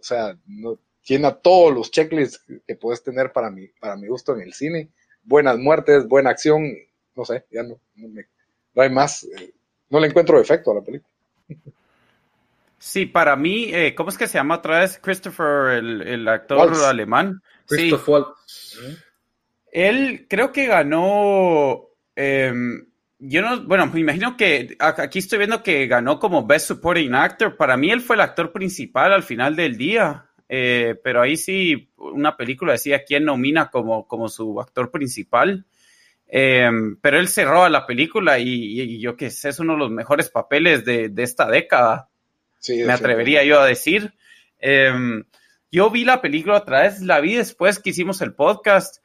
sea, 0.00 0.36
no, 0.46 0.78
tiene 1.04 1.30
todos 1.42 1.72
los 1.72 1.90
checklists 1.90 2.44
que 2.66 2.74
puedes 2.76 3.02
tener 3.02 3.32
para 3.32 3.50
mi, 3.50 3.68
para 3.68 3.96
mi 3.96 4.08
gusto 4.08 4.34
en 4.34 4.42
el 4.42 4.54
cine. 4.54 4.88
Buenas 5.22 5.58
muertes, 5.58 6.08
buena 6.08 6.30
acción, 6.30 6.74
no 7.14 7.24
sé, 7.24 7.44
ya 7.50 7.62
no, 7.62 7.78
no, 7.94 8.22
hay 8.82 8.90
más, 8.90 9.24
eh, 9.24 9.52
no 9.90 10.00
le 10.00 10.08
encuentro 10.08 10.38
defecto 10.38 10.72
a 10.72 10.76
la 10.76 10.80
película. 10.82 11.10
Sí, 12.78 13.06
para 13.06 13.34
mí, 13.36 13.70
eh, 13.72 13.94
¿cómo 13.94 14.10
es 14.10 14.18
que 14.18 14.26
se 14.26 14.36
llama 14.36 14.56
otra 14.56 14.80
vez? 14.80 14.98
Christopher, 15.02 15.78
el, 15.78 16.28
actor 16.28 16.70
alemán. 16.84 17.40
Christopher 17.66 18.24
sí. 18.44 18.78
Él 19.72 20.26
creo 20.28 20.52
que 20.52 20.66
ganó. 20.66 21.88
Em, 22.14 22.86
yo 23.18 23.40
no, 23.40 23.62
bueno, 23.64 23.86
me 23.86 24.00
imagino 24.00 24.36
que 24.36 24.76
aquí 24.78 25.18
estoy 25.18 25.38
viendo 25.38 25.62
que 25.62 25.86
ganó 25.86 26.18
como 26.18 26.46
Best 26.46 26.68
Supporting 26.68 27.14
Actor. 27.14 27.56
Para 27.56 27.76
mí, 27.76 27.90
él 27.90 28.02
fue 28.02 28.16
el 28.16 28.20
actor 28.20 28.52
principal 28.52 29.12
al 29.12 29.22
final 29.22 29.56
del 29.56 29.78
día. 29.78 30.26
Eh, 30.48 30.94
pero 31.02 31.22
ahí 31.22 31.36
sí, 31.36 31.90
una 31.96 32.36
película 32.36 32.72
decía 32.72 33.04
quién 33.04 33.24
nomina 33.24 33.70
como, 33.70 34.06
como 34.06 34.28
su 34.28 34.60
actor 34.60 34.90
principal. 34.90 35.66
Em, 36.26 36.96
pero 37.00 37.18
él 37.18 37.28
cerró 37.28 37.64
a 37.64 37.70
la 37.70 37.86
película 37.86 38.38
y, 38.38 38.98
yo 39.00 39.16
que 39.16 39.30
sé, 39.30 39.50
es 39.50 39.60
uno 39.60 39.74
de 39.74 39.78
los 39.80 39.90
mejores 39.90 40.30
papeles 40.30 40.84
de, 40.84 41.08
de 41.08 41.22
esta 41.22 41.48
década 41.48 42.08
me 42.72 42.92
atrevería 42.92 43.44
yo 43.44 43.60
a 43.60 43.66
decir. 43.66 44.14
Em, 44.58 45.24
yo 45.70 45.90
vi 45.90 46.04
la 46.04 46.20
película 46.20 46.58
otra 46.58 46.82
vez, 46.82 47.00
la 47.00 47.20
vi 47.20 47.34
después 47.34 47.78
que 47.78 47.90
hicimos 47.90 48.20
el 48.22 48.34
podcast 48.34 49.02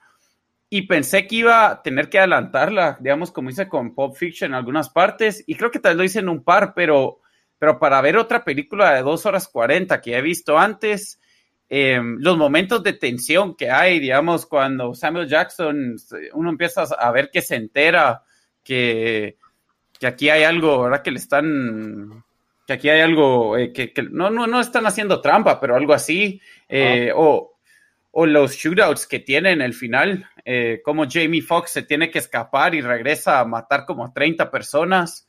y 0.70 0.84
pensé 0.84 1.28
que 1.28 1.38
iba 1.38 1.70
a 1.70 1.82
tener 1.82 2.10
que 2.10 2.20
adelantarla, 2.20 2.98
digamos, 2.99 3.32
como 3.32 3.49
hice 3.49 3.68
con 3.68 3.95
Pop 3.95 4.16
Fiction 4.16 4.52
en 4.52 4.56
algunas 4.56 4.90
partes, 4.90 5.44
y 5.48 5.56
creo 5.56 5.72
que 5.72 5.80
tal 5.80 5.94
vez 5.94 5.98
lo 5.98 6.03
hice 6.03 6.20
en 6.20 6.30
un 6.30 6.44
par, 6.44 6.74
pero, 6.76 7.22
pero 7.57 7.80
para 7.80 7.99
ver 8.02 8.18
otra 8.18 8.44
película 8.44 8.94
de 8.94 9.02
dos 9.02 9.26
horas 9.26 9.48
40 9.48 9.99
que 9.99 10.16
he 10.16 10.22
visto 10.22 10.60
antes, 10.60 11.20
em, 11.70 12.18
los 12.20 12.38
momentos 12.38 12.84
de 12.84 12.94
tensión 12.94 13.56
que 13.56 13.70
hay, 13.70 14.00
digamos, 14.00 14.46
cuando 14.46 14.94
Samuel 14.94 15.28
Jackson, 15.28 15.96
uno 16.34 16.50
empieza 16.50 16.84
a 16.84 17.12
ver 17.12 17.30
que 17.32 17.41
se 17.41 17.56
entera 17.56 18.24
que, 18.64 19.38
que 20.00 20.08
aquí 20.08 20.30
hay 20.30 20.44
algo, 20.44 20.84
¿verdad? 20.84 21.02
Que 21.02 21.12
le 21.12 21.20
están 21.20 22.24
que 22.70 22.74
aquí 22.74 22.88
hay 22.88 23.02
algo 23.02 23.58
eh, 23.58 23.74
que, 23.74 23.91
no, 24.12 24.30
no, 24.30 24.46
no 24.46 24.60
están 24.60 24.86
haciendo 24.86 25.22
trampa, 25.22 25.60
pero 25.60 25.76
algo 25.76 25.91
así, 25.91 26.40
eh, 26.68 27.12
o, 27.16 27.56
los 28.14 28.54
shootouts 28.54 29.08
que 29.08 29.18
tienen 29.18 29.60
el 29.60 29.74
final, 29.74 30.30
eh, 30.46 30.80
como 30.86 31.10
Jamie 31.10 31.41
Foxx 31.41 31.72
se 31.72 31.82
tiene 31.82 32.12
que 32.12 32.20
escapar 32.20 32.76
y 32.76 32.82
regresa 32.82 33.40
a 33.40 33.46
matar 33.46 33.86
como 33.88 34.06
a 34.06 34.14
30 34.14 34.52
personas. 34.52 35.28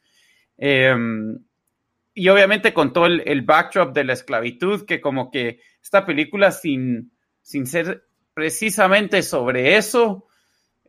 Y 2.21 2.29
obviamente 2.29 2.75
con 2.75 2.93
todo 2.93 3.07
el, 3.07 3.43
backdrop 3.43 3.95
de 3.95 4.05
la 4.05 4.13
esclavitud, 4.13 4.85
que 4.85 5.01
como 5.01 5.31
que 5.31 5.61
esta 5.83 6.05
película 6.05 6.51
sin, 6.51 7.13
sin 7.41 7.67
ser 7.67 8.05
precisamente 8.35 9.23
sobre 9.23 9.79
eso, 9.79 10.27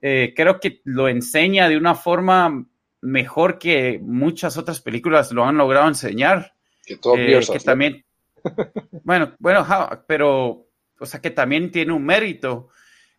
creo 0.01 0.59
que 0.59 0.81
lo 0.83 1.07
enseña 1.07 1.69
de 1.69 1.77
una 1.77 1.95
forma 1.95 2.65
mejor 3.01 3.57
que 3.57 3.99
muchas 4.01 4.57
otras 4.57 4.81
películas 4.81 5.31
lo 5.31 5.45
han 5.45 5.57
logrado 5.57 5.87
enseñar. 5.87 6.53
Que, 6.85 6.97
todo 6.97 7.15
eh, 7.17 7.39
que 7.51 7.59
también, 7.59 8.05
bueno, 9.03 9.33
bueno, 9.39 9.65
pero, 10.07 10.67
o 10.99 11.05
sea, 11.05 11.19
que 11.19 11.31
también 11.31 11.71
tiene 11.71 11.93
un 11.93 12.05
mérito. 12.05 12.69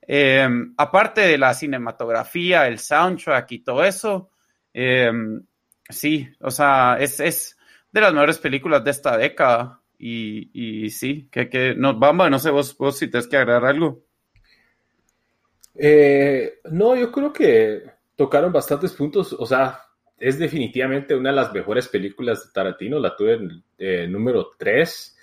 Em, 0.01 0.75
aparte 0.77 1.23
de 1.23 1.39
la 1.39 1.55
cinematografía, 1.55 2.67
el 2.67 2.79
soundtrack 2.79 3.53
y 3.53 3.59
todo 3.61 3.85
eso, 3.85 4.31
em, 4.73 5.45
sí, 5.89 6.29
o 6.41 6.51
sea, 6.51 6.97
es, 6.99 7.21
es, 7.21 7.57
de 7.93 8.01
las 8.01 8.13
mejores 8.13 8.39
películas 8.39 8.83
de 8.83 8.91
esta 8.91 9.17
década. 9.17 9.81
Y, 9.99 10.51
y 10.53 10.91
sí, 10.91 11.29
que, 11.31 11.49
que 11.49 11.75
no, 11.77 11.97
Bamba, 11.97 12.29
no 12.29 12.39
sé 12.39 12.51
vos, 12.51 12.77
vos 12.77 12.99
si 12.99 13.09
tienes 13.09 13.29
que 13.29 13.37
agregar 13.37 13.65
algo. 13.65 14.03
Eh, 15.75 16.61
no, 16.71 16.97
yo 16.97 17.13
creo 17.13 17.33
que 17.33 17.83
tocaron 18.17 18.53
bastantes 18.53 18.93
puntos, 18.93 19.33
o 19.33 19.47
sea, 19.47 19.81
es 20.19 20.39
definitivamente 20.39 21.17
una 21.17 21.31
de 21.31 21.37
las 21.37 21.53
mejores 21.53 21.89
películas 21.89 22.45
de 22.45 22.53
Tarantino, 22.53 22.99
la 22.99 23.17
tuve 23.17 23.35
en 23.35 23.65
eh, 23.79 24.07
número 24.09 24.51
3. 24.57 25.19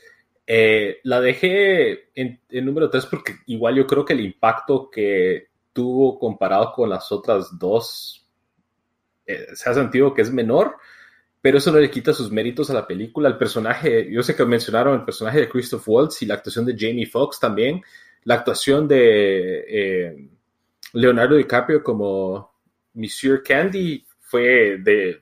Eh, 0.45 0.99
la 1.03 1.21
dejé 1.21 2.09
en, 2.15 2.41
número 2.65 2.89
3 2.89 3.05
porque 3.05 3.35
igual 3.45 3.75
yo 3.75 3.87
creo 3.87 4.03
que 4.03 4.13
el 4.13 4.21
impacto 4.21 4.89
que 4.89 5.49
tuvo 5.71 6.19
comparado 6.19 6.73
con 6.73 6.89
las 6.89 7.11
otras 7.11 7.57
dos 7.57 8.27
eh, 9.25 9.45
se 9.53 9.69
ha 9.69 9.73
sentido 9.73 10.13
que 10.13 10.23
es 10.23 10.33
menor, 10.33 10.75
pero 11.41 11.57
eso 11.57 11.71
no 11.71 11.79
le 11.79 11.89
quita 11.89 12.13
sus 12.13 12.31
méritos 12.31 12.69
a 12.69 12.73
la 12.73 12.87
película. 12.87 13.29
El 13.29 13.37
personaje, 13.37 14.09
yo 14.11 14.23
sé 14.23 14.35
que 14.35 14.45
mencionaron 14.45 14.99
el 14.99 15.05
personaje 15.05 15.39
de 15.39 15.49
Christoph 15.49 15.87
Waltz 15.87 16.21
y 16.21 16.25
la 16.25 16.35
actuación 16.35 16.65
de 16.65 16.75
Jamie 16.77 17.05
Foxx 17.05 17.39
también, 17.39 17.81
la 18.23 18.35
actuación 18.35 18.87
de 18.87 20.29
Leonardo 20.93 21.35
DiCaprio 21.35 21.83
como 21.83 22.51
Monsieur 22.93 23.41
Candy 23.43 24.05
fue 24.21 24.77
de, 24.79 25.21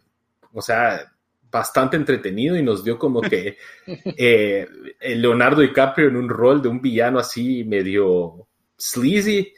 o 0.53 0.61
sea, 0.61 1.11
bastante 1.49 1.95
entretenido 1.95 2.57
y 2.57 2.64
nos 2.64 2.84
dio 2.84 2.98
como 2.98 3.22
que 3.22 3.57
eh, 3.88 4.68
Leonardo 5.02 5.61
DiCaprio 5.61 6.07
en 6.07 6.18
un 6.18 6.30
rol 6.30 6.61
de 6.61 6.69
un 6.69 6.81
villano 6.81 7.19
así 7.19 7.64
medio 7.64 8.48
sleazy 8.77 9.53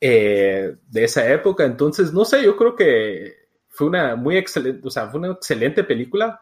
eh, 0.00 0.74
de 0.88 1.04
esa 1.04 1.30
época. 1.32 1.64
Entonces, 1.64 2.12
no 2.12 2.24
sé, 2.24 2.44
yo 2.44 2.56
creo 2.56 2.74
que 2.74 3.37
fue 3.78 3.86
una 3.86 4.16
muy 4.16 4.36
excelente, 4.36 4.86
o 4.86 4.90
sea, 4.90 5.08
fue 5.08 5.20
una 5.20 5.32
excelente 5.32 5.84
película. 5.84 6.40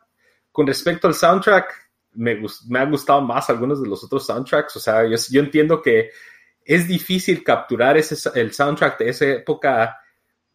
Con 0.51 0.67
respecto 0.67 1.07
al 1.07 1.15
soundtrack, 1.15 1.71
me, 2.13 2.41
me 2.69 2.79
han 2.79 2.91
gustado 2.91 3.21
más 3.21 3.51
algunos 3.51 3.83
de 3.83 3.89
los 3.89 4.03
otros 4.03 4.25
soundtracks. 4.25 4.75
O 4.77 4.81
sea, 4.81 5.07
yo, 5.07 5.17
yo 5.31 5.41
entiendo 5.41 5.83
que 5.83 6.11
es 6.65 6.89
difícil 6.89 7.45
capturar 7.45 7.97
ese, 7.99 8.17
el 8.35 8.53
soundtrack 8.53 8.99
de 8.99 9.09
esa 9.11 9.27
época 9.27 9.97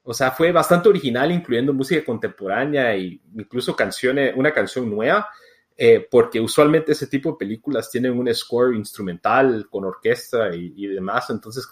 o 0.03 0.13
sea, 0.13 0.31
fue 0.31 0.51
bastante 0.51 0.89
original, 0.89 1.31
incluyendo 1.31 1.73
música 1.73 2.03
contemporánea 2.03 2.93
e 2.95 3.21
incluso 3.35 3.75
canciones, 3.75 4.33
una 4.35 4.51
canción 4.51 4.89
nueva, 4.89 5.29
eh, 5.77 6.07
porque 6.09 6.39
usualmente 6.39 6.93
ese 6.93 7.07
tipo 7.07 7.31
de 7.31 7.37
películas 7.37 7.89
tienen 7.89 8.17
un 8.17 8.33
score 8.33 8.75
instrumental 8.75 9.67
con 9.69 9.85
orquesta 9.85 10.55
y, 10.55 10.87
demás. 10.87 11.29
Entonces, 11.29 11.67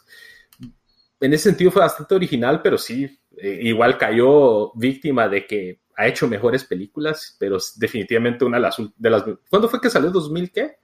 en 1.19 1.33
ese 1.33 1.49
sentido 1.49 1.71
fue 1.71 1.81
bastante 1.81 2.13
original, 2.15 2.61
pero 2.61 2.77
sí, 2.77 3.19
eh, 3.41 3.59
igual 3.63 3.97
cayó 3.97 4.71
víctima 4.73 5.27
de 5.27 5.45
que 5.45 5.81
ha 5.95 6.07
hecho 6.07 6.27
mejores 6.27 6.63
películas, 6.63 7.35
pero 7.39 7.57
definitivamente 7.75 8.45
una 8.45 8.57
de 8.57 8.61
las... 8.61 8.77
De 8.95 9.09
las 9.09 9.23
¿Cuándo 9.49 9.67
fue 9.67 9.81
que 9.81 9.89
salió? 9.89 10.11
¿2000 10.11 10.51
qué? 10.51 10.77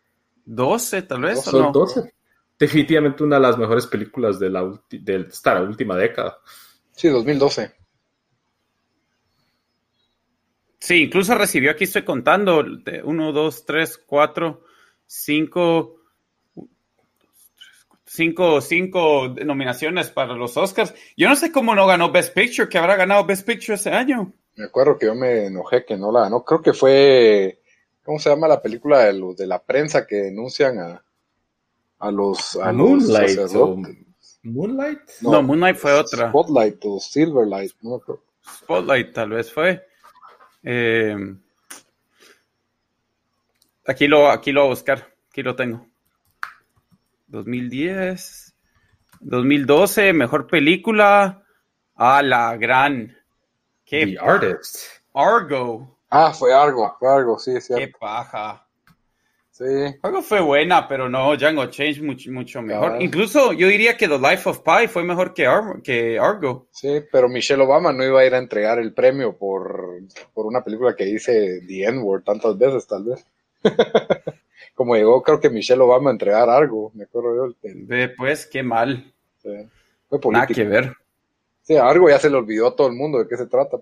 12 0.46 1.02
tal 1.04 1.22
vez. 1.22 1.44
12, 1.46 2.14
definitivamente 2.60 3.24
una 3.24 3.38
de 3.38 3.42
las 3.42 3.58
mejores 3.58 3.88
películas 3.88 4.40
de, 4.40 4.50
la, 4.50 4.80
de 4.90 5.28
esta 5.30 5.62
última 5.62 5.96
década. 5.96 6.38
Sí, 6.92 7.10
2012. 7.10 7.76
Sí, 10.80 11.04
incluso 11.04 11.34
recibió, 11.36 11.72
aquí 11.72 11.86
estoy 11.86 12.04
contando, 12.04 12.64
uno, 13.06 13.32
dos, 13.32 13.66
tres, 13.66 13.98
cuatro, 13.98 14.62
cinco, 15.08 15.96
cinco, 18.16 18.62
cinco 18.62 19.28
nominaciones 19.46 20.10
para 20.10 20.34
los 20.34 20.58
Oscars. 20.58 20.94
Yo 21.16 21.30
no 21.30 21.36
sé 21.36 21.52
cómo 21.52 21.76
no 21.76 21.86
ganó 21.86 22.12
Best 22.12 22.34
Picture, 22.34 22.70
que 22.70 22.78
habrá 22.78 22.96
ganado 22.96 23.26
Best 23.26 23.46
Picture 23.46 23.76
ese 23.76 23.92
año. 23.92 24.34
Me 24.56 24.66
acuerdo 24.66 24.98
que 24.98 25.06
yo 25.08 25.16
me 25.16 25.48
enojé 25.48 25.86
que 25.86 25.98
no 25.98 26.12
la 26.12 26.22
ganó. 26.22 26.44
Creo 26.44 26.62
que 26.62 26.74
fue, 26.74 27.62
¿cómo 28.04 28.20
se 28.20 28.30
llama 28.30 28.48
la 28.48 28.62
película 28.62 29.00
de 29.00 29.14
los 29.14 29.36
de 29.36 29.48
la 29.48 29.62
prensa 29.62 30.08
que 30.08 30.16
denuncian 30.16 30.80
a, 30.80 31.04
a 32.00 32.12
los 32.12 32.56
a 32.56 32.72
Moonlight. 32.72 33.40
Moonlight? 34.44 35.00
No, 35.22 35.42
Moonlight 35.42 35.76
fue 35.76 35.94
otra. 35.94 36.30
Spotlight 36.30 36.78
o 36.86 37.00
Silverlight, 37.00 37.74
no 37.82 38.02
Spotlight 38.48 39.14
tal 39.14 39.32
vez 39.32 39.52
fue. 39.52 39.86
Eh, 40.64 41.16
aquí, 43.86 44.08
lo, 44.08 44.30
aquí 44.30 44.52
lo 44.52 44.62
voy 44.62 44.68
a 44.68 44.70
buscar. 44.70 45.14
Aquí 45.30 45.44
lo 45.44 45.56
tengo. 45.56 45.86
2010. 47.28 48.56
2012, 49.22 50.14
mejor 50.14 50.48
película. 50.48 51.44
A 51.96 52.22
la 52.22 52.58
gran. 52.58 53.16
¿Qué? 53.86 54.06
The 54.06 54.18
Artist. 54.20 54.78
Argo. 55.14 55.98
Ah, 56.10 56.34
fue 56.34 56.54
Argo, 56.54 56.96
fue 57.00 57.10
Argo, 57.10 57.40
sí, 57.40 57.60
sí. 57.62 57.74
Qué 57.76 57.92
paja. 58.00 58.68
Sí. 59.52 59.64
Argo 60.02 60.22
fue 60.22 60.42
buena, 60.42 60.86
pero 60.86 61.08
no, 61.08 61.38
Django 61.38 61.68
Change 61.68 62.02
mucho, 62.02 62.30
mucho 62.32 62.62
mejor. 62.62 63.02
Incluso 63.02 63.54
yo 63.54 63.70
diría 63.70 63.96
que 63.96 64.10
The 64.10 64.20
Life 64.20 64.50
of 64.50 64.60
Pi 64.60 64.88
fue 64.88 65.04
mejor 65.04 65.34
que, 65.34 65.48
que 65.82 66.20
Argo. 66.20 66.68
Sí, 66.72 67.02
pero 67.10 67.30
Michelle 67.30 67.64
Obama 67.64 67.94
no 67.94 68.04
iba 68.04 68.20
a 68.20 68.26
ir 68.26 68.34
a 68.34 68.38
entregar 68.40 68.80
el 68.80 68.94
premio 68.94 69.38
por, 69.38 70.02
por 70.34 70.46
una 70.46 70.62
película 70.62 70.94
que 70.94 71.06
dice 71.06 71.62
The 71.66 71.86
N-Word 71.86 72.24
tantas 72.24 72.58
veces, 72.58 72.86
tal 72.86 73.06
vez. 73.06 73.26
Como 74.76 74.96
llegó, 74.96 75.24
creo 75.24 75.40
que 75.40 75.50
Michelle 75.50 75.82
Obama 75.82 76.10
a 76.10 76.14
entregar 76.14 76.50
Argo, 76.50 76.92
me 76.94 77.06
acuerdo 77.06 77.48
yo. 77.48 77.56
Ve, 77.64 78.10
pues, 78.10 78.46
qué 78.46 78.62
mal. 78.62 79.12
Sí. 79.42 79.50
Fue 80.10 80.20
Nada 80.32 80.46
que 80.46 80.64
ver. 80.64 80.94
Sí, 81.62 81.76
Argo 81.78 82.10
ya 82.10 82.20
se 82.20 82.30
le 82.30 82.36
olvidó 82.36 82.68
a 82.68 82.76
todo 82.76 82.88
el 82.88 82.94
mundo 82.94 83.18
de 83.18 83.28
qué 83.28 83.38
se 83.38 83.48
trata. 83.48 83.78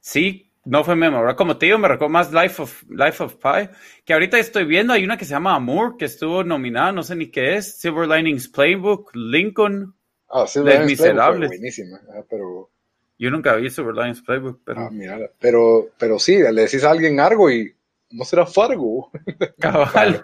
sí, 0.00 0.50
no 0.64 0.84
fue 0.84 0.96
memorable. 0.96 1.36
Como 1.36 1.58
te 1.58 1.66
digo, 1.66 1.78
me 1.78 1.88
recuerdo 1.88 2.12
más 2.12 2.32
Life 2.32 2.62
of, 2.62 2.82
Life 2.88 3.22
of 3.22 3.34
Pi, 3.34 3.68
que 4.04 4.12
ahorita 4.12 4.38
estoy 4.38 4.64
viendo, 4.64 4.92
hay 4.92 5.04
una 5.04 5.18
que 5.18 5.24
se 5.24 5.32
llama 5.32 5.54
Amour, 5.54 5.96
que 5.96 6.04
estuvo 6.04 6.44
nominada, 6.44 6.92
no 6.92 7.02
sé 7.02 7.16
ni 7.16 7.30
qué 7.30 7.56
es, 7.56 7.78
Silver 7.78 8.08
Linings 8.08 8.48
Playbook, 8.48 9.10
Lincoln, 9.14 9.94
ah, 10.28 10.46
Silver 10.46 10.80
Linings 10.80 11.00
Playbook 11.00 11.46
buenísima, 11.48 12.00
pero... 12.28 12.70
Yo 13.18 13.30
nunca 13.30 13.54
vi 13.56 13.68
Silver 13.68 13.94
Linings 13.94 14.22
Playbook, 14.22 14.60
pero... 14.64 14.80
Ah, 14.80 14.90
mira, 14.90 15.18
pero, 15.38 15.90
pero 15.98 16.18
sí, 16.18 16.38
le 16.38 16.62
decís 16.62 16.84
a 16.84 16.90
alguien 16.90 17.20
algo 17.20 17.50
y 17.50 17.74
no 18.10 18.24
será 18.24 18.46
Fargo. 18.46 19.10
Cabal. 19.58 20.22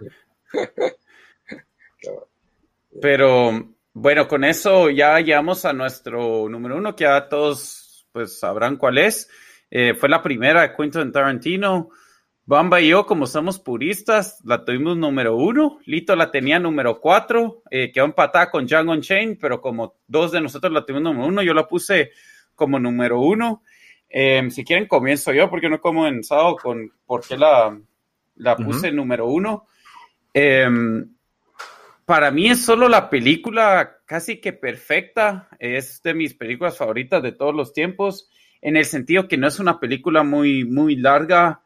Pero 3.01 3.75
bueno, 3.93 4.29
con 4.29 4.45
eso 4.45 4.91
ya 4.91 5.19
llegamos 5.21 5.65
a 5.65 5.73
nuestro 5.73 6.49
número 6.49 6.77
uno, 6.77 6.95
que 6.95 7.05
ya 7.05 7.29
todos 7.29 8.07
pues 8.13 8.39
sabrán 8.39 8.77
cuál 8.77 8.99
es. 8.99 9.29
Eh, 9.71 9.95
fue 9.95 10.09
la 10.09 10.23
primera 10.23 10.63
de 10.63 10.75
Quentin 10.75 11.13
Tarantino. 11.13 11.91
Bamba 12.49 12.81
y 12.81 12.89
yo, 12.89 13.07
como 13.07 13.27
somos 13.27 13.59
puristas, 13.59 14.41
la 14.45 14.65
tuvimos 14.65 14.97
número 14.97 15.35
uno. 15.37 15.81
Lito 15.85 16.15
la 16.15 16.31
tenía 16.31 16.61
número 16.61 17.01
cuatro. 17.01 17.63
Eh, 17.71 17.91
quedó 17.93 18.05
empatada 18.05 18.51
con 18.51 18.67
Django 18.67 18.97
Chain, 19.01 19.37
pero 19.37 19.61
como 19.61 19.97
dos 20.07 20.31
de 20.31 20.41
nosotros 20.41 20.73
la 20.73 20.87
tuvimos 20.87 21.03
número 21.03 21.27
uno, 21.27 21.43
yo 21.43 21.53
la 21.55 21.67
puse 21.67 22.13
como 22.55 22.79
número 22.79 23.21
uno. 23.21 23.63
Em, 24.09 24.51
si 24.51 24.65
quieren, 24.65 24.87
comienzo 24.87 25.33
yo, 25.33 25.51
porque 25.51 25.69
no 25.69 25.77
he 25.77 25.81
comenzado 25.81 26.57
con 26.57 26.91
por 27.05 27.27
qué 27.27 27.37
la, 27.37 27.79
la 28.37 28.57
puse 28.57 28.93
número 28.93 29.27
uno. 29.27 29.67
Em, 30.33 31.09
para 32.05 32.31
mí 32.31 32.49
es 32.49 32.65
solo 32.65 32.89
la 32.89 33.11
película 33.11 33.99
casi 34.07 34.41
que 34.41 34.53
perfecta. 34.53 35.49
Es 35.59 36.03
de 36.03 36.15
mis 36.15 36.35
películas 36.35 36.77
favoritas 36.79 37.23
de 37.23 37.33
todos 37.33 37.55
los 37.55 37.73
tiempos, 37.73 38.31
en 38.63 38.77
el 38.77 38.85
sentido 38.85 39.29
que 39.29 39.37
no 39.37 39.49
es 39.49 39.59
una 39.59 39.81
película 39.81 40.23
muy, 40.23 40.65
muy 40.65 40.97
larga. 40.97 41.63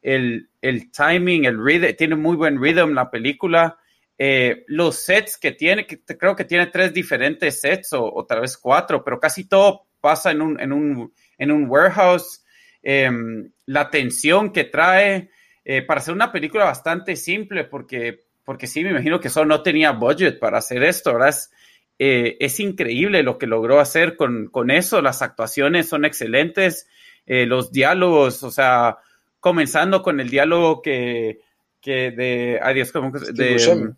El, 0.00 0.48
el 0.60 0.90
timing, 0.90 1.44
el 1.44 1.62
rhythm, 1.62 1.96
tiene 1.96 2.16
muy 2.16 2.36
buen 2.36 2.60
rhythm 2.60 2.92
la 2.92 3.10
película. 3.10 3.78
Eh, 4.16 4.64
los 4.68 4.96
sets 4.96 5.36
que 5.36 5.52
tiene, 5.52 5.86
que 5.86 6.00
creo 6.04 6.36
que 6.36 6.44
tiene 6.44 6.68
tres 6.68 6.94
diferentes 6.94 7.60
sets 7.60 7.92
o, 7.94 8.04
o, 8.04 8.24
tal 8.24 8.42
vez 8.42 8.56
cuatro, 8.56 9.02
pero 9.02 9.18
casi 9.18 9.48
todo 9.48 9.86
pasa 10.04 10.30
en 10.32 10.42
un, 10.42 10.60
en 10.60 10.70
un, 10.70 11.14
en 11.38 11.50
un 11.50 11.66
warehouse. 11.66 12.44
Em, 12.82 13.50
la 13.64 13.88
tensión 13.88 14.52
que 14.52 14.64
trae 14.64 15.30
eh, 15.64 15.80
para 15.80 16.00
hacer 16.00 16.12
una 16.12 16.30
película 16.30 16.64
bastante 16.64 17.16
simple, 17.16 17.64
porque 17.64 18.24
porque 18.44 18.66
sí, 18.66 18.84
me 18.84 18.90
imagino 18.90 19.20
que 19.20 19.30
solo 19.30 19.46
no 19.46 19.62
tenía 19.62 19.92
budget 19.92 20.38
para 20.38 20.58
hacer 20.58 20.82
esto, 20.82 21.14
¿verdad? 21.14 21.30
Es, 21.30 21.50
eh, 21.98 22.36
es 22.40 22.60
increíble 22.60 23.22
lo 23.22 23.38
que 23.38 23.46
logró 23.46 23.80
hacer 23.80 24.16
con, 24.16 24.48
con 24.48 24.70
eso, 24.70 25.00
las 25.00 25.22
actuaciones 25.22 25.88
son 25.88 26.04
excelentes, 26.04 26.86
eh, 27.24 27.46
los 27.46 27.72
diálogos, 27.72 28.42
o 28.42 28.50
sea, 28.50 28.98
comenzando 29.40 30.02
con 30.02 30.20
el 30.20 30.28
diálogo 30.28 30.82
que, 30.82 31.40
que 31.80 32.10
de, 32.10 32.60
adiós, 32.62 32.92
¿cómo, 32.92 33.16
Steve 33.16 33.32
de. 33.32 33.94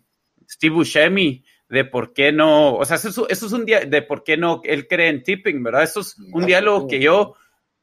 Steve 0.49 0.73
Buscemi, 0.73 1.43
de 1.69 1.85
por 1.85 2.13
qué 2.13 2.31
no, 2.31 2.75
o 2.75 2.85
sea, 2.85 2.95
eso, 2.95 3.27
eso 3.29 3.45
es 3.45 3.51
un 3.51 3.65
día 3.65 3.81
de 3.81 4.01
por 4.01 4.23
qué 4.23 4.37
no 4.37 4.61
él 4.63 4.87
cree 4.87 5.09
en 5.09 5.23
tipping, 5.23 5.61
¿verdad? 5.63 5.83
Eso 5.83 5.99
es 5.99 6.15
un 6.31 6.45
diálogo 6.45 6.87
que 6.87 6.99
yo 6.99 7.35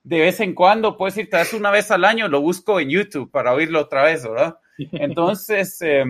de 0.02 0.20
vez 0.20 0.40
en 0.40 0.54
cuando, 0.54 0.96
puedo 0.96 1.10
decir, 1.10 1.28
vez 1.30 1.52
una 1.54 1.70
vez 1.70 1.90
al 1.90 2.04
año 2.04 2.28
lo 2.28 2.40
busco 2.40 2.80
en 2.80 2.90
YouTube 2.90 3.30
para 3.30 3.52
oírlo 3.54 3.80
otra 3.80 4.04
vez, 4.04 4.22
¿verdad? 4.22 4.58
Entonces, 4.92 5.78
eh, 5.82 6.04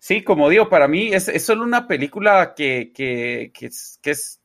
Sí, 0.00 0.24
como 0.24 0.48
digo, 0.48 0.70
para 0.70 0.88
mí 0.88 1.12
es, 1.12 1.30
solo 1.44 1.62
una 1.62 1.86
película 1.86 2.54
que, 2.56 2.90
que, 2.94 3.52
que, 3.52 3.66
es, 3.66 4.40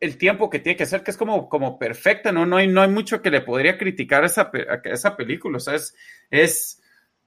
el 0.00 0.18
tiempo 0.18 0.50
que 0.50 0.58
tiene 0.58 0.76
que 0.76 0.86
ser, 0.86 1.04
que 1.04 1.12
es 1.12 1.16
como, 1.16 1.48
como 1.48 1.78
perfecta, 1.78 2.32
¿no? 2.32 2.44
No 2.44 2.56
hay, 2.56 2.66
no 2.66 2.82
hay 2.82 2.88
mucho 2.90 3.22
que 3.22 3.30
le 3.30 3.42
podría 3.42 3.78
criticar 3.78 4.24
a 4.24 4.26
esa, 4.26 4.50
esa 4.82 5.16
película, 5.16 5.58
o 5.58 5.60
sea, 5.60 5.76
es, 5.76 5.94
es, 6.30 6.81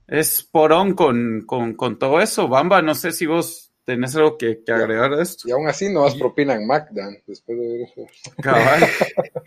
es 0.07 0.43
porón 0.43 0.93
con, 0.93 1.43
con, 1.45 1.75
con, 1.75 1.97
todo 1.97 2.19
eso. 2.19 2.47
Bamba, 2.47 2.81
no 2.81 2.95
sé 2.95 3.11
si 3.11 3.25
vos 3.25 3.73
tenés 3.83 4.15
algo 4.15 4.37
que, 4.37 4.61
agregar 4.67 5.13
a 5.13 5.21
esto. 5.21 5.47
Y 5.47 5.51
aún 5.51 5.67
así 5.67 5.91
no 5.91 6.01
vas 6.01 6.15
propina 6.15 6.55
en 6.55 6.67
Macdan 6.67 7.17
después 7.25 7.57
de 7.57 7.67
ver 7.67 7.81
eso. 7.81 8.07
Cabal. 8.41 8.83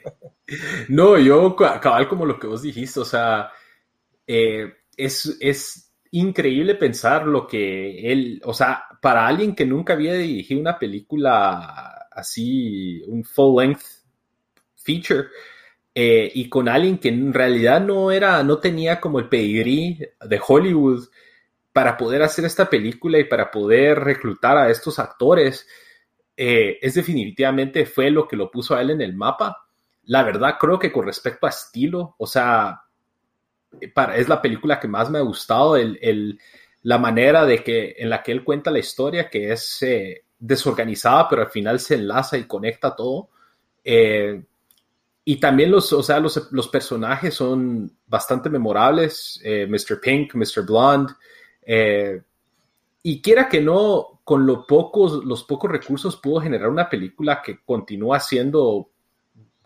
no, 0.88 1.18
yo, 1.18 1.54
cabal, 1.56 2.08
como 2.08 2.24
lo 2.24 2.38
que 2.38 2.46
vos 2.46 2.62
dijiste, 2.62 3.00
o 3.00 3.04
sea, 3.04 3.50
eh, 4.26 4.72
es, 4.96 5.36
es 5.40 5.92
increíble 6.10 6.74
pensar 6.74 7.26
lo 7.26 7.46
que 7.46 8.12
él, 8.12 8.40
o 8.44 8.54
sea, 8.54 8.84
para 9.00 9.26
alguien 9.26 9.54
que 9.54 9.66
nunca 9.66 9.92
había 9.92 10.14
dirigido 10.14 10.60
una 10.60 10.78
película 10.78 12.08
así, 12.10 13.02
un 13.06 13.24
full 13.24 13.60
length 13.60 13.82
feature, 14.76 15.28
eh, 16.00 16.30
y 16.32 16.48
con 16.48 16.68
alguien 16.68 16.98
que 16.98 17.08
en 17.08 17.34
realidad 17.34 17.80
no 17.80 18.12
era, 18.12 18.44
no 18.44 18.58
tenía 18.58 19.00
como 19.00 19.18
el 19.18 19.28
pedigrí 19.28 19.98
de 20.24 20.40
Hollywood 20.46 21.08
para 21.72 21.96
poder 21.96 22.22
hacer 22.22 22.44
esta 22.44 22.70
película 22.70 23.18
y 23.18 23.24
para 23.24 23.50
poder 23.50 23.98
reclutar 23.98 24.56
a 24.56 24.70
estos 24.70 25.00
actores, 25.00 25.66
eh, 26.36 26.78
es 26.80 26.94
definitivamente 26.94 27.84
fue 27.84 28.12
lo 28.12 28.28
que 28.28 28.36
lo 28.36 28.48
puso 28.48 28.76
a 28.76 28.80
él 28.80 28.90
en 28.90 29.00
el 29.00 29.16
mapa. 29.16 29.66
La 30.04 30.22
verdad, 30.22 30.54
creo 30.56 30.78
que 30.78 30.92
con 30.92 31.04
respecto 31.04 31.46
a 31.46 31.50
estilo, 31.50 32.14
o 32.16 32.28
sea, 32.28 32.80
es 34.14 34.28
la 34.28 34.40
película 34.40 34.78
que 34.78 34.86
más 34.86 35.10
me 35.10 35.18
ha 35.18 35.22
gustado, 35.22 35.74
el, 35.74 36.38
la 36.84 36.98
manera 36.98 37.44
de 37.44 37.64
que, 37.64 37.96
en 37.98 38.08
la 38.08 38.22
que 38.22 38.30
él 38.30 38.44
cuenta 38.44 38.70
la 38.70 38.78
historia, 38.78 39.28
que 39.28 39.50
es 39.50 39.82
eh, 39.82 40.22
desorganizada, 40.38 41.28
pero 41.28 41.42
al 41.42 41.50
final 41.50 41.80
se 41.80 41.96
enlaza 41.96 42.38
y 42.38 42.44
conecta 42.44 42.94
todo. 42.94 43.30
Eh, 43.82 44.44
y 45.28 45.36
también 45.36 45.70
los, 45.70 45.92
o 45.92 46.02
sea, 46.02 46.20
los, 46.20 46.48
los 46.52 46.68
personajes 46.68 47.34
son 47.34 47.92
bastante 48.06 48.48
memorables, 48.48 49.38
eh, 49.44 49.66
Mr. 49.68 50.00
Pink, 50.00 50.34
Mr. 50.34 50.64
Blonde, 50.64 51.12
y 53.02 53.20
quiera 53.20 53.46
que 53.46 53.60
no, 53.60 54.20
con 54.24 54.46
lo 54.46 54.64
los 54.66 55.44
pocos 55.44 55.70
recursos 55.70 56.16
pudo 56.16 56.40
generar 56.40 56.70
una 56.70 56.88
película 56.88 57.42
que 57.42 57.60
continúa 57.62 58.20
siendo 58.20 58.88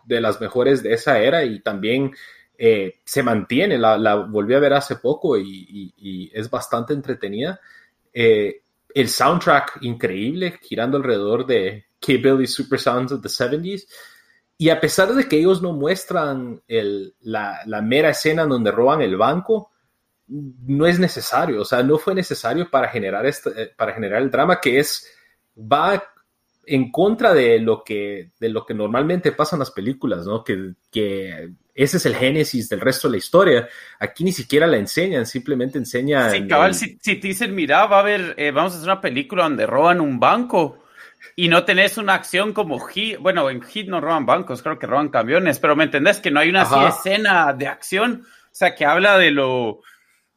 de 0.03 0.19
las 0.19 0.41
mejores 0.41 0.83
de 0.83 0.95
esa 0.95 1.19
era 1.19 1.45
y 1.45 1.61
también 1.61 2.11
eh, 2.57 2.99
se 3.05 3.23
mantiene, 3.23 3.77
la, 3.77 4.15
volví 4.15 4.55
a 4.55 4.59
ver 4.59 4.73
hace 4.73 4.97
poco 4.97 5.37
y, 5.37 6.29
es 6.33 6.49
bastante 6.49 6.91
entretenida. 6.91 7.61
Eh, 8.13 8.63
el 8.93 9.07
soundtrack 9.07 9.77
increíble, 9.81 10.59
girando 10.61 10.97
alrededor 10.97 11.45
de 11.45 11.85
K-Billy 12.01 12.47
Super 12.47 12.81
Sounds 12.81 13.13
of 13.13 13.21
the 13.21 13.29
70s. 13.29 13.87
Y 14.57 14.69
a 14.69 14.79
pesar 14.79 15.13
de 15.13 15.27
que 15.27 15.37
ellos 15.37 15.61
no 15.61 15.73
muestran 15.73 16.61
la, 16.67 17.81
mera 17.81 18.09
escena 18.09 18.43
en 18.43 18.49
donde 18.49 18.71
roban 18.71 19.01
el 19.01 19.17
banco, 19.17 19.71
no 20.27 20.85
es 20.85 20.99
necesario, 20.99 21.61
o 21.61 21.65
sea, 21.65 21.83
no 21.83 21.97
fue 21.97 22.15
necesario 22.15 22.69
para 22.69 22.87
generar, 22.87 23.25
este, 23.25 23.49
eh, 23.61 23.71
para 23.75 23.93
generar 23.93 24.21
el 24.21 24.31
drama 24.31 24.59
que 24.61 24.79
es, 24.79 25.05
va 25.57 26.01
en 26.65 26.91
contra 26.91 27.33
de 27.33 27.59
lo 27.59 27.83
que, 27.83 28.31
de 28.39 28.49
lo 28.49 28.65
que 28.65 28.73
normalmente 28.73 29.33
pasa 29.33 29.55
en 29.55 29.61
las 29.61 29.71
películas, 29.71 30.25
¿no? 30.25 30.43
Que, 30.43 30.73
que 30.89 31.51
ese 31.75 31.97
es 31.97 32.05
el 32.05 32.15
génesis 32.15 32.69
del 32.69 32.79
resto 32.79 33.07
de 33.07 33.13
la 33.13 33.17
historia. 33.17 33.67
Aquí 33.99 34.23
ni 34.23 34.31
siquiera 34.31 34.65
la 34.65 34.77
enseñan, 34.77 35.25
simplemente 35.25 35.77
enseñan. 35.77 36.31
Sí, 36.31 36.47
cabal, 36.47 36.73
si, 36.73 36.97
si, 37.01 37.15
te 37.17 37.27
dicen, 37.27 37.53
mira, 37.53 37.85
va 37.87 37.97
a 37.97 37.99
haber, 37.99 38.35
eh, 38.37 38.51
vamos 38.51 38.73
a 38.73 38.77
hacer 38.77 38.89
una 38.89 39.01
película 39.01 39.43
donde 39.43 39.65
roban 39.65 39.99
un 39.99 40.19
banco 40.19 40.82
y 41.35 41.47
no 41.47 41.65
tenés 41.65 41.97
una 41.97 42.13
acción 42.13 42.53
como 42.53 42.79
Hit, 42.79 43.17
bueno, 43.19 43.49
en 43.49 43.61
Hit 43.61 43.87
no 43.87 44.01
roban 44.01 44.25
bancos, 44.25 44.61
creo 44.61 44.77
que 44.77 44.87
roban 44.87 45.09
camiones, 45.09 45.59
pero 45.59 45.75
me 45.75 45.85
entendés 45.85 46.19
que 46.19 46.31
no 46.31 46.39
hay 46.39 46.49
una 46.49 46.63
escena 46.87 47.53
de 47.53 47.67
acción, 47.67 48.25
o 48.25 48.49
sea, 48.51 48.75
que 48.75 48.85
habla 48.85 49.17
de 49.17 49.31
lo, 49.31 49.81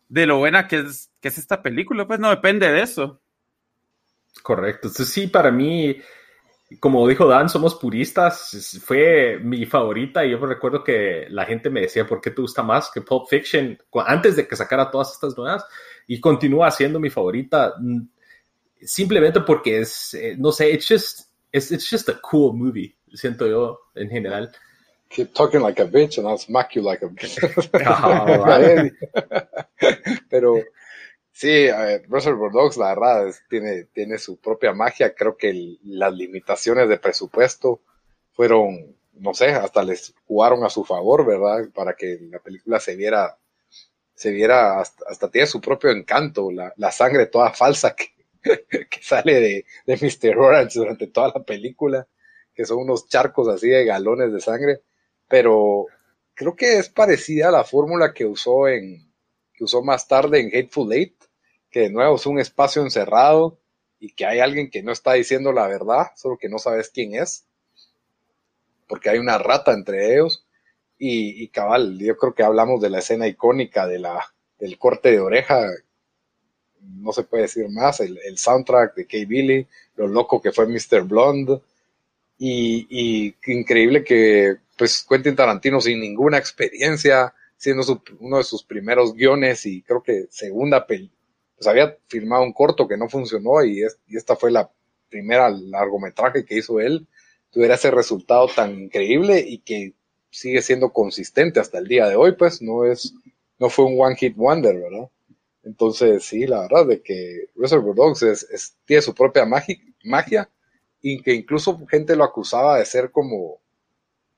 de 0.09 0.27
lo 0.27 0.39
buena 0.39 0.67
que 0.67 0.79
es, 0.79 1.11
que 1.21 1.29
es 1.29 1.39
esta 1.39 1.63
película, 1.63 2.07
pues 2.07 2.19
no 2.19 2.31
depende 2.31 2.71
de 2.71 2.83
eso. 2.83 3.21
Correcto, 4.43 4.89
entonces 4.89 5.13
sí, 5.13 5.27
para 5.27 5.51
mí, 5.51 5.97
como 6.81 7.07
dijo 7.07 7.27
Dan, 7.27 7.49
somos 7.49 7.75
puristas, 7.75 8.81
fue 8.85 9.39
mi 9.43 9.67
favorita 9.67 10.25
y 10.25 10.31
yo 10.31 10.39
me 10.39 10.47
recuerdo 10.47 10.83
que 10.83 11.27
la 11.31 11.45
gente 11.45 11.71
me 11.71 11.83
decía, 11.83 12.07
¿por 12.07 12.21
qué 12.21 12.31
te 12.31 12.43
gusta 12.43 12.63
más 12.63 12.91
que 12.91 13.03
Pulp 13.03 13.29
Fiction? 13.29 13.79
Antes 14.07 14.37
de 14.37 14.49
que 14.49 14.57
sacara 14.57 14.91
todas 14.91 15.13
estas 15.13 15.37
nuevas 15.37 15.65
y 16.07 16.21
continúa 16.21 16.71
siendo 16.71 16.99
mi 17.01 17.11
favorita 17.11 17.75
simplemente 18.83 19.41
porque 19.41 19.81
es, 19.81 20.15
eh, 20.15 20.37
no 20.39 20.53
sé, 20.53 20.71
it's 20.71 20.89
just, 20.89 21.31
it's, 21.53 21.71
it's 21.71 21.89
just 21.89 22.09
a 22.09 22.21
cool 22.21 22.53
movie, 22.53 22.97
siento 23.15 23.47
yo 23.47 23.81
en 23.95 24.09
general. 24.09 24.51
Keep 25.09 25.35
talking 25.35 25.63
like 25.63 25.81
a 25.81 25.87
bitch 25.87 26.19
and 26.19 26.27
I'll 26.27 26.39
smack 26.39 26.75
you 26.75 26.83
like 26.83 27.05
a 27.05 27.09
bitch. 27.09 27.39
Pero 30.29 30.57
sí, 31.33 31.69
Reservoir 32.09 32.53
Dogs, 32.53 32.77
la 32.77 32.89
verdad, 32.89 33.33
tiene, 33.49 33.85
tiene 33.85 34.19
su 34.19 34.39
propia 34.39 34.73
magia. 34.73 35.15
Creo 35.15 35.37
que 35.37 35.79
las 35.85 36.13
limitaciones 36.13 36.89
de 36.89 36.99
presupuesto 36.99 37.83
fueron, 38.33 38.97
no 39.15 39.33
sé, 39.33 39.51
hasta 39.51 39.85
les 39.85 40.13
jugaron 40.27 40.65
a 40.65 40.71
su 40.71 40.85
favor, 40.85 41.25
¿verdad? 41.25 41.69
Para 41.73 41.95
que 41.95 42.19
la 42.23 42.41
película 42.41 42.81
se 42.81 42.97
viera, 42.97 43.39
se 44.15 44.33
viera, 44.33 44.81
hasta, 44.81 45.05
hasta 45.09 45.31
tiene 45.31 45.47
su 45.47 45.61
propio 45.61 45.91
encanto, 45.91 46.51
la, 46.51 46.73
la 46.77 46.91
sangre 46.91 47.27
toda 47.27 47.53
falsa 47.53 47.95
que, 47.95 48.16
que 48.91 49.03
sale 49.03 49.35
de, 49.41 49.67
de 49.87 49.97
Mr. 49.97 50.39
Orange 50.39 50.79
durante 50.79 51.07
toda 51.09 51.33
la 51.35 51.45
película, 51.45 52.07
que 52.55 52.65
son 52.65 52.79
unos 52.79 53.09
charcos 53.09 53.49
así 53.49 53.69
de 53.69 53.85
galones 53.85 54.33
de 54.33 54.41
sangre, 54.41 54.81
pero 55.29 55.87
creo 56.35 56.57
que 56.57 56.79
es 56.79 56.89
parecida 56.89 57.49
a 57.49 57.53
la 57.53 57.65
fórmula 57.65 58.13
que 58.15 58.27
usó 58.27 58.69
en 58.69 59.13
que 59.53 59.65
usó 59.65 59.83
más 59.83 60.07
tarde 60.07 60.41
en 60.41 60.49
Hateful 60.49 60.93
Eight, 60.93 61.15
que 61.71 61.81
de 61.81 61.91
nuevo 61.91 62.17
es 62.17 62.27
un 62.27 62.39
espacio 62.39 62.83
encerrado 62.83 63.59
y 63.99 64.13
que 64.15 64.27
hay 64.27 64.41
alguien 64.41 64.71
que 64.71 64.83
no 64.83 64.93
está 64.93 65.15
diciendo 65.15 65.53
la 65.53 65.67
verdad, 65.67 66.09
solo 66.15 66.37
que 66.39 66.51
no 66.51 66.59
sabes 66.59 66.91
quién 66.91 67.15
es, 67.15 67.47
porque 68.87 69.11
hay 69.11 69.19
una 69.19 69.39
rata 69.39 69.73
entre 69.73 70.15
ellos. 70.15 70.47
Y, 70.99 71.43
y 71.43 71.49
cabal, 71.49 71.99
yo 71.99 72.17
creo 72.17 72.35
que 72.35 72.43
hablamos 72.43 72.81
de 72.81 72.91
la 72.91 73.01
escena 73.01 73.27
icónica 73.27 73.87
de 73.87 73.99
la, 73.99 74.35
del 74.59 74.79
corte 74.79 75.11
de 75.11 75.21
oreja 75.21 75.67
no 76.89 77.13
se 77.13 77.25
puede 77.25 77.45
decir 77.45 77.69
más, 77.69 78.01
el, 78.01 78.39
soundtrack 78.39 78.95
de 78.95 79.07
Kay 79.07 79.25
Billy, 79.25 79.67
lo 79.97 80.07
loco 80.07 80.41
que 80.41 80.53
fue 80.53 80.67
Mr. 80.67 81.03
Blonde, 81.05 81.61
y, 82.39 83.35
increíble 83.47 84.05
que 84.05 84.57
pues 84.77 85.07
Quentin 85.09 85.37
Tarantino 85.37 85.81
sin 85.81 86.01
ninguna 86.01 86.37
experiencia, 86.39 87.33
siendo 87.57 88.03
uno 88.21 88.39
de 88.39 88.45
sus 88.45 88.63
primeros 88.63 89.15
guiones 89.15 89.65
y 89.65 89.83
creo 89.83 90.03
que 90.03 90.27
segunda 90.31 90.87
peli, 90.87 91.11
pues 91.57 91.67
había 91.67 91.97
filmado 92.09 92.43
un 92.43 92.53
corto 92.53 92.87
que 92.87 92.99
no 92.99 93.09
funcionó 93.09 93.65
y, 93.65 93.81
y 94.07 94.17
esta 94.17 94.37
fue 94.37 94.51
la 94.51 94.71
primera 95.09 95.49
largometraje 95.49 96.45
que 96.45 96.59
hizo 96.59 96.81
él, 96.81 97.07
tuviera 97.51 97.77
ese 97.77 97.91
resultado 97.91 98.49
tan 98.55 98.79
increíble 98.79 99.43
y 99.47 99.59
que 99.59 99.95
sigue 100.31 100.61
siendo 100.61 100.93
consistente 100.93 101.61
hasta 101.61 101.79
el 101.79 101.89
día 101.89 102.07
de 102.07 102.17
hoy, 102.17 102.33
pues 102.33 102.61
no 102.61 102.85
es, 102.85 103.15
no 103.59 103.71
fue 103.71 103.87
un 103.87 103.99
one 103.99 104.17
hit 104.17 104.37
wonder, 104.37 104.75
¿verdad? 104.75 105.09
Entonces, 105.67 106.25
sí, 106.25 106.47
la 106.47 106.61
verdad 106.61 106.87
de 106.87 107.03
que 107.03 107.49
Reservoir 107.57 107.97
Dogs 107.97 108.23
es, 108.23 108.77
tiene 108.85 109.03
su 109.03 109.13
propia 109.15 109.45
magia 109.45 110.49
y 111.03 111.21
que 111.21 111.35
incluso 111.35 111.85
gente 111.89 112.15
lo 112.15 112.23
acusaba 112.23 112.79
de 112.79 112.85
ser 112.85 113.11
como, 113.11 113.59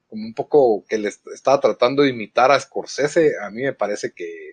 un 0.09 0.32
poco 0.32 0.84
que 0.88 0.96
le 0.96 1.10
estaba 1.34 1.60
tratando 1.60 2.02
de 2.02 2.09
imitar 2.09 2.50
a 2.50 2.59
Scorsese. 2.59 3.34
A 3.42 3.50
mí 3.50 3.62
me 3.62 3.74
parece 3.74 4.12
que, 4.12 4.52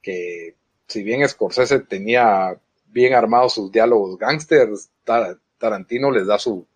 que 0.00 0.54
si 0.86 1.02
bien 1.02 1.28
Scorsese 1.28 1.80
tenía 1.80 2.56
bien 2.86 3.14
armados 3.14 3.54
sus 3.54 3.72
diálogos 3.72 4.16
gangsters, 4.16 4.90
Tarantino 5.58 6.12
les 6.12 6.28
da 6.28 6.38
su, 6.38 6.68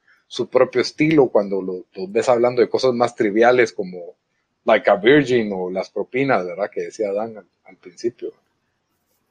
propio 0.51 0.81
estilo 0.81 1.28
cuando 1.28 1.62
lo, 1.62 1.85
ves 2.09 2.28
hablando 2.28 2.62
de 2.62 2.69
cosas 2.69 2.94
más 2.94 3.15
triviales 3.15 3.73
como 3.73 4.16
Like 4.65 4.90
a 4.90 4.97
Virgin 4.97 5.52
o 5.55 5.70
las 5.70 5.89
propinas, 5.89 6.44
¿verdad? 6.44 6.69
Que 6.69 6.82
decía 6.82 7.12
Dan 7.12 7.36
al 7.65 7.77
principio. 7.77 8.32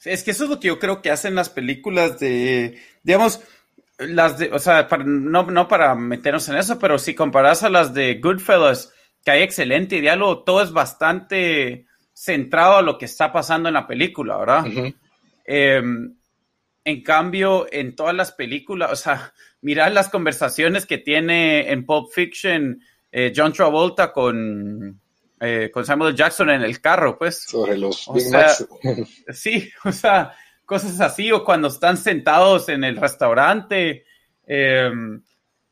Es 0.06 0.24
que 0.24 0.32
eso 0.32 0.46
es 0.46 0.50
lo 0.50 0.60
que 0.60 0.68
yo 0.68 0.80
creo 0.80 1.02
que 1.02 1.12
hacen 1.12 1.36
las 1.36 1.50
películas 1.50 2.20
de, 2.20 2.80
digamos, 3.04 3.42
las 3.98 4.38
de, 4.38 4.50
o 4.52 4.60
sea, 4.60 4.88
no, 5.06 5.44
no 5.44 5.68
para 5.68 5.94
meternos 5.96 6.48
en 6.48 6.56
eso, 6.56 6.80
pero 6.80 6.98
si 6.98 7.14
comparas 7.14 7.64
a 7.64 7.70
las 7.70 7.94
de 7.94 8.16
Goodfellas, 8.16 8.94
que 9.24 9.32
hay 9.32 9.42
excelente 9.42 10.00
diálogo, 10.00 10.44
todo 10.44 10.62
es 10.62 10.72
bastante 10.72 11.86
centrado 12.14 12.78
a 12.78 12.82
lo 12.82 12.98
que 12.98 13.06
está 13.06 13.32
pasando 13.34 13.68
en 13.68 13.74
la 13.74 13.88
película, 13.88 14.38
¿verdad? 14.38 14.66
Em, 15.46 16.16
en 16.86 17.04
cambio, 17.04 17.68
en 17.72 17.96
todas 17.96 18.16
las 18.16 18.32
películas, 18.32 18.92
o 18.92 18.96
sea, 18.96 19.34
mirad 19.62 19.92
las 19.92 20.10
conversaciones 20.10 20.86
que 20.86 20.98
tiene 20.98 21.72
en 21.72 21.86
Pulp 21.86 22.12
Fiction 22.14 22.82
eh, 23.12 23.34
John 23.36 23.52
Travolta 23.52 24.14
con, 24.14 25.02
eh, 25.40 25.70
con 25.74 25.86
Samuel 25.86 26.16
Jackson 26.16 26.50
en 26.50 26.64
el 26.64 26.82
carro, 26.82 27.18
pues. 27.18 27.44
Sobre 27.44 27.78
los 27.78 28.10
Big 28.14 29.08
Sí, 29.34 29.70
o 29.84 29.92
sea, 29.92 30.34
cosas 30.66 31.00
así, 31.00 31.32
o 31.32 31.44
cuando 31.44 31.70
están 31.70 31.98
sentados 31.98 32.70
en 32.70 32.84
el 32.84 32.98
restaurante, 32.98 34.06
em, 34.46 35.22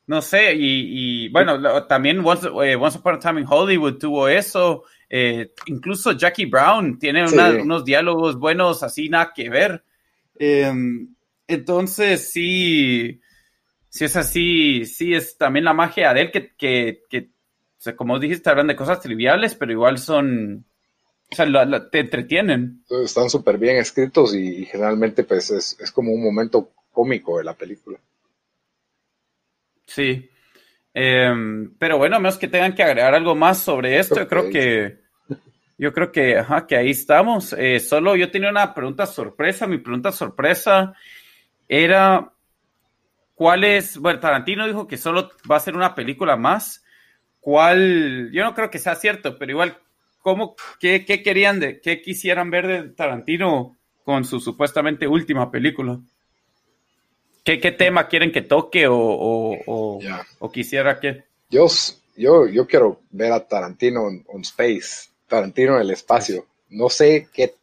no 0.06 0.22
sé, 0.22 0.54
y, 0.56 1.28
bueno, 1.28 1.84
también 1.86 2.20
Once, 2.24 2.48
eh, 2.64 2.76
Once, 2.76 2.98
Upon 2.98 3.16
a 3.16 3.18
Time 3.18 3.42
in 3.42 3.46
Hollywood 3.48 3.98
tuvo 3.98 4.26
eso, 4.26 4.84
eh, 5.08 5.52
incluso 5.66 6.12
Jackie 6.12 6.46
Brown 6.46 6.98
tiene 6.98 7.26
unos 7.26 7.84
diálogos 7.84 8.38
buenos, 8.38 8.82
así 8.82 9.08
nada 9.08 9.32
que 9.34 9.50
ver. 9.50 9.84
Em, 10.34 11.14
entonces, 11.46 12.30
sí, 12.30 13.20
sí 13.88 14.04
es 14.04 14.16
así, 14.16 14.86
sí 14.86 15.14
es 15.14 15.36
también 15.36 15.64
la 15.64 15.74
magia 15.74 16.14
de 16.14 16.22
él 16.22 16.30
que, 16.30 16.54
que, 16.56 17.02
que 17.08 17.30
o 17.78 17.80
sea, 17.80 17.94
como 17.94 18.18
dijiste, 18.18 18.50
hablan 18.50 18.66
de 18.66 18.76
cosas 18.76 19.00
triviales, 19.00 19.54
pero 19.54 19.70
igual 19.70 19.98
son, 19.98 20.64
o 21.30 21.34
sea, 21.34 21.46
te 21.90 22.00
entretienen. 22.00 22.82
Están 23.04 23.30
súper 23.30 23.56
bien 23.56 23.76
escritos 23.76 24.34
y, 24.34 24.64
generalmente 24.64 25.22
pues 25.22 25.50
es, 25.50 25.92
como 25.92 26.12
un 26.12 26.24
momento 26.24 26.72
cómico 26.90 27.38
de 27.38 27.44
la 27.44 27.54
película. 27.54 28.00
Sí. 29.86 30.28
Em, 30.92 31.72
pero 31.78 31.98
bueno, 31.98 32.16
a 32.16 32.18
menos 32.18 32.36
que 32.36 32.48
tengan 32.48 32.74
que 32.74 32.82
agregar 32.82 33.14
algo 33.14 33.36
más 33.36 33.58
sobre 33.58 34.00
esto, 34.00 34.16
yo 34.16 34.26
creo 34.26 34.50
que 34.50 34.98
yo 35.78 35.92
creo 35.92 36.10
que, 36.10 36.36
ajá, 36.36 36.66
que 36.66 36.76
ahí 36.76 36.90
estamos. 36.90 37.52
Eh, 37.52 37.78
solo 37.78 38.16
yo 38.16 38.32
tenía 38.32 38.50
una 38.50 38.74
pregunta 38.74 39.06
sorpresa. 39.06 39.68
Mi 39.68 39.78
pregunta 39.78 40.10
sorpresa 40.10 40.94
era 41.68 42.32
¿cuál 43.36 43.62
es? 43.62 43.96
Bueno, 43.98 44.18
Tarantino 44.18 44.66
dijo 44.66 44.88
que 44.88 44.96
solo 44.96 45.30
va 45.48 45.56
a 45.56 45.60
ser 45.60 45.76
una 45.76 45.94
película 45.94 46.36
más 46.36 46.84
cuál, 47.48 48.30
yo 48.30 48.44
no 48.44 48.54
creo 48.54 48.68
que 48.68 48.78
sea 48.78 48.94
cierto, 48.94 49.38
pero 49.38 49.52
igual, 49.52 49.78
¿cómo, 50.20 50.54
qué, 50.78 51.06
qué 51.06 51.22
querían 51.22 51.58
de, 51.58 51.80
qué 51.80 52.02
quisieran 52.02 52.50
ver 52.50 52.66
de 52.66 52.82
Tarantino 52.90 53.74
con 54.04 54.26
su 54.26 54.38
supuestamente 54.38 55.08
última 55.08 55.50
película? 55.50 55.98
¿Qué, 57.42 57.58
qué 57.58 57.72
tema 57.72 58.06
quieren 58.06 58.32
que 58.32 58.42
toque 58.42 58.86
o, 58.86 58.98
o, 58.98 59.98
o, 60.40 60.52
quisiera 60.52 61.00
que? 61.00 61.24
Yo, 61.48 61.68
yo, 62.18 62.46
yo 62.48 62.66
quiero 62.66 63.00
ver 63.12 63.32
a 63.32 63.48
Tarantino 63.48 64.10
en 64.10 64.40
space, 64.42 65.08
Tarantino 65.26 65.76
en 65.76 65.80
el 65.80 65.90
espacio. 65.92 66.44
No 66.68 66.90
sé 66.90 67.28
qué, 67.32 67.54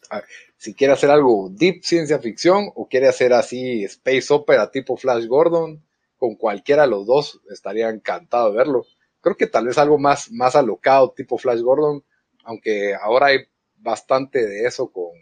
si 0.58 0.74
quiere 0.74 0.94
hacer 0.94 1.12
algo 1.12 1.50
deep 1.52 1.84
ciencia 1.84 2.18
ficción 2.18 2.72
o 2.74 2.88
quiere 2.88 3.08
hacer 3.08 3.34
así 3.34 3.84
space 3.84 4.34
opera 4.34 4.72
tipo 4.72 4.98
Flash 4.98 5.28
Gordon, 5.28 5.80
con 6.18 6.34
cualquiera 6.34 6.82
de 6.82 6.88
los 6.88 7.06
dos 7.06 7.40
estaría 7.52 7.90
encantado 7.90 8.50
de 8.50 8.58
verlo 8.58 8.88
creo 9.26 9.36
que 9.36 9.48
tal 9.48 9.66
vez 9.66 9.80
algo 9.80 9.98
más, 9.98 10.32
más 10.32 10.56
alocado, 10.56 11.10
tipo 11.10 11.40
Flash 11.40 11.62
Gordon, 11.62 12.04
aunque 12.44 12.94
ahora 12.94 13.28
hay 13.28 13.40
bastante 13.76 14.46
de 14.46 14.68
eso 14.68 14.92
con 14.92 15.14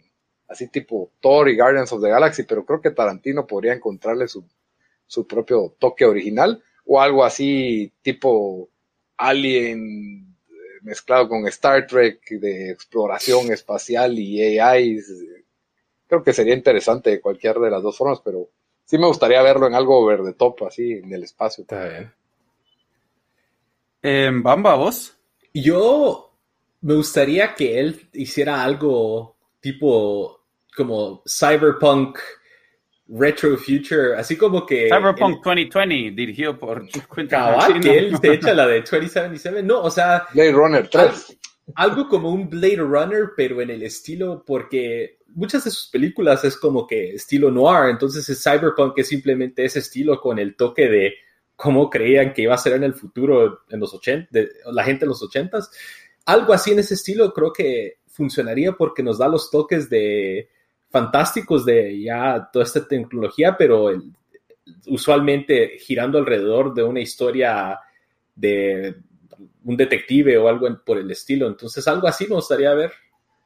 así 0.46 0.68
tipo 0.68 1.10
Thor 1.20 1.48
y 1.48 1.56
Guardians 1.56 1.90
of 1.90 2.02
the 2.02 2.10
Galaxy, 2.10 2.42
pero 2.42 2.66
creo 2.66 2.82
que 2.82 2.90
Tarantino 2.90 3.46
podría 3.46 3.72
encontrarle 3.72 4.28
su, 4.28 4.44
su 5.06 5.26
propio 5.26 5.74
toque 5.78 6.04
original 6.04 6.62
o 6.84 7.00
algo 7.00 7.24
así 7.24 7.94
tipo 8.02 8.68
Alien 9.16 10.36
eh, 10.50 10.52
mezclado 10.82 11.26
con 11.26 11.48
Star 11.48 11.86
Trek 11.86 12.28
de 12.28 12.72
exploración 12.72 13.50
espacial 13.52 14.18
y 14.18 14.58
AI 14.58 15.00
creo 16.06 16.22
que 16.22 16.34
sería 16.34 16.52
interesante 16.52 17.08
de 17.08 17.22
cualquier 17.22 17.56
de 17.56 17.70
las 17.70 17.82
dos 17.82 17.96
formas, 17.96 18.20
pero 18.22 18.50
sí 18.84 18.98
me 18.98 19.06
gustaría 19.06 19.40
verlo 19.40 19.66
en 19.66 19.74
algo 19.74 20.04
verde 20.04 20.34
top, 20.34 20.64
así, 20.64 20.92
en 20.92 21.10
el 21.10 21.22
espacio. 21.22 21.62
Está 21.62 21.88
bien. 21.88 22.12
Eh, 24.06 24.30
Bamba, 24.30 24.74
vos. 24.74 25.16
Yo 25.54 26.30
me 26.82 26.94
gustaría 26.94 27.54
que 27.54 27.80
él 27.80 28.08
hiciera 28.12 28.62
algo 28.62 29.36
tipo 29.60 30.42
como 30.76 31.22
cyberpunk 31.26 32.18
retro 33.08 33.56
future, 33.56 34.14
así 34.14 34.36
como 34.36 34.66
que 34.66 34.88
Cyberpunk 34.88 35.42
2020, 35.42 36.10
dirigido 36.14 36.58
por 36.58 36.86
Quentin 37.14 37.28
cabal, 37.28 37.80
que 37.80 37.96
él 37.96 38.20
te 38.20 38.34
echa 38.34 38.52
la 38.52 38.66
de 38.66 38.80
2077. 38.80 39.62
No, 39.62 39.80
o 39.80 39.90
sea, 39.90 40.26
Blade 40.34 40.52
Runner 40.52 40.86
3. 40.86 41.38
algo 41.76 42.06
como 42.06 42.28
un 42.28 42.50
Blade 42.50 42.76
Runner, 42.76 43.30
pero 43.34 43.62
en 43.62 43.70
el 43.70 43.84
estilo, 43.84 44.44
porque 44.46 45.20
muchas 45.28 45.64
de 45.64 45.70
sus 45.70 45.88
películas 45.88 46.44
es 46.44 46.58
como 46.58 46.86
que 46.86 47.14
estilo 47.14 47.50
noir, 47.50 47.88
entonces 47.88 48.28
el 48.28 48.36
cyberpunk 48.36 48.98
es 48.98 49.08
simplemente 49.08 49.64
ese 49.64 49.78
estilo 49.78 50.20
con 50.20 50.38
el 50.38 50.56
toque 50.56 50.88
de 50.88 51.14
cómo 51.56 51.88
creían 51.88 52.32
que 52.32 52.42
iba 52.42 52.54
a 52.54 52.58
ser 52.58 52.74
en 52.74 52.84
el 52.84 52.94
futuro 52.94 53.60
en 53.70 53.80
los 53.80 53.94
80, 53.94 54.28
de, 54.30 54.50
la 54.72 54.84
gente 54.84 55.04
en 55.04 55.10
los 55.10 55.22
80s. 55.22 55.68
Algo 56.26 56.52
así 56.52 56.72
en 56.72 56.80
ese 56.80 56.94
estilo 56.94 57.32
creo 57.32 57.52
que 57.52 57.98
funcionaría 58.08 58.72
porque 58.72 59.02
nos 59.02 59.18
da 59.18 59.28
los 59.28 59.50
toques 59.50 59.88
de 59.90 60.48
fantásticos 60.88 61.64
de 61.64 62.00
ya 62.00 62.48
toda 62.52 62.64
esta 62.64 62.86
tecnología, 62.86 63.56
pero 63.58 63.90
usualmente 64.86 65.78
girando 65.78 66.18
alrededor 66.18 66.72
de 66.72 66.82
una 66.82 67.00
historia 67.00 67.78
de 68.34 68.94
un 69.64 69.76
detective 69.76 70.38
o 70.38 70.48
algo 70.48 70.68
por 70.84 70.98
el 70.98 71.10
estilo. 71.10 71.46
Entonces, 71.48 71.86
algo 71.88 72.06
así 72.06 72.26
me 72.26 72.36
gustaría 72.36 72.72
ver. 72.74 72.92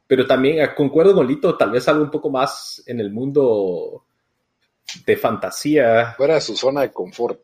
Pero 0.07 0.27
también 0.27 0.61
eh, 0.61 0.75
concuerdo 0.75 1.15
con 1.15 1.27
Lito, 1.27 1.57
tal 1.57 1.71
vez 1.71 1.87
algo 1.89 2.03
un 2.03 2.11
poco 2.11 2.31
más 2.31 2.83
en 2.87 2.99
el 2.99 3.11
mundo 3.11 4.07
de 5.07 5.17
fantasía. 5.17 6.15
Fuera 6.17 6.35
de 6.35 6.41
su 6.41 6.57
zona 6.57 6.83
de 6.83 6.93
confort. 6.93 7.41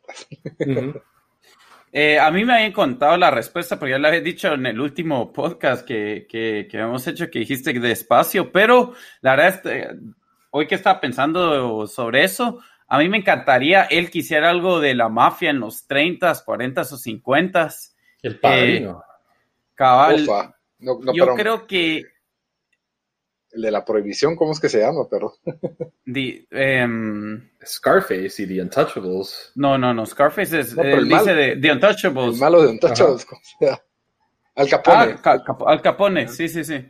Eh, 1.97 2.19
a 2.19 2.29
mí 2.29 2.43
me 2.43 2.55
habían 2.55 2.73
contado 2.73 3.15
la 3.15 3.31
respuesta, 3.31 3.79
porque 3.79 3.91
ya 3.91 3.97
le 3.97 4.09
había 4.09 4.19
dicho 4.19 4.51
en 4.53 4.65
el 4.65 4.81
último 4.81 5.31
podcast 5.31 5.87
que, 5.87 6.27
que, 6.27 6.67
que 6.69 6.77
hemos 6.77 7.07
hecho 7.07 7.29
que 7.29 7.39
dijiste 7.39 7.71
despacio, 7.79 8.51
pero 8.51 8.93
la 9.21 9.37
verdad 9.37 9.47
es 9.47 9.61
que 9.61 9.87
hoy 10.51 10.67
que 10.67 10.75
estaba 10.75 10.99
pensando 10.99 11.87
sobre 11.87 12.25
eso, 12.25 12.59
a 12.89 12.97
mí 12.97 13.07
me 13.07 13.17
encantaría 13.17 13.83
él 13.83 14.09
quisiera 14.09 14.49
algo 14.49 14.81
de 14.81 14.93
la 14.93 15.07
mafia 15.07 15.51
en 15.51 15.61
los 15.61 15.87
30s, 15.87 16.43
40s 16.43 16.91
o 16.91 16.97
50s. 16.97 17.95
El 18.21 18.39
padrino. 18.41 19.01
Cabal, 19.73 20.23
Ufa. 20.23 20.55
No, 20.79 20.99
no, 20.99 21.13
yo 21.13 21.23
perdón. 21.23 21.37
creo 21.37 21.67
que 21.67 22.03
El 23.55 23.61
de 23.61 23.71
la 23.71 23.85
prohibición, 23.85 24.35
¿cómo 24.35 24.51
es 24.51 24.59
que 24.59 24.67
se 24.69 24.79
llama, 24.81 25.07
perro? 25.09 25.35
di- 26.05 26.45
em, 26.51 27.49
Scarface 27.65 28.43
y 28.43 28.47
The 28.47 28.61
Untouchables. 28.61 29.51
no, 29.55 29.77
no, 29.77 29.93
no, 29.93 30.05
Scarface 30.05 30.59
es, 30.59 30.75
No, 30.75 30.81
pero 30.81 30.97
él 30.97 31.03
el 31.03 31.09
dice 31.09 31.33
de 31.33 31.55
The 31.57 31.71
Untouchables. 31.71 32.33
El 32.35 32.39
malo 32.39 32.61
de 32.61 32.67
un 32.69 32.79
tacho. 32.79 33.17
Al 34.55 34.69
Capone. 34.69 34.97
Ah, 35.13 35.21
Ca- 35.21 35.43
Cap- 35.43 35.63
Al 35.67 35.81
Capone, 35.81 36.27
sí, 36.27 36.47
sí, 36.47 36.63
sí. 36.63 36.85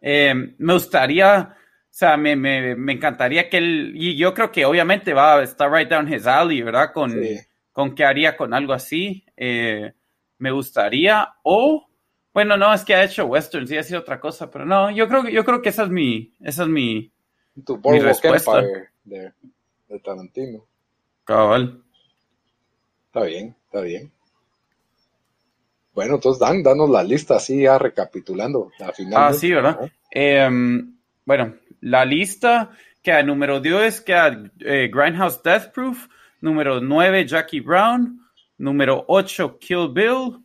Eh, 0.00 0.34
me 0.58 0.72
gustaría, 0.72 1.54
o 1.54 1.86
sea, 1.90 2.16
me, 2.16 2.34
me, 2.36 2.74
me 2.76 2.92
encantaría 2.92 3.48
que 3.50 3.58
él, 3.58 3.92
y 3.94 4.16
yo 4.16 4.32
creo 4.32 4.50
que 4.50 4.64
obviamente 4.64 5.12
va 5.12 5.36
a 5.36 5.42
estar 5.42 5.70
right 5.70 5.88
down 5.88 6.12
his 6.12 6.26
alley, 6.26 6.62
¿verdad? 6.62 6.92
Con, 6.94 7.12
Sí. 7.12 7.38
con 7.72 7.94
qué 7.94 8.04
haría 8.04 8.36
con 8.36 8.54
algo 8.54 8.72
así. 8.72 9.24
Eh, 9.36 9.92
me 10.38 10.50
gustaría, 10.50 11.28
o, 11.42 11.86
bueno, 12.32 12.56
no, 12.56 12.72
es 12.72 12.84
que 12.84 12.94
ha 12.94 13.04
hecho 13.04 13.26
westerns 13.26 13.70
y 13.70 13.76
ha 13.78 13.82
sido 13.82 14.00
otra 14.00 14.20
cosa, 14.20 14.50
pero 14.50 14.64
no, 14.64 14.90
yo 14.90 15.08
creo 15.08 15.24
que, 15.24 15.32
yo 15.32 15.44
creo 15.44 15.62
que 15.62 15.70
esa 15.70 15.84
es 15.84 15.90
mi, 15.90 16.32
esa 16.40 16.62
es 16.62 16.68
mi 16.68 17.12
Tu 17.64 17.80
respuesta. 17.82 18.62
De, 19.04 19.32
de 19.88 19.98
Tarantino. 20.00 20.64
cabal. 21.24 21.82
Está 23.06 23.24
bien, 23.24 23.56
está 23.66 23.80
bien. 23.80 24.12
Bueno, 25.92 26.14
entonces 26.14 26.38
Dan, 26.40 26.62
danos 26.62 26.88
la 26.88 27.02
lista 27.02 27.36
así 27.36 27.62
ya 27.62 27.76
recapitulando 27.76 28.70
la 28.78 28.92
final. 28.92 29.14
Ah, 29.16 29.32
sí, 29.32 29.50
¿verdad? 29.50 29.90
Em, 30.10 30.96
bueno, 31.24 31.54
la 31.80 32.04
lista 32.04 32.70
queda 33.02 33.22
número 33.24 33.60
10, 33.60 34.00
queda 34.02 34.50
eh, 34.60 34.88
Grindhouse 34.92 35.42
Death 35.42 35.72
Proof, 35.72 36.06
número 36.40 36.80
9, 36.80 37.26
Jackie 37.26 37.60
Brown, 37.60 38.20
número 38.58 39.04
8, 39.08 39.58
Kill 39.58 39.88
Bill, 39.92 40.38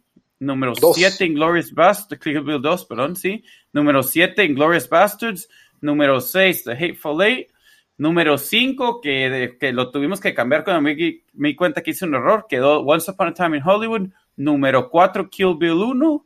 número 0.45 0.73
Dos. 0.79 0.95
7, 0.95 1.25
Inglorious 1.25 1.73
Bastards, 1.73 2.21
Kill 2.23 2.41
Bill 2.41 2.61
2, 2.61 2.85
perdón, 2.85 3.15
sí, 3.15 3.43
número 3.73 4.03
7, 4.03 4.43
Inglorious 4.43 4.87
Bastards, 4.87 5.49
número 5.81 6.21
6, 6.21 6.63
The 6.63 6.71
Hateful 6.73 7.21
Eight, 7.21 7.49
número 7.97 8.37
5, 8.37 9.01
que, 9.01 9.57
que 9.59 9.71
lo 9.71 9.91
tuvimos 9.91 10.19
que 10.19 10.33
cambiar 10.33 10.63
cuando 10.63 10.81
me, 10.81 10.95
di- 10.95 11.23
me 11.33 11.49
di 11.49 11.55
cuenta 11.55 11.81
que 11.81 11.91
hice 11.91 12.05
un 12.05 12.15
error, 12.15 12.45
quedó 12.49 12.79
Once 12.81 13.09
Upon 13.11 13.27
a 13.29 13.33
Time 13.33 13.57
in 13.57 13.63
Hollywood, 13.65 14.09
número 14.35 14.89
4, 14.89 15.29
Kill 15.29 15.55
Bill 15.57 15.73
1, 15.81 16.25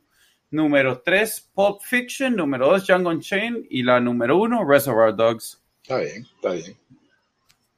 Número 0.52 1.00
3, 1.00 1.48
Pulp 1.54 1.80
Fiction. 1.80 2.34
Número 2.34 2.66
2, 2.70 2.84
Django 2.84 3.10
Unchained. 3.10 3.66
Y 3.70 3.84
la 3.84 4.00
número 4.00 4.36
1, 4.36 4.64
Reservoir 4.64 5.14
Dogs. 5.14 5.62
Está 5.80 5.98
bien, 5.98 6.26
está 6.34 6.50
bien. 6.50 6.76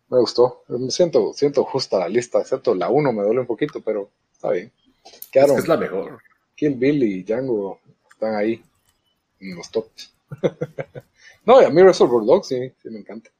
Me 0.09 0.19
gustó. 0.19 0.63
Me 0.69 0.91
siento, 0.91 1.35
siento 1.35 1.65
justa 1.65 1.99
la 1.99 2.09
lista, 2.09 2.41
excepto 2.41 2.75
la 2.75 2.89
1 2.89 3.13
me 3.13 3.25
duele 3.25 3.41
un 3.41 3.47
poquito, 3.47 3.83
pero 3.83 4.09
está 4.33 4.53
bien. 4.53 4.73
Es 5.05 5.27
Quedaron 5.31 5.57
que 5.57 5.61
es 5.61 5.69
la 5.69 5.77
mejor. 5.77 6.23
Kill 6.63 6.75
Bill 6.77 7.03
y 7.03 7.23
Django 7.25 7.81
están 8.13 8.37
ahí 8.37 8.63
en 9.41 9.57
los 9.57 9.71
tops. 9.71 10.15
no, 11.47 11.63
y 11.63 11.65
a 11.65 11.71
mí 11.71 11.83
Reservoir 11.83 12.25
Dogs 12.27 12.49
sí, 12.49 12.73
sí 12.83 12.91
me 12.91 13.01
encanta. 13.01 13.31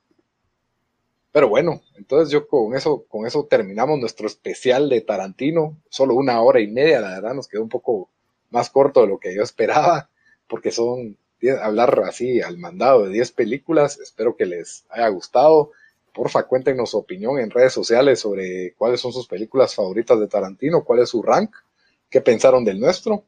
Pero 1.33 1.49
bueno, 1.49 1.81
entonces 1.97 2.31
yo 2.31 2.47
con 2.47 2.75
eso, 2.77 3.05
con 3.09 3.27
eso 3.27 3.45
terminamos 3.47 3.99
nuestro 3.99 4.27
especial 4.27 4.89
de 4.91 5.01
Tarantino. 5.01 5.77
Solo 5.89 6.15
una 6.15 6.43
hora 6.43 6.61
y 6.61 6.67
media, 6.69 7.01
la 7.01 7.09
verdad, 7.15 7.35
nos 7.35 7.49
quedó 7.49 7.63
un 7.63 7.69
poco 7.71 8.11
más 8.51 8.69
corto 8.71 9.01
de 9.01 9.07
lo 9.09 9.19
que 9.19 9.35
yo 9.35 9.43
esperaba, 9.43 10.11
porque 10.47 10.71
son 10.71 11.17
diez- 11.41 11.59
hablar 11.61 12.01
así 12.07 12.43
al 12.43 12.59
mandado 12.59 13.05
de 13.05 13.11
10 13.13 13.33
películas. 13.33 13.99
Espero 13.99 14.37
que 14.37 14.45
les 14.47 14.85
haya 14.91 15.09
gustado. 15.09 15.73
Porfa, 16.13 16.43
cuéntenos 16.47 16.91
su 16.91 16.99
opinión 16.99 17.39
en 17.39 17.51
redes 17.51 17.73
sociales 17.73 18.21
sobre 18.21 18.75
cuáles 18.75 19.01
son 19.01 19.13
sus 19.15 19.27
películas 19.27 19.75
favoritas 19.75 20.21
de 20.21 20.29
Tarantino, 20.29 20.85
cuál 20.85 21.01
es 21.01 21.09
su 21.09 21.23
rank, 21.23 21.55
qué 22.13 22.21
pensaron 22.21 22.65
del 22.65 22.79
nuestro. 22.79 23.25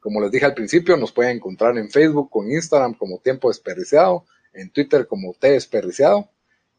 Como 0.00 0.20
les 0.20 0.30
dije 0.30 0.44
al 0.44 0.54
principio, 0.54 0.96
nos 0.96 1.12
pueden 1.12 1.36
encontrar 1.36 1.78
en 1.78 1.88
Facebook, 1.88 2.28
con 2.28 2.50
Instagram 2.50 2.94
como 2.94 3.20
Tiempo 3.20 3.48
Desperdiciado, 3.48 4.26
en 4.52 4.70
Twitter 4.70 5.06
como 5.06 5.32
T 5.32 5.52
Desperdiciado. 5.52 6.28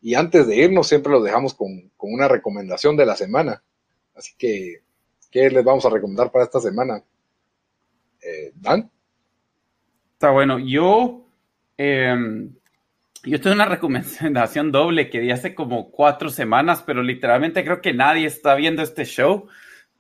Y 0.01 0.13
antes 0.15 0.45
de 0.45 0.57
irnos, 0.57 0.89
siempre 0.89 1.13
los 1.13 1.23
dejamos 1.23 1.53
con, 1.53 1.89
con 1.95 2.13
una 2.13 2.27
recomendación 2.27 2.97
de 2.97 3.05
la 3.05 3.15
semana. 3.15 3.63
Así 4.13 4.33
que, 4.37 4.83
¿qué 5.31 5.49
les 5.49 5.63
vamos 5.63 5.85
a 5.85 5.89
recomendar 5.89 6.29
para 6.31 6.43
esta 6.43 6.59
semana? 6.59 7.01
Eh, 8.21 8.51
Dan, 8.55 8.91
Está 10.23 10.31
bueno. 10.31 10.57
Yo, 10.57 11.25
em, 11.77 12.53
yo 13.23 13.41
tengo 13.41 13.55
una 13.55 13.65
recomendación 13.65 14.71
doble 14.71 15.09
que 15.09 15.19
di 15.19 15.31
hace 15.31 15.53
como 15.53 15.91
cuatro 15.91 16.29
semanas, 16.29 16.81
pero 16.85 17.03
literalmente 17.03 17.63
creo 17.65 17.81
que 17.81 17.93
nadie 17.93 18.27
está 18.27 18.55
viendo 18.55 18.81
este 18.81 19.03
show, 19.03 19.47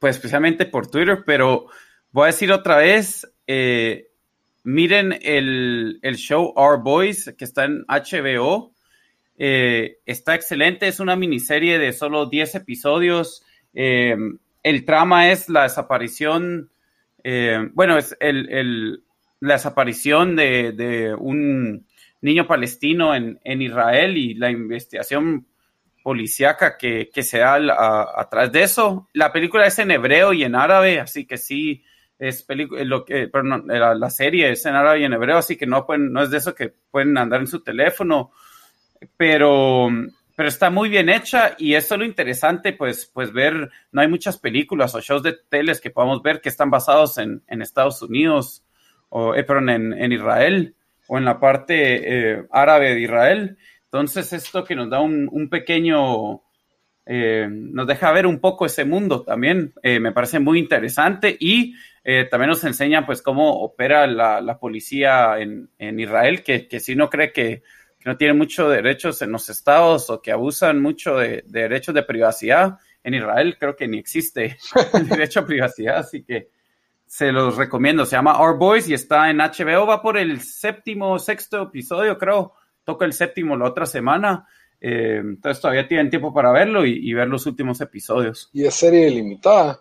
pues 0.03 0.17
especialmente 0.17 0.65
por 0.65 0.91
Twitter, 0.91 1.23
pero 1.25 1.67
voy 2.11 2.23
a 2.23 2.27
decir 2.27 2.51
otra 2.51 2.75
vez, 2.75 3.25
eh, 3.47 4.09
miren 4.65 5.17
el, 5.21 5.99
el 6.01 6.17
show 6.17 6.51
Our 6.57 6.83
Boys 6.83 7.33
que 7.37 7.45
está 7.45 7.63
en 7.63 7.85
HBO. 7.87 8.73
Eh, 9.37 9.99
está 10.05 10.35
excelente, 10.35 10.89
es 10.89 10.99
una 10.99 11.15
miniserie 11.15 11.79
de 11.79 11.93
solo 11.93 12.25
10 12.25 12.55
episodios. 12.55 13.45
Eh, 13.73 14.17
el 14.61 14.83
trama 14.83 15.31
es 15.31 15.47
la 15.47 15.63
desaparición, 15.63 16.69
eh, 17.23 17.69
bueno, 17.71 17.97
es 17.97 18.13
el, 18.19 18.49
el- 18.49 19.03
la 19.39 19.53
desaparición 19.53 20.35
de, 20.35 20.73
de 20.73 21.15
un 21.15 21.87
niño 22.19 22.45
palestino 22.45 23.15
en, 23.15 23.39
en 23.45 23.61
Israel 23.61 24.17
y 24.17 24.33
la 24.33 24.51
investigación 24.51 25.47
policíaca 26.03 26.77
que, 26.77 27.09
que 27.13 27.23
se 27.23 27.39
da 27.39 27.55
al- 27.55 27.69
a, 27.71 28.07
a 28.21 28.29
través 28.29 28.51
de 28.51 28.63
eso. 28.63 29.09
La 29.13 29.31
película 29.33 29.65
es 29.65 29.79
en 29.79 29.91
hebreo 29.91 30.33
y 30.33 30.43
en 30.43 30.55
árabe, 30.55 30.99
así 30.99 31.25
que 31.25 31.37
sí, 31.37 31.83
es 32.19 32.45
lo 32.85 33.05
que, 33.05 33.29
la, 33.67 33.95
la 33.95 34.09
serie 34.09 34.51
es 34.51 34.65
en 34.65 34.75
árabe 34.75 35.01
y 35.01 35.03
en 35.05 35.13
hebreo, 35.13 35.37
así 35.37 35.57
que 35.57 35.65
no, 35.65 35.85
pueden, 35.85 36.13
no 36.13 36.21
es 36.23 36.29
de 36.29 36.37
eso 36.37 36.53
que 36.55 36.73
pueden 36.91 37.17
andar 37.17 37.41
en 37.41 37.47
su 37.47 37.61
teléfono 37.63 38.31
pero, 39.17 39.89
pero 40.35 40.49
está 40.49 40.69
muy 40.69 40.89
bien 40.89 41.09
hecha 41.09 41.55
y 41.57 41.75
eso 41.75 41.95
es 41.95 41.99
lo 41.99 42.05
interesante, 42.05 42.73
pues, 42.73 43.09
pues 43.13 43.31
ver, 43.33 43.69
no 43.91 44.01
hay 44.01 44.07
muchas 44.07 44.37
películas 44.37 44.95
o 44.95 45.01
shows 45.01 45.23
de 45.23 45.33
teles 45.49 45.81
que 45.81 45.91
podamos 45.91 46.21
ver 46.21 46.41
que 46.41 46.49
están 46.49 46.69
basados 46.69 47.17
en, 47.17 47.43
en 47.47 47.61
Estados 47.61 48.01
Unidos, 48.01 48.63
o, 49.09 49.35
eh, 49.35 49.45
en, 49.47 49.93
en 49.93 50.11
Israel 50.11 50.75
o 51.07 51.17
en 51.17 51.25
la 51.25 51.39
parte 51.39 52.31
eh, 52.39 52.45
árabe 52.51 52.95
de 52.95 53.01
Israel. 53.01 53.57
Entonces, 53.93 54.33
esto 54.33 54.63
que 54.63 54.75
nos 54.75 54.89
da 54.89 55.01
un, 55.01 55.49
pequeño, 55.51 56.41
eh, 57.05 57.47
nos 57.47 57.85
deja 57.85 58.11
ver 58.11 58.25
un 58.25 58.39
poco 58.39 58.65
ese 58.65 58.85
mundo 58.85 59.21
también, 59.21 59.71
eh, 59.83 59.99
me 59.99 60.11
parece 60.11 60.39
muy 60.39 60.57
interesante 60.57 61.37
y 61.39 61.75
eh, 62.03 62.27
también 62.29 62.49
nos 62.49 62.63
enseña 62.63 63.05
pues 63.05 63.21
cómo 63.21 63.61
opera 63.61 64.07
la, 64.07 64.57
policía 64.59 65.35
en, 65.37 65.99
Israel, 65.99 66.41
que, 66.41 66.67
que 66.67 66.79
si 66.79 66.95
no 66.95 67.07
cree 67.07 67.31
que 67.31 67.61
no 68.03 68.17
tienen 68.17 68.35
muchos 68.35 68.71
derechos 68.71 69.21
en 69.21 69.31
los 69.31 69.47
estados 69.49 70.09
o 70.09 70.23
que 70.23 70.31
abusan 70.31 70.81
mucho 70.81 71.17
de, 71.17 71.43
de 71.45 71.61
derechos 71.61 71.93
de 71.93 72.01
privacidad. 72.01 72.79
En 73.03 73.13
Israel 73.13 73.57
creo 73.59 73.75
que 73.75 73.87
ni 73.87 73.99
existe 73.99 74.57
el 74.93 75.07
derecho 75.07 75.41
a 75.41 75.45
privacidad, 75.45 75.97
así 75.97 76.23
que 76.23 76.49
se 77.05 77.31
los 77.31 77.57
recomiendo. 77.57 78.07
Se 78.07 78.15
llama 78.15 78.41
Our 78.41 78.57
Boys 78.57 78.89
y 78.89 78.95
está 78.95 79.29
en 79.29 79.37
HBO. 79.37 79.85
Va 79.85 80.01
por 80.01 80.17
el 80.17 80.41
séptimo, 80.41 81.19
sexto 81.19 81.61
episodio, 81.61 82.17
creo. 82.17 82.55
Toca 82.83 83.05
el 83.05 83.13
séptimo 83.13 83.55
la 83.55 83.65
otra 83.65 83.85
semana. 83.85 84.47
Eh, 84.79 85.17
entonces 85.21 85.61
todavía 85.61 85.87
tienen 85.87 86.09
tiempo 86.09 86.33
para 86.33 86.51
verlo 86.51 86.85
y, 86.85 87.09
y, 87.09 87.13
ver 87.13 87.27
los 87.29 87.45
últimos 87.45 87.79
episodios. 87.79 88.49
¿Y 88.51 88.65
es 88.65 88.75
serie 88.75 89.09
limitada? 89.09 89.79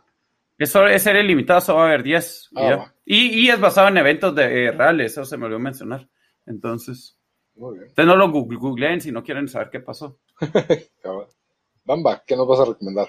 Eso 0.62 0.86
es 0.86 1.02
serie 1.02 1.24
limitada, 1.24 1.60
solo 1.60 1.78
va 1.78 1.84
a 1.84 1.88
haber 1.88 2.04
10. 2.04 2.50
Ah, 2.54 2.92
y, 3.04 3.46
y, 3.46 3.50
es 3.50 3.58
basado 3.58 3.88
en 3.88 3.96
eventos 3.96 4.32
de, 4.34 4.66
eh, 4.66 4.70
reales, 4.70 5.10
eso 5.10 5.24
se 5.24 5.36
me 5.36 5.46
olvidó 5.46 5.58
mencionar. 5.58 6.08
Entonces, 6.46 7.16
Muy 7.56 7.78
bien. 7.78 7.88
ustedes 7.88 8.06
no 8.06 8.14
lo 8.14 8.30
googleen 8.30 9.00
si 9.00 9.10
no 9.10 9.24
quieren 9.24 9.48
saber 9.48 9.70
qué 9.70 9.80
pasó. 9.80 10.20
Bamba, 11.84 12.22
¿qué 12.24 12.36
nos 12.36 12.46
vas 12.46 12.60
a 12.60 12.66
recomendar? 12.66 13.08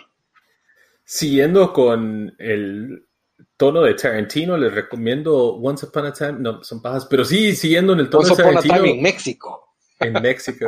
Siguiendo 1.03 1.72
con 1.74 2.34
el 2.40 3.06
tono 3.56 3.82
de 3.82 3.94
Tarantino, 3.94 4.57
les 4.57 4.74
recomiendo 4.74 5.56
Once 5.56 5.86
Upon 5.86 6.07
a 6.07 6.14
Time, 6.14 6.34
no, 6.40 6.64
son 6.64 6.82
pajas, 6.82 7.06
pero 7.06 7.24
sí, 7.24 7.56
siguiendo 7.56 7.94
en 7.94 7.99
el 7.99 8.10
tono 8.10 8.24
Once 8.24 8.36
de 8.36 8.49
Tarantino. 8.49 8.74
Upon 8.74 8.82
a 8.82 8.84
Time 8.84 8.98
en 8.98 9.03
México. 9.03 9.73
En 10.03 10.13
México. 10.21 10.67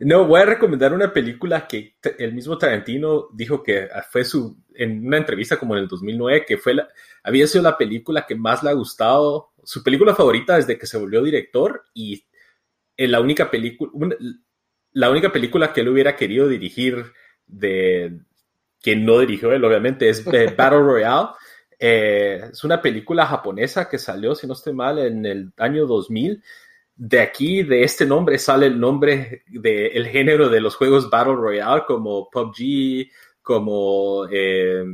No, 0.00 0.26
voy 0.26 0.40
a 0.40 0.46
recomendar 0.46 0.92
una 0.92 1.12
película 1.12 1.66
que 1.66 1.96
el 2.18 2.32
mismo 2.32 2.58
Tarantino 2.58 3.28
dijo 3.32 3.62
que 3.62 3.88
fue 4.10 4.24
su, 4.24 4.56
en 4.74 5.06
una 5.06 5.18
entrevista 5.18 5.58
como 5.58 5.76
en 5.76 5.82
el 5.82 5.88
2009, 5.88 6.44
que 6.46 6.58
fue 6.58 6.74
la, 6.74 6.88
había 7.22 7.46
sido 7.46 7.62
la 7.62 7.76
película 7.76 8.26
que 8.26 8.34
más 8.34 8.62
le 8.62 8.70
ha 8.70 8.74
gustado, 8.74 9.52
su 9.62 9.82
película 9.82 10.14
favorita 10.14 10.56
desde 10.56 10.78
que 10.78 10.86
se 10.86 10.98
volvió 10.98 11.22
director 11.22 11.84
y 11.94 12.24
la 12.96 13.20
única 13.20 13.50
película, 13.50 14.16
la 14.92 15.10
única 15.10 15.32
película 15.32 15.72
que 15.72 15.80
él 15.82 15.88
hubiera 15.88 16.16
querido 16.16 16.48
dirigir 16.48 17.12
de, 17.46 18.20
que 18.82 18.96
no 18.96 19.18
dirigió 19.18 19.52
él, 19.52 19.64
obviamente, 19.64 20.08
es 20.08 20.24
Battle 20.24 20.80
Royale. 20.80 21.28
Eh, 21.78 22.40
es 22.52 22.64
una 22.64 22.80
película 22.80 23.26
japonesa 23.26 23.88
que 23.88 23.98
salió, 23.98 24.34
si 24.34 24.46
no 24.46 24.54
estoy 24.54 24.72
mal, 24.72 24.98
en 24.98 25.24
el 25.26 25.52
año 25.56 25.86
2000. 25.86 26.42
De 27.02 27.18
aquí, 27.18 27.62
de 27.62 27.82
este 27.82 28.04
nombre, 28.04 28.36
sale 28.36 28.66
el 28.66 28.78
nombre 28.78 29.42
del 29.48 29.90
el 29.96 30.08
género 30.08 30.50
de 30.50 30.60
los 30.60 30.76
juegos 30.76 31.08
Battle 31.08 31.34
Royale, 31.34 31.84
como 31.86 32.28
PUBG, 32.28 33.10
como 33.40 34.26
eh, 34.30 34.84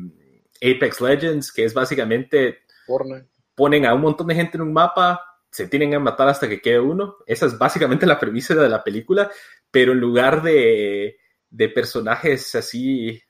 Apex 0.62 1.00
Legends, 1.00 1.50
que 1.52 1.64
es 1.64 1.74
básicamente 1.74 2.58
Fortnite. 2.86 3.26
ponen 3.56 3.86
a 3.86 3.94
un 3.94 4.02
montón 4.02 4.28
de 4.28 4.36
gente 4.36 4.56
en 4.56 4.62
un 4.62 4.72
mapa, 4.72 5.20
se 5.50 5.66
tienen 5.66 5.90
que 5.90 5.98
matar 5.98 6.28
hasta 6.28 6.48
que 6.48 6.60
quede 6.60 6.78
uno. 6.78 7.16
Esa 7.26 7.46
es 7.46 7.58
básicamente 7.58 8.06
la 8.06 8.20
premisa 8.20 8.54
de 8.54 8.68
la 8.68 8.84
película, 8.84 9.28
pero 9.68 9.90
en 9.90 9.98
lugar 9.98 10.44
de, 10.44 11.16
de 11.50 11.68
personajes 11.70 12.54
así 12.54 13.20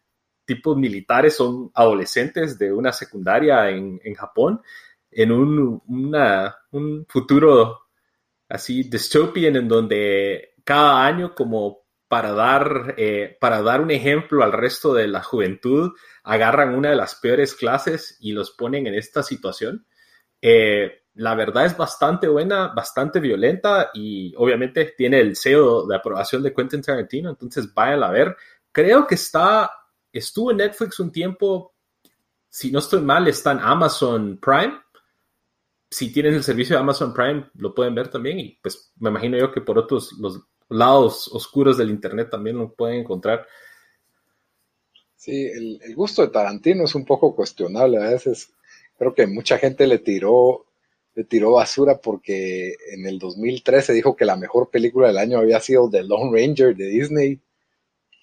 tipos 0.44 0.77
militares 0.77 1.35
son 1.35 1.70
adolescentes 1.73 2.59
de 2.59 2.74
una 2.74 2.93
secundaria 2.93 3.70
en, 3.70 3.98
en 4.05 4.15
Japón, 4.15 4.61
en 5.11 5.32
un, 5.32 5.82
una, 5.86 6.55
un 6.73 7.07
futuro 7.09 7.85
así 8.48 8.85
dystopian 8.85 9.56
en 9.56 9.68
donde 9.68 10.55
cada 10.64 11.05
año 11.05 11.35
como 11.35 11.86
para 12.09 12.32
dar, 12.32 12.94
eh, 12.97 13.36
para 13.40 13.62
dar 13.62 13.81
un 13.81 13.90
ejemplo 13.90 14.44
al 14.44 14.52
resto 14.52 14.94
de 14.94 15.09
la 15.09 15.23
juventud, 15.23 15.93
agarran 16.23 16.74
una 16.74 16.90
de 16.90 16.97
las 16.97 17.16
peores 17.16 17.55
clases 17.55 18.16
y 18.20 18.32
los 18.32 18.52
ponen 18.52 18.86
en 18.86 18.94
esta 18.94 19.23
situación. 19.23 19.86
Eh, 20.40 21.02
la 21.14 21.35
verdad 21.35 21.66
es 21.66 21.77
bastante 21.77 22.28
buena, 22.28 22.68
bastante 22.68 23.20
violenta 23.20 23.90
y 23.94 24.35
obviamente 24.36 24.94
tiene 24.97 25.20
el 25.20 25.35
sello 25.35 25.86
de 25.86 25.97
aprobación 25.97 26.43
de 26.43 26.55
Quentin 26.55 26.82
Tarantino, 26.82 27.31
entonces 27.31 27.73
vayan 27.74 28.02
a 28.02 28.10
ver. 28.10 28.36
Creo 28.70 29.06
que 29.06 29.14
está 29.16 29.70
estuvo 30.18 30.51
en 30.51 30.59
Netflix 30.59 31.01
un 31.01 31.12
tiempo, 31.12 31.74
si 32.48 32.70
no 32.70 32.78
estoy 32.78 33.01
mal, 33.01 33.27
está 33.28 33.52
en 33.52 33.60
Amazon 33.60 34.39
Prime. 34.40 34.81
Si 35.90 36.12
tienen 36.12 36.34
el 36.34 36.42
servicio 36.42 36.76
de 36.76 36.82
Amazon 36.82 37.14
Prime, 37.14 37.48
lo 37.54 37.74
pueden 37.74 37.94
ver 37.94 38.08
también. 38.08 38.38
Y 38.40 38.58
pues 38.62 38.92
me 38.98 39.10
imagino 39.10 39.38
yo 39.38 39.52
que 39.52 39.60
por 39.60 39.78
otros 39.78 40.12
los 40.18 40.40
lados 40.68 41.28
oscuros 41.32 41.78
del 41.78 41.90
Internet 41.90 42.28
también 42.30 42.58
lo 42.58 42.72
pueden 42.72 43.00
encontrar. 43.00 43.46
Sí, 45.16 45.46
el, 45.46 45.80
el 45.82 45.94
gusto 45.94 46.22
de 46.22 46.28
Tarantino 46.28 46.84
es 46.84 46.94
un 46.94 47.04
poco 47.04 47.34
cuestionable 47.34 47.98
a 47.98 48.10
veces. 48.10 48.52
Creo 48.98 49.14
que 49.14 49.26
mucha 49.26 49.58
gente 49.58 49.86
le 49.86 49.98
tiró, 49.98 50.66
le 51.14 51.24
tiró 51.24 51.52
basura 51.52 51.98
porque 52.00 52.74
en 52.90 53.06
el 53.06 53.18
2013 53.18 53.92
dijo 53.92 54.16
que 54.16 54.24
la 54.24 54.36
mejor 54.36 54.70
película 54.70 55.08
del 55.08 55.18
año 55.18 55.38
había 55.38 55.60
sido 55.60 55.88
The 55.90 56.02
Lone 56.02 56.30
Ranger 56.32 56.76
de 56.76 56.86
Disney 56.86 57.40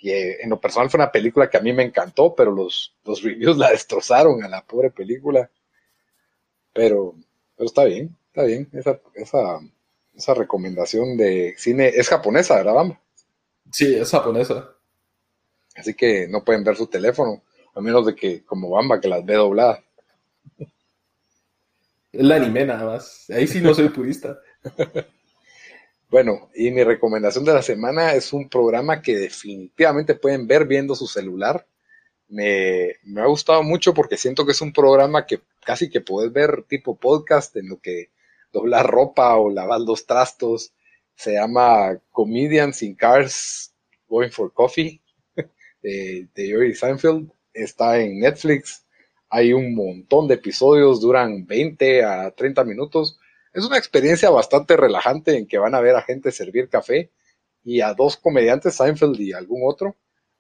y 0.04 0.12
en 0.12 0.50
lo 0.50 0.60
personal 0.60 0.90
fue 0.90 0.98
una 0.98 1.14
película 1.14 1.50
que 1.50 1.56
a 1.56 1.62
mí 1.62 1.72
me 1.72 1.84
encantó, 1.84 2.36
pero 2.36 2.52
los, 2.52 2.94
los 3.06 3.24
reviews 3.24 3.58
la 3.58 3.72
destrozaron 3.72 4.44
a 4.44 4.50
la 4.50 4.62
pobre 4.62 4.92
película. 4.92 5.50
Pero, 6.74 7.16
pero 7.56 7.68
está 7.68 7.86
bien, 7.86 8.16
está 8.28 8.44
bien. 8.44 8.70
Esa, 8.74 9.00
esa, 9.16 9.60
esa 10.16 10.34
recomendación 10.34 11.18
de 11.18 11.56
cine 11.58 11.90
es 11.90 12.10
japonesa, 12.10 12.58
¿verdad, 12.58 12.74
Bamba? 12.74 13.02
Sí, 13.72 13.96
es 13.96 14.12
japonesa. 14.12 14.70
Así 15.76 15.94
que 15.94 16.28
no 16.28 16.44
pueden 16.44 16.64
ver 16.64 16.76
su 16.76 16.88
teléfono, 16.88 17.44
a 17.74 17.82
menos 17.82 18.06
de 18.06 18.16
que, 18.16 18.44
como 18.44 18.70
Bamba, 18.70 19.02
que 19.02 19.08
las 19.08 19.26
ve 19.26 19.36
dobladas. 19.36 19.80
El 22.12 22.32
anime 22.32 22.66
nada 22.66 22.86
más. 22.86 23.30
Ahí 23.32 23.48
sí 23.48 23.60
no 23.60 23.74
soy 23.74 23.90
purista. 23.90 24.40
Bueno, 26.14 26.52
y 26.54 26.70
mi 26.70 26.84
recomendación 26.84 27.44
de 27.44 27.56
la 27.56 27.64
semana 27.64 28.14
es 28.14 28.34
un 28.34 28.48
programa 28.48 29.02
que 29.02 29.18
definitivamente 29.18 30.14
pueden 30.14 30.46
ver 30.46 30.68
viendo 30.68 30.94
su 30.94 31.08
celular. 31.08 31.66
Me, 32.28 32.98
me, 33.02 33.22
ha 33.22 33.26
gustado 33.26 33.64
mucho 33.64 33.96
porque 33.96 34.16
siento 34.16 34.46
que 34.46 34.52
es 34.52 34.62
un 34.62 34.72
programa 34.72 35.26
que 35.26 35.42
casi 35.64 35.90
que 35.90 36.02
puedes 36.02 36.32
ver 36.32 36.64
tipo 36.68 36.96
podcast 36.96 37.56
en 37.56 37.70
lo 37.70 37.80
que 37.80 38.12
doblar 38.52 38.88
ropa 38.88 39.36
o 39.38 39.50
lavar 39.50 39.82
los 39.82 40.06
trastos. 40.06 40.74
Se 41.16 41.34
llama 41.34 42.00
Comedians 42.12 42.82
in 42.84 42.96
Cars 42.96 43.74
Going 44.08 44.30
for 44.30 44.54
Coffee 44.54 45.02
de, 45.82 46.28
de 46.34 46.48
Jerry 46.48 46.76
Seinfeld. 46.76 47.32
Está 47.54 48.00
en 48.00 48.20
Netflix. 48.20 48.86
Hay 49.30 49.54
un 49.54 49.74
montón 49.74 50.28
de 50.28 50.36
episodios, 50.36 51.02
duran 51.02 51.46
20 51.46 52.04
a 52.04 52.32
30 52.32 52.64
minutos 52.64 53.20
es 53.54 53.66
una 53.66 53.78
experiencia 53.78 54.32
bastante 54.32 54.76
relajante 54.76 55.38
en 55.38 55.46
que 55.46 55.60
van 55.60 55.76
a 55.76 55.80
ver 55.80 55.96
a 55.96 56.02
gente 56.02 56.32
servir 56.32 56.70
café 56.70 57.12
y 57.64 57.82
a 57.82 57.94
dos 57.94 58.18
comediantes, 58.18 58.76
Seinfeld 58.76 59.20
y 59.22 59.32
algún 59.34 59.62
otro, 59.64 59.96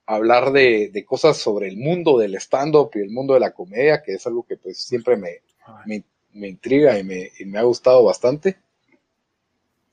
hablar 0.05 0.51
de, 0.51 0.89
de 0.91 1.05
cosas 1.05 1.37
sobre 1.37 1.67
el 1.67 1.77
mundo 1.77 2.17
del 2.17 2.35
stand-up 2.35 2.91
y 2.95 2.99
el 2.99 3.09
mundo 3.09 3.33
de 3.33 3.39
la 3.39 3.53
comedia, 3.53 4.01
que 4.03 4.13
es 4.13 4.27
algo 4.27 4.43
que 4.43 4.57
pues 4.57 4.77
siempre 4.79 5.15
me, 5.15 5.41
me, 5.85 6.03
me 6.33 6.49
intriga 6.49 6.97
y 6.97 7.03
me, 7.03 7.31
y 7.39 7.45
me, 7.45 7.59
ha 7.59 7.63
gustado 7.63 8.03
bastante. 8.03 8.57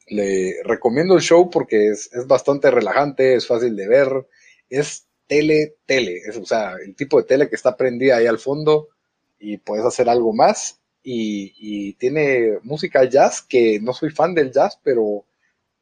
Le 0.09 0.63
recomiendo 0.65 1.15
el 1.15 1.21
show 1.21 1.49
porque 1.51 1.89
es, 1.91 2.13
es 2.13 2.27
bastante 2.27 2.71
relajante, 2.71 3.35
es 3.35 3.47
fácil 3.47 3.77
de 3.77 3.87
ver, 3.87 4.27
es 4.69 5.07
tele, 5.29 5.77
tele, 5.87 6.19
es, 6.27 6.37
o 6.37 6.45
sea, 6.45 6.75
el 6.85 6.97
tipo 6.97 7.19
de 7.19 7.25
tele 7.25 7.49
que 7.49 7.55
está 7.55 7.77
prendida 7.77 8.17
ahí 8.17 8.27
al 8.27 8.39
fondo 8.39 8.89
y 9.39 9.59
puedes 9.59 9.87
hacer 9.87 10.09
algo 10.09 10.33
más 10.33 10.81
y, 11.05 11.55
y, 11.57 11.93
tiene 11.95 12.59
música 12.63 13.05
jazz, 13.05 13.41
que 13.41 13.79
no 13.81 13.93
soy 13.93 14.11
fan 14.11 14.35
del 14.35 14.53
jazz, 14.53 14.79
pero 14.83 15.25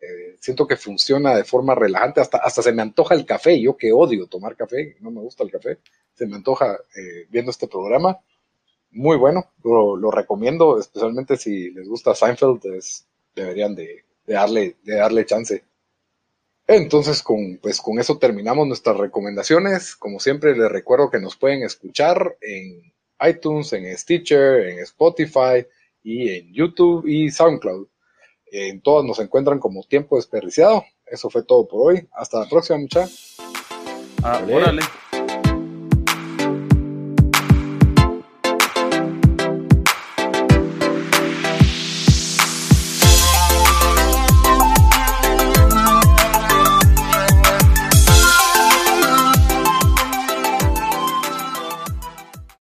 eh, 0.08 0.36
siento 0.40 0.66
que 0.66 0.76
funciona 0.76 1.34
de 1.34 1.44
forma 1.44 1.74
relajante, 1.74 2.20
hasta, 2.20 2.38
hasta 2.38 2.62
se 2.62 2.72
me 2.72 2.82
antoja 2.82 3.14
el 3.14 3.26
café, 3.26 3.60
yo 3.60 3.76
que 3.76 3.92
odio 3.92 4.26
tomar 4.26 4.56
café, 4.56 4.96
no 5.00 5.10
me 5.10 5.20
gusta 5.20 5.44
el 5.44 5.50
café, 5.50 5.78
se 6.14 6.26
me 6.26 6.36
antoja 6.36 6.78
eh, 6.96 7.26
viendo 7.28 7.50
este 7.50 7.68
programa, 7.68 8.18
muy 8.90 9.16
bueno, 9.16 9.52
lo, 9.62 9.96
lo, 9.96 10.10
recomiendo, 10.10 10.78
especialmente 10.78 11.36
si 11.36 11.70
les 11.70 11.88
gusta 11.88 12.14
Seinfeld, 12.14 12.64
es, 12.74 13.06
deberían 13.34 13.74
de, 13.74 14.04
de, 14.26 14.34
darle, 14.34 14.76
de 14.82 14.96
darle 14.96 15.26
chance. 15.26 15.62
Entonces, 16.66 17.22
con, 17.22 17.58
pues 17.62 17.80
con 17.80 17.98
eso 17.98 18.18
terminamos 18.18 18.66
nuestras 18.66 18.96
recomendaciones. 18.96 19.96
Como 19.96 20.20
siempre, 20.20 20.56
les 20.56 20.70
recuerdo 20.70 21.10
que 21.10 21.18
nos 21.18 21.36
pueden 21.36 21.62
escuchar 21.62 22.36
en 22.42 22.92
iTunes, 23.26 23.72
en 23.72 23.96
Stitcher, 23.96 24.68
en 24.68 24.78
Spotify 24.80 25.66
y 26.02 26.28
en 26.30 26.52
YouTube 26.52 27.06
y 27.06 27.30
SoundCloud. 27.30 27.88
En 28.52 28.80
todas 28.80 29.04
nos 29.04 29.18
encuentran 29.20 29.58
como 29.58 29.82
tiempo 29.84 30.16
desperdiciado. 30.16 30.84
Eso 31.06 31.30
fue 31.30 31.42
todo 31.42 31.66
por 31.66 31.92
hoy. 31.92 32.08
Hasta 32.12 32.40
la 32.40 32.48
próxima, 32.48 32.78
muchachos. 32.78 33.36
Ah, 34.22 34.42
órale. 34.50 34.82